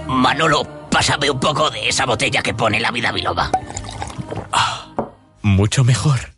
Manolo, 0.07 0.65
pásame 0.91 1.29
un 1.31 1.39
poco 1.39 1.71
de 1.71 1.89
esa 1.89 2.07
botella 2.07 2.41
que 2.41 2.55
pone 2.55 2.81
la 2.81 2.91
vida 2.91 3.13
biloba. 3.13 3.51
Ah. 4.53 4.95
mucho 5.43 5.85
mejor. 5.85 6.34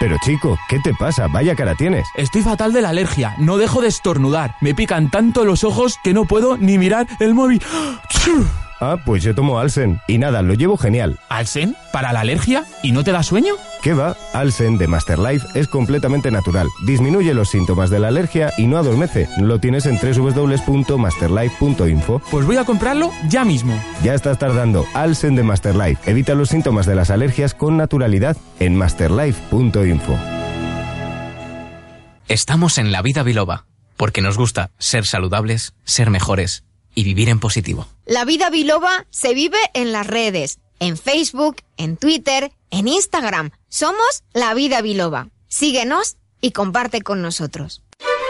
Pero 0.00 0.16
chico, 0.18 0.58
¿qué 0.68 0.78
te 0.80 0.94
pasa? 0.94 1.28
Vaya 1.28 1.54
cara 1.54 1.74
tienes. 1.74 2.08
Estoy 2.14 2.42
fatal 2.42 2.72
de 2.72 2.82
la 2.82 2.90
alergia, 2.90 3.34
no 3.38 3.56
dejo 3.56 3.80
de 3.80 3.88
estornudar. 3.88 4.56
Me 4.60 4.74
pican 4.74 5.10
tanto 5.10 5.44
los 5.44 5.64
ojos 5.64 5.98
que 6.02 6.12
no 6.12 6.24
puedo 6.24 6.56
ni 6.56 6.78
mirar 6.78 7.06
el 7.20 7.34
móvil. 7.34 7.62
Ah, 8.80 8.96
pues 9.04 9.22
yo 9.22 9.34
tomo 9.34 9.58
Alsen. 9.58 10.00
Y 10.08 10.16
nada, 10.18 10.42
lo 10.42 10.54
llevo 10.54 10.76
genial. 10.76 11.18
¿Alsen? 11.28 11.76
¿Para 11.92 12.12
la 12.12 12.20
alergia? 12.20 12.64
¿Y 12.82 12.92
no 12.92 13.02
te 13.04 13.12
da 13.12 13.22
sueño? 13.22 13.54
¿Qué 13.82 13.94
va? 13.94 14.16
Alsen 14.32 14.78
de 14.78 14.88
Master 14.88 15.18
Life 15.18 15.46
es 15.54 15.68
completamente 15.68 16.30
natural. 16.30 16.68
Disminuye 16.86 17.34
los 17.34 17.50
síntomas 17.50 17.90
de 17.90 18.00
la 18.00 18.08
alergia 18.08 18.52
y 18.56 18.66
no 18.66 18.78
adormece. 18.78 19.28
Lo 19.38 19.60
tienes 19.60 19.84
en 19.86 19.98
www.masterlife.info. 19.98 22.22
Pues 22.30 22.46
voy 22.46 22.56
a 22.56 22.64
comprarlo 22.64 23.10
ya 23.28 23.44
mismo. 23.44 23.78
Ya 24.02 24.14
estás 24.14 24.38
tardando. 24.38 24.86
Alsen 24.94 25.36
de 25.36 25.42
Master 25.42 25.76
Life. 25.76 26.10
Evita 26.10 26.34
los 26.34 26.48
síntomas 26.48 26.86
de 26.86 26.94
las 26.94 27.10
alergias 27.10 27.52
con 27.54 27.76
naturalidad 27.76 28.38
en 28.58 28.74
masterlife.info. 28.76 30.18
Estamos 32.26 32.78
en 32.78 32.90
la 32.90 33.02
vida 33.02 33.22
biloba, 33.22 33.66
porque 33.96 34.22
nos 34.22 34.38
gusta 34.38 34.70
ser 34.78 35.04
saludables, 35.04 35.74
ser 35.84 36.08
mejores 36.08 36.64
y 36.94 37.04
vivir 37.04 37.28
en 37.28 37.38
positivo. 37.38 37.86
La 38.06 38.26
vida 38.26 38.50
biloba 38.50 39.06
se 39.08 39.32
vive 39.32 39.56
en 39.72 39.90
las 39.90 40.06
redes, 40.06 40.58
en 40.78 40.98
Facebook, 40.98 41.62
en 41.78 41.96
Twitter, 41.96 42.52
en 42.70 42.86
Instagram. 42.86 43.50
Somos 43.68 44.24
La 44.34 44.52
Vida 44.52 44.82
Biloba. 44.82 45.30
Síguenos 45.48 46.16
y 46.42 46.50
comparte 46.50 47.00
con 47.00 47.22
nosotros. 47.22 47.82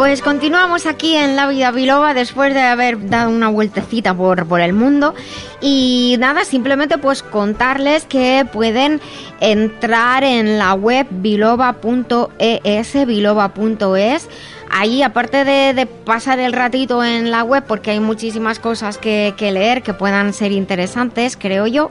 Pues 0.00 0.22
continuamos 0.22 0.86
aquí 0.86 1.14
en 1.14 1.36
La 1.36 1.46
Vida 1.46 1.72
Biloba 1.72 2.14
después 2.14 2.54
de 2.54 2.62
haber 2.62 3.10
dado 3.10 3.28
una 3.28 3.50
vueltecita 3.50 4.14
por, 4.14 4.46
por 4.46 4.62
el 4.62 4.72
mundo. 4.72 5.14
Y 5.60 6.16
nada, 6.18 6.46
simplemente 6.46 6.96
pues 6.96 7.22
contarles 7.22 8.06
que 8.06 8.46
pueden 8.50 8.98
entrar 9.40 10.24
en 10.24 10.56
la 10.56 10.72
web 10.72 11.06
biloba.es, 11.10 13.06
biloba.es. 13.06 14.28
Ahí, 14.70 15.02
aparte 15.02 15.44
de, 15.44 15.84
pasar 15.84 16.38
el 16.38 16.54
ratito 16.54 17.04
en 17.04 17.30
la 17.30 17.44
web, 17.44 17.64
porque 17.68 17.90
hay 17.90 18.00
muchísimas 18.00 18.58
cosas 18.58 18.96
que, 18.96 19.34
que 19.36 19.52
leer 19.52 19.82
que 19.82 19.92
puedan 19.92 20.32
ser 20.32 20.50
interesantes, 20.52 21.36
creo 21.36 21.66
yo, 21.66 21.90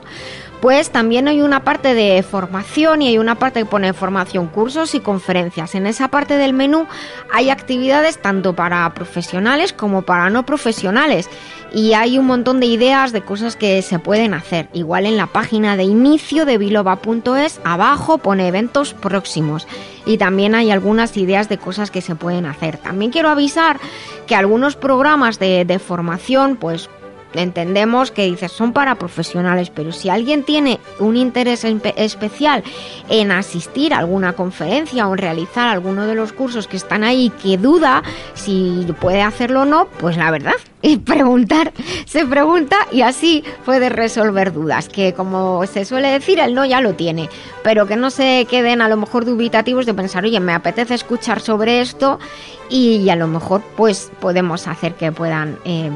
pues 0.60 0.90
también 0.90 1.26
hay 1.26 1.40
una 1.40 1.64
parte 1.64 1.94
de 1.94 2.22
formación 2.22 3.02
y 3.02 3.08
hay 3.08 3.18
una 3.18 3.36
parte 3.36 3.60
que 3.60 3.66
pone 3.66 3.92
formación, 3.92 4.48
cursos 4.48 4.94
y 4.94 5.00
conferencias. 5.00 5.74
En 5.74 5.86
esa 5.86 6.08
parte 6.08 6.36
del 6.36 6.52
menú 6.52 6.86
hay 7.32 7.50
actividades 7.50 8.20
tanto 8.20 8.54
para 8.54 8.92
profesionales 8.94 9.72
como 9.72 10.02
para 10.02 10.28
no 10.28 10.44
profesionales 10.44 11.30
y 11.72 11.94
hay 11.94 12.18
un 12.18 12.26
montón 12.26 12.60
de 12.60 12.66
ideas 12.66 13.12
de 13.12 13.22
cosas 13.22 13.56
que 13.56 13.80
se 13.82 13.98
pueden 13.98 14.34
hacer. 14.34 14.68
Igual 14.72 15.06
en 15.06 15.16
la 15.16 15.26
página 15.26 15.76
de 15.76 15.84
inicio 15.84 16.44
de 16.44 16.58
biloba.es 16.58 17.60
abajo 17.64 18.18
pone 18.18 18.48
eventos 18.48 18.92
próximos 18.92 19.66
y 20.04 20.18
también 20.18 20.54
hay 20.54 20.70
algunas 20.70 21.16
ideas 21.16 21.48
de 21.48 21.58
cosas 21.58 21.90
que 21.90 22.02
se 22.02 22.14
pueden 22.14 22.44
hacer. 22.46 22.76
También 22.76 23.10
quiero 23.10 23.30
avisar 23.30 23.80
que 24.26 24.34
algunos 24.34 24.76
programas 24.76 25.38
de, 25.38 25.64
de 25.64 25.78
formación 25.78 26.56
pues 26.56 26.90
entendemos 27.34 28.10
que 28.10 28.26
dices 28.26 28.52
son 28.52 28.72
para 28.72 28.96
profesionales, 28.96 29.70
pero 29.70 29.92
si 29.92 30.08
alguien 30.08 30.42
tiene 30.42 30.80
un 30.98 31.16
interés 31.16 31.64
especial 31.64 32.62
en 33.08 33.32
asistir 33.32 33.94
a 33.94 33.98
alguna 33.98 34.32
conferencia 34.32 35.06
o 35.06 35.12
en 35.12 35.18
realizar 35.18 35.68
alguno 35.68 36.06
de 36.06 36.14
los 36.14 36.32
cursos 36.32 36.66
que 36.66 36.76
están 36.76 37.04
ahí 37.04 37.30
que 37.42 37.56
duda 37.56 38.02
si 38.34 38.86
puede 39.00 39.22
hacerlo 39.22 39.62
o 39.62 39.64
no, 39.64 39.86
pues 39.98 40.16
la 40.16 40.30
verdad, 40.30 40.54
y 40.82 40.96
preguntar, 40.98 41.72
se 42.06 42.26
pregunta 42.26 42.76
y 42.90 43.02
así 43.02 43.44
puede 43.64 43.88
resolver 43.88 44.52
dudas, 44.52 44.88
que 44.88 45.12
como 45.12 45.66
se 45.66 45.84
suele 45.84 46.08
decir, 46.08 46.40
el 46.40 46.54
no 46.54 46.64
ya 46.64 46.80
lo 46.80 46.94
tiene, 46.94 47.28
pero 47.62 47.86
que 47.86 47.96
no 47.96 48.10
se 48.10 48.46
queden 48.48 48.82
a 48.82 48.88
lo 48.88 48.96
mejor 48.96 49.24
dubitativos 49.24 49.86
de 49.86 49.94
pensar, 49.94 50.24
oye, 50.24 50.40
me 50.40 50.52
apetece 50.52 50.94
escuchar 50.94 51.40
sobre 51.40 51.80
esto 51.80 52.18
y, 52.68 53.08
a 53.10 53.16
lo 53.16 53.26
mejor 53.26 53.62
pues 53.76 54.10
podemos 54.20 54.66
hacer 54.66 54.94
que 54.94 55.12
puedan... 55.12 55.58
Eh, 55.64 55.90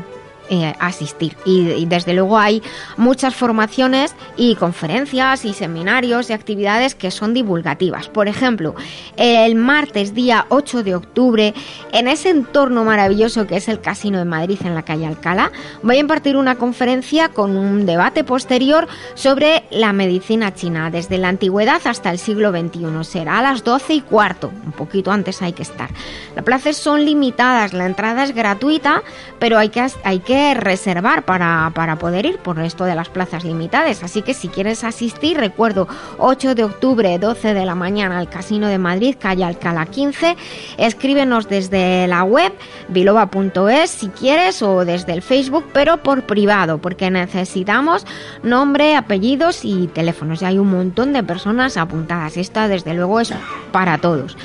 eh, 0.51 0.75
asistir. 0.79 1.37
Y, 1.47 1.87
desde 1.87 2.13
luego 2.13 2.39
hay 2.39 2.63
muchas 2.97 3.35
formaciones 3.35 4.15
y 4.37 4.57
conferencias 4.57 5.45
y 5.45 5.55
seminarios 5.55 6.29
y 6.29 6.33
actividades 6.35 6.95
que 6.95 7.11
son 7.11 7.33
divulgativas. 7.33 8.09
Por 8.09 8.29
ejemplo, 8.29 8.75
el 9.17 9.55
martes 9.55 10.15
día 10.15 10.47
8 10.51 10.83
de 10.83 10.95
octubre, 10.95 11.55
en 11.93 12.09
ese 12.09 12.31
entorno 12.31 12.85
maravilloso 12.85 13.47
que 13.47 13.57
es 13.57 13.69
el 13.69 13.81
Casino 13.81 14.19
de 14.19 14.27
Madrid 14.27 14.59
en 14.65 14.75
la 14.75 14.83
calle 14.83 15.07
Alcalá, 15.07 15.51
voy 15.83 15.97
a 15.97 16.01
impartir 16.01 16.37
una 16.37 16.57
conferencia 16.57 17.31
con 17.31 17.57
un 17.57 17.87
debate 17.87 18.23
posterior 18.25 18.87
sobre 19.15 19.65
la 19.71 19.93
medicina 19.93 20.55
china, 20.55 20.91
desde 20.91 21.17
la 21.17 21.29
antigüedad 21.29 21.81
hasta 21.87 22.11
el 22.11 22.19
siglo 22.19 22.51
XXI. 22.51 23.05
Será 23.05 23.39
a 23.39 23.43
las 23.43 23.65
12 23.65 23.95
y 23.95 24.01
cuarto, 24.03 24.53
un 24.65 24.73
poquito 24.73 25.11
antes 25.11 25.41
hay 25.43 25.53
que 25.53 25.63
estar. 25.63 25.91
Las 26.35 26.45
plazas 26.45 26.77
son 26.77 27.05
limitadas, 27.05 27.73
la 27.73 27.87
entrada 27.87 28.25
es 28.25 28.35
gratuita, 28.35 29.03
pero 29.39 29.59
hay 29.59 29.71
que, 29.71 29.87
hay 30.05 30.19
que 30.21 30.34
reservar 30.55 31.25
para, 31.25 31.71
para, 31.75 31.97
poder 31.97 32.27
ir 32.27 32.39
por 32.39 32.59
esto 32.61 32.85
de 32.85 32.95
las 32.95 33.09
plazas 33.09 33.45
limitadas. 33.45 34.03
Así 34.03 34.23
que 34.23 34.35
si 34.35 34.49
quieres 34.49 34.85
asistir, 34.85 35.37
recuerdo 35.39 35.89
8 36.19 36.55
de 36.55 36.65
octubre, 36.65 37.19
12 37.19 37.55
de 37.55 37.65
la 37.65 37.75
mañana 37.75 38.19
al 38.19 38.29
Casino 38.29 38.69
de 38.69 38.79
Madrid, 38.79 39.17
calle 39.19 39.45
Alcalá 39.45 39.87
15. 39.87 40.37
Escríbenos 40.79 41.49
desde 41.49 42.07
la 42.07 42.25
web 42.25 42.53
biloba.es 42.89 43.91
si 43.91 44.09
quieres 44.09 44.63
o 44.63 44.85
desde 44.85 45.13
el 45.13 45.23
Facebook, 45.23 45.65
pero 45.73 45.99
por 45.99 46.23
privado, 46.25 46.79
porque 46.79 47.11
necesitamos 47.11 48.07
nombre, 48.43 48.97
apellidos 48.97 49.65
y 49.65 49.87
teléfonos. 49.89 50.41
Ya 50.41 50.49
hay 50.49 50.59
un 50.59 50.71
montón 50.71 51.13
de 51.13 51.23
personas 51.23 51.77
apuntadas. 51.77 52.37
Esta 52.37 52.69
desde 52.69 52.95
luego 52.95 53.21
es 53.21 53.33
para 53.73 53.99
todos. 53.99 54.37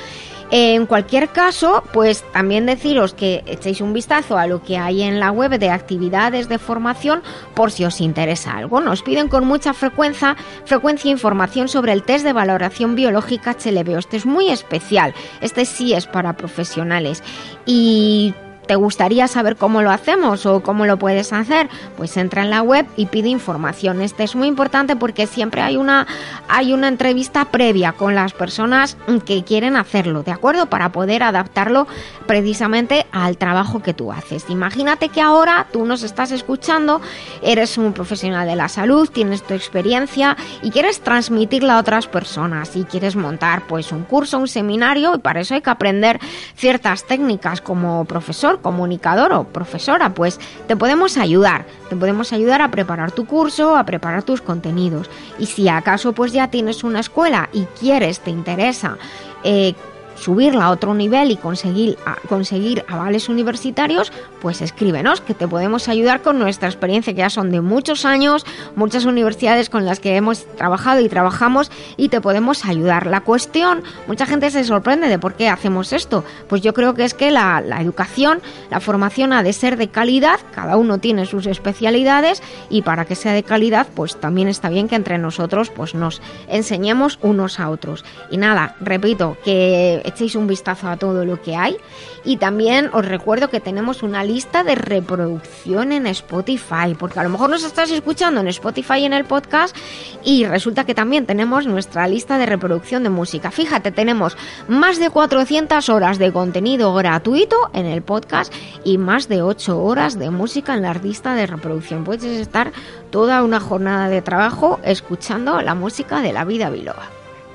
En 0.52 0.86
cualquier 0.86 1.28
caso, 1.28 1.84
pues 1.92 2.24
también 2.32 2.66
deciros 2.66 3.14
que 3.14 3.44
echéis 3.46 3.80
un 3.80 3.92
vistazo 3.92 4.36
a 4.36 4.48
lo 4.48 4.62
que 4.62 4.78
hay 4.78 5.02
en 5.02 5.20
la 5.20 5.30
web 5.30 5.58
de 5.58 5.70
actividades 5.70 6.48
de 6.48 6.58
formación 6.58 7.22
por 7.54 7.70
si 7.70 7.84
os 7.84 8.00
interesa 8.00 8.56
algo. 8.56 8.80
Nos 8.80 9.02
piden 9.02 9.28
con 9.28 9.46
mucha 9.46 9.74
frecuencia, 9.74 10.36
frecuencia 10.64 11.10
información 11.10 11.68
sobre 11.68 11.92
el 11.92 12.02
test 12.02 12.24
de 12.24 12.32
valoración 12.32 12.96
biológica 12.96 13.56
HLBO. 13.64 13.98
Este 13.98 14.16
es 14.16 14.26
muy 14.26 14.50
especial. 14.50 15.14
Este 15.40 15.64
sí 15.64 15.94
es 15.94 16.06
para 16.06 16.32
profesionales. 16.32 17.22
Y 17.64 18.34
¿Te 18.70 18.76
gustaría 18.76 19.26
saber 19.26 19.56
cómo 19.56 19.82
lo 19.82 19.90
hacemos 19.90 20.46
o 20.46 20.60
cómo 20.60 20.86
lo 20.86 20.96
puedes 20.96 21.32
hacer? 21.32 21.68
Pues 21.96 22.16
entra 22.16 22.42
en 22.42 22.50
la 22.50 22.62
web 22.62 22.86
y 22.94 23.06
pide 23.06 23.28
información. 23.28 24.00
Este 24.00 24.22
es 24.22 24.36
muy 24.36 24.46
importante 24.46 24.94
porque 24.94 25.26
siempre 25.26 25.60
hay 25.60 25.76
una, 25.76 26.06
hay 26.46 26.72
una 26.72 26.86
entrevista 26.86 27.46
previa 27.46 27.90
con 27.90 28.14
las 28.14 28.32
personas 28.32 28.96
que 29.26 29.42
quieren 29.42 29.74
hacerlo, 29.74 30.22
¿de 30.22 30.30
acuerdo? 30.30 30.66
Para 30.66 30.92
poder 30.92 31.24
adaptarlo 31.24 31.88
precisamente 32.28 33.06
al 33.10 33.38
trabajo 33.38 33.82
que 33.82 33.92
tú 33.92 34.12
haces. 34.12 34.48
Imagínate 34.48 35.08
que 35.08 35.20
ahora 35.20 35.66
tú 35.72 35.84
nos 35.84 36.04
estás 36.04 36.30
escuchando, 36.30 37.00
eres 37.42 37.76
un 37.76 37.92
profesional 37.92 38.46
de 38.46 38.54
la 38.54 38.68
salud, 38.68 39.10
tienes 39.10 39.42
tu 39.42 39.54
experiencia 39.54 40.36
y 40.62 40.70
quieres 40.70 41.00
transmitirla 41.00 41.74
a 41.74 41.80
otras 41.80 42.06
personas 42.06 42.76
y 42.76 42.84
quieres 42.84 43.16
montar 43.16 43.66
pues 43.66 43.90
un 43.90 44.04
curso, 44.04 44.38
un 44.38 44.46
seminario 44.46 45.16
y 45.16 45.18
para 45.18 45.40
eso 45.40 45.54
hay 45.54 45.60
que 45.60 45.70
aprender 45.70 46.20
ciertas 46.54 47.04
técnicas 47.04 47.60
como 47.60 48.04
profesor 48.04 48.59
comunicador 48.60 49.32
o 49.32 49.44
profesora, 49.44 50.14
pues 50.14 50.38
te 50.66 50.76
podemos 50.76 51.16
ayudar, 51.16 51.66
te 51.88 51.96
podemos 51.96 52.32
ayudar 52.32 52.62
a 52.62 52.70
preparar 52.70 53.12
tu 53.12 53.26
curso, 53.26 53.76
a 53.76 53.84
preparar 53.84 54.22
tus 54.22 54.40
contenidos. 54.40 55.10
Y 55.38 55.46
si 55.46 55.68
acaso 55.68 56.12
pues 56.12 56.32
ya 56.32 56.48
tienes 56.48 56.84
una 56.84 57.00
escuela 57.00 57.48
y 57.52 57.64
quieres, 57.78 58.20
te 58.20 58.30
interesa, 58.30 58.96
eh, 59.44 59.74
subirla 60.20 60.66
a 60.66 60.70
otro 60.70 60.94
nivel 60.94 61.30
y 61.30 61.36
conseguir, 61.36 61.96
conseguir 62.28 62.84
avales 62.88 63.28
universitarios, 63.28 64.12
pues 64.40 64.60
escríbenos, 64.60 65.20
que 65.20 65.34
te 65.34 65.48
podemos 65.48 65.88
ayudar 65.88 66.22
con 66.22 66.38
nuestra 66.38 66.68
experiencia, 66.68 67.12
que 67.12 67.20
ya 67.20 67.30
son 67.30 67.50
de 67.50 67.60
muchos 67.60 68.04
años, 68.04 68.44
muchas 68.76 69.04
universidades 69.04 69.70
con 69.70 69.84
las 69.84 70.00
que 70.00 70.16
hemos 70.16 70.44
trabajado 70.56 71.00
y 71.00 71.08
trabajamos 71.08 71.70
y 71.96 72.08
te 72.08 72.20
podemos 72.20 72.64
ayudar. 72.64 73.06
La 73.06 73.22
cuestión, 73.22 73.82
mucha 74.06 74.26
gente 74.26 74.50
se 74.50 74.64
sorprende 74.64 75.08
de 75.08 75.18
por 75.18 75.34
qué 75.34 75.48
hacemos 75.48 75.92
esto. 75.92 76.24
Pues 76.48 76.62
yo 76.62 76.74
creo 76.74 76.94
que 76.94 77.04
es 77.04 77.14
que 77.14 77.30
la, 77.30 77.60
la 77.60 77.80
educación, 77.80 78.40
la 78.70 78.80
formación 78.80 79.32
ha 79.32 79.42
de 79.42 79.52
ser 79.52 79.76
de 79.76 79.88
calidad, 79.88 80.38
cada 80.54 80.76
uno 80.76 80.98
tiene 80.98 81.26
sus 81.26 81.46
especialidades 81.46 82.42
y 82.68 82.82
para 82.82 83.04
que 83.04 83.14
sea 83.14 83.32
de 83.32 83.42
calidad, 83.42 83.86
pues 83.94 84.16
también 84.20 84.48
está 84.48 84.68
bien 84.68 84.88
que 84.88 84.96
entre 84.96 85.18
nosotros 85.18 85.70
pues 85.70 85.94
nos 85.94 86.20
enseñemos 86.48 87.18
unos 87.22 87.58
a 87.60 87.70
otros. 87.70 88.04
Y 88.30 88.36
nada, 88.36 88.76
repito, 88.80 89.36
que 89.44 90.02
echéis 90.10 90.34
un 90.34 90.46
vistazo 90.46 90.88
a 90.88 90.96
todo 90.96 91.24
lo 91.24 91.40
que 91.42 91.56
hay 91.56 91.76
y 92.24 92.36
también 92.36 92.90
os 92.92 93.04
recuerdo 93.04 93.48
que 93.48 93.60
tenemos 93.60 94.02
una 94.02 94.22
lista 94.22 94.62
de 94.62 94.74
reproducción 94.74 95.92
en 95.92 96.06
Spotify, 96.06 96.94
porque 96.98 97.18
a 97.18 97.22
lo 97.22 97.30
mejor 97.30 97.50
nos 97.50 97.64
estás 97.64 97.90
escuchando 97.90 98.40
en 98.40 98.48
Spotify 98.48 99.04
en 99.04 99.12
el 99.12 99.24
podcast 99.24 99.76
y 100.22 100.44
resulta 100.44 100.84
que 100.84 100.94
también 100.94 101.26
tenemos 101.26 101.66
nuestra 101.66 102.06
lista 102.06 102.38
de 102.38 102.46
reproducción 102.46 103.02
de 103.02 103.10
música. 103.10 103.50
Fíjate, 103.50 103.90
tenemos 103.90 104.36
más 104.68 104.98
de 104.98 105.10
400 105.10 105.88
horas 105.88 106.18
de 106.18 106.32
contenido 106.32 106.92
gratuito 106.94 107.56
en 107.72 107.86
el 107.86 108.02
podcast 108.02 108.52
y 108.84 108.98
más 108.98 109.28
de 109.28 109.42
8 109.42 109.82
horas 109.82 110.18
de 110.18 110.30
música 110.30 110.74
en 110.74 110.82
la 110.82 110.94
lista 110.94 111.34
de 111.34 111.46
reproducción. 111.46 112.04
Puedes 112.04 112.24
estar 112.24 112.72
toda 113.10 113.42
una 113.42 113.60
jornada 113.60 114.08
de 114.08 114.22
trabajo 114.22 114.78
escuchando 114.84 115.60
la 115.62 115.74
música 115.74 116.20
de 116.20 116.32
la 116.32 116.44
vida 116.44 116.70
biloba. 116.70 117.08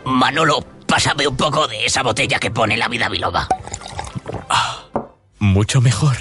Manolo, 0.05 0.63
pásame 0.95 1.27
un 1.27 1.35
poco 1.35 1.67
de 1.67 1.85
esa 1.85 2.03
botella 2.03 2.39
que 2.39 2.51
pone 2.51 2.77
la 2.77 2.87
vida 2.87 3.09
biloba. 3.09 3.49
Mucho 5.39 5.81
mejor. 5.81 6.15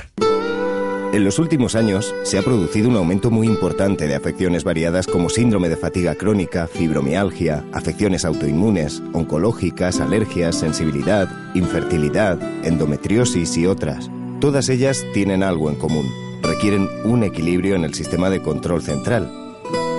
En 1.12 1.22
los 1.22 1.38
últimos 1.38 1.76
años 1.76 2.12
se 2.24 2.38
ha 2.38 2.42
producido 2.42 2.88
un 2.88 2.96
aumento 2.96 3.30
muy 3.30 3.46
importante 3.46 4.08
de 4.08 4.16
afecciones 4.16 4.64
variadas 4.64 5.06
como 5.06 5.28
síndrome 5.28 5.68
de 5.68 5.76
fatiga 5.76 6.16
crónica, 6.16 6.66
fibromialgia, 6.66 7.64
afecciones 7.72 8.24
autoinmunes, 8.24 9.00
oncológicas, 9.12 10.00
alergias, 10.00 10.58
sensibilidad, 10.58 11.28
infertilidad, 11.54 12.42
endometriosis 12.64 13.56
y 13.56 13.68
otras. 13.68 14.10
Todas 14.40 14.68
ellas 14.70 15.04
tienen 15.14 15.44
algo 15.44 15.70
en 15.70 15.76
común. 15.76 16.12
Requieren 16.42 16.88
un 17.04 17.22
equilibrio 17.22 17.76
en 17.76 17.84
el 17.84 17.94
sistema 17.94 18.28
de 18.28 18.42
control 18.42 18.82
central. 18.82 19.43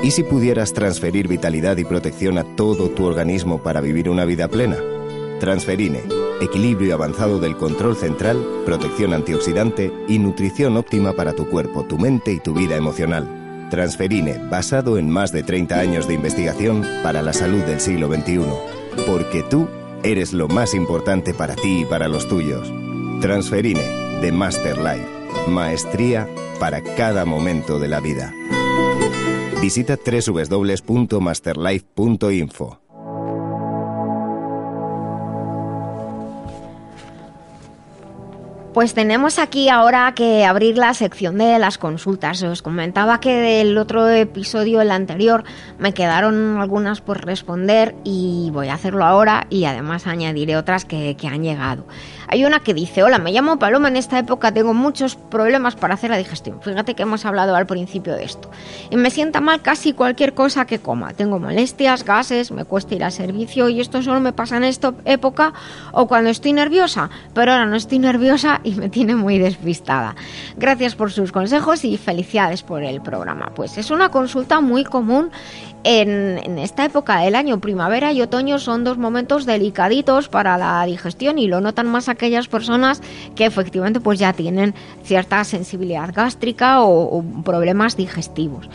¿Y 0.03 0.11
si 0.11 0.23
pudieras 0.23 0.73
transferir 0.73 1.27
vitalidad 1.27 1.77
y 1.77 1.85
protección 1.85 2.37
a 2.37 2.43
todo 2.43 2.89
tu 2.89 3.05
organismo 3.05 3.63
para 3.63 3.81
vivir 3.81 4.09
una 4.09 4.25
vida 4.25 4.47
plena? 4.47 4.77
Transferine, 5.39 6.03
equilibrio 6.41 6.93
avanzado 6.93 7.39
del 7.39 7.57
control 7.57 7.95
central, 7.95 8.45
protección 8.65 9.13
antioxidante 9.13 9.91
y 10.07 10.19
nutrición 10.19 10.77
óptima 10.77 11.13
para 11.13 11.33
tu 11.33 11.49
cuerpo, 11.49 11.83
tu 11.85 11.97
mente 11.97 12.31
y 12.31 12.39
tu 12.39 12.53
vida 12.53 12.75
emocional. 12.75 13.67
Transferine, 13.69 14.37
basado 14.49 14.97
en 14.97 15.09
más 15.09 15.31
de 15.31 15.43
30 15.43 15.79
años 15.79 16.07
de 16.07 16.13
investigación 16.13 16.85
para 17.01 17.21
la 17.21 17.33
salud 17.33 17.63
del 17.63 17.79
siglo 17.79 18.07
XXI. 18.07 18.41
Porque 19.07 19.43
tú 19.43 19.67
eres 20.03 20.33
lo 20.33 20.47
más 20.47 20.75
importante 20.75 21.33
para 21.33 21.55
ti 21.55 21.81
y 21.81 21.85
para 21.85 22.07
los 22.07 22.27
tuyos. 22.27 22.71
Transferine, 23.21 23.81
de 24.21 24.31
Master 24.31 24.77
Life. 24.77 25.07
Maestría 25.47 26.29
para 26.59 26.81
cada 26.81 27.25
momento 27.25 27.79
de 27.79 27.87
la 27.87 27.99
vida. 27.99 28.33
Visita 29.65 29.97
www.masterlife.info. 29.97 32.85
Pues 38.75 38.93
tenemos 38.93 39.39
aquí 39.39 39.69
ahora 39.69 40.13
que 40.13 40.45
abrir 40.45 40.77
la 40.77 40.93
sección 40.93 41.39
de 41.39 41.57
las 41.57 41.79
consultas. 41.79 42.43
Os 42.43 42.61
comentaba 42.61 43.19
que 43.19 43.37
del 43.37 43.75
otro 43.79 44.07
episodio, 44.09 44.81
el 44.81 44.91
anterior, 44.91 45.45
me 45.79 45.95
quedaron 45.95 46.59
algunas 46.59 47.01
por 47.01 47.25
responder 47.25 47.95
y 48.03 48.51
voy 48.51 48.67
a 48.67 48.75
hacerlo 48.75 49.03
ahora 49.03 49.47
y 49.49 49.65
además 49.65 50.05
añadiré 50.05 50.57
otras 50.57 50.85
que, 50.85 51.17
que 51.17 51.27
han 51.27 51.41
llegado. 51.41 51.87
Hay 52.27 52.45
una 52.45 52.59
que 52.59 52.73
dice, 52.73 53.03
hola, 53.03 53.17
me 53.17 53.31
llamo 53.31 53.59
Paloma, 53.59 53.87
en 53.87 53.95
esta 53.95 54.17
época 54.19 54.51
tengo 54.51 54.73
muchos 54.73 55.15
problemas 55.15 55.75
para 55.75 55.93
hacer 55.93 56.09
la 56.09 56.17
digestión. 56.17 56.61
Fíjate 56.61 56.95
que 56.95 57.03
hemos 57.03 57.25
hablado 57.25 57.55
al 57.55 57.65
principio 57.65 58.15
de 58.15 58.23
esto. 58.23 58.49
Y 58.89 58.97
me 58.97 59.09
sienta 59.09 59.41
mal 59.41 59.61
casi 59.61 59.93
cualquier 59.93 60.33
cosa 60.33 60.65
que 60.65 60.79
coma. 60.79 61.13
Tengo 61.13 61.39
molestias, 61.39 62.03
gases, 62.03 62.51
me 62.51 62.65
cuesta 62.65 62.95
ir 62.95 63.03
al 63.03 63.11
servicio 63.11 63.69
y 63.69 63.79
esto 63.79 64.01
solo 64.01 64.19
me 64.19 64.33
pasa 64.33 64.57
en 64.57 64.63
esta 64.63 64.93
época 65.05 65.53
o 65.91 66.07
cuando 66.07 66.29
estoy 66.29 66.53
nerviosa. 66.53 67.09
Pero 67.33 67.51
ahora 67.51 67.65
no 67.65 67.75
estoy 67.75 67.99
nerviosa 67.99 68.61
y 68.63 68.71
me 68.71 68.89
tiene 68.89 69.15
muy 69.15 69.37
despistada. 69.37 70.15
Gracias 70.57 70.95
por 70.95 71.11
sus 71.11 71.31
consejos 71.31 71.85
y 71.85 71.97
felicidades 71.97 72.63
por 72.63 72.83
el 72.83 73.01
programa. 73.01 73.51
Pues 73.55 73.77
es 73.77 73.91
una 73.91 74.09
consulta 74.09 74.61
muy 74.61 74.83
común 74.83 75.31
en, 75.85 76.57
esta 76.57 76.83
época 76.83 77.19
del 77.19 77.35
año, 77.35 77.59
primavera 77.59 78.11
y 78.11 78.19
otoño, 78.19 78.57
son 78.57 78.83
dos 78.83 78.97
momentos 78.97 79.45
delicaditos 79.45 80.29
para 80.29 80.57
la 80.57 80.83
digestión 80.85 81.37
y 81.37 81.47
lo 81.47 81.61
notan 81.61 81.87
más 81.87 82.09
aquellas 82.09 82.47
personas 82.47 83.01
que 83.35 83.45
efectivamente 83.45 83.99
pues 83.99 84.17
ya 84.17 84.33
tienen 84.33 84.73
cierta 85.03 85.43
sensibilidad 85.43 86.11
gástrica 86.11 86.81
o 86.81 87.23
problemas 87.43 87.95
digestivos 87.95 88.67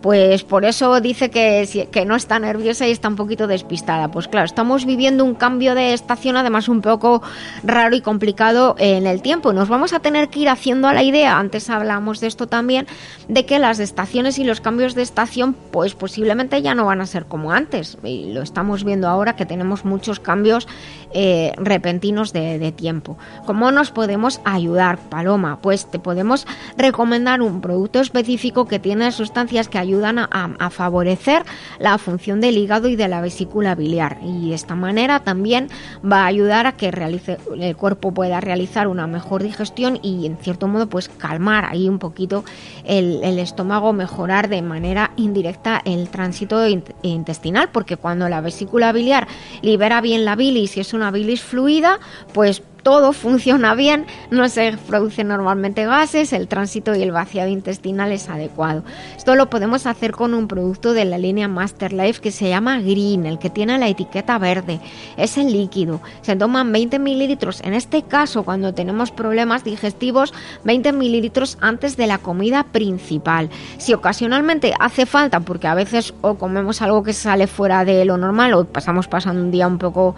pues 0.00 0.44
por 0.44 0.64
eso 0.64 1.00
dice 1.00 1.30
que, 1.30 1.88
que, 1.90 2.04
no 2.04 2.14
está 2.14 2.38
nerviosa 2.38 2.86
y 2.86 2.92
está 2.92 3.08
un 3.08 3.16
poquito 3.16 3.46
despistada. 3.46 4.10
Pues 4.10 4.28
claro, 4.28 4.46
estamos 4.46 4.86
viviendo 4.86 5.24
un 5.24 5.34
cambio 5.34 5.74
de 5.74 5.92
estación 5.92 6.36
además 6.36 6.68
un 6.68 6.82
poco 6.82 7.22
raro 7.64 7.96
y 7.96 8.00
complicado 8.00 8.76
en 8.78 9.06
el 9.06 9.22
tiempo. 9.22 9.52
Nos 9.52 9.68
vamos 9.68 9.92
a 9.92 9.98
tener 9.98 10.28
que 10.28 10.40
ir 10.40 10.48
haciendo 10.48 10.86
a 10.86 10.92
la 10.92 11.02
idea, 11.02 11.38
antes 11.38 11.68
hablamos 11.68 12.20
de 12.20 12.28
esto 12.28 12.46
también, 12.46 12.86
de 13.28 13.44
que 13.44 13.58
las 13.58 13.80
estaciones 13.80 14.38
y 14.38 14.44
los 14.44 14.60
cambios 14.60 14.94
de 14.94 15.02
estación 15.02 15.54
pues 15.72 15.94
posiblemente 15.94 16.62
ya 16.62 16.74
no 16.74 16.86
van 16.86 17.00
a 17.00 17.06
ser 17.06 17.26
como 17.26 17.50
antes. 17.50 17.98
Y 18.04 18.32
lo 18.32 18.42
estamos 18.42 18.84
viendo 18.84 19.08
ahora 19.08 19.34
que 19.34 19.46
tenemos 19.46 19.84
muchos 19.84 20.20
cambios 20.20 20.68
eh, 21.12 21.52
repentinos 21.56 22.32
de, 22.32 22.60
de 22.60 22.70
tiempo. 22.70 23.18
¿Cómo 23.46 23.72
nos 23.72 23.90
podemos 23.90 24.40
ayudar, 24.44 24.98
Paloma? 24.98 25.58
Pues 25.60 25.90
te 25.90 25.98
podemos 25.98 26.46
recomendar 26.76 27.42
un 27.42 27.60
producto 27.60 27.98
específico 27.98 28.68
que 28.68 28.78
tiene 28.78 29.10
sustancias 29.10 29.68
que 29.68 29.78
ayudan 29.78 29.87
a, 29.94 30.50
a, 30.58 30.70
favorecer 30.70 31.44
la 31.78 31.98
función 31.98 32.40
del 32.40 32.58
hígado 32.58 32.88
y 32.88 32.96
de 32.96 33.08
la 33.08 33.20
vesícula 33.20 33.74
biliar. 33.74 34.18
Y 34.22 34.50
de 34.50 34.54
esta 34.54 34.74
manera 34.74 35.20
también 35.20 35.68
va 36.04 36.22
a 36.22 36.26
ayudar 36.26 36.66
a 36.66 36.72
que 36.72 36.90
realice, 36.90 37.38
el 37.58 37.76
cuerpo 37.76 38.12
pueda 38.12 38.40
realizar 38.40 38.88
una 38.88 39.06
mejor 39.06 39.42
digestión 39.42 39.98
y 40.02 40.26
en 40.26 40.36
cierto 40.36 40.68
modo 40.68 40.88
pues 40.88 41.08
calmar 41.08 41.64
ahí 41.64 41.88
un 41.88 41.98
poquito 41.98 42.44
el, 42.84 43.20
el 43.22 43.38
estómago, 43.38 43.92
mejorar 43.92 44.48
de 44.48 44.62
manera 44.62 45.12
indirecta 45.16 45.80
el 45.84 46.08
tránsito 46.08 46.66
intestinal 47.02 47.70
porque 47.72 47.96
cuando 47.96 48.28
la 48.28 48.40
vesícula 48.40 48.92
biliar 48.92 49.26
libera 49.62 50.00
bien 50.00 50.24
la 50.24 50.36
bilis 50.36 50.76
y 50.76 50.80
es 50.80 50.92
una 50.92 51.10
bilis 51.10 51.42
fluida 51.42 51.98
pues 52.32 52.62
todo 52.82 53.12
funciona 53.12 53.74
bien, 53.74 54.06
no 54.30 54.48
se 54.48 54.76
producen 54.86 55.28
normalmente 55.28 55.86
gases, 55.86 56.32
el 56.32 56.48
tránsito 56.48 56.94
y 56.94 57.02
el 57.02 57.12
vaciado 57.12 57.48
intestinal 57.48 58.12
es 58.12 58.28
adecuado. 58.28 58.82
Esto 59.16 59.34
lo 59.34 59.50
podemos 59.50 59.86
hacer 59.86 60.12
con 60.12 60.34
un 60.34 60.48
producto 60.48 60.92
de 60.92 61.04
la 61.04 61.18
línea 61.18 61.48
Master 61.48 61.92
Life 61.92 62.20
que 62.20 62.30
se 62.30 62.48
llama 62.48 62.80
Green, 62.80 63.26
el 63.26 63.38
que 63.38 63.50
tiene 63.50 63.78
la 63.78 63.88
etiqueta 63.88 64.38
verde. 64.38 64.80
Es 65.16 65.38
el 65.38 65.52
líquido, 65.52 66.00
se 66.22 66.36
toman 66.36 66.72
20 66.72 66.98
mililitros. 66.98 67.60
En 67.62 67.74
este 67.74 68.02
caso, 68.02 68.42
cuando 68.42 68.74
tenemos 68.74 69.10
problemas 69.10 69.64
digestivos, 69.64 70.32
20 70.64 70.92
mililitros 70.92 71.58
antes 71.60 71.96
de 71.96 72.06
la 72.06 72.18
comida 72.18 72.64
principal. 72.64 73.50
Si 73.78 73.92
ocasionalmente 73.92 74.72
hace 74.78 75.06
falta, 75.06 75.40
porque 75.40 75.66
a 75.66 75.74
veces 75.74 76.14
o 76.20 76.34
comemos 76.34 76.82
algo 76.82 77.02
que 77.02 77.12
sale 77.12 77.46
fuera 77.46 77.84
de 77.84 78.04
lo 78.04 78.16
normal 78.16 78.54
o 78.54 78.64
pasamos 78.64 79.08
pasando 79.08 79.42
un 79.42 79.50
día 79.50 79.66
un 79.66 79.78
poco 79.78 80.14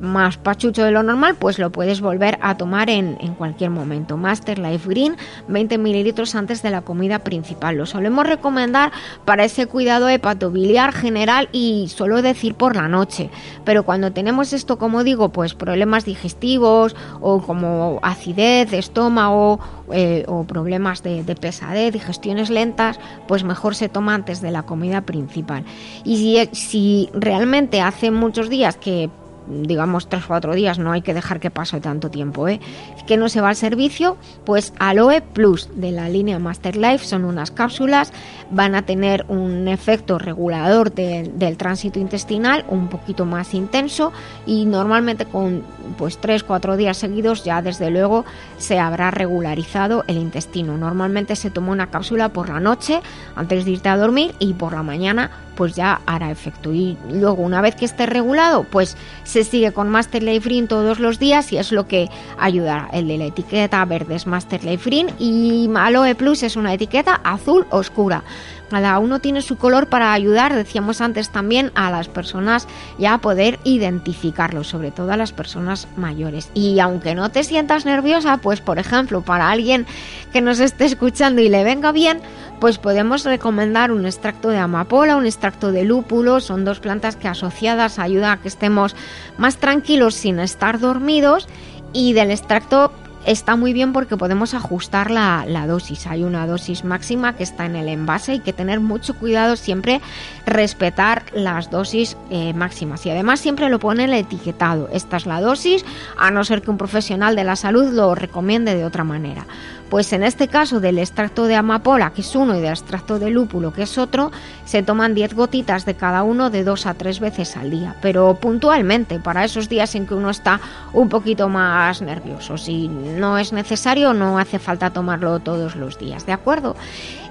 más 0.00 0.36
pachucho 0.36 0.84
de 0.84 0.90
lo 0.90 1.02
normal, 1.02 1.36
pues 1.38 1.58
lo 1.58 1.70
puedes 1.70 2.00
volver 2.00 2.38
a 2.40 2.56
tomar 2.56 2.90
en, 2.90 3.16
en, 3.20 3.34
cualquier 3.34 3.70
momento. 3.70 4.16
Master 4.16 4.58
Life 4.58 4.88
Green, 4.88 5.16
20 5.48 5.78
mililitros 5.78 6.34
antes 6.34 6.62
de 6.62 6.70
la 6.70 6.82
comida 6.82 7.20
principal. 7.20 7.76
Lo 7.76 7.86
solemos 7.86 8.26
recomendar 8.26 8.92
para 9.24 9.44
ese 9.44 9.66
cuidado 9.66 10.08
hepatobiliar 10.08 10.92
general 10.92 11.48
y 11.52 11.88
solo 11.88 12.22
decir 12.22 12.54
por 12.54 12.76
la 12.76 12.88
noche. 12.88 13.30
Pero 13.64 13.84
cuando 13.84 14.12
tenemos 14.12 14.52
esto, 14.52 14.78
como 14.78 15.04
digo, 15.04 15.30
pues 15.30 15.54
problemas 15.54 16.04
digestivos 16.04 16.94
o 17.20 17.42
como 17.42 17.98
acidez 18.02 18.70
de 18.70 18.78
estómago 18.78 19.60
eh, 19.92 20.24
o 20.28 20.44
problemas 20.44 21.02
de, 21.02 21.24
de, 21.24 21.34
pesadez, 21.34 21.92
digestiones 21.92 22.50
lentas, 22.50 22.98
pues 23.26 23.44
mejor 23.44 23.74
se 23.74 23.88
toma 23.88 24.14
antes 24.14 24.40
de 24.40 24.50
la 24.50 24.62
comida 24.62 25.02
principal. 25.02 25.64
Y 26.04 26.48
si 26.52 27.08
realmente 27.12 27.80
hace 27.80 28.10
muchos 28.10 28.48
días 28.48 28.76
que 28.76 29.10
digamos, 29.50 30.08
tres 30.08 30.24
o 30.24 30.28
cuatro 30.28 30.54
días, 30.54 30.78
no 30.78 30.92
hay 30.92 31.02
que 31.02 31.14
dejar 31.14 31.40
que 31.40 31.50
pase 31.50 31.80
tanto 31.80 32.10
tiempo, 32.10 32.48
¿eh? 32.48 32.60
que 33.06 33.16
no 33.16 33.28
se 33.28 33.40
va 33.40 33.48
al 33.48 33.56
servicio, 33.56 34.16
pues 34.44 34.72
Aloe 34.78 35.22
Plus 35.22 35.68
de 35.74 35.92
la 35.92 36.08
línea 36.08 36.38
Master 36.38 36.76
Life 36.76 37.06
son 37.06 37.24
unas 37.24 37.50
cápsulas, 37.50 38.12
van 38.50 38.74
a 38.74 38.82
tener 38.82 39.24
un 39.28 39.68
efecto 39.68 40.18
regulador 40.18 40.92
de- 40.92 41.30
del 41.34 41.56
tránsito 41.56 41.98
intestinal 41.98 42.64
un 42.68 42.88
poquito 42.88 43.24
más 43.24 43.54
intenso 43.54 44.12
y 44.46 44.64
normalmente 44.66 45.24
con 45.26 45.62
pues 45.96 46.18
tres, 46.18 46.42
cuatro 46.42 46.76
días 46.76 46.96
seguidos 46.98 47.44
ya 47.44 47.62
desde 47.62 47.90
luego 47.90 48.24
se 48.58 48.78
habrá 48.78 49.10
regularizado 49.10 50.04
el 50.06 50.18
intestino. 50.18 50.76
Normalmente 50.76 51.36
se 51.36 51.50
toma 51.50 51.72
una 51.72 51.88
cápsula 51.90 52.28
por 52.30 52.48
la 52.48 52.60
noche 52.60 53.00
antes 53.36 53.64
de 53.64 53.70
irte 53.72 53.88
a 53.88 53.96
dormir 53.96 54.34
y 54.38 54.52
por 54.52 54.72
la 54.74 54.82
mañana 54.82 55.30
pues 55.58 55.74
ya 55.74 56.00
hará 56.06 56.30
efecto. 56.30 56.72
Y 56.72 56.96
luego 57.10 57.42
una 57.42 57.60
vez 57.60 57.74
que 57.74 57.84
esté 57.84 58.06
regulado 58.06 58.62
pues 58.62 58.96
se 59.24 59.42
sigue 59.42 59.72
con 59.72 59.88
Master 59.88 60.22
Green 60.40 60.68
todos 60.68 61.00
los 61.00 61.18
días 61.18 61.52
y 61.52 61.58
es 61.58 61.72
lo 61.72 61.88
que 61.88 62.08
ayudará. 62.38 62.88
El 62.92 63.08
de 63.08 63.18
la 63.18 63.24
etiqueta 63.24 63.84
verde 63.84 64.14
es 64.14 64.28
Master 64.28 64.62
Life 64.62 64.88
Green 64.88 65.08
y 65.18 65.68
Aloe 65.74 66.14
Plus 66.14 66.44
es 66.44 66.54
una 66.54 66.72
etiqueta 66.72 67.20
azul 67.24 67.66
oscura. 67.70 68.22
Cada 68.70 68.98
uno 68.98 69.18
tiene 69.20 69.42
su 69.42 69.56
color 69.56 69.88
para 69.88 70.12
ayudar, 70.12 70.54
decíamos 70.54 71.00
antes 71.00 71.30
también, 71.30 71.72
a 71.74 71.90
las 71.90 72.08
personas 72.08 72.66
ya 72.98 73.14
a 73.14 73.18
poder 73.18 73.58
identificarlo, 73.64 74.64
sobre 74.64 74.90
todo 74.90 75.12
a 75.12 75.16
las 75.16 75.32
personas 75.32 75.88
mayores. 75.96 76.50
Y 76.54 76.78
aunque 76.80 77.14
no 77.14 77.30
te 77.30 77.44
sientas 77.44 77.86
nerviosa, 77.86 78.38
pues 78.38 78.60
por 78.60 78.78
ejemplo, 78.78 79.22
para 79.22 79.50
alguien 79.50 79.86
que 80.32 80.40
nos 80.40 80.60
esté 80.60 80.84
escuchando 80.84 81.40
y 81.40 81.48
le 81.48 81.64
venga 81.64 81.92
bien, 81.92 82.20
pues 82.60 82.78
podemos 82.78 83.24
recomendar 83.24 83.92
un 83.92 84.04
extracto 84.04 84.50
de 84.50 84.58
amapola, 84.58 85.16
un 85.16 85.26
extracto 85.26 85.72
de 85.72 85.84
lúpulo, 85.84 86.40
son 86.40 86.64
dos 86.64 86.80
plantas 86.80 87.16
que 87.16 87.28
asociadas 87.28 87.98
ayudan 87.98 88.32
a 88.32 88.42
que 88.42 88.48
estemos 88.48 88.96
más 89.38 89.56
tranquilos 89.56 90.14
sin 90.14 90.40
estar 90.40 90.78
dormidos 90.78 91.48
y 91.92 92.12
del 92.12 92.30
extracto 92.30 92.92
está 93.26 93.56
muy 93.56 93.72
bien 93.72 93.92
porque 93.92 94.16
podemos 94.16 94.54
ajustar 94.54 95.10
la, 95.10 95.44
la 95.46 95.66
dosis. 95.66 96.06
Hay 96.06 96.24
una 96.24 96.46
dosis 96.46 96.84
máxima 96.84 97.34
que 97.34 97.42
está 97.42 97.66
en 97.66 97.76
el 97.76 97.88
envase 97.88 98.34
y 98.34 98.40
que 98.40 98.52
tener 98.52 98.80
mucho 98.80 99.14
cuidado 99.14 99.56
siempre 99.56 100.00
respetar 100.46 101.24
las 101.34 101.70
dosis 101.70 102.16
eh, 102.30 102.52
máximas. 102.54 103.04
Y 103.06 103.10
además 103.10 103.40
siempre 103.40 103.68
lo 103.68 103.78
pone 103.78 104.04
el 104.04 104.14
etiquetado. 104.14 104.88
Esta 104.92 105.16
es 105.16 105.26
la 105.26 105.40
dosis, 105.40 105.84
a 106.16 106.30
no 106.30 106.44
ser 106.44 106.62
que 106.62 106.70
un 106.70 106.78
profesional 106.78 107.36
de 107.36 107.44
la 107.44 107.56
salud 107.56 107.92
lo 107.92 108.14
recomiende 108.14 108.74
de 108.74 108.84
otra 108.84 109.04
manera. 109.04 109.46
Pues 109.90 110.12
en 110.12 110.22
este 110.22 110.48
caso 110.48 110.80
del 110.80 110.98
extracto 110.98 111.46
de 111.46 111.56
amapola, 111.56 112.12
que 112.12 112.20
es 112.20 112.36
uno, 112.36 112.56
y 112.56 112.60
del 112.60 112.72
extracto 112.72 113.18
de 113.18 113.30
lúpulo, 113.30 113.72
que 113.72 113.82
es 113.82 113.96
otro, 113.96 114.30
se 114.64 114.82
toman 114.82 115.14
10 115.14 115.34
gotitas 115.34 115.86
de 115.86 115.94
cada 115.94 116.22
uno 116.22 116.50
de 116.50 116.62
dos 116.62 116.84
a 116.86 116.94
tres 116.94 117.20
veces 117.20 117.56
al 117.56 117.70
día, 117.70 117.96
pero 118.02 118.34
puntualmente, 118.34 119.18
para 119.18 119.44
esos 119.44 119.68
días 119.68 119.94
en 119.94 120.06
que 120.06 120.14
uno 120.14 120.28
está 120.28 120.60
un 120.92 121.08
poquito 121.08 121.48
más 121.48 122.02
nervioso. 122.02 122.58
Si 122.58 122.88
no 122.88 123.38
es 123.38 123.52
necesario, 123.52 124.12
no 124.12 124.38
hace 124.38 124.58
falta 124.58 124.90
tomarlo 124.90 125.40
todos 125.40 125.74
los 125.74 125.98
días, 125.98 126.26
¿de 126.26 126.32
acuerdo? 126.32 126.76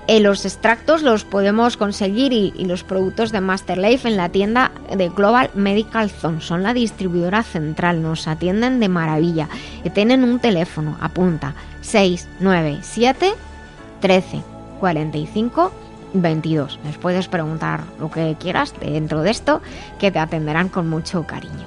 Eh, 0.08 0.22
los 0.22 0.46
extractos 0.46 1.04
los 1.04 1.26
podemos 1.26 1.76
conseguir 1.76 2.32
y, 2.32 2.52
los 2.64 2.86
productos 2.86 3.34
de 3.34 3.42
Master 3.42 3.78
Life 3.78 4.08
en 4.08 4.16
la 4.16 4.30
tienda 4.30 4.72
de 4.96 5.10
Global 5.10 5.50
Medical 5.54 6.10
Zone. 6.10 6.40
Son 6.40 6.64
la 6.64 6.74
distribuidora 6.74 7.44
central, 7.44 8.02
nos 8.02 8.26
atienden 8.28 8.80
de 8.80 8.88
maravilla. 8.88 9.50
Y 9.84 9.90
tienen 9.90 10.24
un 10.24 10.40
teléfono, 10.40 10.98
apunta 11.02 11.54
697 11.88 13.34
13 14.02 14.44
45 14.80 15.72
22. 16.14 16.80
Les 16.84 16.98
puedes 16.98 17.28
preguntar 17.28 17.84
lo 18.00 18.12
que 18.12 18.36
quieras 18.40 18.74
dentro 18.80 19.22
de 19.22 19.32
esto, 19.32 19.62
que 20.00 20.12
te 20.12 20.20
atenderán 20.20 20.70
con 20.70 20.90
mucho 20.90 21.26
cariño. 21.26 21.66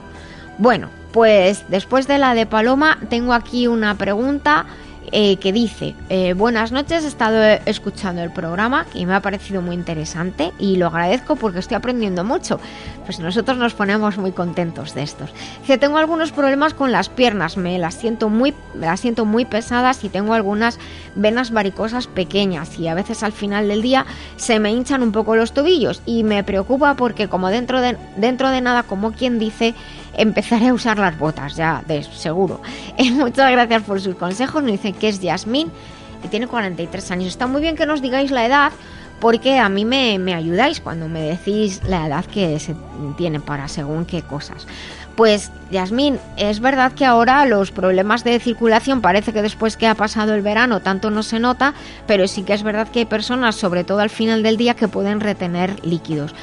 Bueno, 0.58 0.88
pues 1.12 1.64
después 1.68 2.06
de 2.06 2.18
la 2.18 2.34
de 2.34 2.46
Paloma, 2.46 2.98
tengo 3.08 3.32
aquí 3.32 3.66
una 3.66 3.96
pregunta 3.96 4.66
eh, 5.12 5.36
que 5.36 5.52
dice, 5.52 5.94
eh, 6.08 6.34
buenas 6.34 6.70
noches, 6.70 7.04
he 7.04 7.08
estado 7.08 7.42
eh, 7.42 7.60
escuchando 7.66 8.22
el 8.22 8.30
programa 8.30 8.86
y 8.94 9.06
me 9.06 9.14
ha 9.14 9.20
parecido 9.20 9.60
muy 9.60 9.74
interesante 9.74 10.52
y 10.58 10.76
lo 10.76 10.86
agradezco 10.86 11.36
porque 11.36 11.58
estoy 11.58 11.76
aprendiendo 11.76 12.22
mucho. 12.22 12.60
Pues 13.04 13.18
nosotros 13.18 13.58
nos 13.58 13.74
ponemos 13.74 14.18
muy 14.18 14.30
contentos 14.30 14.94
de 14.94 15.02
estos. 15.02 15.30
Que 15.66 15.78
tengo 15.78 15.98
algunos 15.98 16.30
problemas 16.30 16.74
con 16.74 16.92
las 16.92 17.08
piernas, 17.08 17.56
me 17.56 17.78
las 17.78 17.94
siento 17.94 18.28
muy, 18.28 18.54
me 18.74 18.86
las 18.86 19.00
siento 19.00 19.24
muy 19.24 19.44
pesadas 19.44 20.04
y 20.04 20.08
tengo 20.08 20.32
algunas 20.32 20.78
venas 21.16 21.50
varicosas 21.50 22.06
pequeñas 22.06 22.78
y 22.78 22.86
a 22.86 22.94
veces 22.94 23.24
al 23.24 23.32
final 23.32 23.66
del 23.66 23.82
día 23.82 24.06
se 24.36 24.60
me 24.60 24.70
hinchan 24.70 25.02
un 25.02 25.10
poco 25.10 25.34
los 25.34 25.52
tobillos 25.52 26.02
y 26.06 26.22
me 26.22 26.44
preocupa 26.44 26.94
porque 26.94 27.28
como 27.28 27.48
dentro 27.48 27.80
de, 27.80 27.96
dentro 28.16 28.50
de 28.50 28.60
nada, 28.60 28.84
como 28.84 29.10
quien 29.10 29.40
dice, 29.40 29.74
empezaré 30.14 30.68
a 30.68 30.74
usar 30.74 30.98
las 30.98 31.18
botas, 31.18 31.56
ya 31.56 31.82
de 31.86 32.02
seguro. 32.02 32.60
Eh, 32.96 33.10
muchas 33.12 33.50
gracias 33.50 33.82
por 33.82 34.00
sus 34.00 34.14
consejos. 34.14 34.62
Nos 34.62 34.72
dice 34.72 34.92
que 34.92 35.08
es 35.08 35.20
Yasmín, 35.20 35.70
que 36.22 36.28
tiene 36.28 36.46
43 36.46 37.10
años. 37.12 37.28
Está 37.28 37.46
muy 37.46 37.62
bien 37.62 37.76
que 37.76 37.86
nos 37.86 38.02
digáis 38.02 38.30
la 38.30 38.44
edad, 38.44 38.72
porque 39.20 39.58
a 39.58 39.68
mí 39.68 39.84
me, 39.84 40.18
me 40.18 40.34
ayudáis 40.34 40.80
cuando 40.80 41.08
me 41.08 41.22
decís 41.22 41.80
la 41.86 42.06
edad 42.06 42.24
que 42.26 42.58
se 42.58 42.74
tiene 43.16 43.40
para 43.40 43.68
según 43.68 44.04
qué 44.04 44.22
cosas. 44.22 44.66
Pues, 45.16 45.50
Yasmín, 45.70 46.18
es 46.38 46.60
verdad 46.60 46.92
que 46.92 47.04
ahora 47.04 47.44
los 47.44 47.72
problemas 47.72 48.24
de 48.24 48.40
circulación 48.40 49.02
parece 49.02 49.32
que 49.34 49.42
después 49.42 49.76
que 49.76 49.86
ha 49.86 49.94
pasado 49.94 50.34
el 50.34 50.40
verano 50.40 50.80
tanto 50.80 51.10
no 51.10 51.22
se 51.22 51.38
nota, 51.38 51.74
pero 52.06 52.26
sí 52.26 52.42
que 52.42 52.54
es 52.54 52.62
verdad 52.62 52.88
que 52.88 53.00
hay 53.00 53.04
personas, 53.04 53.56
sobre 53.56 53.84
todo 53.84 54.00
al 54.00 54.08
final 54.08 54.42
del 54.42 54.56
día, 54.56 54.74
que 54.74 54.88
pueden 54.88 55.20
retener 55.20 55.84
líquidos. 55.84 56.34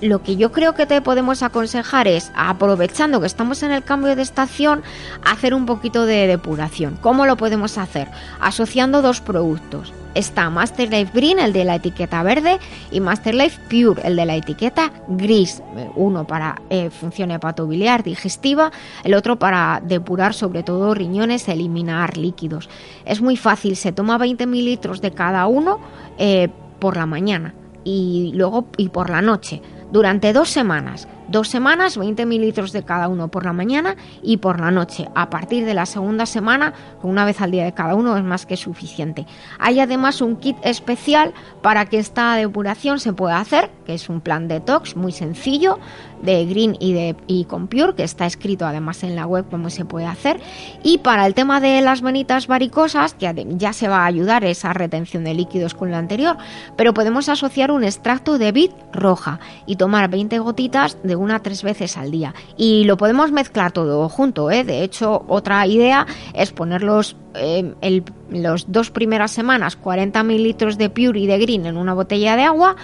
Lo 0.00 0.22
que 0.22 0.36
yo 0.36 0.52
creo 0.52 0.74
que 0.74 0.86
te 0.86 1.00
podemos 1.02 1.42
aconsejar 1.42 2.06
es, 2.06 2.30
aprovechando 2.36 3.20
que 3.20 3.26
estamos 3.26 3.62
en 3.64 3.72
el 3.72 3.82
cambio 3.82 4.14
de 4.14 4.22
estación, 4.22 4.82
hacer 5.24 5.52
un 5.52 5.66
poquito 5.66 6.06
de 6.06 6.28
depuración. 6.28 6.96
¿Cómo 7.00 7.26
lo 7.26 7.36
podemos 7.36 7.76
hacer? 7.76 8.08
Asociando 8.40 9.02
dos 9.02 9.20
productos. 9.20 9.92
Está 10.14 10.48
Master 10.48 10.90
Life 10.90 11.10
Green, 11.12 11.40
el 11.40 11.52
de 11.52 11.64
la 11.64 11.74
etiqueta 11.74 12.22
verde, 12.22 12.60
y 12.92 13.00
Master 13.00 13.34
Life 13.34 13.60
Pure, 13.68 14.00
el 14.06 14.14
de 14.14 14.26
la 14.26 14.36
etiqueta 14.36 14.92
gris. 15.08 15.60
Uno 15.96 16.24
para 16.24 16.62
eh, 16.70 16.90
función 16.90 17.32
hepatobiliar 17.32 18.04
digestiva, 18.04 18.70
el 19.02 19.14
otro 19.14 19.40
para 19.40 19.82
depurar 19.84 20.34
sobre 20.34 20.62
todo 20.62 20.94
riñones, 20.94 21.48
eliminar 21.48 22.16
líquidos. 22.16 22.68
Es 23.04 23.20
muy 23.20 23.36
fácil, 23.36 23.74
se 23.74 23.90
toma 23.90 24.18
20 24.18 24.46
mililitros 24.46 25.00
de 25.00 25.10
cada 25.10 25.48
uno 25.48 25.80
eh, 26.16 26.48
por 26.78 26.96
la 26.96 27.06
mañana 27.06 27.54
y 27.84 28.32
luego 28.34 28.66
y 28.76 28.88
por 28.88 29.10
la 29.10 29.22
noche 29.22 29.62
durante 29.92 30.32
dos 30.32 30.48
semanas. 30.48 31.06
Dos 31.28 31.48
semanas, 31.48 31.96
20 31.96 32.26
mililitros 32.26 32.72
de 32.72 32.82
cada 32.82 33.08
uno 33.08 33.28
por 33.28 33.44
la 33.46 33.52
mañana 33.52 33.96
y 34.22 34.36
por 34.36 34.60
la 34.60 34.70
noche. 34.70 35.08
A 35.14 35.30
partir 35.30 35.64
de 35.64 35.72
la 35.72 35.86
segunda 35.86 36.26
semana, 36.26 36.74
una 37.02 37.24
vez 37.24 37.40
al 37.40 37.50
día 37.50 37.64
de 37.64 37.72
cada 37.72 37.94
uno, 37.94 38.16
es 38.16 38.22
más 38.22 38.44
que 38.44 38.56
suficiente. 38.56 39.26
Hay 39.58 39.80
además 39.80 40.20
un 40.20 40.36
kit 40.36 40.56
especial 40.62 41.32
para 41.62 41.86
que 41.86 41.98
esta 41.98 42.36
depuración 42.36 43.00
se 43.00 43.12
pueda 43.12 43.40
hacer, 43.40 43.70
que 43.86 43.94
es 43.94 44.08
un 44.08 44.20
plan 44.20 44.48
detox 44.48 44.96
muy 44.96 45.12
sencillo 45.12 45.78
de 46.22 46.44
Green 46.46 46.76
y 46.80 46.92
de 46.92 47.16
y 47.26 47.44
con 47.44 47.68
Pure, 47.68 47.94
que 47.94 48.02
está 48.02 48.26
escrito 48.26 48.66
además 48.66 49.02
en 49.02 49.14
la 49.14 49.26
web 49.26 49.46
cómo 49.50 49.70
se 49.70 49.84
puede 49.84 50.06
hacer. 50.06 50.40
Y 50.82 50.98
para 50.98 51.26
el 51.26 51.34
tema 51.34 51.60
de 51.60 51.80
las 51.80 52.00
venitas 52.00 52.46
varicosas, 52.46 53.14
que 53.14 53.46
ya 53.56 53.72
se 53.72 53.88
va 53.88 54.02
a 54.02 54.06
ayudar 54.06 54.44
esa 54.44 54.72
retención 54.72 55.24
de 55.24 55.34
líquidos 55.34 55.74
con 55.74 55.90
lo 55.90 55.96
anterior, 55.96 56.36
pero 56.76 56.94
podemos 56.94 57.28
asociar 57.28 57.70
un 57.70 57.84
extracto 57.84 58.38
de 58.38 58.52
vid 58.52 58.70
roja 58.92 59.40
y 59.66 59.76
tomar 59.76 60.08
20 60.08 60.38
gotitas 60.38 60.98
de 61.02 61.13
una 61.16 61.36
a 61.36 61.42
tres 61.42 61.62
veces 61.62 61.96
al 61.96 62.10
día. 62.10 62.34
Y 62.56 62.84
lo 62.84 62.96
podemos 62.96 63.32
mezclar 63.32 63.72
todo 63.72 64.08
junto, 64.08 64.50
¿eh? 64.50 64.64
De 64.64 64.82
hecho, 64.82 65.24
otra 65.28 65.66
idea 65.66 66.06
es 66.34 66.52
ponerlos 66.52 67.16
eh, 67.34 67.72
los 68.30 68.70
dos 68.70 68.90
primeras 68.90 69.32
semanas 69.32 69.76
40 69.76 70.22
mililitros 70.22 70.78
de 70.78 70.90
Pure 70.90 71.20
y 71.20 71.26
de 71.26 71.38
Green 71.38 71.66
en 71.66 71.76
una 71.76 71.94
botella 71.94 72.36
de 72.36 72.44
agua, 72.44 72.76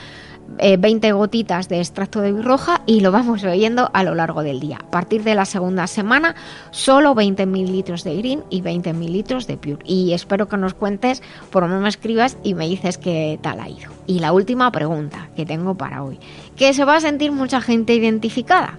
eh, 0.59 0.77
20 0.77 1.13
gotitas 1.13 1.69
de 1.69 1.79
extracto 1.79 2.21
de 2.21 2.33
roja 2.43 2.83
y 2.85 3.01
lo 3.01 3.13
vamos 3.13 3.43
bebiendo 3.43 3.89
a 3.95 4.03
lo 4.03 4.15
largo 4.15 4.43
del 4.43 4.59
día. 4.59 4.79
A 4.83 4.91
partir 4.91 5.23
de 5.23 5.35
la 5.35 5.45
segunda 5.45 5.87
semana, 5.87 6.35
solo 6.73 7.15
20 7.15 7.47
mililitros 7.47 8.03
de 8.03 8.17
Green 8.17 8.43
y 8.51 8.61
20 8.61 8.93
mililitros 8.93 9.47
de 9.47 9.57
Pure. 9.57 9.79
Y 9.85 10.13
espero 10.13 10.49
que 10.49 10.57
nos 10.57 10.75
cuentes, 10.75 11.23
por 11.51 11.63
lo 11.63 11.69
menos 11.69 11.83
me 11.83 11.89
escribas 11.89 12.37
y 12.43 12.55
me 12.55 12.69
dices 12.69 12.99
qué 12.99 13.39
tal 13.41 13.61
ha 13.61 13.69
ido. 13.69 13.93
Y 14.07 14.19
la 14.19 14.33
última 14.33 14.73
pregunta 14.73 15.29
que 15.37 15.47
tengo 15.47 15.77
para 15.77 16.03
hoy, 16.03 16.19
que 16.61 16.75
se 16.75 16.85
va 16.85 16.97
a 16.97 17.01
sentir 17.01 17.33
mucha 17.33 17.63
gente 17.63 17.95
identificada. 17.95 18.79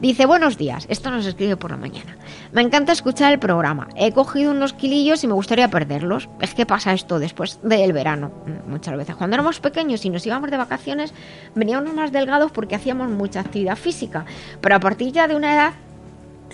Dice, 0.00 0.24
buenos 0.24 0.56
días, 0.56 0.86
esto 0.88 1.10
nos 1.10 1.26
escribe 1.26 1.54
por 1.58 1.70
la 1.70 1.76
mañana. 1.76 2.16
Me 2.50 2.62
encanta 2.62 2.92
escuchar 2.92 3.30
el 3.30 3.38
programa. 3.38 3.88
He 3.94 4.12
cogido 4.12 4.52
unos 4.52 4.72
kilillos 4.72 5.22
y 5.22 5.26
me 5.26 5.34
gustaría 5.34 5.68
perderlos. 5.68 6.30
Es 6.40 6.54
que 6.54 6.64
pasa 6.64 6.94
esto 6.94 7.18
después 7.18 7.60
del 7.62 7.92
verano, 7.92 8.32
muchas 8.66 8.96
veces. 8.96 9.16
Cuando 9.16 9.34
éramos 9.34 9.60
pequeños 9.60 10.02
y 10.06 10.08
nos 10.08 10.24
íbamos 10.24 10.50
de 10.50 10.56
vacaciones, 10.56 11.12
veníamos 11.54 11.92
más 11.92 12.10
delgados 12.10 12.52
porque 12.52 12.76
hacíamos 12.76 13.10
mucha 13.10 13.40
actividad 13.40 13.76
física. 13.76 14.24
Pero 14.62 14.76
a 14.76 14.80
partir 14.80 15.12
ya 15.12 15.28
de 15.28 15.36
una 15.36 15.52
edad 15.52 15.72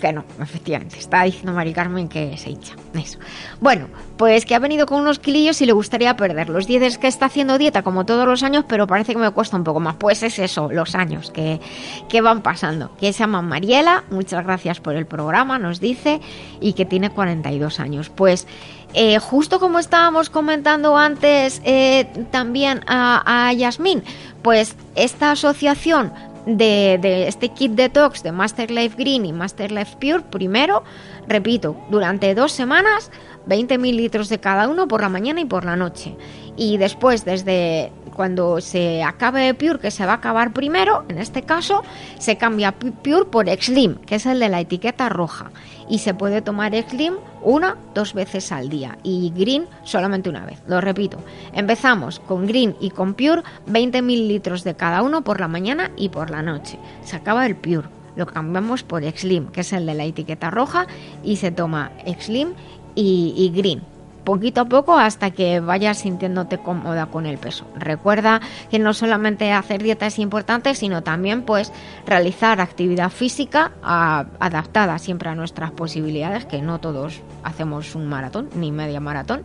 Que 0.01 0.13
no, 0.13 0.25
efectivamente. 0.41 0.99
Está 0.99 1.23
diciendo 1.23 1.53
Mari 1.53 1.73
Carmen 1.73 2.09
que 2.09 2.37
se 2.37 2.51
hincha. 2.51 2.75
Bueno, 3.61 3.89
pues 4.17 4.45
que 4.45 4.55
ha 4.55 4.59
venido 4.59 4.87
con 4.87 5.01
unos 5.01 5.19
kilillos 5.19 5.61
y 5.63 5.67
le 5.67 5.73
gustaría 5.73 6.17
perderlos. 6.17 6.67
Dices 6.67 6.99
que 6.99 7.07
está 7.07 7.27
haciendo 7.27 7.57
dieta 7.57 7.83
como 7.83 8.05
todos 8.05 8.27
los 8.27 8.43
años, 8.43 8.65
pero 8.69 8.87
parece 8.87 9.13
que 9.13 9.19
me 9.19 9.31
cuesta 9.31 9.57
un 9.57 9.65
poco 9.65 9.81
más. 9.81 9.97
Pues 9.97 10.23
es 10.23 10.39
eso, 10.39 10.71
los 10.71 10.95
años 10.95 11.31
que, 11.31 11.61
que 12.09 12.21
van 12.21 12.43
pasando. 12.43 12.91
Que 12.99 13.13
se 13.13 13.21
llama 13.21 13.41
Mariela, 13.41 14.05
muchas 14.11 14.45
gracias 14.45 14.81
por 14.81 14.97
el 14.97 15.07
programa, 15.07 15.59
nos 15.59 15.81
dice, 15.81 16.21
y 16.61 16.75
que 16.75 16.85
tiene 16.85 17.11
42 17.11 17.81
años. 17.81 18.11
Pues 18.11 18.47
eh, 18.93 19.19
justo 19.19 19.59
como 19.61 19.79
estábamos 19.79 20.29
comentando 20.29 20.97
antes 20.97 21.63
eh, 21.65 22.07
también 22.31 22.83
a, 22.87 23.49
a 23.49 23.53
Yasmín, 23.53 24.03
pues 24.43 24.77
esta 24.95 25.33
asociación 25.33 26.13
de, 26.47 27.27
este 27.27 27.49
kit 27.51 27.73
detox 27.73 28.23
de 28.23 28.33
Master 28.33 28.71
Life 28.71 28.97
Green 28.97 29.27
y 29.27 29.33
Master 29.33 29.73
Life 29.73 29.97
Pure, 30.01 30.23
primero, 30.31 30.85
repito, 31.27 31.77
durante 31.91 32.35
dos 32.35 32.53
semanas, 32.53 33.11
20 33.47 33.79
mililitros 33.79 34.29
de 34.29 34.39
cada 34.39 34.69
uno 34.69 34.89
por 34.89 35.01
la 35.01 35.09
mañana 35.09 35.41
y 35.41 35.45
por 35.45 35.65
la 35.65 35.77
noche. 35.77 36.17
Y 36.57 36.79
después, 36.79 37.25
desde 37.25 37.93
cuando 38.17 38.63
se 38.63 39.03
acabe 39.03 39.53
Pure, 39.53 39.79
que 39.79 39.91
se 39.91 40.07
va 40.07 40.13
a 40.13 40.17
acabar 40.17 40.55
primero, 40.55 41.05
en 41.11 41.19
este 41.19 41.43
caso, 41.43 41.83
se 42.19 42.39
cambia 42.39 42.73
Pure 42.73 43.27
por 43.27 43.47
Slim, 43.61 43.97
que 43.97 44.15
es 44.15 44.25
el 44.25 44.41
de 44.41 44.49
la 44.49 44.61
etiqueta 44.61 45.11
roja. 45.11 45.51
Y 45.87 45.99
se 45.99 46.15
puede 46.15 46.41
tomar 46.41 46.73
Slim 46.89 47.17
una, 47.43 47.77
dos 47.95 48.15
veces 48.15 48.51
al 48.53 48.71
día 48.71 48.97
y 49.03 49.35
Green 49.37 49.67
solamente 49.85 50.31
una 50.31 50.47
vez. 50.47 50.63
Lo 50.67 50.81
repito, 50.81 51.19
empezamos 51.53 52.19
con 52.19 52.47
Green 52.47 52.75
y 52.81 52.89
con 52.89 53.13
Pure, 53.13 53.43
20 53.67 54.01
mililitros 54.01 54.65
de 54.65 54.75
cada 54.75 55.03
uno 55.03 55.23
por 55.23 55.39
la 55.39 55.47
mañana 55.47 55.91
y 55.95 56.09
por 56.09 56.31
la 56.31 56.41
noche. 56.41 56.79
Se 57.05 57.17
acaba 57.17 57.45
el 57.45 57.55
Pure, 57.55 57.89
lo 58.17 58.25
cambiamos 58.25 58.83
por 58.83 59.05
Slim, 59.05 59.49
que 59.49 59.61
es 59.61 59.75
el 59.75 59.85
de 59.85 59.93
la 59.93 60.05
etiqueta 60.05 60.51
roja, 60.51 60.87
y 61.23 61.37
se 61.37 61.51
toma 61.51 61.93
Slim 62.19 62.55
y, 62.95 63.35
y 63.37 63.51
Green 63.51 63.96
poquito 64.27 64.63
a 64.63 64.65
poco 64.65 64.99
hasta 64.99 65.31
que 65.31 65.61
vayas 65.61 65.99
sintiéndote 65.99 66.59
cómoda 66.59 67.07
con 67.07 67.27
el 67.27 67.39
peso. 67.39 67.65
Recuerda 67.77 68.41
que 68.71 68.81
no 68.81 68.93
solamente 68.93 69.53
hacer 69.53 69.83
dieta 69.83 70.07
es 70.07 70.19
importante, 70.19 70.75
sino 70.75 71.05
también 71.05 71.43
pues 71.43 71.73
realizar 72.05 72.61
actividad 72.61 73.11
física 73.11 73.71
a, 73.85 74.27
adaptada 74.41 74.99
siempre 74.99 75.31
a 75.31 75.37
nuestras 75.37 75.71
posibilidades, 75.71 76.45
que 76.45 76.61
no 76.61 76.81
todos 76.81 77.23
hacemos 77.45 77.95
un 77.95 78.09
maratón 78.09 78.51
ni 78.57 78.73
media 78.73 78.99
maratón. 78.99 79.45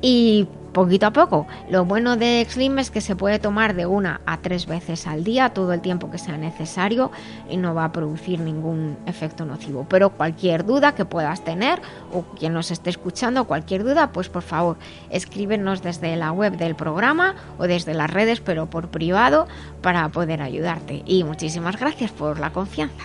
Y 0.00 0.46
poquito 0.72 1.06
a 1.06 1.10
poco. 1.12 1.46
Lo 1.70 1.84
bueno 1.84 2.16
de 2.16 2.46
Slim 2.48 2.78
es 2.78 2.90
que 2.90 3.00
se 3.00 3.16
puede 3.16 3.38
tomar 3.38 3.74
de 3.74 3.86
una 3.86 4.20
a 4.26 4.38
tres 4.38 4.66
veces 4.66 5.06
al 5.06 5.24
día, 5.24 5.50
todo 5.50 5.72
el 5.72 5.80
tiempo 5.80 6.10
que 6.10 6.18
sea 6.18 6.36
necesario 6.36 7.10
y 7.50 7.56
no 7.56 7.74
va 7.74 7.86
a 7.86 7.92
producir 7.92 8.38
ningún 8.38 8.96
efecto 9.06 9.44
nocivo. 9.44 9.86
Pero 9.88 10.10
cualquier 10.10 10.64
duda 10.64 10.94
que 10.94 11.04
puedas 11.04 11.42
tener 11.42 11.80
o 12.12 12.22
quien 12.38 12.52
nos 12.52 12.70
esté 12.70 12.90
escuchando, 12.90 13.44
cualquier 13.44 13.82
duda, 13.82 14.12
pues 14.12 14.28
por 14.28 14.42
favor 14.42 14.76
escríbenos 15.10 15.82
desde 15.82 16.14
la 16.16 16.30
web 16.32 16.56
del 16.56 16.76
programa 16.76 17.34
o 17.58 17.64
desde 17.64 17.94
las 17.94 18.10
redes, 18.10 18.40
pero 18.40 18.66
por 18.66 18.88
privado, 18.88 19.48
para 19.82 20.08
poder 20.10 20.42
ayudarte. 20.42 21.02
Y 21.06 21.24
muchísimas 21.24 21.78
gracias 21.78 22.12
por 22.12 22.38
la 22.38 22.52
confianza. 22.52 23.04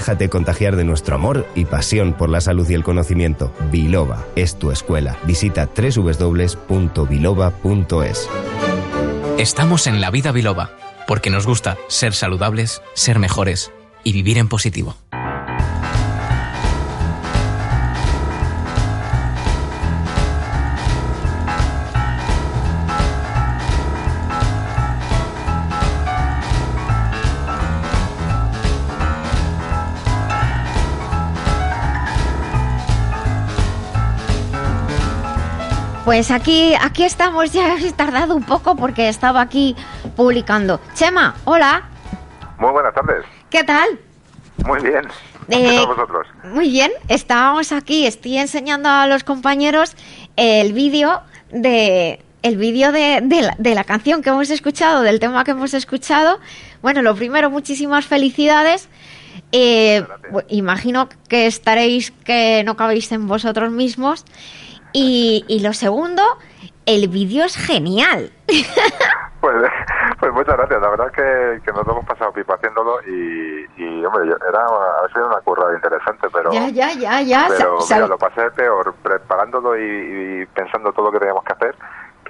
Déjate 0.00 0.30
contagiar 0.30 0.76
de 0.76 0.84
nuestro 0.84 1.14
amor 1.14 1.46
y 1.54 1.66
pasión 1.66 2.14
por 2.14 2.30
la 2.30 2.40
salud 2.40 2.66
y 2.70 2.72
el 2.72 2.82
conocimiento. 2.82 3.52
Biloba 3.70 4.24
es 4.34 4.58
tu 4.58 4.70
escuela. 4.70 5.18
Visita 5.26 5.68
www.biloba.es. 5.76 6.70
Estamos 9.36 9.86
en 9.86 10.00
la 10.00 10.10
vida 10.10 10.32
biloba, 10.32 10.70
porque 11.06 11.28
nos 11.28 11.46
gusta 11.46 11.76
ser 11.88 12.14
saludables, 12.14 12.80
ser 12.94 13.18
mejores 13.18 13.72
y 14.02 14.14
vivir 14.14 14.38
en 14.38 14.48
positivo. 14.48 14.96
Pues 36.10 36.32
aquí, 36.32 36.74
aquí 36.74 37.04
estamos, 37.04 37.52
ya 37.52 37.76
he 37.80 37.92
tardado 37.92 38.34
un 38.34 38.42
poco 38.42 38.74
porque 38.74 39.08
estaba 39.08 39.40
aquí 39.40 39.76
publicando. 40.16 40.80
Chema, 40.94 41.36
hola, 41.44 41.88
Muy 42.58 42.72
buenas 42.72 42.92
tardes. 42.92 43.24
¿qué 43.48 43.62
tal? 43.62 43.86
Muy 44.66 44.80
bien. 44.80 45.06
Eh, 45.50 45.68
¿Qué 45.70 45.76
tal 45.76 45.86
vosotros? 45.86 46.26
Muy 46.42 46.68
bien, 46.68 46.90
estábamos 47.06 47.70
aquí, 47.70 48.08
estoy 48.08 48.38
enseñando 48.38 48.88
a 48.88 49.06
los 49.06 49.22
compañeros 49.22 49.94
el 50.34 50.72
vídeo 50.72 51.20
de 51.52 52.20
el 52.42 52.56
vídeo 52.56 52.90
de, 52.90 53.20
de 53.22 53.42
la, 53.42 53.54
de 53.56 53.76
la 53.76 53.84
canción 53.84 54.20
que 54.20 54.30
hemos 54.30 54.50
escuchado, 54.50 55.02
del 55.02 55.20
tema 55.20 55.44
que 55.44 55.52
hemos 55.52 55.74
escuchado. 55.74 56.40
Bueno, 56.82 57.02
lo 57.02 57.14
primero, 57.14 57.50
muchísimas 57.50 58.04
felicidades. 58.04 58.88
Eh, 59.52 60.04
imagino 60.48 61.08
que 61.28 61.46
estaréis 61.46 62.10
que 62.10 62.64
no 62.64 62.76
cabéis 62.76 63.12
en 63.12 63.28
vosotros 63.28 63.70
mismos. 63.70 64.24
Y, 64.92 65.44
y 65.48 65.60
lo 65.60 65.72
segundo, 65.72 66.22
el 66.86 67.08
vídeo 67.08 67.44
es 67.44 67.56
genial. 67.56 68.30
Pues, 69.40 69.56
pues 70.18 70.32
muchas 70.34 70.54
gracias. 70.54 70.82
La 70.82 70.90
verdad 70.90 71.06
es 71.06 71.12
que, 71.14 71.62
que 71.64 71.72
nos 71.72 71.86
lo 71.86 71.92
hemos 71.94 72.04
pasado 72.04 72.30
pipa 72.30 72.56
haciéndolo 72.56 73.00
y, 73.06 73.64
y, 73.78 74.04
hombre, 74.04 74.28
yo- 74.28 74.36
era, 74.46 74.60
ha 74.66 75.08
sido 75.14 75.28
una 75.28 75.40
currada 75.40 75.74
interesante, 75.74 76.28
pero, 76.30 76.52
ya, 76.52 76.68
ya, 76.68 76.92
ya, 76.92 77.22
ya. 77.22 77.46
pero 77.48 77.78
mira, 77.90 78.06
lo 78.06 78.18
pasé 78.18 78.50
peor 78.50 78.94
preparándolo 79.02 79.78
y, 79.78 80.42
y 80.42 80.46
pensando 80.52 80.92
todo 80.92 81.06
lo 81.06 81.12
que 81.12 81.20
teníamos 81.20 81.42
que 81.44 81.54
hacer 81.54 81.74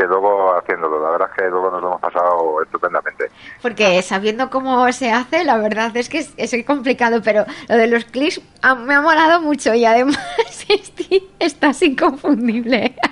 que 0.01 0.07
luego 0.07 0.57
haciéndolo. 0.57 1.03
La 1.03 1.11
verdad 1.11 1.29
es 1.31 1.37
que 1.37 1.51
luego 1.51 1.71
nos 1.71 1.83
lo 1.83 1.89
hemos 1.89 2.01
pasado 2.01 2.63
estupendamente. 2.63 3.31
Porque 3.61 4.01
sabiendo 4.03 4.49
cómo 4.49 4.91
se 4.93 5.13
hace, 5.13 5.45
la 5.45 5.59
verdad 5.59 5.95
es 5.97 6.09
que 6.09 6.19
es, 6.19 6.33
es 6.37 6.55
complicado, 6.65 7.21
pero 7.23 7.45
lo 7.69 7.77
de 7.77 7.87
los 7.87 8.07
clips 8.07 8.41
ah, 8.63 8.75
me 8.75 8.95
ha 8.95 9.03
molado 9.03 9.41
mucho 9.43 9.75
y 9.75 9.85
además 9.85 10.19
este 10.69 11.23
estás 11.39 11.83
inconfundible. 11.83 12.95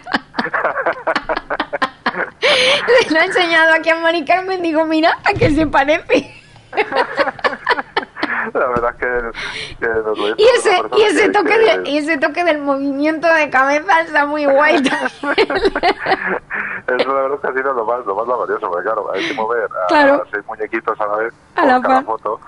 Le 2.89 3.11
lo 3.11 3.21
he 3.21 3.25
enseñado 3.25 3.75
aquí 3.75 3.91
a 3.91 3.97
Mari 3.97 4.25
Carmen, 4.25 4.63
digo, 4.63 4.85
mira, 4.87 5.19
a 5.25 5.35
que 5.35 5.51
se 5.51 5.67
parece. 5.67 6.35
La 8.55 8.67
verdad 8.69 8.95
que, 8.97 9.31
que 9.81 9.87
lo 9.87 10.15
Y 10.37 10.45
ese, 10.57 10.81
y 10.97 11.03
ese 11.03 11.23
que- 11.25 11.31
toque 11.31 11.49
que- 11.59 11.79
de, 11.79 11.91
y 11.91 11.99
ese 11.99 12.17
toque 12.19 12.45
del 12.45 12.59
movimiento 12.59 13.27
de 13.33 13.51
cabeza 13.51 14.01
está 14.03 14.25
muy 14.27 14.45
guay. 14.47 14.77
Eso 14.83 15.27
la 17.13 17.23
verdad 17.23 17.35
es 17.35 17.41
que 17.41 17.47
ha 17.49 17.53
sido 17.53 17.73
lo 17.75 17.85
más, 17.85 18.07
lo 18.07 18.15
más 18.15 18.27
laborioso, 18.29 18.69
porque 18.69 18.85
claro, 18.85 19.11
hay 19.13 19.27
que 19.29 19.35
mover 19.35 19.65
a, 19.65 19.87
Claro. 19.89 20.25
seis 20.33 20.45
muñequitos 20.47 20.99
a 21.01 21.07
la 21.07 21.17
vez 21.17 21.35
A 21.57 21.67
la 21.67 21.81
cada 21.83 22.03
foto 22.03 22.41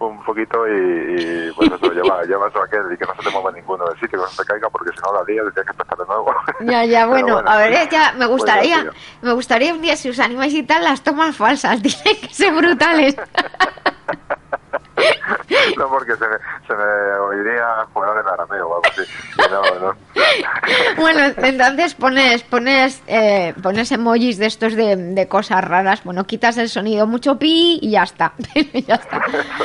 un 0.00 0.22
poquito 0.22 0.64
y, 0.68 1.48
y, 1.48 1.52
pues 1.56 1.72
eso, 1.72 1.90
lleva, 1.92 2.22
lleva 2.24 2.46
eso 2.46 2.62
aquel 2.62 2.82
y 2.92 2.96
que 2.96 3.04
no 3.04 3.12
se 3.16 3.22
te 3.22 3.30
mueva 3.30 3.50
ninguno 3.50 3.84
del 3.86 3.94
sitio, 3.94 4.10
que 4.10 4.16
no 4.18 4.28
se 4.28 4.44
caiga 4.44 4.70
porque 4.70 4.92
si 4.92 4.98
no 5.04 5.12
la 5.12 5.24
lía 5.24 5.42
tendría 5.42 5.64
que 5.64 5.70
empezar 5.72 5.98
de 5.98 6.04
nuevo. 6.06 6.32
Ya, 6.60 6.84
ya, 6.84 7.06
bueno, 7.08 7.42
a 7.44 7.56
ver, 7.56 7.88
ya 7.90 8.12
me 8.12 8.18
Pues 8.18 8.20
ya, 8.20 8.26
gustaría, 8.28 8.92
me 9.22 9.32
gustaría 9.32 9.74
un 9.74 9.82
día 9.82 9.96
si 9.96 10.08
os 10.10 10.20
animáis 10.20 10.54
y 10.54 10.62
tal 10.62 10.84
las 10.84 11.02
tomas 11.02 11.34
falsas, 11.36 11.82
tienen 11.82 12.20
que 12.20 12.28
ser 12.32 12.54
brutales. 12.54 13.16
No, 15.76 15.88
porque 15.88 16.16
se 16.16 16.26
me, 16.26 16.36
se 16.66 16.74
me 16.74 16.84
oiría 17.20 17.86
jugar 17.92 18.18
en 18.18 18.28
arameo 18.28 18.68
o 18.68 18.74
algo 18.76 18.82
así. 18.90 19.02
No, 19.50 19.86
no. 19.86 19.96
Bueno, 20.96 21.20
entonces 21.38 21.94
pones, 21.94 22.42
pones, 22.42 23.02
eh, 23.06 23.54
pones 23.62 23.90
emojis 23.92 24.38
de 24.38 24.46
estos 24.46 24.74
de, 24.74 24.96
de 24.96 25.28
cosas 25.28 25.62
raras. 25.64 26.02
Bueno, 26.04 26.26
quitas 26.26 26.58
el 26.58 26.68
sonido 26.68 27.06
mucho 27.06 27.38
pi 27.38 27.78
y 27.80 27.92
ya 27.92 28.02
está. 28.02 28.32
ya 28.54 28.94
está. 28.94 29.22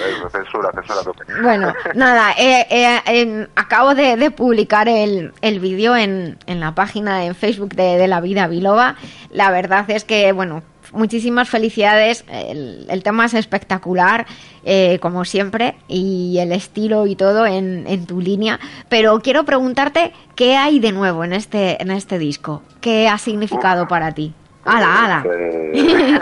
Eso, 0.08 0.30
censura, 0.30 0.72
censura 0.74 1.04
tope. 1.04 1.24
Bueno, 1.42 1.74
nada, 1.96 2.32
eh, 2.38 2.68
eh, 2.70 3.48
acabo 3.56 3.96
de, 3.96 4.16
de 4.16 4.32
publicar 4.32 4.88
el, 4.88 5.34
el 5.42 5.60
vídeo 5.60 5.96
en, 5.96 6.38
en 6.46 6.60
la 6.60 6.74
página 6.76 7.26
en 7.26 7.36
Facebook 7.36 7.74
de, 7.76 7.98
de 7.98 8.08
La 8.08 8.22
Vida 8.22 8.48
Biloba. 8.48 8.96
La 9.32 9.52
verdad 9.52 9.90
es 9.90 10.04
que, 10.04 10.32
bueno, 10.32 10.64
muchísimas 10.94 11.50
felicidades. 11.50 12.24
El, 12.30 12.86
el 12.90 13.04
tema 13.04 13.26
es 13.26 13.34
espectacular, 13.34 14.26
eh, 14.64 15.00
como 15.02 15.26
siempre, 15.26 15.76
y 15.88 16.38
el 16.40 16.52
estilo 16.52 17.08
y 17.08 17.16
todo 17.16 17.46
en, 17.46 17.86
en 17.88 18.06
tu 18.06 18.22
línea. 18.22 18.60
Pero 18.90 19.20
quiero 19.20 19.44
preguntarte, 19.44 20.14
¿qué 20.36 20.56
hay 20.56 20.80
de 20.80 20.92
nuevo 20.92 21.24
en 21.24 21.34
este, 21.34 21.82
en 21.82 21.92
este 21.92 22.20
disco? 22.20 22.62
¿Qué 22.82 23.08
ha 23.08 23.18
significado 23.18 23.88
para 23.88 24.14
ti? 24.14 24.34
¡Hala, 24.66 25.04
hala! 25.04 25.24
Eh, 25.26 25.72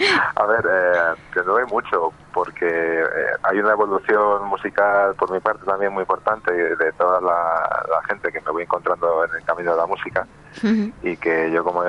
a 0.36 0.46
ver, 0.46 0.64
eh, 0.70 1.20
que 1.32 1.42
no 1.42 1.56
hay 1.56 1.64
mucho, 1.66 2.12
porque 2.32 2.66
eh, 2.66 3.06
hay 3.42 3.58
una 3.58 3.72
evolución 3.72 4.46
musical 4.48 5.14
por 5.14 5.30
mi 5.30 5.40
parte 5.40 5.64
también 5.64 5.92
muy 5.92 6.02
importante 6.02 6.52
de 6.52 6.92
toda 6.92 7.20
la, 7.20 7.86
la 7.90 8.02
gente 8.08 8.32
que 8.32 8.40
me 8.40 8.50
voy 8.50 8.62
encontrando 8.64 9.24
en 9.24 9.34
el 9.36 9.44
camino 9.44 9.72
de 9.72 9.76
la 9.76 9.86
música 9.86 10.26
y 11.02 11.16
que 11.16 11.50
yo 11.52 11.62
como 11.62 11.80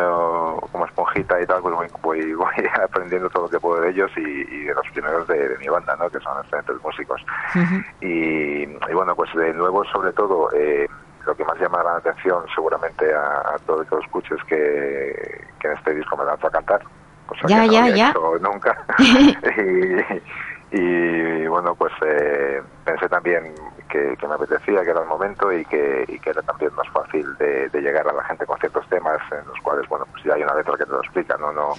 como 0.72 0.86
esponjita 0.86 1.42
y 1.42 1.48
tal 1.48 1.62
pues 1.62 1.74
voy, 1.76 1.88
voy, 2.02 2.34
voy 2.36 2.70
aprendiendo 2.84 3.30
todo 3.30 3.44
lo 3.44 3.50
que 3.50 3.60
puedo 3.60 3.82
de 3.82 3.90
ellos 3.90 4.12
y, 4.16 4.22
y 4.22 4.64
de 4.66 4.74
los 4.74 4.88
primeros 4.94 5.28
de, 5.28 5.50
de 5.50 5.58
mi 5.58 5.68
banda, 5.68 5.96
¿no? 5.96 6.10
que 6.10 6.20
son 6.20 6.38
excelentes 6.40 6.76
músicos. 6.84 7.22
Y, 8.02 8.64
y 8.64 8.94
bueno, 8.94 9.16
pues 9.16 9.34
de 9.34 9.54
nuevo, 9.54 9.84
sobre 9.86 10.12
todo, 10.14 10.50
eh, 10.54 10.88
lo 11.26 11.36
que 11.36 11.46
más 11.46 11.58
llama 11.60 11.84
la 11.84 11.98
atención 11.98 12.44
seguramente 12.54 13.14
a, 13.14 13.54
a 13.56 13.58
todo 13.66 13.82
el 13.82 13.88
que 13.88 13.96
lo 13.96 14.02
escuche 14.02 14.36
es 14.36 14.44
que, 14.46 15.46
que 15.60 15.68
en 15.68 15.74
este 15.74 15.94
disco 15.96 16.18
me 16.18 16.26
lanzo 16.26 16.48
a 16.48 16.52
cantar, 16.52 16.82
cosa 17.28 17.42
Ya, 17.48 17.62
que 17.62 17.68
no 17.68 17.74
ya, 17.74 17.84
había 17.84 17.96
ya. 17.96 18.10
hecho 18.12 18.40
nunca. 18.40 18.78
y, 20.72 20.78
y, 20.78 21.48
bueno, 21.48 21.76
pues 21.76 21.92
eh, 22.06 22.62
pensé 22.86 23.10
también 23.10 23.54
que, 23.90 24.16
que 24.18 24.28
me 24.28 24.36
apetecía, 24.36 24.84
que 24.84 24.90
era 24.92 25.02
el 25.02 25.08
momento 25.08 25.52
y 25.52 25.66
que, 25.66 26.06
y 26.08 26.18
que 26.20 26.30
era 26.30 26.42
también 26.44 26.74
más 26.76 26.88
fácil 26.90 27.26
de, 27.38 27.68
de 27.70 27.82
llegar 27.82 28.08
a 28.08 28.14
la 28.14 28.24
gente 28.24 28.46
con 28.46 28.58
ciertos 28.60 28.88
temas 28.88 29.20
en 29.32 29.46
los 29.48 29.60
cuales, 29.62 29.88
bueno, 29.90 30.06
pues 30.12 30.24
ya 30.24 30.34
hay 30.36 30.44
una 30.44 30.56
letra 30.56 30.78
que 30.78 30.86
te 30.86 30.92
lo 30.92 31.00
explica, 31.02 31.36
no, 31.38 31.52
no, 31.52 31.74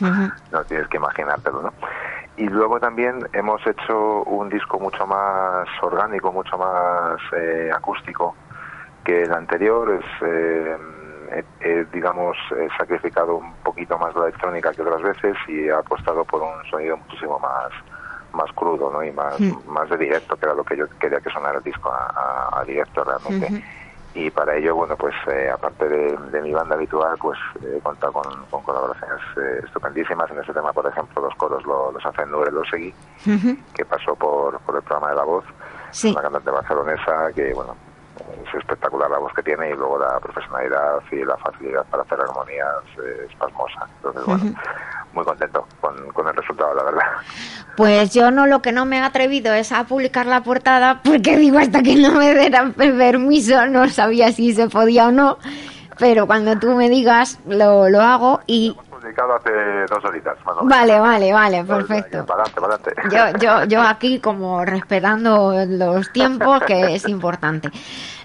no 0.52 0.64
tienes 0.64 0.86
que 0.88 0.98
imaginártelo, 0.98 1.62
¿no? 1.62 1.72
Y 2.36 2.48
luego 2.48 2.80
también 2.80 3.26
hemos 3.34 3.66
hecho 3.66 4.22
un 4.24 4.48
disco 4.48 4.78
mucho 4.80 5.06
más 5.06 5.68
orgánico, 5.82 6.32
mucho 6.32 6.56
más 6.58 7.18
eh, 7.36 7.70
acústico 7.74 8.34
que 9.04 9.22
el 9.22 9.32
anterior. 9.32 9.90
Es, 9.92 10.04
eh, 10.26 10.76
he- 11.32 11.44
he, 11.60 11.84
digamos, 11.92 12.36
he 12.56 12.68
sacrificado 12.76 13.36
un 13.36 13.54
poquito 13.62 13.98
más 13.98 14.14
la 14.14 14.24
electrónica 14.24 14.72
que 14.72 14.82
otras 14.82 15.02
veces 15.02 15.36
y 15.48 15.66
he 15.68 15.72
apostado 15.72 16.24
por 16.24 16.42
un 16.42 16.64
sonido 16.70 16.96
muchísimo 16.96 17.38
más 17.38 17.70
más 18.34 18.50
crudo 18.54 18.90
¿no? 18.90 19.04
y 19.04 19.12
más, 19.12 19.38
Mm. 19.38 19.68
más 19.68 19.90
de 19.90 19.98
directo, 19.98 20.36
que 20.38 20.46
era 20.46 20.54
lo 20.54 20.64
que 20.64 20.74
yo 20.74 20.86
quería 20.98 21.20
que 21.20 21.28
sonara 21.28 21.58
el 21.58 21.62
disco 21.64 21.90
a, 21.92 22.06
a- 22.06 22.60
a 22.60 22.64
directo 22.64 23.04
realmente. 23.04 23.62
Y 24.14 24.30
para 24.30 24.56
ello, 24.56 24.74
bueno, 24.74 24.96
pues 24.96 25.14
eh, 25.30 25.50
aparte 25.50 25.86
de, 25.86 26.16
de 26.30 26.40
mi 26.40 26.50
banda 26.54 26.74
habitual, 26.74 27.14
pues 27.20 27.38
he 27.62 27.78
contado 27.82 28.12
con, 28.14 28.46
con 28.46 28.62
colaboraciones 28.62 29.20
eh, 29.36 29.60
estupendísimas. 29.64 30.30
En 30.30 30.38
este 30.38 30.54
tema, 30.54 30.72
por 30.72 30.86
ejemplo, 30.86 31.20
los 31.22 31.34
coros 31.34 31.62
lo- 31.66 31.92
los 31.92 32.06
hace 32.06 32.24
Nure 32.24 32.50
Losegui, 32.50 32.94
que 33.74 33.84
pasó 33.84 34.14
por, 34.16 34.58
por 34.60 34.76
el 34.76 34.82
programa 34.82 35.10
de 35.10 35.16
La 35.16 35.24
Voz, 35.24 35.44
Sí. 35.90 36.10
una 36.10 36.22
cantante 36.22 36.50
barcelonesa 36.50 37.32
que, 37.34 37.52
bueno, 37.52 37.76
es 38.44 38.54
espectacular 38.54 39.10
la 39.10 39.18
voz 39.18 39.32
que 39.34 39.42
tiene 39.42 39.70
y 39.70 39.74
luego 39.74 39.98
la 39.98 40.18
profesionalidad 40.20 41.02
y 41.10 41.24
la 41.24 41.36
facilidad 41.36 41.84
para 41.86 42.02
hacer 42.02 42.20
armonías 42.20 42.84
es 43.28 43.34
pasmosa. 43.36 43.88
Entonces, 43.96 44.24
bueno, 44.24 44.54
muy 45.12 45.24
contento 45.24 45.66
con, 45.80 46.08
con 46.08 46.28
el 46.28 46.34
resultado, 46.34 46.74
la 46.74 46.84
verdad. 46.84 47.06
Pues 47.76 48.12
yo 48.12 48.30
no, 48.30 48.46
lo 48.46 48.62
que 48.62 48.72
no 48.72 48.84
me 48.84 48.98
he 48.98 49.00
atrevido 49.00 49.54
es 49.54 49.72
a 49.72 49.84
publicar 49.84 50.26
la 50.26 50.42
portada 50.42 51.00
porque 51.02 51.36
digo 51.36 51.58
hasta 51.58 51.82
que 51.82 51.96
no 51.96 52.12
me 52.12 52.34
dieran 52.34 52.72
permiso 52.74 53.66
no 53.66 53.88
sabía 53.88 54.32
si 54.32 54.52
se 54.52 54.68
podía 54.68 55.08
o 55.08 55.12
no, 55.12 55.38
pero 55.98 56.26
cuando 56.26 56.58
tú 56.58 56.74
me 56.74 56.88
digas 56.88 57.38
lo, 57.46 57.88
lo 57.88 58.00
hago 58.00 58.40
y 58.46 58.76
publicado 59.12 59.34
hace 59.34 59.86
dos 59.88 60.04
horitas. 60.04 60.36
más 60.44 60.56
o 60.56 60.64
menos. 60.64 60.78
Vale, 60.78 60.98
vale, 60.98 61.32
vale, 61.32 61.64
perfecto. 61.64 62.26
Para 62.26 62.44
adelante, 62.44 62.60
para 62.60 62.74
adelante. 62.74 63.38
Yo, 63.38 63.38
yo, 63.38 63.64
yo 63.66 63.82
aquí 63.82 64.20
como 64.20 64.64
respetando 64.64 65.54
los 65.66 66.12
tiempos, 66.12 66.62
que 66.64 66.94
es 66.94 67.08
importante. 67.08 67.70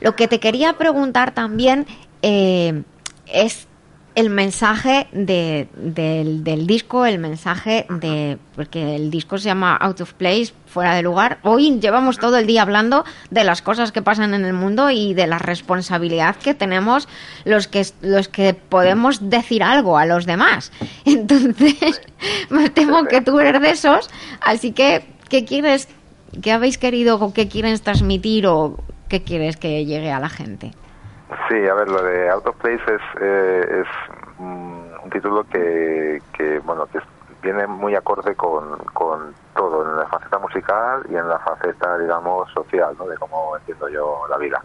Lo 0.01 0.15
que 0.15 0.27
te 0.27 0.39
quería 0.39 0.73
preguntar 0.73 1.31
también 1.31 1.85
eh, 2.21 2.83
es 3.25 3.67
el 4.15 4.29
mensaje 4.29 5.07
de, 5.11 5.67
del, 5.75 6.43
del 6.43 6.65
disco, 6.65 7.05
el 7.05 7.19
mensaje 7.19 7.85
de... 7.89 8.39
Porque 8.55 8.95
el 8.95 9.11
disco 9.11 9.37
se 9.37 9.45
llama 9.45 9.75
Out 9.75 10.01
of 10.01 10.13
Place, 10.13 10.53
fuera 10.77 10.93
de 10.93 11.01
lugar. 11.01 11.39
Hoy 11.41 11.79
llevamos 11.79 12.19
todo 12.19 12.37
el 12.37 12.45
día 12.45 12.61
hablando 12.61 13.03
de 13.31 13.43
las 13.43 13.63
cosas 13.63 13.91
que 13.91 14.03
pasan 14.03 14.35
en 14.35 14.45
el 14.45 14.53
mundo 14.53 14.91
y 14.91 15.15
de 15.15 15.25
la 15.25 15.39
responsabilidad 15.39 16.35
que 16.35 16.53
tenemos 16.53 17.09
los 17.45 17.67
que, 17.67 17.83
los 18.01 18.27
que 18.27 18.53
podemos 18.53 19.27
decir 19.31 19.63
algo 19.63 19.97
a 19.97 20.05
los 20.05 20.27
demás. 20.27 20.71
Entonces, 21.05 21.99
me 22.51 22.69
temo 22.69 23.05
que 23.05 23.21
tú 23.21 23.39
eres 23.39 23.59
de 23.59 23.71
esos, 23.71 24.07
así 24.39 24.71
que, 24.71 25.03
¿qué 25.29 25.45
quieres, 25.45 25.89
qué 26.43 26.51
habéis 26.51 26.77
querido 26.77 27.15
o 27.19 27.33
qué 27.33 27.47
quieres 27.47 27.81
transmitir 27.81 28.45
o 28.45 28.77
qué 29.09 29.23
quieres 29.23 29.57
que 29.57 29.83
llegue 29.83 30.11
a 30.11 30.19
la 30.19 30.29
gente? 30.29 30.73
Sí, 31.49 31.55
a 31.67 31.73
ver, 31.73 31.87
lo 31.89 32.03
de 32.03 32.29
Out 32.29 32.45
of 32.45 32.55
Place 32.57 32.83
es, 32.85 33.01
eh, 33.19 33.81
es 33.81 33.87
mm, 34.37 35.05
un 35.05 35.09
título 35.11 35.43
que, 35.51 36.21
que 36.37 36.59
bueno, 36.59 36.85
que 36.85 36.99
es- 36.99 37.03
viene 37.41 37.67
muy 37.67 37.95
acorde 37.95 38.35
con, 38.35 38.77
con 38.93 39.33
todo, 39.55 39.83
en 39.83 39.97
la 39.97 40.05
faceta 40.07 40.37
musical 40.39 41.03
y 41.09 41.15
en 41.15 41.27
la 41.27 41.39
faceta, 41.39 41.97
digamos, 41.97 42.51
social, 42.51 42.95
¿no? 42.97 43.05
De 43.07 43.17
cómo 43.17 43.55
entiendo 43.57 43.87
yo 43.89 44.21
la 44.29 44.37
vida. 44.37 44.61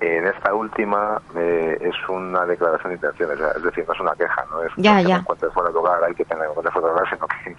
En 0.00 0.26
esta 0.26 0.54
última 0.54 1.20
eh, 1.34 1.78
es 1.80 2.08
una 2.08 2.44
declaración 2.46 2.90
de 2.90 2.94
intenciones, 2.96 3.38
es 3.56 3.62
decir, 3.62 3.84
no 3.86 3.94
es 3.94 4.00
una 4.00 4.12
queja, 4.14 4.44
no 4.50 4.62
es 4.62 4.72
Ya, 4.76 5.00
ya. 5.00 5.16
me 5.16 5.20
encuentre 5.20 5.50
fuera 5.50 5.68
de 5.68 5.74
lugar, 5.74 6.02
hay 6.04 6.14
que 6.14 6.24
tener 6.24 6.46
en 6.46 6.54
cuenta 6.54 6.72
fuera 6.72 6.88
de 6.88 6.94
lugar, 6.94 7.10
sino 7.14 7.26
que, 7.28 7.54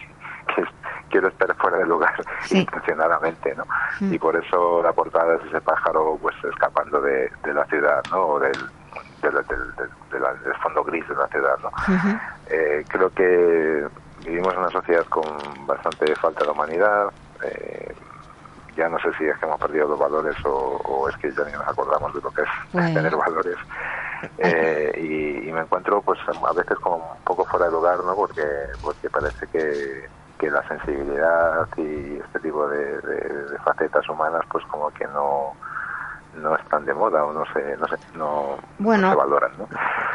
que 0.55 0.61
es- 0.61 0.69
quiero 1.09 1.27
estar 1.27 1.53
fuera 1.55 1.77
de 1.77 1.85
lugar 1.85 2.13
intencionadamente, 2.51 3.53
¿no? 3.55 3.65
Mm. 3.99 4.13
Y 4.13 4.19
por 4.19 4.35
eso 4.35 4.81
la 4.81 4.93
portada 4.93 5.35
es 5.35 5.43
ese 5.45 5.61
pájaro 5.61 6.17
pues 6.21 6.35
escapando 6.43 7.01
de, 7.01 7.29
de 7.43 7.53
la 7.53 7.65
ciudad, 7.65 8.01
¿no? 8.11 8.21
O 8.25 8.39
del, 8.39 8.51
del, 9.21 9.33
del- 9.33 9.75
del- 9.75 9.89
de 10.11 10.19
la- 10.19 10.33
del 10.33 10.55
fondo 10.55 10.83
gris 10.83 11.07
de 11.07 11.15
la 11.15 11.27
ciudad, 11.27 11.57
¿no? 11.61 11.69
Eh, 12.47 12.83
creo 12.89 13.09
que 13.11 13.87
vivimos 14.23 14.53
en 14.53 14.59
una 14.59 14.71
sociedad 14.71 15.05
con 15.07 15.65
bastante 15.67 16.15
falta 16.17 16.45
de 16.45 16.51
humanidad. 16.51 17.09
eh, 17.43 17.95
ya 18.75 18.87
no 18.87 18.97
sé 18.99 19.11
si 19.17 19.25
es 19.25 19.37
que 19.37 19.45
hemos 19.45 19.59
perdido 19.59 19.87
los 19.87 19.99
valores 19.99 20.35
o, 20.45 20.49
o 20.49 21.09
es 21.09 21.15
que 21.17 21.33
ya 21.33 21.43
ni 21.43 21.51
nos 21.51 21.67
acordamos 21.67 22.13
de 22.13 22.21
lo 22.21 22.31
que 22.31 22.41
es 22.43 22.49
Bueno. 22.71 22.93
tener 22.93 23.15
valores. 23.15 23.57
Eh, 24.37 24.91
y, 24.97 25.49
y 25.49 25.51
me 25.51 25.61
encuentro 25.61 26.01
pues 26.01 26.19
a 26.27 26.53
veces 26.53 26.77
como 26.79 26.97
un 26.97 27.23
poco 27.25 27.45
fuera 27.45 27.65
de 27.65 27.71
lugar, 27.73 28.03
¿no? 28.03 28.15
Porque, 28.15 28.41
porque 28.81 29.09
parece 29.09 29.47
que, 29.47 30.07
que 30.39 30.49
la 30.49 30.65
sensibilidad 30.67 31.67
y 31.77 32.17
este 32.19 32.39
tipo 32.39 32.67
de, 32.67 32.99
de- 33.01 33.43
de 33.49 33.57
facetas 33.59 34.07
humanas 34.09 34.41
pues 34.49 34.63
como 34.67 34.89
que 34.91 35.05
no 35.07 35.57
no 36.35 36.55
están 36.55 36.85
de 36.85 36.93
moda 36.93 37.25
o 37.25 37.33
no 37.33 37.43
se 37.53 37.77
no 37.77 37.87
se, 37.87 38.17
no, 38.17 38.57
Bueno. 38.79 39.07
no 39.07 39.13
se 39.13 39.17
valoran, 39.17 39.51
¿no? 39.57 39.67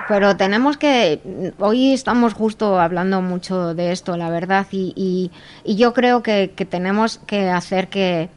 Pero 0.09 0.36
tenemos 0.36 0.76
que, 0.76 1.52
hoy 1.59 1.93
estamos 1.93 2.32
justo 2.32 2.78
hablando 2.80 3.20
mucho 3.22 3.74
de 3.74 3.90
esto, 3.93 4.16
la 4.16 4.30
verdad, 4.30 4.66
y, 4.70 4.93
y, 4.94 5.32
y 5.64 5.76
yo 5.76 5.93
creo 5.93 6.22
que, 6.22 6.52
que 6.55 6.64
tenemos 6.64 7.18
que 7.26 7.51
hacer 7.51 7.88
que, 7.88 8.28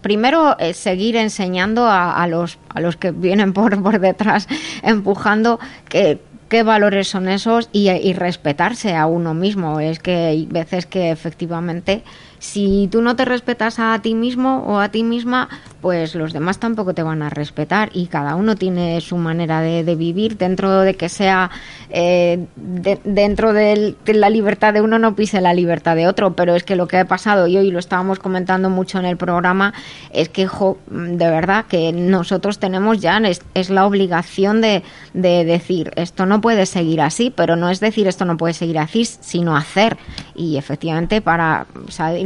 primero, 0.00 0.56
eh, 0.58 0.72
seguir 0.72 1.16
enseñando 1.16 1.86
a, 1.86 2.22
a 2.22 2.26
los, 2.28 2.58
a 2.74 2.80
los 2.80 2.96
que 2.96 3.10
vienen 3.10 3.52
por, 3.52 3.82
por 3.82 3.98
detrás, 4.00 4.48
empujando 4.82 5.58
que 5.88 6.20
qué 6.48 6.62
valores 6.62 7.08
son 7.08 7.28
esos 7.28 7.68
y, 7.72 7.90
y 7.90 8.14
respetarse 8.14 8.96
a 8.96 9.06
uno 9.06 9.34
mismo. 9.34 9.80
Es 9.80 9.98
que 9.98 10.14
hay 10.14 10.46
veces 10.46 10.86
que 10.86 11.10
efectivamente, 11.10 12.02
si 12.38 12.88
tú 12.90 13.02
no 13.02 13.16
te 13.16 13.24
respetas 13.24 13.78
a 13.78 13.98
ti 14.00 14.14
mismo 14.14 14.62
o 14.66 14.78
a 14.80 14.88
ti 14.90 15.02
misma, 15.02 15.48
pues 15.80 16.14
los 16.14 16.32
demás 16.32 16.58
tampoco 16.58 16.92
te 16.94 17.02
van 17.02 17.22
a 17.22 17.30
respetar 17.30 17.90
y 17.92 18.06
cada 18.06 18.34
uno 18.34 18.56
tiene 18.56 19.00
su 19.00 19.16
manera 19.16 19.60
de, 19.60 19.84
de 19.84 19.94
vivir. 19.94 20.36
Dentro 20.36 20.80
de 20.80 20.94
que 20.94 21.08
sea 21.08 21.50
eh, 21.90 22.46
de- 22.56 23.00
dentro 23.04 23.52
de 23.52 23.94
la 24.06 24.30
libertad 24.30 24.72
de 24.74 24.80
uno 24.80 24.98
no 24.98 25.14
pise 25.14 25.40
la 25.40 25.54
libertad 25.54 25.94
de 25.96 26.06
otro. 26.08 26.34
Pero 26.34 26.54
es 26.56 26.64
que 26.64 26.76
lo 26.76 26.88
que 26.88 26.98
ha 26.98 27.04
pasado 27.06 27.46
y 27.46 27.56
hoy 27.56 27.70
lo 27.70 27.78
estábamos 27.78 28.18
comentando 28.18 28.70
mucho 28.70 28.98
en 28.98 29.04
el 29.06 29.16
programa 29.16 29.72
es 30.12 30.28
que 30.28 30.48
de 30.90 31.30
verdad 31.30 31.66
que 31.66 31.92
nosotros 31.92 32.58
tenemos 32.58 33.00
ya 33.00 33.18
es, 33.18 33.42
es 33.54 33.70
la 33.70 33.86
obligación 33.86 34.60
de, 34.60 34.82
de 35.14 35.44
decir 35.44 35.90
esto 35.96 36.26
no 36.26 36.40
puede 36.40 36.66
seguir 36.66 37.00
así 37.00 37.30
pero 37.34 37.56
no 37.56 37.68
es 37.70 37.80
decir 37.80 38.06
esto 38.08 38.24
no 38.24 38.36
puede 38.36 38.54
seguir 38.54 38.78
así 38.78 39.04
sino 39.04 39.56
hacer. 39.56 39.96
Y 40.34 40.56
efectivamente 40.56 41.20
para 41.20 41.66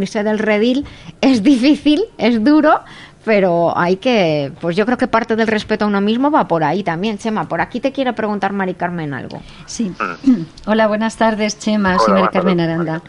salirse 0.07 0.24
del 0.24 0.39
redil 0.39 0.85
es 1.20 1.43
difícil 1.43 2.05
es 2.19 2.43
duro 2.43 2.81
pero 3.24 3.77
hay 3.77 3.97
que, 3.97 4.53
pues 4.61 4.77
yo 4.77 4.85
creo 4.85 4.99
que 4.99 5.07
parte 5.07 5.37
del 5.37 5.47
respeto 5.47 5.85
a 5.85 5.89
uno 5.89 6.01
mismo 6.01 6.31
va 6.31 6.49
por 6.49 6.65
ahí 6.65 6.83
también. 6.83 7.19
Chema, 7.19 7.49
por 7.49 7.61
aquí 7.61 7.79
te 7.79 7.93
quiere 7.93 8.12
preguntar 8.12 8.53
Mari 8.53 8.74
Carmen 8.74 9.15
algo. 9.15 9.41
Sí. 9.66 9.93
Hola, 10.66 10.89
buenas 10.89 11.16
tardes, 11.16 11.59
Chema. 11.59 11.99
Soy 11.99 12.15
Mari 12.15 12.29
Carmen. 12.33 12.61
Aranda. 12.61 13.03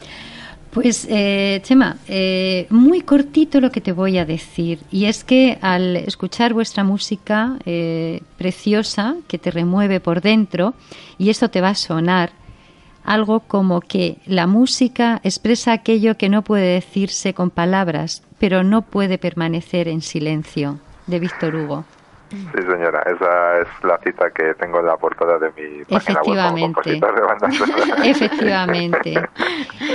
Pues, 0.69 1.07
eh, 1.09 1.61
Chema, 1.63 1.97
eh, 2.07 2.65
muy 2.69 3.01
cortito 3.01 3.61
lo 3.61 3.71
que 3.71 3.81
te 3.81 3.91
voy 3.91 4.17
a 4.17 4.25
decir. 4.25 4.79
Y 4.91 5.05
es 5.05 5.23
que 5.23 5.57
al 5.61 5.95
escuchar 5.95 6.53
vuestra 6.53 6.83
música 6.83 7.57
eh, 7.65 8.21
preciosa, 8.37 9.15
que 9.27 9.37
te 9.37 9.51
remueve 9.51 9.99
por 9.99 10.21
dentro, 10.21 10.73
y 11.17 11.29
esto 11.29 11.49
te 11.49 11.61
va 11.61 11.69
a 11.69 11.75
sonar 11.75 12.31
algo 13.03 13.41
como 13.41 13.81
que 13.81 14.17
la 14.25 14.47
música 14.47 15.19
expresa 15.23 15.73
aquello 15.73 16.17
que 16.17 16.29
no 16.29 16.41
puede 16.41 16.73
decirse 16.73 17.33
con 17.33 17.49
palabras, 17.49 18.23
pero 18.39 18.63
no 18.63 18.81
puede 18.81 19.17
permanecer 19.17 19.87
en 19.87 20.01
silencio, 20.01 20.79
de 21.07 21.19
Víctor 21.19 21.55
Hugo. 21.55 21.85
Sí, 22.29 22.61
señora, 22.63 23.03
esa 23.05 23.59
es 23.59 23.67
la 23.83 23.97
cita 23.99 24.31
que 24.31 24.55
tengo 24.55 24.79
en 24.79 24.87
la 24.87 24.97
portada 24.97 25.37
de 25.37 25.51
mi 25.51 25.85
página 25.85 26.21
web 26.23 26.73
como 26.73 26.81
Efectivamente. 26.81 27.47
de 27.47 27.51
sonora. 27.53 27.95
Efectivamente. 28.05 29.29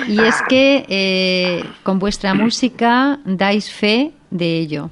Y 0.06 0.20
es 0.22 0.40
que 0.48 0.86
eh, 0.89 1.64
con 1.82 1.98
vuestra 1.98 2.35
música 2.35 3.18
dais 3.24 3.72
fe 3.72 4.12
de 4.30 4.59
ello. 4.59 4.90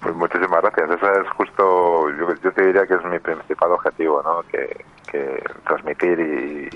Pues 0.00 0.14
muchísimas 0.14 0.62
gracias. 0.62 0.90
Esa 0.90 1.20
es 1.20 1.28
justo, 1.36 2.08
yo, 2.18 2.34
yo 2.42 2.52
te 2.52 2.66
diría 2.66 2.86
que 2.86 2.94
es 2.94 3.04
mi 3.04 3.18
principal 3.18 3.72
objetivo, 3.72 4.22
¿no? 4.22 4.42
Que, 4.50 4.84
que 5.10 5.42
transmitir 5.66 6.18
y, 6.20 6.68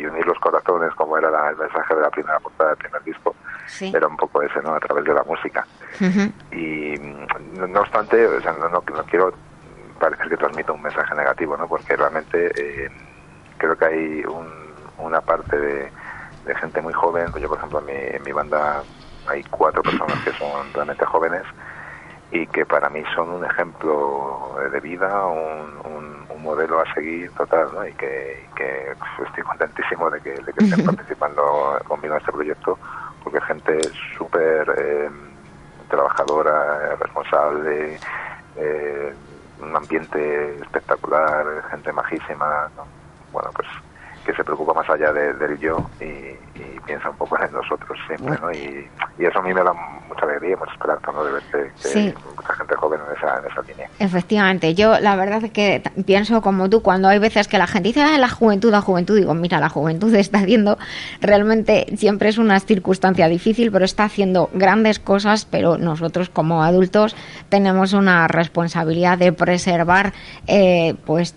y- 0.00 0.06
unir 0.06 0.26
los 0.26 0.38
corazones, 0.38 0.94
como 0.94 1.18
era 1.18 1.30
la- 1.30 1.50
el 1.50 1.56
mensaje 1.56 1.94
de 1.94 2.00
la 2.00 2.10
primera 2.10 2.38
portada 2.40 2.70
del 2.70 2.78
primer 2.78 3.02
disco, 3.02 3.36
Sí. 3.66 3.92
era 3.94 4.06
un 4.06 4.16
poco 4.16 4.40
ese, 4.42 4.60
¿no? 4.62 4.74
A 4.74 4.80
través 4.80 5.04
de 5.04 5.14
la 5.14 5.22
música. 5.24 5.66
Y 6.50 6.96
mm, 6.98 7.26
no, 7.58 7.66
no 7.66 7.80
obstante, 7.80 8.26
o 8.26 8.40
sea, 8.40 8.52
no, 8.52 8.68
no, 8.68 8.82
no 8.86 9.04
quiero 9.04 9.32
parecer 9.98 10.28
que 10.28 10.36
transmita 10.36 10.72
un 10.72 10.82
mensaje 10.82 11.14
negativo, 11.14 11.56
¿no? 11.56 11.66
Porque 11.68 11.96
realmente 11.96 12.50
eh, 12.56 12.88
creo 13.58 13.76
que 13.76 13.84
hay 13.86 14.24
un- 14.24 14.74
una 14.98 15.20
parte 15.20 15.58
de, 15.58 15.92
de 16.44 16.54
gente 16.56 16.80
muy 16.80 16.92
joven. 16.92 17.32
Yo, 17.40 17.48
por 17.48 17.58
ejemplo, 17.58 17.80
en 17.80 17.86
mi, 17.86 17.92
en 18.16 18.22
mi 18.22 18.32
banda 18.32 18.82
hay 19.26 19.42
cuatro 19.50 19.82
personas 19.82 20.18
que 20.24 20.32
son 20.38 20.72
realmente 20.72 21.04
jóvenes 21.04 21.42
y 22.30 22.46
que 22.48 22.66
para 22.66 22.90
mí 22.90 23.02
son 23.14 23.30
un 23.30 23.44
ejemplo 23.44 24.54
de 24.70 24.80
vida, 24.80 25.26
un, 25.26 25.80
un- 25.86 26.26
un 26.28 26.42
modelo 26.42 26.80
a 26.80 26.84
seguir 26.94 27.32
total, 27.32 27.72
¿no? 27.74 27.86
Y 27.86 27.94
que, 27.94 28.44
y 28.46 28.48
que, 28.54 28.94
pues, 28.98 29.28
estoy 29.28 29.44
contentísimo 29.44 30.10
de 30.10 30.20
que, 30.20 30.30
de 30.30 30.52
que 30.52 30.60
estén 30.60 30.82
participando 30.82 31.42
conmigo 31.86 32.14
en 32.14 32.20
este 32.20 32.32
proyecto, 32.32 32.78
porque 33.20 33.40
gente 33.42 33.90
súper 34.18 34.68
eh, 34.78 35.10
trabajadora, 35.88 36.96
responsable, 36.96 38.00
eh, 38.54 39.16
un 39.58 39.76
ambiente 39.76 40.60
espectacular, 40.60 41.46
gente 41.70 41.92
majísima, 41.92 42.70
¿no? 42.76 42.88
bueno, 43.30 43.50
pues 43.54 43.68
que 44.24 44.34
se 44.34 44.44
preocupa 44.44 44.74
más 44.74 44.88
allá 44.90 45.12
de- 45.12 45.34
del 45.34 45.58
yo 45.58 45.90
y, 46.00 46.06
y 46.58 46.80
piensa 46.80 47.10
un 47.10 47.16
poco 47.16 47.36
en 47.42 47.52
nosotros 47.52 47.98
siempre, 48.06 48.38
¿no? 48.40 48.50
Y, 48.52 48.88
y 49.18 49.24
eso 49.26 49.38
a 49.38 49.42
mí 49.42 49.52
me 49.54 49.62
da 49.62 49.72
mucha 50.08 50.24
alegría 50.24 50.56
mucha 50.56 50.72
esperanza, 50.72 51.12
¿no? 51.12 51.24
De 51.24 51.32
ver 51.32 51.42
que, 51.52 51.58
que 51.82 51.88
Sí. 51.88 52.14
mucha 52.36 52.54
gente 52.54 52.74
joven 52.76 53.00
en 53.08 53.16
esa, 53.16 53.38
en 53.38 53.50
esa 53.50 53.62
línea. 53.62 53.90
Efectivamente, 53.98 54.74
yo 54.74 54.98
la 55.00 55.16
verdad 55.16 55.44
es 55.44 55.50
que 55.52 55.82
pienso 56.06 56.40
como 56.42 56.68
tú, 56.70 56.82
cuando 56.82 57.08
hay 57.08 57.18
veces 57.18 57.46
que 57.48 57.58
la 57.58 57.66
gente 57.66 57.88
dice, 57.90 58.02
"Ah, 58.02 58.18
la 58.18 58.28
juventud, 58.28 58.70
la 58.70 58.80
juventud, 58.80 59.16
digo, 59.16 59.34
mira, 59.34 59.60
la 59.60 59.68
juventud 59.68 60.14
está 60.14 60.38
haciendo, 60.38 60.78
realmente 61.20 61.86
siempre 61.96 62.28
es 62.28 62.38
una 62.38 62.58
circunstancia 62.60 63.28
difícil, 63.28 63.70
pero 63.70 63.84
está 63.84 64.04
haciendo 64.04 64.50
grandes 64.52 64.98
cosas, 64.98 65.44
pero 65.44 65.78
nosotros 65.78 66.28
como 66.30 66.62
adultos 66.62 67.14
tenemos 67.48 67.92
una 67.92 68.28
responsabilidad 68.28 69.18
de 69.18 69.32
preservar, 69.32 70.12
eh, 70.46 70.94
pues, 71.04 71.34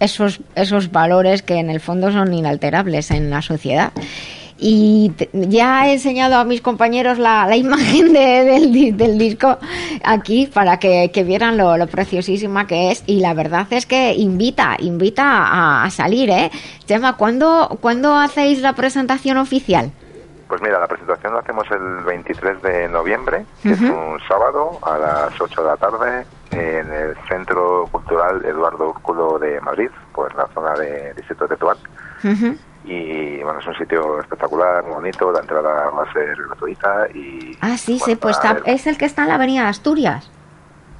esos, 0.00 0.40
esos 0.54 0.90
valores 0.90 1.42
que 1.42 1.54
en 1.54 1.70
el 1.70 1.80
fondo 1.80 2.10
son 2.10 2.32
inalterables 2.34 3.10
en 3.10 3.30
la 3.30 3.42
sociedad. 3.42 3.92
Y 4.56 5.12
ya 5.32 5.88
he 5.88 5.94
enseñado 5.94 6.36
a 6.36 6.44
mis 6.44 6.60
compañeros 6.62 7.18
la, 7.18 7.46
la 7.46 7.56
imagen 7.66 8.12
de- 8.12 8.44
del, 8.44 8.96
del 8.96 9.18
disco 9.18 9.58
aquí 10.04 10.46
para 10.46 10.78
que, 10.78 11.10
que 11.12 11.24
vieran 11.24 11.56
lo, 11.56 11.76
lo 11.76 11.86
preciosísima 11.88 12.66
que 12.66 12.92
es. 12.92 13.02
Y 13.06 13.20
la 13.20 13.34
verdad 13.34 13.66
es 13.70 13.84
que 13.84 14.14
invita, 14.14 14.76
invita 14.78 15.24
a, 15.24 15.84
a 15.84 15.90
salir, 15.90 16.30
¿eh? 16.30 16.50
Chema, 16.86 17.16
¿cuándo, 17.16 17.78
¿cuándo 17.80 18.14
hacéis 18.14 18.60
la 18.62 18.74
presentación 18.74 19.38
oficial? 19.38 19.90
Pues 20.46 20.62
mira, 20.62 20.78
la 20.78 20.86
presentación 20.86 21.34
la 21.34 21.40
hacemos 21.40 21.64
el 21.72 22.04
23 22.04 22.62
de 22.62 22.88
noviembre, 22.88 23.44
que 23.62 23.72
es 23.72 23.80
un 23.80 24.18
sábado 24.28 24.78
a 24.82 24.98
las 24.98 25.40
8 25.40 25.62
de 25.62 25.66
la 25.68 25.76
tarde 25.76 26.26
en 26.52 26.92
el 26.92 27.16
Centro 27.28 27.88
Cultural 27.90 28.44
Eduardo 28.44 28.90
Úrculo 28.90 29.38
de 29.40 29.60
Madrid, 29.62 29.88
pues 30.14 30.30
en 30.30 30.36
la 30.36 30.46
zona 30.54 30.74
de 30.74 31.12
Distrito 31.14 31.48
de 31.48 31.54
Tetuán. 31.56 31.76
Y 32.84 33.42
bueno, 33.42 33.60
es 33.60 33.66
un 33.66 33.74
sitio 33.76 34.20
espectacular, 34.20 34.82
muy 34.84 34.92
bonito, 34.94 35.32
la 35.32 35.40
entrada 35.40 35.88
va 35.90 36.02
a 36.02 36.12
ser 36.12 36.36
gratuita 36.36 37.06
y 37.14 37.56
Ah, 37.60 37.76
sí, 37.78 37.92
bueno, 37.92 38.04
sí, 38.04 38.16
pues 38.16 38.36
está- 38.36 38.58
es 38.66 38.86
el 38.86 38.98
que 38.98 39.06
está 39.06 39.22
en 39.22 39.28
la 39.28 39.34
Avenida 39.36 39.62
de 39.62 39.68
Asturias. 39.68 40.30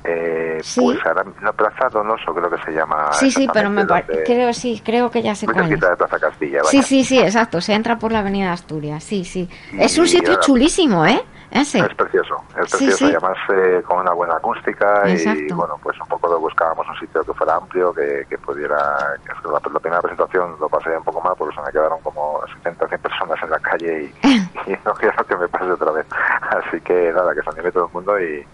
eh, 0.07 0.59
sí. 0.63 0.81
pues 0.83 0.99
ahora, 1.07 1.25
no, 1.41 1.53
Plaza 1.55 1.89
Donoso 1.91 2.35
creo 2.35 2.51
que 2.51 2.63
se 2.63 2.73
llama. 2.73 3.11
Sí, 3.15 3.31
sí, 3.31 3.49
pero 3.53 3.71
me 3.71 3.87
creo, 4.27 4.53
sí, 4.53 4.83
creo 4.85 5.11
que 5.11 5.23
ya 5.23 5.35
sé 5.35 5.47
muy 5.47 5.55
cerquita 5.55 5.91
de 5.91 5.97
Plaza 5.97 6.19
Castilla, 6.19 6.61
Sí, 6.65 6.77
vaya. 6.79 6.89
sí, 6.89 7.05
sí, 7.05 7.19
exacto, 7.19 7.61
se 7.63 7.73
entra 7.73 7.99
por 7.99 8.13
la 8.13 8.19
Avenida 8.19 8.53
Asturias, 8.53 9.03
sí, 9.03 9.25
sí. 9.25 9.49
Y 9.73 9.83
Es 9.83 9.97
un 9.99 10.07
sitio 10.07 10.31
ahora- 10.33 10.41
chulísimo, 10.43 11.07
¿eh? 11.07 11.23
Ese. 11.51 11.79
Es 11.79 11.95
precioso, 11.95 12.37
es 12.61 12.71
Sí, 12.71 12.77
precioso 12.87 12.97
sí. 12.97 13.05
y 13.05 13.09
además 13.15 13.37
eh, 13.55 13.83
con 13.87 13.99
una 14.01 14.13
buena 14.13 14.35
acústica 14.37 15.09
y 15.09 15.13
Exacto. 15.13 15.57
bueno, 15.57 15.79
pues 15.83 16.01
un 16.01 16.09
poco 16.09 16.29
lo 16.29 16.41
buscábamos 16.41 16.87
un 16.89 16.97
sitio 16.99 17.23
que 17.25 17.33
fuera 17.35 17.57
amplio, 17.57 17.93
que, 17.95 18.27
que 18.29 18.39
pudiera... 18.39 18.77
que 19.25 19.33
la, 19.49 19.61
la 19.73 19.81
primera 19.81 20.03
presentación 20.03 20.57
lo 20.59 20.69
pasé 20.69 20.97
un 20.97 21.05
poco 21.05 21.21
mal 21.21 21.35
porque 21.39 21.55
se 21.55 21.63
me 21.63 21.71
quedaron 21.71 22.01
como 22.03 22.41
70 22.57 22.89
100 22.89 23.01
personas 23.01 23.39
en 23.43 23.51
la 23.51 23.59
calle 23.61 24.13
y, 24.23 24.27
y 24.73 24.77
no 24.85 24.95
quiero 24.95 25.25
que 25.27 25.37
me 25.37 25.49
pase 25.49 25.71
otra 25.71 25.93
vez. 25.93 26.07
Así 26.51 26.81
que 26.81 27.13
nada, 27.15 27.35
que 27.35 27.43
se 27.43 27.51
anime 27.51 27.71
todo 27.73 27.87
el 27.87 27.93
mundo 27.93 28.19
y, 28.21 28.47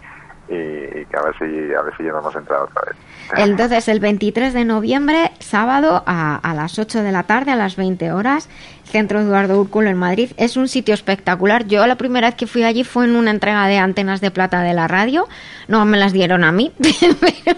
y, 0.48 0.54
y 0.54 1.06
que 1.06 1.16
a 1.16 1.22
ver 1.22 1.38
si 1.38 1.74
a 1.74 1.82
ver 1.82 1.96
si 1.96 2.02
llenamos 2.02 2.34
entrada 2.34 2.64
otra 2.64 2.82
vez. 2.86 2.96
Entonces, 3.36 3.86
el 3.88 4.00
23 4.00 4.52
de 4.52 4.64
noviembre, 4.64 5.30
sábado, 5.38 6.02
a, 6.06 6.36
a 6.36 6.54
las 6.54 6.78
8 6.78 7.02
de 7.02 7.12
la 7.12 7.22
tarde, 7.22 7.52
a 7.52 7.56
las 7.56 7.76
20 7.76 8.10
horas, 8.12 8.48
Centro 8.90 9.20
Eduardo 9.20 9.60
Úrculo 9.60 9.88
en 9.88 9.96
Madrid. 9.96 10.30
Es 10.36 10.56
un 10.56 10.68
sitio 10.68 10.94
espectacular. 10.94 11.66
Yo 11.66 11.86
la 11.86 11.96
primera 11.96 12.28
vez 12.28 12.36
que 12.36 12.46
fui 12.46 12.64
allí 12.64 12.84
fue 12.84 13.04
en 13.04 13.16
una 13.16 13.30
entrega 13.30 13.66
de 13.66 13.78
antenas 13.78 14.20
de 14.20 14.30
plata 14.30 14.62
de 14.62 14.74
la 14.74 14.88
radio. 14.88 15.28
No 15.68 15.84
me 15.84 15.96
las 15.96 16.12
dieron 16.12 16.44
a 16.44 16.52
mí, 16.52 16.72
pero, 16.78 17.56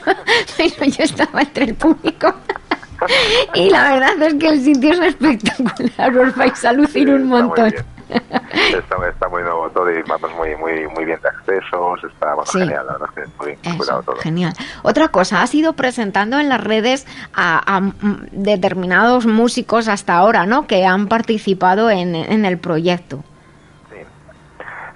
pero 0.56 0.90
yo 0.90 1.04
estaba 1.04 1.42
entre 1.42 1.64
el 1.64 1.74
público. 1.74 2.34
Y 3.54 3.68
la 3.68 3.94
verdad 3.94 4.22
es 4.22 4.34
que 4.34 4.46
el 4.46 4.62
sitio 4.62 4.92
es 4.92 5.00
espectacular. 5.00 6.18
Os 6.18 6.36
vais 6.36 6.64
a 6.64 6.72
lucir 6.72 7.10
un 7.10 7.24
montón. 7.24 7.74
Está, 8.52 9.08
está 9.08 9.28
muy 9.28 9.42
nuevo 9.42 9.68
todo 9.70 9.90
y 9.90 10.02
vamos 10.02 10.30
muy 10.34 10.54
muy 10.56 10.86
muy 10.88 11.04
bien 11.04 11.18
de 11.22 11.28
accesos, 11.28 12.04
está 12.04 12.34
bueno, 12.34 12.46
Sí. 12.50 12.58
genial, 12.60 12.86
la 12.86 12.92
verdad 12.92 13.08
es 13.16 13.22
que 13.24 13.30
muy 13.38 13.46
bien 13.62 13.76
cuidado 13.78 14.02
todo. 14.02 14.16
Genial. 14.16 14.52
Otra 14.82 15.08
cosa, 15.08 15.42
has 15.42 15.54
ido 15.54 15.72
presentando 15.74 16.38
en 16.38 16.48
las 16.48 16.62
redes 16.62 17.06
a, 17.34 17.76
a, 17.76 17.92
determinados 18.32 19.26
músicos 19.26 19.88
hasta 19.88 20.14
ahora, 20.16 20.46
¿no? 20.46 20.66
Que 20.66 20.84
han 20.86 21.08
participado 21.08 21.90
en, 21.90 22.14
en 22.14 22.44
el 22.44 22.58
proyecto. 22.58 23.24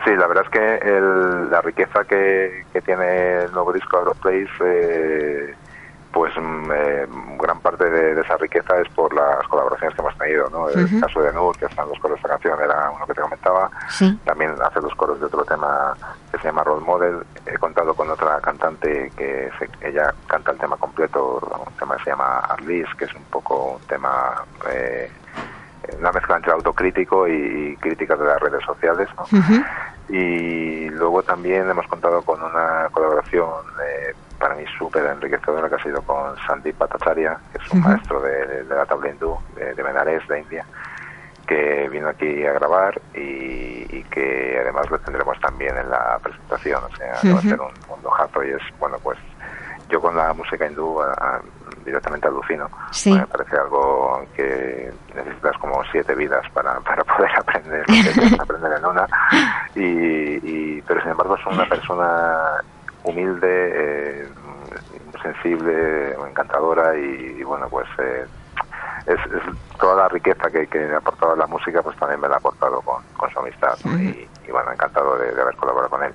Sí, 0.05 0.11
la 0.17 0.27
verdad 0.29 0.45
es 0.45 0.51
que 0.51 0.77
el- 0.89 1.51
la 1.51 1.61
riqueza 1.63 2.05
que, 2.05 2.65
que 2.73 2.81
tiene 2.83 3.43
el 3.45 3.53
nuevo 3.53 3.73
disco 3.73 3.99
Aeroplace, 3.99 4.49
eh, 4.65 5.55
pues 6.17 6.33
mm, 6.35 6.71
eh, 6.73 7.07
gran 7.39 7.61
parte 7.61 7.85
de, 7.91 8.15
de 8.15 8.21
esa 8.23 8.39
riqueza 8.39 8.75
es 8.81 8.89
por 8.95 9.13
las 9.13 9.47
colaboraciones 9.49 9.95
que 9.95 10.01
hemos 10.01 10.17
tenido, 10.17 10.49
¿no? 10.49 10.71
El 10.71 10.89
caso 10.99 11.21
de 11.21 11.31
Nur, 11.35 11.55
que 11.59 11.67
están 11.67 11.87
los 11.91 11.99
coros 11.99 12.15
de 12.17 12.21
esta 12.21 12.29
canción, 12.31 12.59
era 12.59 12.91
uno 12.91 13.07
que 13.07 13.13
te 13.13 13.21
comentaba. 13.21 13.71
Sí. 13.91 14.19
También 14.25 14.55
hace 14.63 14.81
los 14.81 14.95
coros 14.95 15.21
de 15.21 15.27
otro 15.27 15.45
tema 15.45 15.95
que 16.33 16.39
se 16.39 16.45
llama 16.45 16.65
Role 16.65 16.87
Model. 16.87 17.19
He 17.45 17.59
contado 17.59 17.93
con 17.93 18.09
otra 18.09 18.41
cantante 18.41 19.13
que 19.15 19.51
se- 19.59 19.87
ella 19.87 20.15
canta 20.27 20.53
el 20.53 20.59
tema 20.59 20.79
completo, 20.79 21.39
un 21.67 21.75
tema 21.75 21.99
que 21.99 22.05
se 22.05 22.11
llama 22.13 22.39
Arlis, 22.49 22.87
que 22.99 23.05
es 23.05 23.15
un 23.15 23.25
poco 23.25 23.73
un 23.79 23.83
tema... 23.87 24.43
Eh, 24.71 25.11
una 26.01 26.11
mezcla 26.13 26.37
entre 26.37 26.51
autocrítico 26.53 27.29
y 27.29 27.77
críticas 27.81 28.19
de 28.19 28.25
las 28.25 28.41
redes 28.41 28.65
sociales, 28.65 29.09
¿no? 29.19 29.25
Y 30.09 30.89
luego 30.91 31.23
también 31.23 31.69
hemos 31.69 31.87
contado 31.89 32.23
con 32.23 32.43
una 32.43 32.89
colaboración 32.91 33.49
eh, 33.87 34.15
para 34.39 34.55
mí 34.55 34.65
súper 34.79 35.05
enriquecedora 35.07 35.69
que 35.69 35.75
ha 35.77 35.83
sido 35.83 36.03
con 36.03 36.37
Sandeep 36.47 36.79
Bhattacharya, 36.79 37.39
que 37.53 37.59
es 37.65 37.71
un 37.71 37.81
maestro 37.83 38.21
de, 38.21 38.65
de 38.65 38.75
la 38.75 38.87
tabla 38.87 39.11
hindú, 39.11 39.39
de, 39.55 39.75
de 39.75 39.83
Benares, 39.83 40.27
de 40.29 40.41
India, 40.41 40.65
que 41.47 41.89
vino 41.91 42.09
aquí 42.09 42.45
a 42.45 42.53
grabar 42.55 43.01
y, 43.15 43.87
y 43.97 44.05
que 44.11 44.59
además 44.61 44.91
lo 44.91 44.99
tendremos 44.99 45.39
también 45.41 45.77
en 45.77 45.89
la 45.91 46.19
presentación, 46.23 46.83
o 46.85 46.97
sea, 46.97 47.13
que 47.23 47.33
va 47.33 47.39
a 47.39 47.43
ser 47.43 47.61
un, 47.61 47.71
un 47.89 48.03
lojazo 48.03 48.43
y 48.45 48.51
es, 48.51 48.63
bueno, 48.81 48.99
pues 49.03 49.19
yo 49.89 50.01
con 50.01 50.17
la 50.17 50.33
música 50.33 50.67
hindú 50.67 51.01
a- 51.01 51.13
a- 51.13 51.41
directamente 51.85 52.27
alucino. 52.27 52.69
Sí. 52.91 53.13
Me 53.13 53.25
parece 53.29 53.57
algo 53.57 54.27
que 54.35 54.93
necesitas 55.15 55.57
como 55.59 55.81
siete 55.93 56.17
vidas 56.17 56.43
para, 56.53 56.81
para 56.81 57.05
poder 57.05 57.31
aprender, 57.39 57.85
lo 57.89 57.95
que 58.29 58.35
aprender 58.43 58.73
en 58.79 58.85
una. 58.85 59.07
Y, 59.77 59.87
y- 60.43 60.83
pero 60.83 61.01
sin 61.03 61.13
embargo 61.13 61.37
es 61.37 61.47
una 61.47 61.69
persona 61.69 62.61
humilde, 63.07 63.49
eh, 63.51 64.29
sensible, 65.23 66.13
encantadora 66.29 66.97
y, 66.97 67.37
y 67.41 67.43
bueno, 67.45 67.69
pues 67.69 67.87
eh, 67.99 68.27
es, 69.07 69.15
es 69.33 69.79
toda 69.79 69.97
la 69.97 70.09
riqueza 70.09 70.51
que, 70.51 70.67
que 70.67 70.85
ha 70.93 70.99
aportado 70.99 71.37
la 71.37 71.47
música, 71.47 71.83
pues 71.83 71.97
también 71.99 72.21
me 72.21 72.29
la 72.29 72.35
ha 72.35 72.39
aportado 72.39 72.81
con, 72.83 73.03
con 73.17 73.31
su 73.31 73.39
amistad. 73.39 73.77
¿no? 73.85 73.93
y, 74.03 74.29
y 74.47 74.51
bueno, 74.51 74.73
encantado 74.73 75.17
de, 75.19 75.33
de 75.35 75.41
haber 75.43 75.57
colaborado 75.57 75.91
con 75.91 76.03
él. 76.05 76.13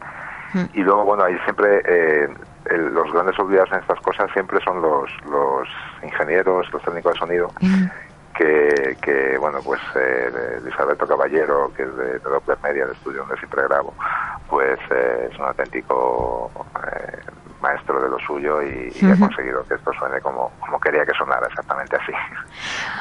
Y 0.74 0.82
luego, 0.84 1.06
bueno, 1.06 1.24
ahí 1.24 1.38
siempre 1.46 1.82
eh, 1.86 2.28
el- 2.66 2.94
los 2.94 3.12
grandes 3.14 3.40
olvidados 3.40 3.72
en 3.72 3.80
estas 3.80 4.00
cosas 4.02 4.30
siempre 4.34 4.60
son 4.64 4.82
los, 4.82 5.10
los 5.30 5.68
ingenieros, 6.04 6.72
los 6.74 6.82
técnicos 6.84 7.14
de 7.14 7.20
sonido, 7.20 7.48
que, 8.34 8.98
que 9.02 9.38
bueno, 9.38 9.60
pues 9.64 9.82
eh, 9.96 10.32
Caballero, 10.98 11.72
que 11.76 11.84
es 11.84 11.96
de, 11.98 12.06
de 12.14 12.20
Doppler 12.20 12.58
Media, 12.64 12.86
el 12.86 12.92
estudio 12.92 13.22
donde 13.22 13.38
siempre 13.38 13.64
grabo, 13.64 13.94
pues 14.50 14.80
eh, 14.90 15.30
es 15.32 15.38
un 15.38 15.46
auténtico 15.46 16.52
eh, 16.88 17.20
maestro 17.62 18.02
de 18.02 18.10
lo 18.10 18.18
suyo 18.20 18.62
y, 18.62 18.92
y 19.02 19.12
ha 19.12 19.16
conseguido 19.18 19.64
que 19.68 19.76
esto 19.76 19.92
suene 20.00 20.20
como, 20.22 20.52
como 20.60 20.80
quería 20.80 21.06
que 21.06 21.14
sonara, 21.18 21.46
exactamente 21.48 21.96
así. 21.96 22.12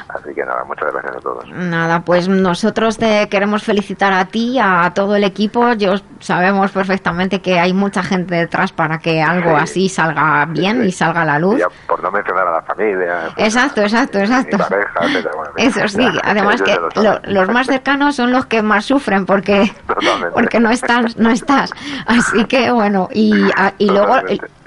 Así 0.09 0.33
que 0.35 0.43
nada, 0.43 0.63
muchas 0.65 0.91
gracias 0.91 1.15
a 1.15 1.19
todos. 1.19 1.49
Nada, 1.49 2.01
pues 2.01 2.27
nosotros 2.27 2.97
te 2.97 3.29
queremos 3.29 3.63
felicitar 3.63 4.11
a 4.11 4.25
ti, 4.25 4.59
a 4.61 4.91
todo 4.93 5.15
el 5.15 5.23
equipo. 5.23 5.71
Yo 5.73 5.93
sabemos 6.19 6.71
perfectamente 6.71 7.41
que 7.41 7.59
hay 7.59 7.73
mucha 7.73 8.03
gente 8.03 8.35
detrás 8.35 8.73
para 8.73 8.97
que 8.99 9.21
algo 9.21 9.55
así 9.55 9.87
salga 9.87 10.45
bien 10.49 10.83
y 10.83 10.91
salga 10.91 11.21
a 11.21 11.25
la 11.25 11.39
luz. 11.39 11.59
Ya, 11.59 11.67
por 11.87 12.03
no 12.03 12.11
mencionar 12.11 12.45
a 12.47 12.51
la 12.51 12.61
familia, 12.63 13.31
pues, 13.35 13.47
Exacto, 13.55 13.81
exacto, 13.81 14.19
exacto. 14.19 14.57
pareja, 14.57 14.99
bueno, 15.35 15.51
Eso 15.55 15.87
sí, 15.87 16.03
ya, 16.03 16.19
además 16.23 16.61
que 16.61 16.77
ya 17.01 17.19
lo 17.23 17.41
los 17.41 17.49
más 17.49 17.67
cercanos 17.67 18.15
son 18.15 18.31
los 18.31 18.45
que 18.47 18.61
más 18.61 18.85
sufren 18.85 19.25
porque 19.25 19.71
Totalmente. 19.87 20.31
porque 20.33 20.59
no 20.59 20.71
estás, 20.71 21.15
no 21.17 21.29
estás. 21.29 21.71
Así 22.05 22.43
que 22.45 22.69
bueno, 22.71 23.07
y, 23.13 23.33
a- 23.55 23.73
y 23.77 23.87
luego 23.89 24.15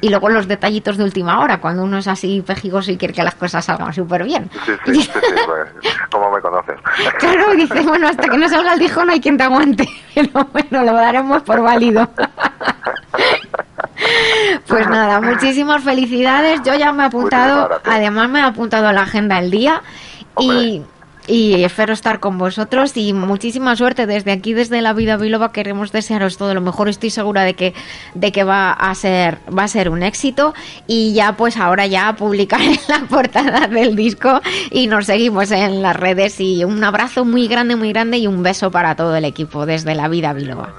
y 0.05 0.11
luego 0.11 0.28
los 0.28 0.47
detallitos 0.47 0.98
de 0.98 1.05
última 1.05 1.40
hora, 1.40 1.61
cuando 1.61 1.82
uno 1.82 1.97
es 1.97 2.06
así 2.09 2.43
pejigoso 2.47 2.93
y 2.93 2.98
quiere 2.98 3.15
que 3.15 3.23
las 3.23 3.35
cosas 3.36 3.65
salgan 3.65 3.90
súper 3.93 4.24
bien. 4.24 4.51
Sí, 4.66 4.73
sí, 4.85 4.93
sí, 4.94 5.02
sí, 5.02 5.19
bueno, 5.47 5.65
¿Cómo 6.11 6.31
me 6.31 6.43
conoces? 6.43 6.77
Claro, 7.19 7.55
dice, 7.55 7.81
bueno, 7.81 8.09
hasta 8.09 8.28
que 8.28 8.36
no 8.36 8.47
salga 8.47 8.74
el 8.74 8.81
dijo 8.81 9.02
no 9.02 9.12
hay 9.12 9.20
quien 9.20 9.39
te 9.39 9.44
aguante. 9.44 9.89
Pero 10.15 10.47
bueno, 10.52 10.85
lo 10.85 10.93
daremos 10.93 11.43
por 11.43 11.62
válido. 11.62 12.09
Pues 14.66 14.89
nada, 14.89 15.20
muchísimas 15.20 15.82
felicidades. 15.82 16.61
Yo 16.65 16.74
ya 16.74 16.93
me 16.93 17.05
he 17.05 17.06
apuntado, 17.06 17.81
además 17.85 18.28
me 18.28 18.40
he 18.40 18.43
apuntado 18.43 18.89
a 18.89 18.93
la 18.93 19.02
agenda 19.02 19.39
el 19.39 19.51
día 19.51 19.82
y, 20.39 20.82
y 21.26 21.64
espero 21.64 21.92
estar 21.94 22.20
con 22.20 22.36
vosotros 22.36 22.96
y 22.96 23.12
muchísima 23.14 23.74
suerte 23.76 24.06
desde 24.06 24.32
aquí, 24.32 24.52
desde 24.52 24.82
la 24.82 24.92
vida 24.92 25.16
biloba. 25.16 25.52
Queremos 25.52 25.90
desearos 25.90 26.36
todo 26.36 26.52
lo 26.55 26.60
mejor. 26.60 26.88
Estoy 26.88 27.10
segura 27.10 27.42
de 27.42 27.55
que 27.55 27.74
de 28.14 28.30
que 28.32 28.44
va 28.44 28.72
a 28.72 28.94
ser 28.94 29.38
va 29.56 29.64
a 29.64 29.68
ser 29.68 29.88
un 29.88 30.02
éxito 30.02 30.52
y 30.86 31.14
ya 31.14 31.32
pues 31.32 31.56
ahora 31.56 31.86
ya 31.86 32.14
publicaré 32.16 32.78
la 32.88 33.01
portada 33.09 33.68
del 33.68 33.96
disco 33.96 34.40
y 34.70 34.86
nos 34.86 35.06
seguimos 35.06 35.51
en 35.51 35.80
las 35.82 35.96
redes 35.96 36.40
y 36.40 36.64
un 36.64 36.82
abrazo 36.84 37.24
muy 37.24 37.48
grande, 37.48 37.76
muy 37.76 37.90
grande 37.92 38.18
y 38.18 38.26
un 38.26 38.42
beso 38.42 38.70
para 38.70 38.94
todo 38.94 39.16
el 39.16 39.24
equipo 39.24 39.64
desde 39.66 39.94
la 39.94 40.09
vida 40.09 40.32
biloba. 40.32 40.72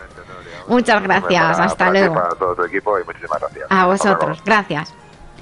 Muchas 0.68 1.02
gracias, 1.04 1.44
Para- 1.58 1.64
hasta 1.66 1.78
para 1.78 1.92
ti, 1.92 2.00
luego. 2.00 2.16
Para 2.16 2.30
todo 2.36 2.56
tu 2.56 2.64
equipo 2.64 3.00
y 3.00 3.04
muchísimas 3.04 3.40
gracias. 3.40 3.66
A 3.70 3.86
vosotros, 3.86 4.40
gracias. 4.44 4.94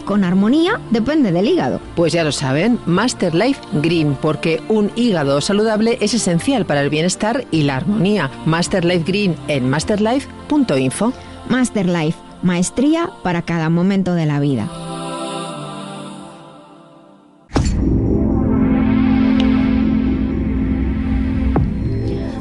con 0.00 0.24
armonía 0.24 0.80
depende 0.90 1.32
del 1.32 1.46
hígado. 1.46 1.80
Pues 1.96 2.12
ya 2.12 2.24
lo 2.24 2.32
saben, 2.32 2.78
Master 2.86 3.34
Life 3.34 3.60
Green, 3.74 4.16
porque 4.20 4.62
un 4.68 4.90
hígado 4.96 5.40
saludable 5.40 5.98
es 6.00 6.14
esencial 6.14 6.66
para 6.66 6.82
el 6.82 6.90
bienestar 6.90 7.46
y 7.50 7.62
la 7.62 7.76
armonía. 7.76 8.30
Master 8.46 8.84
Life 8.84 9.04
Green 9.06 9.36
en 9.48 9.68
masterlife.info. 9.68 11.12
Master 11.48 11.86
Life, 11.86 12.18
maestría 12.42 13.10
para 13.22 13.42
cada 13.42 13.70
momento 13.70 14.14
de 14.14 14.26
la 14.26 14.40
vida. 14.40 14.68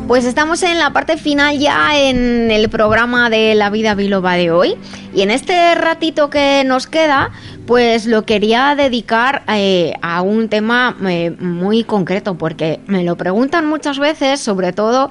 Pues 0.08 0.24
estamos 0.24 0.64
en 0.64 0.80
la 0.80 0.94
parte 0.94 1.18
final 1.18 1.60
ya 1.60 2.00
en 2.00 2.50
el 2.50 2.70
programa 2.70 3.30
de 3.30 3.56
La 3.56 3.70
Vida 3.70 3.94
Biloba 3.94 4.36
de 4.36 4.52
hoy. 4.52 4.76
Y 5.14 5.22
en 5.22 5.32
este 5.32 5.76
ratito 5.76 6.30
que 6.30 6.64
nos 6.66 6.88
queda, 6.88 7.32
pues 7.66 8.06
lo 8.06 8.24
quería 8.24 8.74
dedicar 8.76 9.44
eh, 9.50 9.96
a 10.02 10.22
un 10.22 10.48
tema 10.48 10.96
eh, 11.06 11.32
muy 11.42 11.84
concreto, 11.84 12.38
porque 12.38 12.80
me 12.88 13.04
lo 13.04 13.18
preguntan 13.18 13.66
muchas 13.66 14.00
veces, 14.00 14.40
sobre 14.40 14.72
todo 14.72 15.10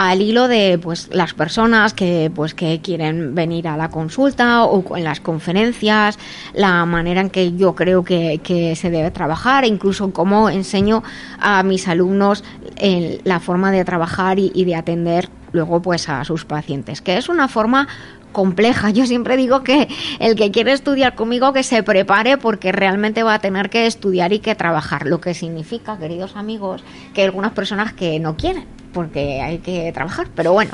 al 0.00 0.22
hilo 0.22 0.48
de 0.48 0.78
pues 0.78 1.10
las 1.12 1.34
personas 1.34 1.92
que 1.92 2.32
pues 2.34 2.54
que 2.54 2.80
quieren 2.80 3.34
venir 3.34 3.68
a 3.68 3.76
la 3.76 3.90
consulta 3.90 4.64
o 4.64 4.96
en 4.96 5.04
las 5.04 5.20
conferencias 5.20 6.18
la 6.54 6.86
manera 6.86 7.20
en 7.20 7.28
que 7.28 7.52
yo 7.52 7.74
creo 7.74 8.02
que, 8.02 8.40
que 8.42 8.74
se 8.76 8.88
debe 8.88 9.10
trabajar 9.10 9.66
incluso 9.66 10.10
cómo 10.10 10.48
enseño 10.48 11.02
a 11.38 11.62
mis 11.64 11.86
alumnos 11.86 12.44
en 12.76 13.20
la 13.24 13.40
forma 13.40 13.72
de 13.72 13.84
trabajar 13.84 14.38
y, 14.38 14.50
y 14.54 14.64
de 14.64 14.74
atender 14.74 15.28
luego 15.52 15.82
pues 15.82 16.08
a 16.08 16.24
sus 16.24 16.46
pacientes 16.46 17.02
que 17.02 17.18
es 17.18 17.28
una 17.28 17.46
forma 17.46 17.86
compleja. 18.32 18.88
Yo 18.90 19.04
siempre 19.04 19.36
digo 19.36 19.64
que 19.64 19.88
el 20.18 20.34
que 20.34 20.50
quiere 20.50 20.72
estudiar 20.72 21.14
conmigo 21.14 21.52
que 21.52 21.62
se 21.62 21.82
prepare 21.82 22.38
porque 22.38 22.72
realmente 22.72 23.22
va 23.22 23.34
a 23.34 23.38
tener 23.40 23.68
que 23.68 23.86
estudiar 23.86 24.32
y 24.32 24.38
que 24.38 24.54
trabajar, 24.54 25.04
lo 25.04 25.20
que 25.20 25.34
significa, 25.34 25.98
queridos 25.98 26.36
amigos, 26.36 26.84
que 27.12 27.22
hay 27.22 27.26
algunas 27.26 27.52
personas 27.52 27.92
que 27.92 28.20
no 28.20 28.36
quieren 28.36 28.79
porque 28.92 29.40
hay 29.40 29.58
que 29.58 29.90
trabajar, 29.92 30.28
pero 30.34 30.52
bueno. 30.52 30.72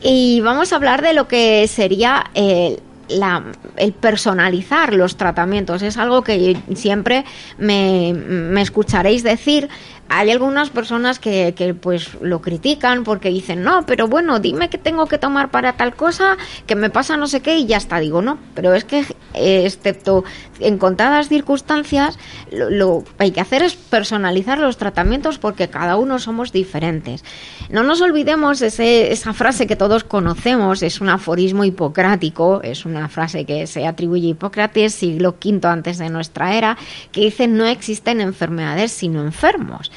Y 0.00 0.40
vamos 0.40 0.72
a 0.72 0.76
hablar 0.76 1.02
de 1.02 1.12
lo 1.12 1.26
que 1.26 1.66
sería 1.66 2.30
el, 2.34 2.80
la, 3.08 3.44
el 3.76 3.92
personalizar 3.92 4.92
los 4.94 5.16
tratamientos. 5.16 5.82
Es 5.82 5.96
algo 5.96 6.22
que 6.22 6.56
siempre 6.74 7.24
me, 7.58 8.12
me 8.14 8.62
escucharéis 8.62 9.22
decir. 9.22 9.68
Hay 10.08 10.30
algunas 10.30 10.70
personas 10.70 11.18
que, 11.18 11.54
que, 11.54 11.74
pues 11.74 12.14
lo 12.20 12.40
critican 12.40 13.04
porque 13.04 13.28
dicen, 13.28 13.62
no, 13.62 13.84
pero 13.86 14.08
bueno, 14.08 14.40
dime 14.40 14.70
qué 14.70 14.78
tengo 14.78 15.06
que 15.06 15.18
tomar 15.18 15.50
para 15.50 15.74
tal 15.74 15.94
cosa, 15.94 16.36
que 16.66 16.74
me 16.74 16.90
pasa 16.90 17.16
no 17.16 17.26
sé 17.26 17.40
qué 17.40 17.58
y 17.58 17.66
ya 17.66 17.76
está. 17.76 17.98
Digo, 18.00 18.22
no, 18.22 18.38
pero 18.54 18.74
es 18.74 18.84
que 18.84 19.04
eh, 19.34 19.64
excepto 19.66 20.24
en 20.60 20.78
contadas 20.78 21.28
circunstancias, 21.28 22.18
lo, 22.50 22.70
lo 22.70 23.04
hay 23.18 23.30
que 23.32 23.40
hacer 23.40 23.62
es 23.62 23.76
personalizar 23.76 24.58
los 24.58 24.76
tratamientos 24.76 25.38
porque 25.38 25.68
cada 25.68 25.96
uno 25.96 26.18
somos 26.18 26.52
diferentes. 26.52 27.24
No 27.68 27.82
nos 27.82 28.00
olvidemos 28.00 28.62
ese, 28.62 29.12
esa 29.12 29.32
frase 29.34 29.66
que 29.66 29.76
todos 29.76 30.04
conocemos, 30.04 30.82
es 30.82 31.00
un 31.00 31.10
aforismo 31.10 31.64
hipocrático, 31.64 32.62
es 32.62 32.84
una 32.86 33.08
frase 33.08 33.44
que 33.44 33.66
se 33.66 33.86
atribuye 33.86 34.28
a 34.28 34.30
Hipócrates, 34.30 34.94
siglo 34.94 35.36
V 35.44 35.68
antes 35.68 35.98
de 35.98 36.08
nuestra 36.08 36.56
era, 36.56 36.78
que 37.12 37.20
dice 37.22 37.46
no 37.46 37.66
existen 37.66 38.20
enfermedades 38.20 38.92
sino 38.92 39.22
enfermos. 39.22 39.90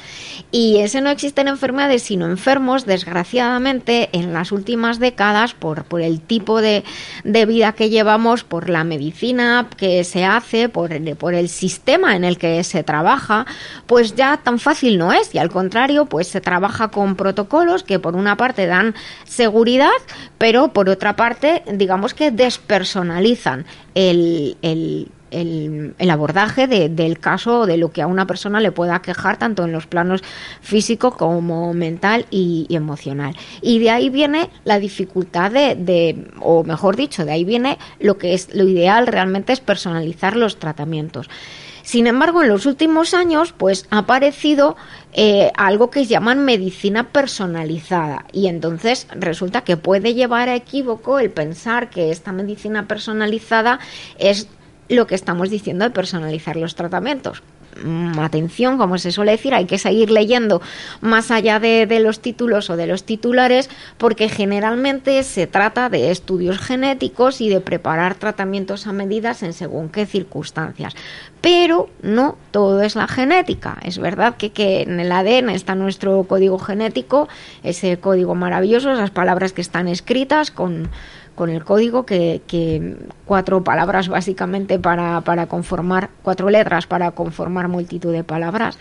Y 0.50 0.78
ese 0.78 1.00
no 1.00 1.10
existen 1.10 1.48
enfermedades 1.48 2.02
sino 2.02 2.26
enfermos, 2.26 2.84
desgraciadamente, 2.86 4.10
en 4.12 4.32
las 4.32 4.52
últimas 4.52 4.98
décadas, 4.98 5.54
por, 5.54 5.84
por 5.84 6.00
el 6.00 6.20
tipo 6.20 6.60
de, 6.60 6.84
de, 7.24 7.46
vida 7.46 7.72
que 7.72 7.90
llevamos, 7.90 8.44
por 8.44 8.68
la 8.68 8.84
medicina 8.84 9.68
que 9.76 10.04
se 10.04 10.24
hace, 10.24 10.68
por 10.68 10.90
por 11.16 11.34
el 11.34 11.48
sistema 11.48 12.16
en 12.16 12.24
el 12.24 12.38
que 12.38 12.62
se 12.64 12.82
trabaja, 12.82 13.46
pues 13.86 14.14
ya 14.14 14.38
tan 14.38 14.58
fácil 14.58 14.98
no 14.98 15.12
es. 15.12 15.34
Y 15.34 15.38
al 15.38 15.50
contrario, 15.50 16.06
pues 16.06 16.28
se 16.28 16.40
trabaja 16.40 16.88
con 16.88 17.16
protocolos 17.16 17.82
que 17.82 17.98
por 17.98 18.14
una 18.14 18.36
parte 18.36 18.66
dan 18.66 18.94
seguridad, 19.24 19.90
pero 20.38 20.72
por 20.72 20.88
otra 20.88 21.16
parte, 21.16 21.62
digamos 21.72 22.14
que 22.14 22.30
despersonalizan 22.30 23.64
el, 23.94 24.56
el 24.62 25.08
el, 25.32 26.10
abordaje 26.10 26.66
de, 26.66 26.88
del 26.88 27.18
caso 27.18 27.66
de 27.66 27.76
lo 27.76 27.90
que 27.90 28.02
a 28.02 28.06
una 28.06 28.26
persona 28.26 28.60
le 28.60 28.72
pueda 28.72 29.02
quejar 29.02 29.38
tanto 29.38 29.64
en 29.64 29.72
los 29.72 29.86
planos 29.86 30.22
físico 30.60 31.16
como 31.16 31.72
mental 31.74 32.26
y, 32.30 32.66
y 32.68 32.76
emocional. 32.76 33.34
Y 33.60 33.78
de 33.78 33.90
ahí 33.90 34.10
viene 34.10 34.50
la 34.64 34.78
dificultad 34.78 35.50
de, 35.50 35.74
de, 35.74 36.28
o 36.40 36.64
mejor 36.64 36.96
dicho, 36.96 37.24
de 37.24 37.32
ahí 37.32 37.44
viene 37.44 37.78
lo 37.98 38.18
que 38.18 38.34
es 38.34 38.54
lo 38.54 38.68
ideal 38.68 39.06
realmente 39.06 39.52
es 39.52 39.60
personalizar 39.60 40.36
los 40.36 40.58
tratamientos. 40.58 41.28
Sin 41.82 42.06
embargo, 42.06 42.42
en 42.42 42.48
los 42.48 42.64
últimos 42.66 43.12
años, 43.12 43.52
pues 43.56 43.86
ha 43.90 43.98
aparecido 43.98 44.76
eh, 45.12 45.50
algo 45.56 45.90
que 45.90 46.06
llaman 46.06 46.44
medicina 46.44 47.08
personalizada 47.10 48.24
y 48.32 48.46
entonces 48.46 49.08
resulta 49.14 49.62
que 49.62 49.76
puede 49.76 50.14
llevar 50.14 50.48
a 50.48 50.54
equívoco 50.54 51.18
el 51.18 51.30
pensar 51.30 51.90
que 51.90 52.10
esta 52.10 52.32
medicina 52.32 52.86
personalizada 52.86 53.80
es 54.18 54.48
lo 54.92 55.06
que 55.06 55.14
estamos 55.14 55.50
diciendo 55.50 55.84
de 55.84 55.90
personalizar 55.90 56.56
los 56.56 56.74
tratamientos. 56.74 57.42
Mm, 57.82 58.18
atención, 58.18 58.76
como 58.76 58.98
se 58.98 59.12
suele 59.12 59.32
decir, 59.32 59.54
hay 59.54 59.64
que 59.64 59.78
seguir 59.78 60.10
leyendo 60.10 60.60
más 61.00 61.30
allá 61.30 61.58
de, 61.58 61.86
los 62.00 62.20
títulos 62.20 62.68
o 62.70 62.76
de 62.76 62.86
los 62.86 63.04
titulares, 63.04 63.70
porque 63.98 64.28
generalmente 64.28 65.22
se 65.22 65.46
trata 65.46 65.88
de 65.88 66.10
estudios 66.10 66.58
genéticos 66.58 67.40
y 67.40 67.48
de 67.48 67.60
preparar 67.60 68.14
tratamientos 68.14 68.86
a 68.86 68.92
medidas 68.92 69.42
en 69.42 69.52
según 69.52 69.88
qué 69.88 70.04
circunstancias. 70.04 70.94
Pero 71.40 71.88
no 72.02 72.36
todo 72.50 72.82
es 72.82 72.94
la 72.94 73.08
genética. 73.08 73.78
Es 73.82 73.98
verdad 73.98 74.36
que, 74.36 74.50
que 74.50 74.82
en 74.82 75.00
el 75.00 75.10
ADN 75.10 75.50
está 75.50 75.74
nuestro 75.74 76.22
código 76.24 76.58
genético, 76.58 77.28
ese 77.62 77.98
código 77.98 78.34
maravilloso, 78.34 78.92
esas 78.92 79.10
palabras 79.10 79.52
que 79.52 79.62
están 79.62 79.88
escritas 79.88 80.50
con 80.50 80.90
con 81.34 81.50
el 81.50 81.64
código 81.64 82.04
que, 82.04 82.96
cuatro 83.24 83.64
palabras 83.64 84.08
básicamente 84.08 84.78
para, 84.78 85.20
para 85.22 85.46
conformar, 85.46 86.10
cuatro 86.22 86.50
letras 86.50 86.86
para 86.86 87.12
conformar 87.12 87.68
multitud 87.68 88.12
de 88.12 88.24
palabras, 88.24 88.78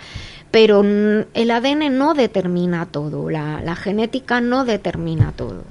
pero 0.51 0.81
el 0.81 1.51
ADN 1.51 1.97
no 1.97 2.13
determina 2.13 2.85
todo, 2.85 3.29
la, 3.29 3.61
la 3.61 3.75
genética 3.75 4.41
no 4.41 4.65
determina 4.65 5.31
todo. 5.31 5.63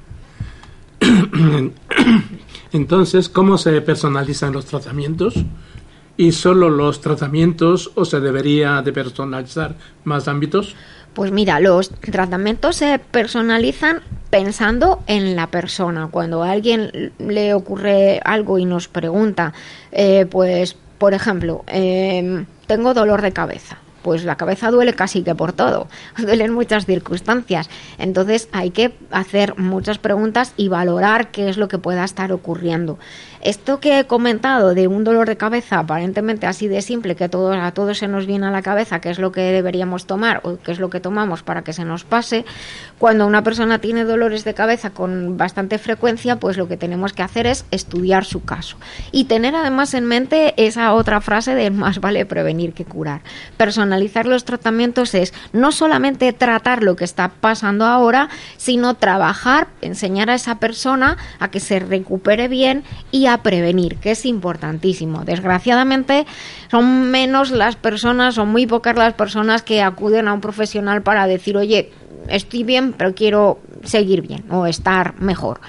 Entonces, 2.73 3.28
¿cómo 3.28 3.59
se 3.59 3.81
personalizan 3.81 4.52
los 4.52 4.66
tratamientos? 4.66 5.35
¿Y 6.16 6.32
solo 6.32 6.69
los 6.69 7.01
tratamientos 7.01 7.93
o 7.94 8.05
se 8.05 8.20
debería 8.20 8.82
de 8.82 8.93
personalizar 8.93 9.77
más 10.05 10.28
ámbitos? 10.28 10.77
Pues 11.14 11.32
mira, 11.32 11.58
los 11.60 11.90
tratamientos 11.90 12.76
se 12.76 12.98
personalizan 12.98 14.02
pensando 14.30 15.02
en 15.06 15.34
la 15.34 15.48
persona. 15.48 16.08
Cuando 16.10 16.42
a 16.42 16.50
alguien 16.52 17.12
le 17.18 17.52
ocurre 17.52 18.20
algo 18.24 18.58
y 18.58 18.64
nos 18.64 18.88
pregunta, 18.88 19.52
eh, 19.90 20.26
pues, 20.30 20.76
por 20.98 21.14
ejemplo, 21.14 21.64
eh, 21.66 22.44
tengo 22.66 22.94
dolor 22.94 23.22
de 23.22 23.32
cabeza. 23.32 23.78
Pues 24.02 24.24
la 24.24 24.36
cabeza 24.36 24.70
duele 24.70 24.94
casi 24.94 25.22
que 25.22 25.34
por 25.34 25.52
todo, 25.52 25.88
duele 26.16 26.44
en 26.44 26.52
muchas 26.54 26.86
circunstancias. 26.86 27.68
Entonces 27.98 28.48
hay 28.52 28.70
que 28.70 28.94
hacer 29.10 29.58
muchas 29.58 29.98
preguntas 29.98 30.54
y 30.56 30.68
valorar 30.68 31.30
qué 31.32 31.48
es 31.48 31.56
lo 31.58 31.68
que 31.68 31.78
pueda 31.78 32.04
estar 32.04 32.32
ocurriendo. 32.32 32.98
Esto 33.42 33.80
que 33.80 33.98
he 33.98 34.06
comentado 34.06 34.74
de 34.74 34.88
un 34.88 35.04
dolor 35.04 35.28
de 35.28 35.36
cabeza 35.36 35.78
aparentemente 35.78 36.46
así 36.46 36.68
de 36.68 36.82
simple, 36.82 37.16
que 37.16 37.24
a 37.24 37.28
todos 37.28 37.98
se 37.98 38.08
nos 38.08 38.26
viene 38.26 38.46
a 38.46 38.50
la 38.50 38.62
cabeza, 38.62 39.00
qué 39.00 39.10
es 39.10 39.18
lo 39.18 39.32
que 39.32 39.40
deberíamos 39.40 40.06
tomar 40.06 40.40
o 40.44 40.58
qué 40.62 40.72
es 40.72 40.78
lo 40.78 40.90
que 40.90 41.00
tomamos 41.00 41.42
para 41.42 41.62
que 41.62 41.72
se 41.72 41.84
nos 41.84 42.04
pase, 42.04 42.44
cuando 42.98 43.26
una 43.26 43.42
persona 43.42 43.78
tiene 43.78 44.04
dolores 44.04 44.44
de 44.44 44.54
cabeza 44.54 44.90
con 44.90 45.36
bastante 45.36 45.78
frecuencia, 45.78 46.36
pues 46.36 46.56
lo 46.56 46.68
que 46.68 46.76
tenemos 46.76 47.12
que 47.12 47.22
hacer 47.22 47.46
es 47.46 47.64
estudiar 47.70 48.24
su 48.24 48.44
caso. 48.44 48.76
Y 49.12 49.24
tener 49.24 49.54
además 49.54 49.94
en 49.94 50.06
mente 50.06 50.54
esa 50.56 50.92
otra 50.92 51.20
frase 51.20 51.54
de 51.54 51.70
más 51.70 52.00
vale 52.00 52.26
prevenir 52.26 52.72
que 52.72 52.84
curar. 52.84 53.20
Personal 53.56 53.90
personalizar 53.90 54.26
los 54.26 54.44
tratamientos 54.44 55.14
es 55.14 55.34
no 55.52 55.72
solamente 55.72 56.32
tratar 56.32 56.82
lo 56.82 56.94
que 56.94 57.04
está 57.04 57.28
pasando 57.28 57.86
ahora, 57.86 58.28
sino 58.56 58.94
trabajar, 58.94 59.66
enseñar 59.80 60.30
a 60.30 60.34
esa 60.34 60.60
persona 60.60 61.16
a 61.40 61.50
que 61.50 61.58
se 61.58 61.80
recupere 61.80 62.46
bien 62.46 62.84
y 63.10 63.26
prevenir, 63.39 63.97
que 63.97 64.12
es 64.12 64.27
importantísimo. 64.27 65.24
Desgraciadamente 65.24 66.27
son 66.70 67.11
menos 67.11 67.51
las 67.51 67.77
personas, 67.77 68.35
son 68.35 68.48
muy 68.51 68.66
pocas 68.66 68.97
las 68.97 69.15
personas 69.15 69.62
que 69.62 69.82
acuden 69.82 70.28
a 70.28 70.32
un 70.32 70.40
profesional 70.40 71.02
para 71.02 71.27
decir, 71.27 71.57
oye, 71.57 71.90
estoy 72.28 72.65
bien, 72.65 72.93
pero 72.93 73.15
quiero 73.15 73.59
seguir 73.85 74.23
bien 74.23 74.44
o 74.51 74.66
estar 74.66 75.20
mejor. 75.20 75.61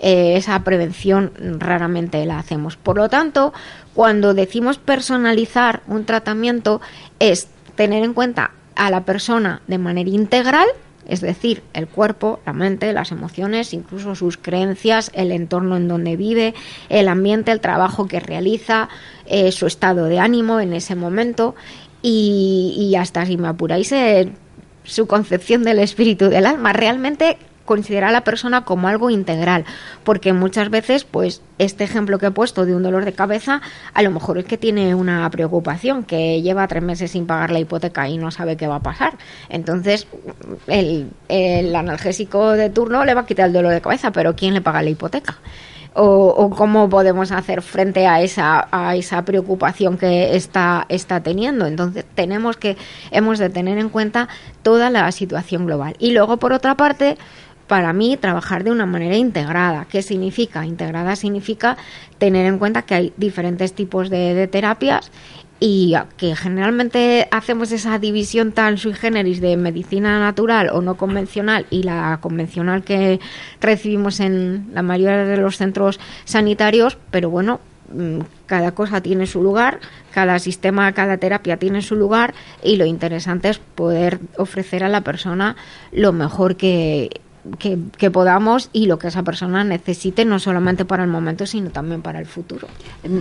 Eh, 0.00 0.36
esa 0.36 0.62
prevención 0.62 1.32
raramente 1.58 2.24
la 2.24 2.38
hacemos. 2.38 2.76
Por 2.76 2.96
lo 2.96 3.08
tanto, 3.08 3.52
cuando 3.94 4.32
decimos 4.32 4.78
personalizar 4.78 5.82
un 5.88 6.04
tratamiento 6.04 6.80
es 7.18 7.48
tener 7.74 8.04
en 8.04 8.14
cuenta 8.14 8.52
a 8.76 8.90
la 8.90 9.04
persona 9.04 9.60
de 9.66 9.78
manera 9.78 10.10
integral, 10.10 10.68
es 11.08 11.20
decir, 11.20 11.62
el 11.72 11.88
cuerpo, 11.88 12.40
la 12.46 12.52
mente, 12.52 12.92
las 12.92 13.10
emociones, 13.10 13.72
incluso 13.74 14.14
sus 14.14 14.36
creencias, 14.36 15.10
el 15.14 15.32
entorno 15.32 15.76
en 15.76 15.88
donde 15.88 16.16
vive, 16.16 16.54
el 16.88 17.08
ambiente, 17.08 17.50
el 17.50 17.60
trabajo 17.60 18.06
que 18.06 18.20
realiza, 18.20 18.88
eh, 19.26 19.50
su 19.50 19.66
estado 19.66 20.04
de 20.04 20.18
ánimo 20.20 20.60
en 20.60 20.74
ese 20.74 20.94
momento 20.94 21.54
y, 22.02 22.74
y 22.78 22.94
hasta 22.96 23.26
si 23.26 23.36
me 23.36 23.48
apuráis 23.48 23.90
eh, 23.92 24.30
su 24.84 25.06
concepción 25.06 25.64
del 25.64 25.78
espíritu 25.78 26.28
del 26.28 26.46
alma. 26.46 26.72
Realmente 26.72 27.38
considerar 27.68 28.08
a 28.08 28.12
la 28.12 28.24
persona 28.24 28.64
como 28.64 28.88
algo 28.88 29.10
integral, 29.10 29.66
porque 30.02 30.32
muchas 30.32 30.70
veces, 30.70 31.04
pues, 31.04 31.42
este 31.58 31.84
ejemplo 31.84 32.18
que 32.18 32.26
he 32.26 32.30
puesto 32.30 32.64
de 32.64 32.74
un 32.74 32.82
dolor 32.82 33.04
de 33.04 33.12
cabeza, 33.12 33.60
a 33.92 34.00
lo 34.00 34.10
mejor 34.10 34.38
es 34.38 34.46
que 34.46 34.56
tiene 34.56 34.94
una 34.94 35.28
preocupación, 35.28 36.02
que 36.04 36.40
lleva 36.40 36.66
tres 36.66 36.82
meses 36.82 37.10
sin 37.10 37.26
pagar 37.26 37.50
la 37.50 37.58
hipoteca 37.58 38.08
y 38.08 38.16
no 38.16 38.30
sabe 38.30 38.56
qué 38.56 38.66
va 38.66 38.76
a 38.76 38.82
pasar. 38.82 39.18
Entonces, 39.50 40.06
el, 40.66 41.10
el 41.28 41.76
analgésico 41.76 42.52
de 42.52 42.70
turno 42.70 43.04
le 43.04 43.12
va 43.12 43.20
a 43.20 43.26
quitar 43.26 43.48
el 43.48 43.52
dolor 43.52 43.72
de 43.72 43.82
cabeza, 43.82 44.12
pero 44.12 44.34
¿quién 44.34 44.54
le 44.54 44.62
paga 44.62 44.82
la 44.82 44.88
hipoteca? 44.88 45.36
O, 45.94 46.04
o, 46.04 46.50
cómo 46.50 46.88
podemos 46.88 47.32
hacer 47.32 47.60
frente 47.60 48.06
a 48.06 48.20
esa, 48.22 48.68
a 48.70 48.94
esa 48.94 49.24
preocupación 49.24 49.98
que 49.98 50.36
está, 50.36 50.86
está 50.88 51.20
teniendo. 51.22 51.66
Entonces 51.66 52.04
tenemos 52.14 52.56
que, 52.56 52.76
hemos 53.10 53.40
de 53.40 53.50
tener 53.50 53.78
en 53.78 53.88
cuenta 53.88 54.28
toda 54.62 54.90
la 54.90 55.10
situación 55.10 55.66
global. 55.66 55.96
Y 55.98 56.12
luego, 56.12 56.36
por 56.36 56.52
otra 56.52 56.76
parte, 56.76 57.18
para 57.68 57.92
mí 57.92 58.16
trabajar 58.16 58.64
de 58.64 58.72
una 58.72 58.86
manera 58.86 59.16
integrada. 59.16 59.86
¿Qué 59.88 60.02
significa? 60.02 60.66
Integrada 60.66 61.14
significa 61.14 61.76
tener 62.16 62.46
en 62.46 62.58
cuenta 62.58 62.82
que 62.82 62.94
hay 62.94 63.12
diferentes 63.16 63.74
tipos 63.74 64.10
de, 64.10 64.48
terapias 64.48 65.12
y 65.60 65.94
que 66.16 66.34
generalmente 66.34 67.28
hacemos 67.30 67.70
esa 67.72 67.98
división 67.98 68.52
tan 68.52 68.78
sui 68.78 68.94
generis 68.94 69.40
de 69.40 69.56
medicina 69.56 70.18
natural 70.18 70.70
o 70.72 70.80
no 70.80 70.96
convencional 70.96 71.66
y 71.68 71.82
la 71.82 72.18
convencional 72.20 72.82
que 72.84 73.20
recibimos 73.60 74.20
en 74.20 74.70
la 74.72 74.82
mayoría 74.82 75.24
de 75.24 75.36
los 75.36 75.56
centros 75.56 75.98
sanitarios, 76.24 76.96
pero 77.10 77.28
bueno, 77.28 77.60
mm, 77.92 78.20
cada 78.46 78.72
cosa 78.72 79.00
tiene 79.00 79.26
su 79.26 79.42
lugar, 79.42 79.80
cada 80.12 80.38
sistema, 80.38 80.92
cada 80.92 81.18
terapia 81.18 81.56
tiene 81.56 81.82
su 81.82 81.96
lugar 81.96 82.34
y 82.62 82.76
lo 82.76 82.86
interesante 82.86 83.48
es 83.48 83.58
poder 83.58 84.20
ofrecer 84.36 84.84
a 84.84 84.88
la 84.88 85.00
persona 85.00 85.56
lo 85.90 86.12
mejor 86.12 86.54
que 86.54 87.10
que, 87.58 87.78
que, 87.96 88.10
podamos 88.10 88.70
y 88.72 88.86
lo 88.86 88.98
que 88.98 89.08
esa 89.08 89.22
persona 89.22 89.64
necesite, 89.64 90.24
no 90.24 90.38
solamente 90.38 90.84
para 90.84 91.04
el 91.04 91.10
momento, 91.10 91.46
sino 91.46 91.70
también 91.70 92.02
para 92.02 92.18
el 92.18 92.26
futuro. 92.26 92.68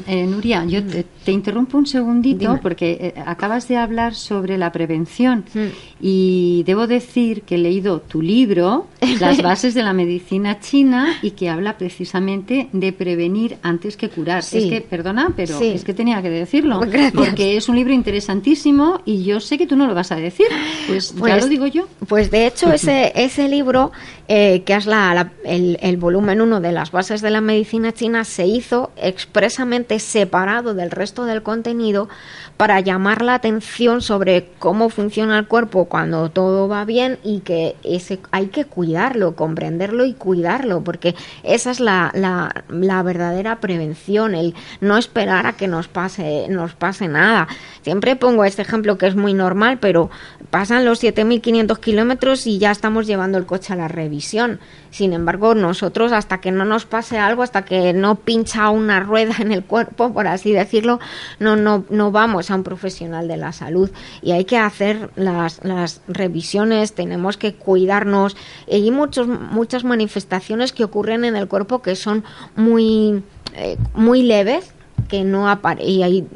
Eh, 0.07 0.25
Nuria, 0.25 0.65
yo 0.65 0.83
te, 0.83 1.05
te, 1.23 1.31
interrumpo 1.31 1.77
un 1.77 1.85
segundito 1.85 2.39
Dime. 2.49 2.59
porque 2.61 3.13
eh, 3.15 3.21
acabas 3.25 3.67
de 3.67 3.77
hablar 3.77 4.15
sobre 4.15 4.57
la 4.57 4.71
prevención 4.71 5.45
mm. 5.53 5.59
y 6.01 6.63
debo 6.65 6.87
decir 6.87 7.43
que 7.43 7.55
he 7.55 7.57
leído 7.57 8.01
tu 8.01 8.21
libro, 8.21 8.87
Las 9.19 9.41
bases 9.41 9.73
de 9.73 9.83
la 9.83 9.93
medicina 9.93 10.59
china, 10.59 11.17
y 11.21 11.31
que 11.31 11.49
habla 11.49 11.77
precisamente 11.77 12.69
de 12.71 12.93
prevenir 12.93 13.57
antes 13.61 13.97
que 13.97 14.09
curar. 14.09 14.43
Sí. 14.43 14.57
Es 14.57 14.65
que, 14.65 14.81
perdona, 14.81 15.33
pero 15.35 15.57
Sí. 15.57 15.67
es 15.67 15.83
que 15.83 15.93
tenía 15.93 16.21
que 16.21 16.29
decirlo, 16.29 16.79
Gracias. 16.79 17.13
porque 17.13 17.57
es 17.57 17.69
un 17.69 17.75
libro 17.75 17.93
interesantísimo 17.93 19.01
y 19.05 19.23
yo 19.23 19.39
sé 19.39 19.57
que 19.57 19.67
tú 19.67 19.75
no 19.75 19.87
lo 19.87 19.93
vas 19.95 20.11
a 20.11 20.15
decir, 20.15 20.47
pues, 20.87 21.13
ya 21.13 21.19
Pues- 21.19 21.43
lo 21.43 21.49
digo 21.49 21.67
yo. 21.67 21.87
Pues 22.07 22.31
de 22.31 22.47
hecho 22.47 22.71
ese, 22.71 23.11
ese 23.15 23.47
libro, 23.47 23.91
eh, 24.29 24.63
que 24.63 24.75
es 24.75 24.85
la, 24.85 25.31
el, 25.45 25.97
volumen 25.97 26.41
1 26.41 26.59
de 26.59 26.73
las 26.73 26.91
bases 26.91 27.21
de 27.21 27.29
la 27.29 27.39
medicina 27.39 27.93
china, 27.93 28.25
se 28.25 28.45
hizo 28.45 28.91
expresamente 28.97 29.99
separado 29.99 30.73
del 30.73 30.91
resto 30.91 31.23
del 31.23 31.43
contenido 31.43 32.09
para 32.57 32.81
llamar 32.81 33.21
la 33.21 33.35
atención 33.35 34.01
sobre 34.01 34.49
cómo 34.59 34.89
funciona 34.89 35.39
el 35.39 35.47
cuerpo 35.47 35.85
cuando 35.85 36.29
todo 36.29 36.67
va 36.67 36.83
bien 36.83 37.19
y 37.23 37.39
que 37.39 37.77
ese 37.85 38.19
hay 38.31 38.47
que 38.47 38.65
cuidarlo, 38.65 39.35
comprenderlo 39.35 40.03
y 40.03 40.13
cuidarlo, 40.13 40.83
porque 40.83 41.15
esa 41.43 41.71
es 41.71 41.79
la, 41.79 42.11
la, 42.13 43.03
verdadera 43.03 43.61
prevención, 43.61 44.35
el 44.35 44.55
no 44.81 44.97
esperar 44.97 45.47
a 45.47 45.53
que 45.53 45.69
nos 45.69 45.87
pase, 45.87 46.47
nos 46.49 46.73
pase 46.73 47.07
nada. 47.07 47.47
Siempre 47.81 48.17
pongo 48.17 48.43
este 48.43 48.63
ejemplo 48.63 48.97
que 48.97 49.07
es 49.07 49.15
muy 49.15 49.33
normal, 49.33 49.77
pero 49.79 50.09
pasan 50.49 50.83
los 50.83 51.01
7.500 51.01 51.79
kilómetros 51.79 52.45
y 52.45 52.57
ya 52.57 52.71
estamos 52.71 53.07
llevando 53.07 53.37
el 53.37 53.45
coche 53.45 53.71
a 53.71 53.77
la 53.77 53.87
revisión. 53.87 54.16
Sin 54.22 55.14
embargo, 55.14 55.56
nosotros 55.56 56.11
hasta 56.11 56.39
que 56.39 56.52
no 56.52 56.65
nos 56.65 56.85
pase 56.85 57.18
algo, 57.18 57.44
hasta 57.44 57.65
que 57.65 57.94
no 57.94 58.15
pincha 58.15 58.69
una 58.69 58.99
rueda 58.99 59.35
en 59.39 59.52
el 59.52 59.64
cuerpo, 59.64 60.14
por 60.14 60.27
así 60.27 60.53
decirlo, 60.53 60.99
no, 61.39 61.56
no, 61.56 61.85
no 61.89 62.11
vamos 62.11 62.52
a 62.52 62.56
un 62.56 62.64
profesional 62.64 63.27
de 63.27 63.38
la 63.38 63.52
salud. 63.52 63.89
Y 64.22 64.31
hay 64.31 64.45
que 64.45 64.57
hacer 64.57 65.11
las, 65.15 65.64
las 65.64 66.02
revisiones, 66.07 66.94
tenemos 66.94 67.38
que 67.38 67.53
cuidarnos. 67.53 68.35
Y 68.68 68.76
hay 68.76 68.91
muchos, 68.91 69.27
muchas 69.27 69.84
manifestaciones 69.84 70.72
que 70.73 70.84
ocurren 70.84 71.26
en 71.26 71.35
el 71.35 71.48
cuerpo 71.48 71.81
que 71.81 71.95
son 71.95 72.23
muy, 72.56 73.23
eh, 73.56 73.77
muy 73.94 74.23
leves, 74.23 74.73
que 75.07 75.23
no 75.23 75.48
y 75.80 76.03
hay 76.03 76.27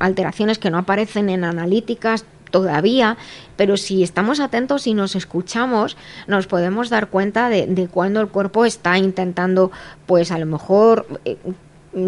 alteraciones 0.00 0.58
que 0.58 0.70
no 0.70 0.78
aparecen 0.78 1.28
en 1.28 1.44
analíticas 1.44 2.24
todavía, 2.52 3.16
pero 3.56 3.76
si 3.76 4.04
estamos 4.04 4.38
atentos 4.38 4.86
y 4.86 4.94
nos 4.94 5.16
escuchamos, 5.16 5.96
nos 6.28 6.46
podemos 6.46 6.88
dar 6.88 7.08
cuenta 7.08 7.48
de, 7.48 7.66
de 7.66 7.88
cuando 7.88 8.20
el 8.20 8.28
cuerpo 8.28 8.64
está 8.64 8.96
intentando, 8.98 9.72
pues 10.06 10.30
a 10.30 10.38
lo 10.38 10.46
mejor 10.46 11.06
eh, 11.24 11.36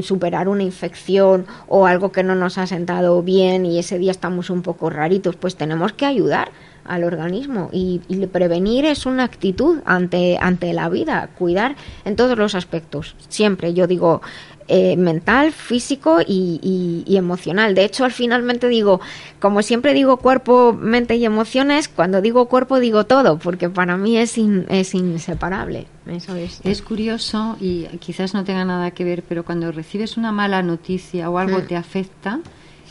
superar 0.02 0.48
una 0.48 0.62
infección 0.62 1.46
o 1.68 1.86
algo 1.86 2.12
que 2.12 2.22
no 2.22 2.34
nos 2.34 2.58
ha 2.58 2.66
sentado 2.66 3.22
bien 3.22 3.66
y 3.66 3.78
ese 3.78 3.98
día 3.98 4.12
estamos 4.12 4.50
un 4.50 4.62
poco 4.62 4.90
raritos, 4.90 5.36
pues 5.36 5.56
tenemos 5.56 5.92
que 5.92 6.06
ayudar 6.06 6.52
al 6.84 7.04
organismo 7.04 7.70
y, 7.72 8.00
y 8.08 8.26
prevenir 8.26 8.84
es 8.84 9.06
una 9.06 9.24
actitud 9.24 9.80
ante, 9.84 10.38
ante 10.40 10.72
la 10.72 10.88
vida, 10.88 11.30
cuidar 11.38 11.76
en 12.04 12.16
todos 12.16 12.36
los 12.36 12.54
aspectos. 12.54 13.16
Siempre 13.28 13.74
yo 13.74 13.86
digo, 13.86 14.20
eh, 14.66 14.96
mental, 14.96 15.52
físico 15.52 16.20
y, 16.26 16.58
y, 16.62 17.04
y, 17.06 17.16
emocional. 17.18 17.74
De 17.74 17.84
hecho, 17.84 18.04
al 18.06 18.12
finalmente 18.12 18.66
digo, 18.68 18.98
como 19.38 19.60
siempre 19.60 19.92
digo 19.92 20.16
cuerpo, 20.16 20.72
mente 20.72 21.16
y 21.16 21.26
emociones, 21.26 21.88
cuando 21.88 22.22
digo 22.22 22.46
cuerpo 22.46 22.80
digo 22.80 23.04
todo, 23.04 23.38
porque 23.38 23.68
para 23.68 23.98
mí 23.98 24.16
es, 24.16 24.38
in, 24.38 24.64
es 24.70 24.94
inseparable. 24.94 25.86
Eso 26.06 26.34
es. 26.36 26.60
Es 26.64 26.80
curioso 26.80 27.56
y 27.60 27.84
quizás 27.98 28.32
no 28.32 28.44
tenga 28.44 28.64
nada 28.64 28.90
que 28.92 29.04
ver, 29.04 29.22
pero 29.28 29.44
cuando 29.44 29.70
recibes 29.70 30.16
una 30.16 30.32
mala 30.32 30.62
noticia 30.62 31.28
o 31.28 31.36
algo 31.36 31.58
Hmm. 31.58 31.66
te 31.66 31.76
afecta, 31.76 32.40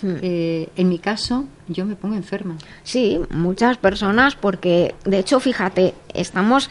eh, 0.04 0.70
en 0.76 0.90
mi 0.90 1.00
caso, 1.00 1.46
yo 1.68 1.86
me 1.86 1.96
pongo 1.96 2.16
enferma. 2.16 2.58
Sí, 2.84 3.20
muchas 3.30 3.78
personas, 3.78 4.36
porque 4.36 4.96
de 5.06 5.20
hecho, 5.20 5.40
fíjate, 5.40 5.94
estamos 6.14 6.70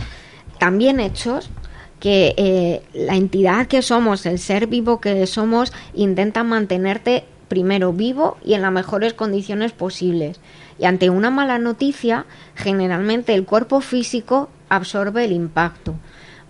tan 0.59 0.78
bien 0.78 1.00
hechos 1.00 1.50
que 1.98 2.34
eh, 2.36 2.82
la 2.94 3.16
entidad 3.16 3.66
que 3.66 3.80
somos, 3.80 4.26
el 4.26 4.38
ser 4.38 4.66
vivo 4.66 5.00
que 5.00 5.26
somos, 5.26 5.72
intenta 5.94 6.42
mantenerte 6.42 7.24
primero 7.46 7.92
vivo 7.92 8.38
y 8.44 8.54
en 8.54 8.62
las 8.62 8.72
mejores 8.72 9.14
condiciones 9.14 9.72
posibles. 9.72 10.40
Y 10.78 10.86
ante 10.86 11.10
una 11.10 11.30
mala 11.30 11.59
noticia, 11.59 12.26
generalmente 12.54 13.34
el 13.34 13.44
cuerpo 13.44 13.80
físico 13.80 14.48
absorbe 14.68 15.24
el 15.24 15.32
impacto. 15.32 15.94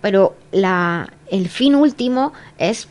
Pero 0.01 0.35
la, 0.51 1.11
el 1.29 1.49
fin 1.49 1.75
último 1.75 2.33
es, 2.57 2.87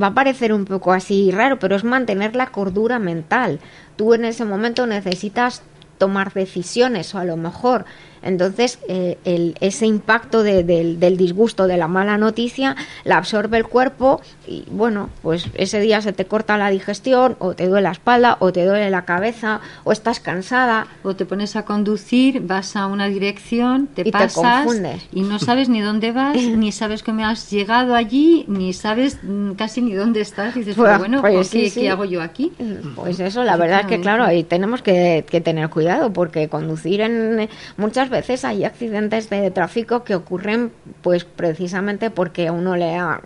va 0.00 0.08
a 0.08 0.14
parecer 0.14 0.52
un 0.52 0.64
poco 0.64 0.92
así 0.92 1.30
raro, 1.30 1.58
pero 1.58 1.76
es 1.76 1.84
mantener 1.84 2.36
la 2.36 2.46
cordura 2.46 2.98
mental. 2.98 3.60
Tú 3.96 4.14
en 4.14 4.24
ese 4.24 4.44
momento 4.44 4.86
necesitas 4.86 5.62
tomar 5.98 6.32
decisiones 6.32 7.14
o 7.14 7.18
a 7.18 7.24
lo 7.24 7.36
mejor 7.36 7.84
Entonces, 8.24 8.78
eh, 8.88 9.18
el, 9.24 9.54
ese 9.60 9.86
impacto 9.86 10.42
de- 10.42 10.64
del, 10.64 10.98
del 10.98 11.16
disgusto, 11.16 11.66
de 11.66 11.76
la 11.76 11.86
mala 11.88 12.18
noticia, 12.18 12.74
la 13.04 13.18
absorbe 13.18 13.58
el 13.58 13.64
cuerpo 13.66 14.20
y 14.48 14.64
bueno, 14.70 15.10
pues 15.22 15.46
ese 15.54 15.78
día 15.80 16.00
se 16.00 16.12
te 16.12 16.24
corta 16.24 16.56
la 16.58 16.70
digestión 16.70 17.36
o 17.38 17.54
te 17.54 17.66
duele 17.68 17.82
la 17.82 17.92
espalda 17.92 18.36
o 18.40 18.52
te 18.52 18.64
duele 18.64 18.90
la 18.90 19.04
cabeza 19.04 19.60
o 19.84 19.92
estás 19.92 20.18
cansada. 20.20 20.86
O 21.02 21.14
te 21.14 21.26
pones 21.26 21.54
a 21.54 21.64
conducir, 21.64 22.40
vas 22.40 22.76
a 22.76 22.86
una 22.86 23.08
dirección, 23.08 23.86
te 23.88 24.02
Y 24.08 24.10
pasas 24.10 24.64
confundes. 24.64 25.02
y 25.12 25.20
no 25.22 25.38
sabes 25.38 25.68
ni 25.68 25.80
dónde 25.82 26.12
vas, 26.12 26.36
ni 26.56 26.72
sabes 26.72 27.02
cómo 27.02 27.24
has 27.26 27.50
llegado 27.50 27.94
allí, 27.94 28.46
ni 28.48 28.72
sabes 28.72 29.18
mm, 29.22 29.52
casi 29.52 29.82
ni 29.82 29.92
dónde 29.92 30.22
estás. 30.22 30.56
Y 30.56 30.60
dices, 30.60 30.76
Pues- 30.76 30.86
pero 30.88 30.98
bueno, 30.98 31.20
pues 31.20 31.34
¿por 31.34 31.44
sí, 31.44 31.62
¿qué, 31.64 31.70
sí. 31.70 31.80
qué 31.82 31.90
hago 31.90 32.04
yo 32.06 32.22
aquí? 32.22 32.52
Pues 32.96 33.20
eso, 33.20 33.44
la 33.44 33.56
verdad 33.56 33.80
es 33.80 33.86
que 33.86 34.00
claro, 34.00 34.24
ahí 34.24 34.44
tenemos 34.44 34.80
que, 34.80 35.26
que 35.28 35.40
tener 35.42 35.68
cuidado 35.68 36.10
porque 36.12 36.48
conducir 36.48 37.02
en 37.02 37.48
muchas 37.76 38.08
veces 38.08 38.13
hay 38.44 38.64
accidentes 38.64 39.30
de 39.30 39.50
tráfico 39.50 40.04
que 40.04 40.14
ocurren 40.14 40.72
pues 41.02 41.24
precisamente 41.24 42.10
porque 42.10 42.48
a 42.48 42.52
uno 42.52 42.76
le 42.76 42.96
ha, 42.96 43.20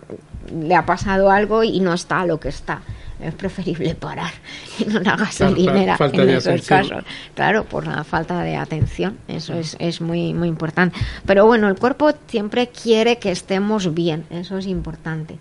le 0.53 0.75
ha 0.75 0.85
pasado 0.85 1.31
algo 1.31 1.63
y 1.63 1.79
no 1.79 1.93
está 1.93 2.25
lo 2.25 2.39
que 2.39 2.49
está. 2.49 2.81
Es 3.21 3.33
preferible 3.33 3.95
parar 3.95 4.31
en 4.79 4.95
una 4.95 5.17
gasolinera 5.17 5.97
falta 5.97 6.23
en 6.23 6.29
esos 6.29 6.65
casos. 6.65 7.03
Claro, 7.35 7.65
por 7.65 7.85
la 7.85 8.03
falta 8.03 8.41
de 8.43 8.55
atención. 8.55 9.17
Eso 9.27 9.53
es, 9.55 9.75
es 9.79 9.99
muy, 9.99 10.33
muy 10.33 10.47
importante. 10.47 10.97
Pero 11.25 11.45
bueno, 11.45 11.67
el 11.67 11.75
cuerpo 11.75 12.11
siempre 12.27 12.67
quiere 12.67 13.17
que 13.17 13.31
estemos 13.31 13.93
bien. 13.93 14.25
Eso 14.29 14.57
es 14.57 14.67
importante. 14.67 15.37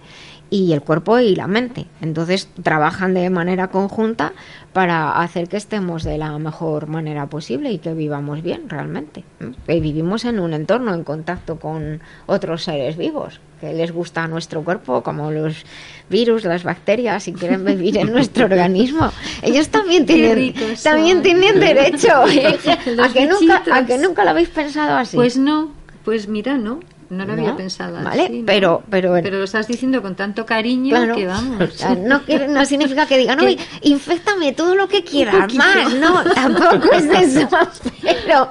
Y 0.51 0.73
el 0.73 0.81
cuerpo 0.81 1.19
y 1.21 1.37
la 1.37 1.47
mente. 1.47 1.87
Entonces 2.01 2.49
trabajan 2.63 3.15
de 3.15 3.31
manera 3.31 3.69
conjunta 3.69 4.33
para 4.73 5.21
hacer 5.21 5.49
que 5.49 5.57
estemos 5.57 6.05
de 6.05 6.19
la 6.19 6.39
mejor 6.39 6.87
manera 6.87 7.27
posible 7.27 7.73
y 7.73 7.79
que 7.79 7.95
vivamos 7.95 8.43
bien 8.43 8.69
realmente. 8.69 9.25
Que 9.67 9.81
vivimos 9.81 10.25
en 10.25 10.39
un 10.41 10.53
entorno 10.53 10.95
en 10.95 11.05
contacto 11.05 11.59
con 11.59 12.01
otros 12.27 12.65
seres 12.65 12.97
vivos 12.97 13.41
que 13.61 13.73
les 13.73 13.93
gusta 13.93 14.25
a 14.25 14.29
nuestro 14.29 14.63
cuerpo, 14.63 15.03
como 15.03 15.31
los 15.31 15.65
virus, 16.09 16.45
las 16.45 16.63
bacterias, 16.63 17.25
si 17.25 17.33
quieren 17.33 17.65
vivir 17.65 17.99
en 17.99 18.13
nuestro 18.13 18.45
organismo. 18.47 19.11
Ellos 19.43 19.69
también 19.69 20.07
tienen, 20.07 20.55
también 20.83 21.23
tienen 21.23 21.59
derecho. 21.59 22.23
¿A 22.23 23.13
que, 23.13 23.27
nunca, 23.27 23.63
¿A 23.73 23.85
que 23.85 23.99
nunca 23.99 24.25
lo 24.25 24.31
habéis 24.31 24.49
pensado 24.49 24.97
así? 24.97 25.17
Pues 25.17 25.37
no, 25.37 25.73
pues 26.05 26.29
mira, 26.29 26.57
no, 26.57 26.81
no 27.11 27.25
lo 27.25 27.33
había 27.33 27.51
No, 27.51 27.57
pensado 27.57 28.03
vale, 28.05 28.25
así, 28.25 28.41
¿no? 28.41 28.47
pero- 28.47 28.83
pero- 28.91 29.17
lo 29.19 29.45
estás 29.45 29.67
diciendo 29.67 30.03
con 30.03 30.15
tanto 30.15 30.45
cariño 30.45 30.95
Claro. 30.97 31.15
que 31.17 31.27
vamos. 31.27 31.85
No, 32.05 32.21
no 32.49 32.65
significa 32.65 33.07
que 33.07 33.17
digan, 33.19 33.39
Que- 33.39 33.47
uy, 33.47 33.59
infectame 33.83 34.53
todo 34.53 34.75
lo 34.75 34.89
que 34.89 35.03
quieras, 35.05 35.53
más. 35.55 35.95
No, 35.95 36.23
tampoco 36.25 36.93
es 36.93 37.05
eso. 37.37 37.49
Pero, 38.29 38.51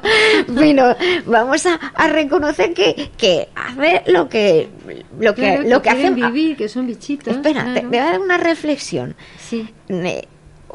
pero 0.55 0.95
vamos 1.25 1.65
a, 1.67 1.75
a 1.75 2.07
reconocer 2.07 2.73
que, 2.73 3.11
que 3.17 3.47
hace 3.55 4.03
lo 4.11 4.27
que, 4.27 4.69
lo 5.19 5.33
que, 5.35 5.41
Claro, 5.41 5.63
lo 5.69 5.81
que 5.81 5.89
hacen. 5.89 6.15
vivir, 6.15 6.57
que 6.57 6.67
son 6.67 6.87
bichitos. 6.87 7.35
Espera, 7.35 7.73
te, 7.73 7.81
voy 7.85 7.97
a 7.97 8.05
dar 8.05 8.19
una 8.19 8.37
reflexión. 8.37 9.15
Sí. 9.39 9.67
Eh, 9.89 10.27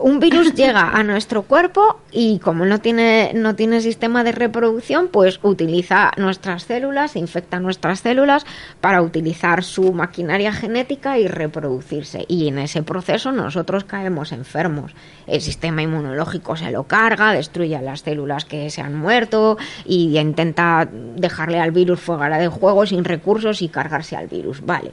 Un 0.02 0.18
virus 0.18 0.54
llega 0.56 0.90
a 0.90 1.04
nuestro 1.04 1.42
cuerpo 1.42 2.00
y 2.10 2.40
como 2.40 2.66
no 2.66 2.80
tiene, 2.80 3.30
no 3.34 3.54
tiene 3.54 3.80
sistema 3.80 4.24
de 4.24 4.32
reproducción, 4.32 5.08
pues 5.08 5.38
utiliza 5.42 6.10
nuestras 6.16 6.64
células, 6.64 7.14
infecta 7.14 7.60
nuestras 7.60 8.00
células 8.00 8.44
para 8.80 9.00
utilizar 9.00 9.62
su 9.62 9.92
maquinaria 9.92 10.52
genética 10.52 11.18
y 11.18 11.28
reproducirse. 11.28 12.24
Y 12.26 12.48
en 12.48 12.58
ese 12.58 12.82
proceso 12.82 13.30
nosotros 13.30 13.84
caemos 13.84 14.32
enfermos. 14.32 14.92
El 15.26 15.40
sistema 15.40 15.82
inmunológico 15.82 16.56
se 16.56 16.72
lo 16.72 16.84
carga, 16.84 17.32
destruye 17.32 17.76
a 17.76 17.82
las 17.82 18.00
células 18.00 18.44
que 18.44 18.70
se 18.70 18.80
han 18.80 18.96
muerto 18.96 19.56
y 19.84 20.18
intenta 20.18 20.88
dejarle 21.16 21.60
al 21.60 21.70
virus 21.70 22.00
fuera 22.00 22.38
de 22.38 22.48
juego 22.48 22.86
sin 22.86 23.04
recursos 23.04 23.62
y 23.62 23.68
cargarse 23.68 24.16
al 24.16 24.26
virus. 24.26 24.64
Vale. 24.66 24.92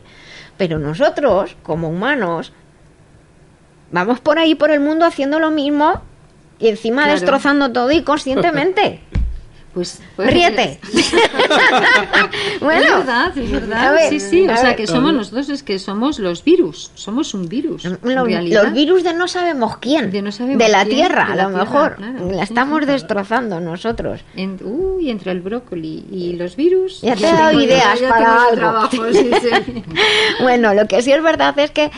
Pero 0.58 0.78
nosotros, 0.78 1.56
como 1.64 1.90
humanos, 1.90 2.52
vamos 3.92 4.20
por 4.20 4.40
ahí 4.40 4.56
por 4.56 4.72
el 4.72 4.80
mundo 4.80 5.06
haciendo 5.06 5.40
lo 5.40 5.52
mismo 5.52 6.02
y 6.60 6.68
encima 6.70 7.04
Claro. 7.04 7.20
destrozando 7.20 7.72
todo 7.72 7.92
y 7.92 8.04
conscientemente. 8.04 9.02
Pues, 9.72 10.02
pues- 10.16 10.34
Ríete. 10.34 10.80
bueno, 12.60 12.82
es 12.86 12.92
verdad, 12.98 13.38
es 13.38 13.52
verdad. 13.52 13.94
ver, 13.94 14.10
sí, 14.10 14.20
sí, 14.20 14.48
o 14.48 14.56
sea 14.56 14.70
ver. 14.70 14.76
que 14.76 14.88
somos 14.88 15.14
nosotros, 15.14 15.50
es 15.50 15.64
que 15.64 15.80
somos 15.80 16.20
los 16.20 16.44
virus, 16.44 16.92
somos 16.96 17.34
un 17.34 17.48
virus. 17.48 17.84
Los, 17.86 18.74
virus 18.74 19.04
de 19.04 19.14
no 19.14 19.28
sabemos 19.28 19.78
quién, 19.78 20.12
de, 20.12 20.22
no 20.22 20.32
sabemos 20.32 20.68
la 20.68 20.84
quién, 20.86 20.96
Tierra, 20.98 21.26
de 21.28 21.34
a 21.34 21.36
la 21.36 21.44
lo 21.44 21.58
mejor. 21.58 21.96
claro, 21.98 22.32
la 22.32 22.44
estamos 22.44 22.86
destrozando 22.88 23.60
nosotros. 23.60 24.22
En- 24.36 24.60
uy, 24.64 25.10
entre 25.10 25.32
el 25.32 25.42
brócoli 25.42 26.04
y 26.12 26.34
los 26.34 26.56
virus. 26.56 27.02
Ya 27.02 27.16
te 27.16 27.30
he 27.30 27.32
dado 27.32 27.62
ideas 27.62 28.00
ya 28.00 28.10
para 28.10 28.44
algo. 28.46 28.56
trabajo, 28.56 29.14
sí, 29.14 29.30
sí. 29.42 29.84
bueno, 30.42 30.74
lo 30.74 30.88
que 30.88 31.02
sí 31.02 31.12
es 31.12 31.22
verdad 31.22 31.58
es 31.60 31.72
que 31.72 31.92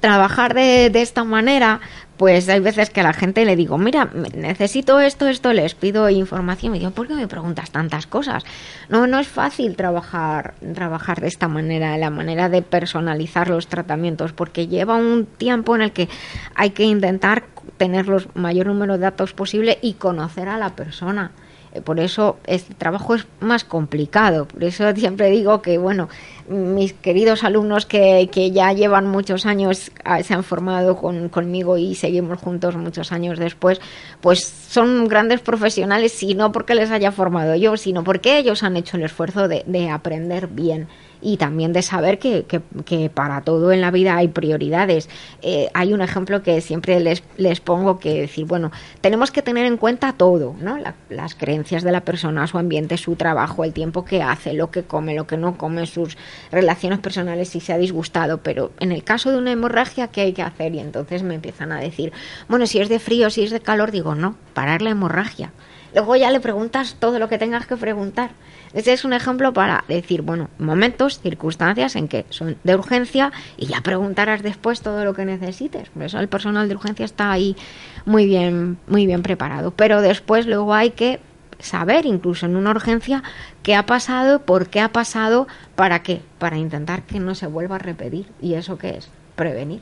trabajar 0.00 0.54
de, 0.54 0.90
de 0.90 1.02
esta 1.02 1.24
manera, 1.24 1.80
pues 2.18 2.48
hay 2.48 2.58
veces 2.58 2.90
que 2.90 3.00
a 3.00 3.04
la 3.04 3.12
gente 3.12 3.44
le 3.44 3.54
digo, 3.54 3.78
mira, 3.78 4.10
necesito 4.34 4.98
esto, 5.00 5.28
esto, 5.28 5.52
les 5.52 5.76
pido 5.76 6.10
información. 6.10 6.72
Me 6.72 6.80
digo, 6.80 6.90
¿por 6.90 7.06
qué 7.06 7.14
me 7.14 7.28
preguntas 7.28 7.70
tantas 7.70 8.08
cosas? 8.08 8.44
No, 8.88 9.06
no 9.06 9.20
es 9.20 9.28
fácil 9.28 9.76
trabajar, 9.76 10.54
trabajar 10.74 11.20
de 11.20 11.28
esta 11.28 11.46
manera, 11.46 11.96
la 11.96 12.10
manera 12.10 12.48
de 12.48 12.60
personalizar 12.60 13.48
los 13.48 13.68
tratamientos, 13.68 14.32
porque 14.32 14.66
lleva 14.66 14.96
un 14.96 15.26
tiempo 15.26 15.76
en 15.76 15.82
el 15.82 15.92
que 15.92 16.08
hay 16.56 16.70
que 16.70 16.82
intentar 16.82 17.44
tener 17.76 18.08
los 18.08 18.34
mayor 18.34 18.66
número 18.66 18.94
de 18.94 19.00
datos 19.00 19.32
posible 19.32 19.78
y 19.80 19.94
conocer 19.94 20.48
a 20.48 20.58
la 20.58 20.70
persona. 20.70 21.30
Eh, 21.72 21.80
Por 21.80 22.00
eso 22.00 22.38
este 22.46 22.74
trabajo 22.74 23.14
es 23.14 23.26
más 23.40 23.64
complicado. 23.64 24.46
Por 24.46 24.64
eso 24.64 24.84
siempre 24.96 25.30
digo 25.30 25.60
que, 25.62 25.78
bueno, 25.78 26.08
mis 26.48 26.92
queridos 26.94 27.44
alumnos 27.44 27.84
que, 27.84 28.28
que 28.32 28.50
ya 28.50 28.72
llevan 28.72 29.06
muchos 29.06 29.44
años, 29.46 29.90
ah, 30.04 30.22
se 30.22 30.32
han 30.34 30.44
formado 30.44 30.96
con- 30.96 31.28
conmigo 31.28 31.76
y 31.76 31.94
seguimos 31.94 32.38
juntos 32.40 32.74
muchos 32.76 33.12
años 33.12 33.38
después, 33.38 33.80
pues 34.22 34.40
son 34.44 35.08
grandes 35.08 35.40
profesionales, 35.40 36.22
y 36.22 36.34
no 36.34 36.50
porque 36.52 36.74
les 36.74 36.90
haya 36.90 37.12
formado 37.12 37.54
yo, 37.54 37.76
sino 37.76 38.02
porque 38.04 38.38
ellos 38.38 38.62
han 38.62 38.76
hecho 38.76 38.96
el 38.96 39.02
esfuerzo 39.04 39.46
de, 39.48 39.62
de 39.66 39.90
aprender 39.90 40.46
bien 40.48 40.88
y 41.20 41.36
también 41.36 41.72
de 41.72 41.82
saber 41.82 42.18
que, 42.18 42.44
que- 42.44 42.60
que 42.84 43.10
para 43.10 43.40
todo 43.42 43.72
en 43.72 43.80
la 43.80 43.90
vida 43.90 44.16
hay 44.16 44.28
prioridades. 44.28 45.08
Eh, 45.42 45.68
hay 45.74 45.92
un 45.92 46.00
ejemplo 46.00 46.42
que 46.42 46.60
siempre 46.60 47.00
les, 47.00 47.22
les 47.36 47.60
pongo 47.60 47.98
que 47.98 48.20
decir, 48.20 48.44
bueno, 48.46 48.70
tenemos 49.00 49.30
que 49.30 49.42
tener 49.42 49.66
en 49.66 49.76
cuenta 49.76 50.12
todo, 50.12 50.54
¿no? 50.60 50.76
La- 50.78 50.94
las 51.10 51.34
creencias 51.34 51.82
de 51.82 51.92
la 51.92 52.02
persona, 52.02 52.46
su 52.46 52.58
ambiente, 52.58 52.96
su 52.96 53.16
trabajo, 53.16 53.64
el 53.64 53.72
tiempo 53.72 54.04
que 54.04 54.22
hace, 54.22 54.52
lo 54.54 54.70
que 54.70 54.84
come, 54.84 55.14
lo 55.14 55.26
que 55.26 55.36
no 55.36 55.56
come, 55.58 55.86
sus 55.86 56.16
relaciones 56.52 56.98
personales, 57.00 57.48
si 57.48 57.60
se 57.60 57.72
ha 57.72 57.78
disgustado, 57.78 58.38
pero 58.38 58.70
en 58.80 58.92
el 58.92 59.04
caso 59.04 59.30
de 59.30 59.38
una 59.38 59.52
hemorragia, 59.52 60.08
¿qué 60.08 60.22
hay 60.22 60.32
que 60.32 60.42
hacer? 60.42 60.74
Y 60.74 60.78
entonces 60.80 61.22
me 61.22 61.34
empiezan 61.34 61.72
a 61.72 61.80
decir, 61.80 62.12
bueno, 62.48 62.66
si 62.66 62.78
es 62.80 62.88
de 62.88 62.98
frío, 62.98 63.30
si 63.30 63.42
es 63.42 63.50
de 63.50 63.60
calor, 63.60 63.90
digo, 63.90 64.14
no, 64.14 64.36
parar 64.54 64.82
la 64.82 64.90
hemorragia. 64.90 65.52
Luego 65.94 66.16
ya 66.16 66.30
le 66.30 66.40
preguntas 66.40 66.96
todo 67.00 67.18
lo 67.18 67.28
que 67.28 67.38
tengas 67.38 67.66
que 67.66 67.76
preguntar. 67.76 68.30
Ese 68.72 68.92
es 68.92 69.04
un 69.04 69.12
ejemplo 69.12 69.52
para 69.52 69.84
decir, 69.88 70.22
bueno, 70.22 70.50
momentos, 70.58 71.20
circunstancias 71.20 71.96
en 71.96 72.08
que 72.08 72.26
son 72.30 72.56
de 72.64 72.74
urgencia 72.74 73.32
y 73.56 73.66
ya 73.66 73.80
preguntarás 73.80 74.42
después 74.42 74.80
todo 74.80 75.04
lo 75.04 75.14
que 75.14 75.24
necesites. 75.24 75.88
Por 75.90 76.04
eso 76.04 76.18
el 76.18 76.28
personal 76.28 76.68
de 76.68 76.74
urgencia 76.74 77.04
está 77.04 77.30
ahí 77.30 77.56
muy 78.04 78.26
bien, 78.26 78.78
muy 78.86 79.06
bien 79.06 79.22
preparado. 79.22 79.70
Pero 79.70 80.00
después 80.00 80.46
luego 80.46 80.74
hay 80.74 80.90
que 80.90 81.20
saber, 81.58 82.06
incluso 82.06 82.46
en 82.46 82.56
una 82.56 82.70
urgencia, 82.70 83.22
qué 83.62 83.74
ha 83.74 83.86
pasado, 83.86 84.40
por 84.40 84.68
qué 84.68 84.80
ha 84.80 84.92
pasado, 84.92 85.48
para 85.74 86.02
qué, 86.02 86.22
para 86.38 86.56
intentar 86.56 87.02
que 87.02 87.20
no 87.20 87.34
se 87.34 87.46
vuelva 87.46 87.76
a 87.76 87.78
repetir. 87.78 88.26
¿Y 88.40 88.54
eso 88.54 88.78
qué 88.78 88.90
es? 88.98 89.10
Prevenir. 89.36 89.80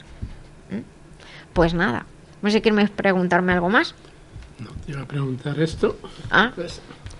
¿Mm? 0.70 0.80
Pues 1.52 1.74
nada, 1.74 2.06
no 2.42 2.50
sé 2.50 2.62
quieres 2.62 2.90
preguntarme 2.90 3.52
algo 3.52 3.68
más. 3.68 3.94
Te 4.84 4.92
iba 4.92 5.02
a 5.02 5.06
preguntar 5.06 5.58
esto. 5.60 5.98
Ah, 6.30 6.52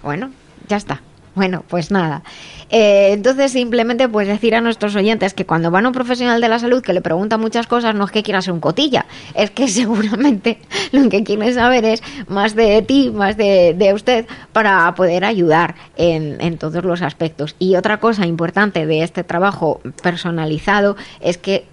bueno, 0.02 0.30
ya 0.68 0.76
está. 0.76 1.02
Bueno, 1.36 1.64
pues 1.68 1.90
nada. 1.90 2.22
Eh, 2.70 3.10
entonces, 3.12 3.52
simplemente, 3.52 4.08
pues 4.08 4.26
decir 4.26 4.54
a 4.54 4.62
nuestros 4.62 4.96
oyentes 4.96 5.34
que 5.34 5.44
cuando 5.44 5.70
van 5.70 5.84
a 5.84 5.88
un 5.88 5.94
profesional 5.94 6.40
de 6.40 6.48
la 6.48 6.58
salud 6.58 6.82
que 6.82 6.94
le 6.94 7.02
pregunta 7.02 7.36
muchas 7.36 7.66
cosas, 7.66 7.94
no 7.94 8.06
es 8.06 8.10
que 8.10 8.22
quiera 8.22 8.40
ser 8.40 8.54
un 8.54 8.60
cotilla, 8.60 9.04
es 9.34 9.50
que 9.50 9.68
seguramente 9.68 10.58
lo 10.92 11.10
que 11.10 11.22
quiere 11.24 11.52
saber 11.52 11.84
es 11.84 12.02
más 12.26 12.54
de 12.54 12.80
ti, 12.80 13.10
más 13.14 13.36
de, 13.36 13.74
de 13.76 13.92
usted, 13.92 14.26
para 14.54 14.94
poder 14.94 15.26
ayudar 15.26 15.74
en, 15.98 16.40
en 16.40 16.56
todos 16.56 16.82
los 16.82 17.02
aspectos. 17.02 17.54
Y 17.58 17.76
otra 17.76 18.00
cosa 18.00 18.24
importante 18.24 18.86
de 18.86 19.02
este 19.02 19.22
trabajo 19.22 19.82
personalizado 20.02 20.96
es 21.20 21.36
que 21.36 21.66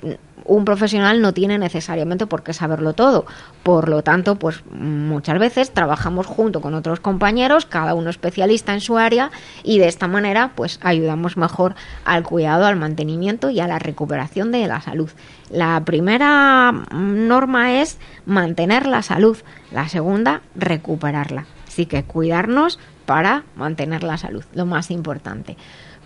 un 0.45 0.65
profesional 0.65 1.21
no 1.21 1.33
tiene 1.33 1.57
necesariamente 1.57 2.25
por 2.25 2.43
qué 2.43 2.53
saberlo 2.53 2.93
todo. 2.93 3.25
Por 3.63 3.89
lo 3.89 4.03
tanto, 4.03 4.35
pues 4.35 4.63
muchas 4.71 5.39
veces 5.39 5.71
trabajamos 5.71 6.25
junto 6.25 6.61
con 6.61 6.73
otros 6.73 6.99
compañeros, 6.99 7.65
cada 7.65 7.93
uno 7.93 8.09
especialista 8.09 8.73
en 8.73 8.81
su 8.81 8.97
área, 8.97 9.31
y 9.63 9.79
de 9.79 9.87
esta 9.87 10.07
manera, 10.07 10.51
pues 10.55 10.79
ayudamos 10.81 11.37
mejor 11.37 11.75
al 12.05 12.23
cuidado, 12.23 12.65
al 12.65 12.75
mantenimiento 12.75 13.49
y 13.49 13.59
a 13.59 13.67
la 13.67 13.79
recuperación 13.79 14.51
de 14.51 14.67
la 14.67 14.81
salud. 14.81 15.09
La 15.49 15.83
primera 15.85 16.71
norma 16.91 17.81
es 17.81 17.97
mantener 18.25 18.87
la 18.87 19.01
salud, 19.01 19.37
la 19.71 19.87
segunda, 19.87 20.41
recuperarla. 20.55 21.45
Así 21.67 21.85
que 21.85 22.03
cuidarnos 22.03 22.79
para 23.05 23.43
mantener 23.55 24.03
la 24.03 24.17
salud, 24.17 24.43
lo 24.53 24.65
más 24.65 24.91
importante. 24.91 25.57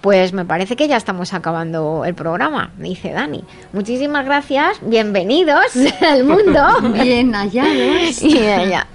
Pues 0.01 0.31
me 0.31 0.45
parece 0.45 0.75
que 0.75 0.87
ya 0.87 0.95
estamos 0.95 1.33
acabando 1.33 2.05
el 2.05 2.13
programa, 2.13 2.71
dice 2.77 3.11
Dani. 3.11 3.43
Muchísimas 3.73 4.25
gracias, 4.25 4.77
bienvenidos 4.81 5.65
al 6.01 6.23
mundo. 6.23 6.61
Bien 6.93 7.33
hallados. 7.33 8.21
Y 8.21 8.37
ella. 8.37 8.87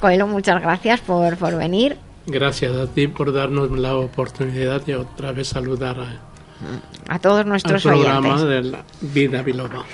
Coelho, 0.00 0.26
muchas 0.26 0.60
gracias 0.60 1.00
por, 1.00 1.36
por 1.38 1.56
venir. 1.56 1.96
Gracias 2.26 2.76
a 2.76 2.86
ti 2.86 3.08
por 3.08 3.32
darnos 3.32 3.70
la 3.72 3.96
oportunidad 3.96 4.82
de 4.84 4.96
otra 4.96 5.32
vez 5.32 5.48
saludar 5.48 5.96
a, 5.98 7.14
A 7.14 7.18
todos 7.18 7.40
al 7.40 7.48
nuestros 7.48 7.82
programa 7.82 8.34
oyentes. 8.34 8.48
de 8.48 8.62
la 8.70 8.84
Vida 9.00 9.42
Biloba. 9.42 9.84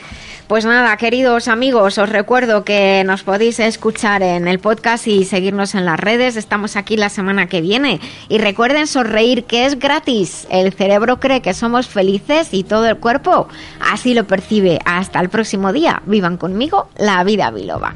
Pues 0.49 0.65
nada, 0.65 0.97
queridos 0.97 1.49
amigos, 1.49 1.99
os 1.99 2.09
recuerdo 2.09 2.63
que 2.63 3.03
nos 3.05 3.25
podéis 3.25 3.59
escuchar 3.59 4.23
en 4.23 4.47
el 4.47 4.61
podcast 4.61 5.09
y 5.09 5.25
seguirnos 5.25 5.75
en 5.75 5.85
las 5.85 5.99
redes. 5.99 6.37
Estamos 6.37 6.77
aquí 6.77 6.97
la 6.97 7.09
semana 7.09 7.49
que 7.49 7.61
viene. 7.61 7.99
Y 8.29 8.39
recuerden 8.39 8.87
sonreír, 8.87 9.43
que 9.43 9.67
es 9.67 9.77
gratis. 9.77 10.47
El 10.49 10.73
cerebro 10.73 11.19
cree 11.19 11.43
que 11.43 11.53
somos 11.53 11.89
felices 11.89 12.51
y 12.53 12.63
todo 12.63 12.87
el 12.87 12.97
cuerpo 12.99 13.49
así 13.81 14.15
lo 14.15 14.29
percibe. 14.29 14.79
Hasta 14.85 15.19
el 15.19 15.31
próximo 15.31 15.73
día. 15.73 16.01
Vivan 16.07 16.37
conmigo 16.37 16.91
la 16.97 17.25
vida 17.25 17.51
biloba. 17.51 17.95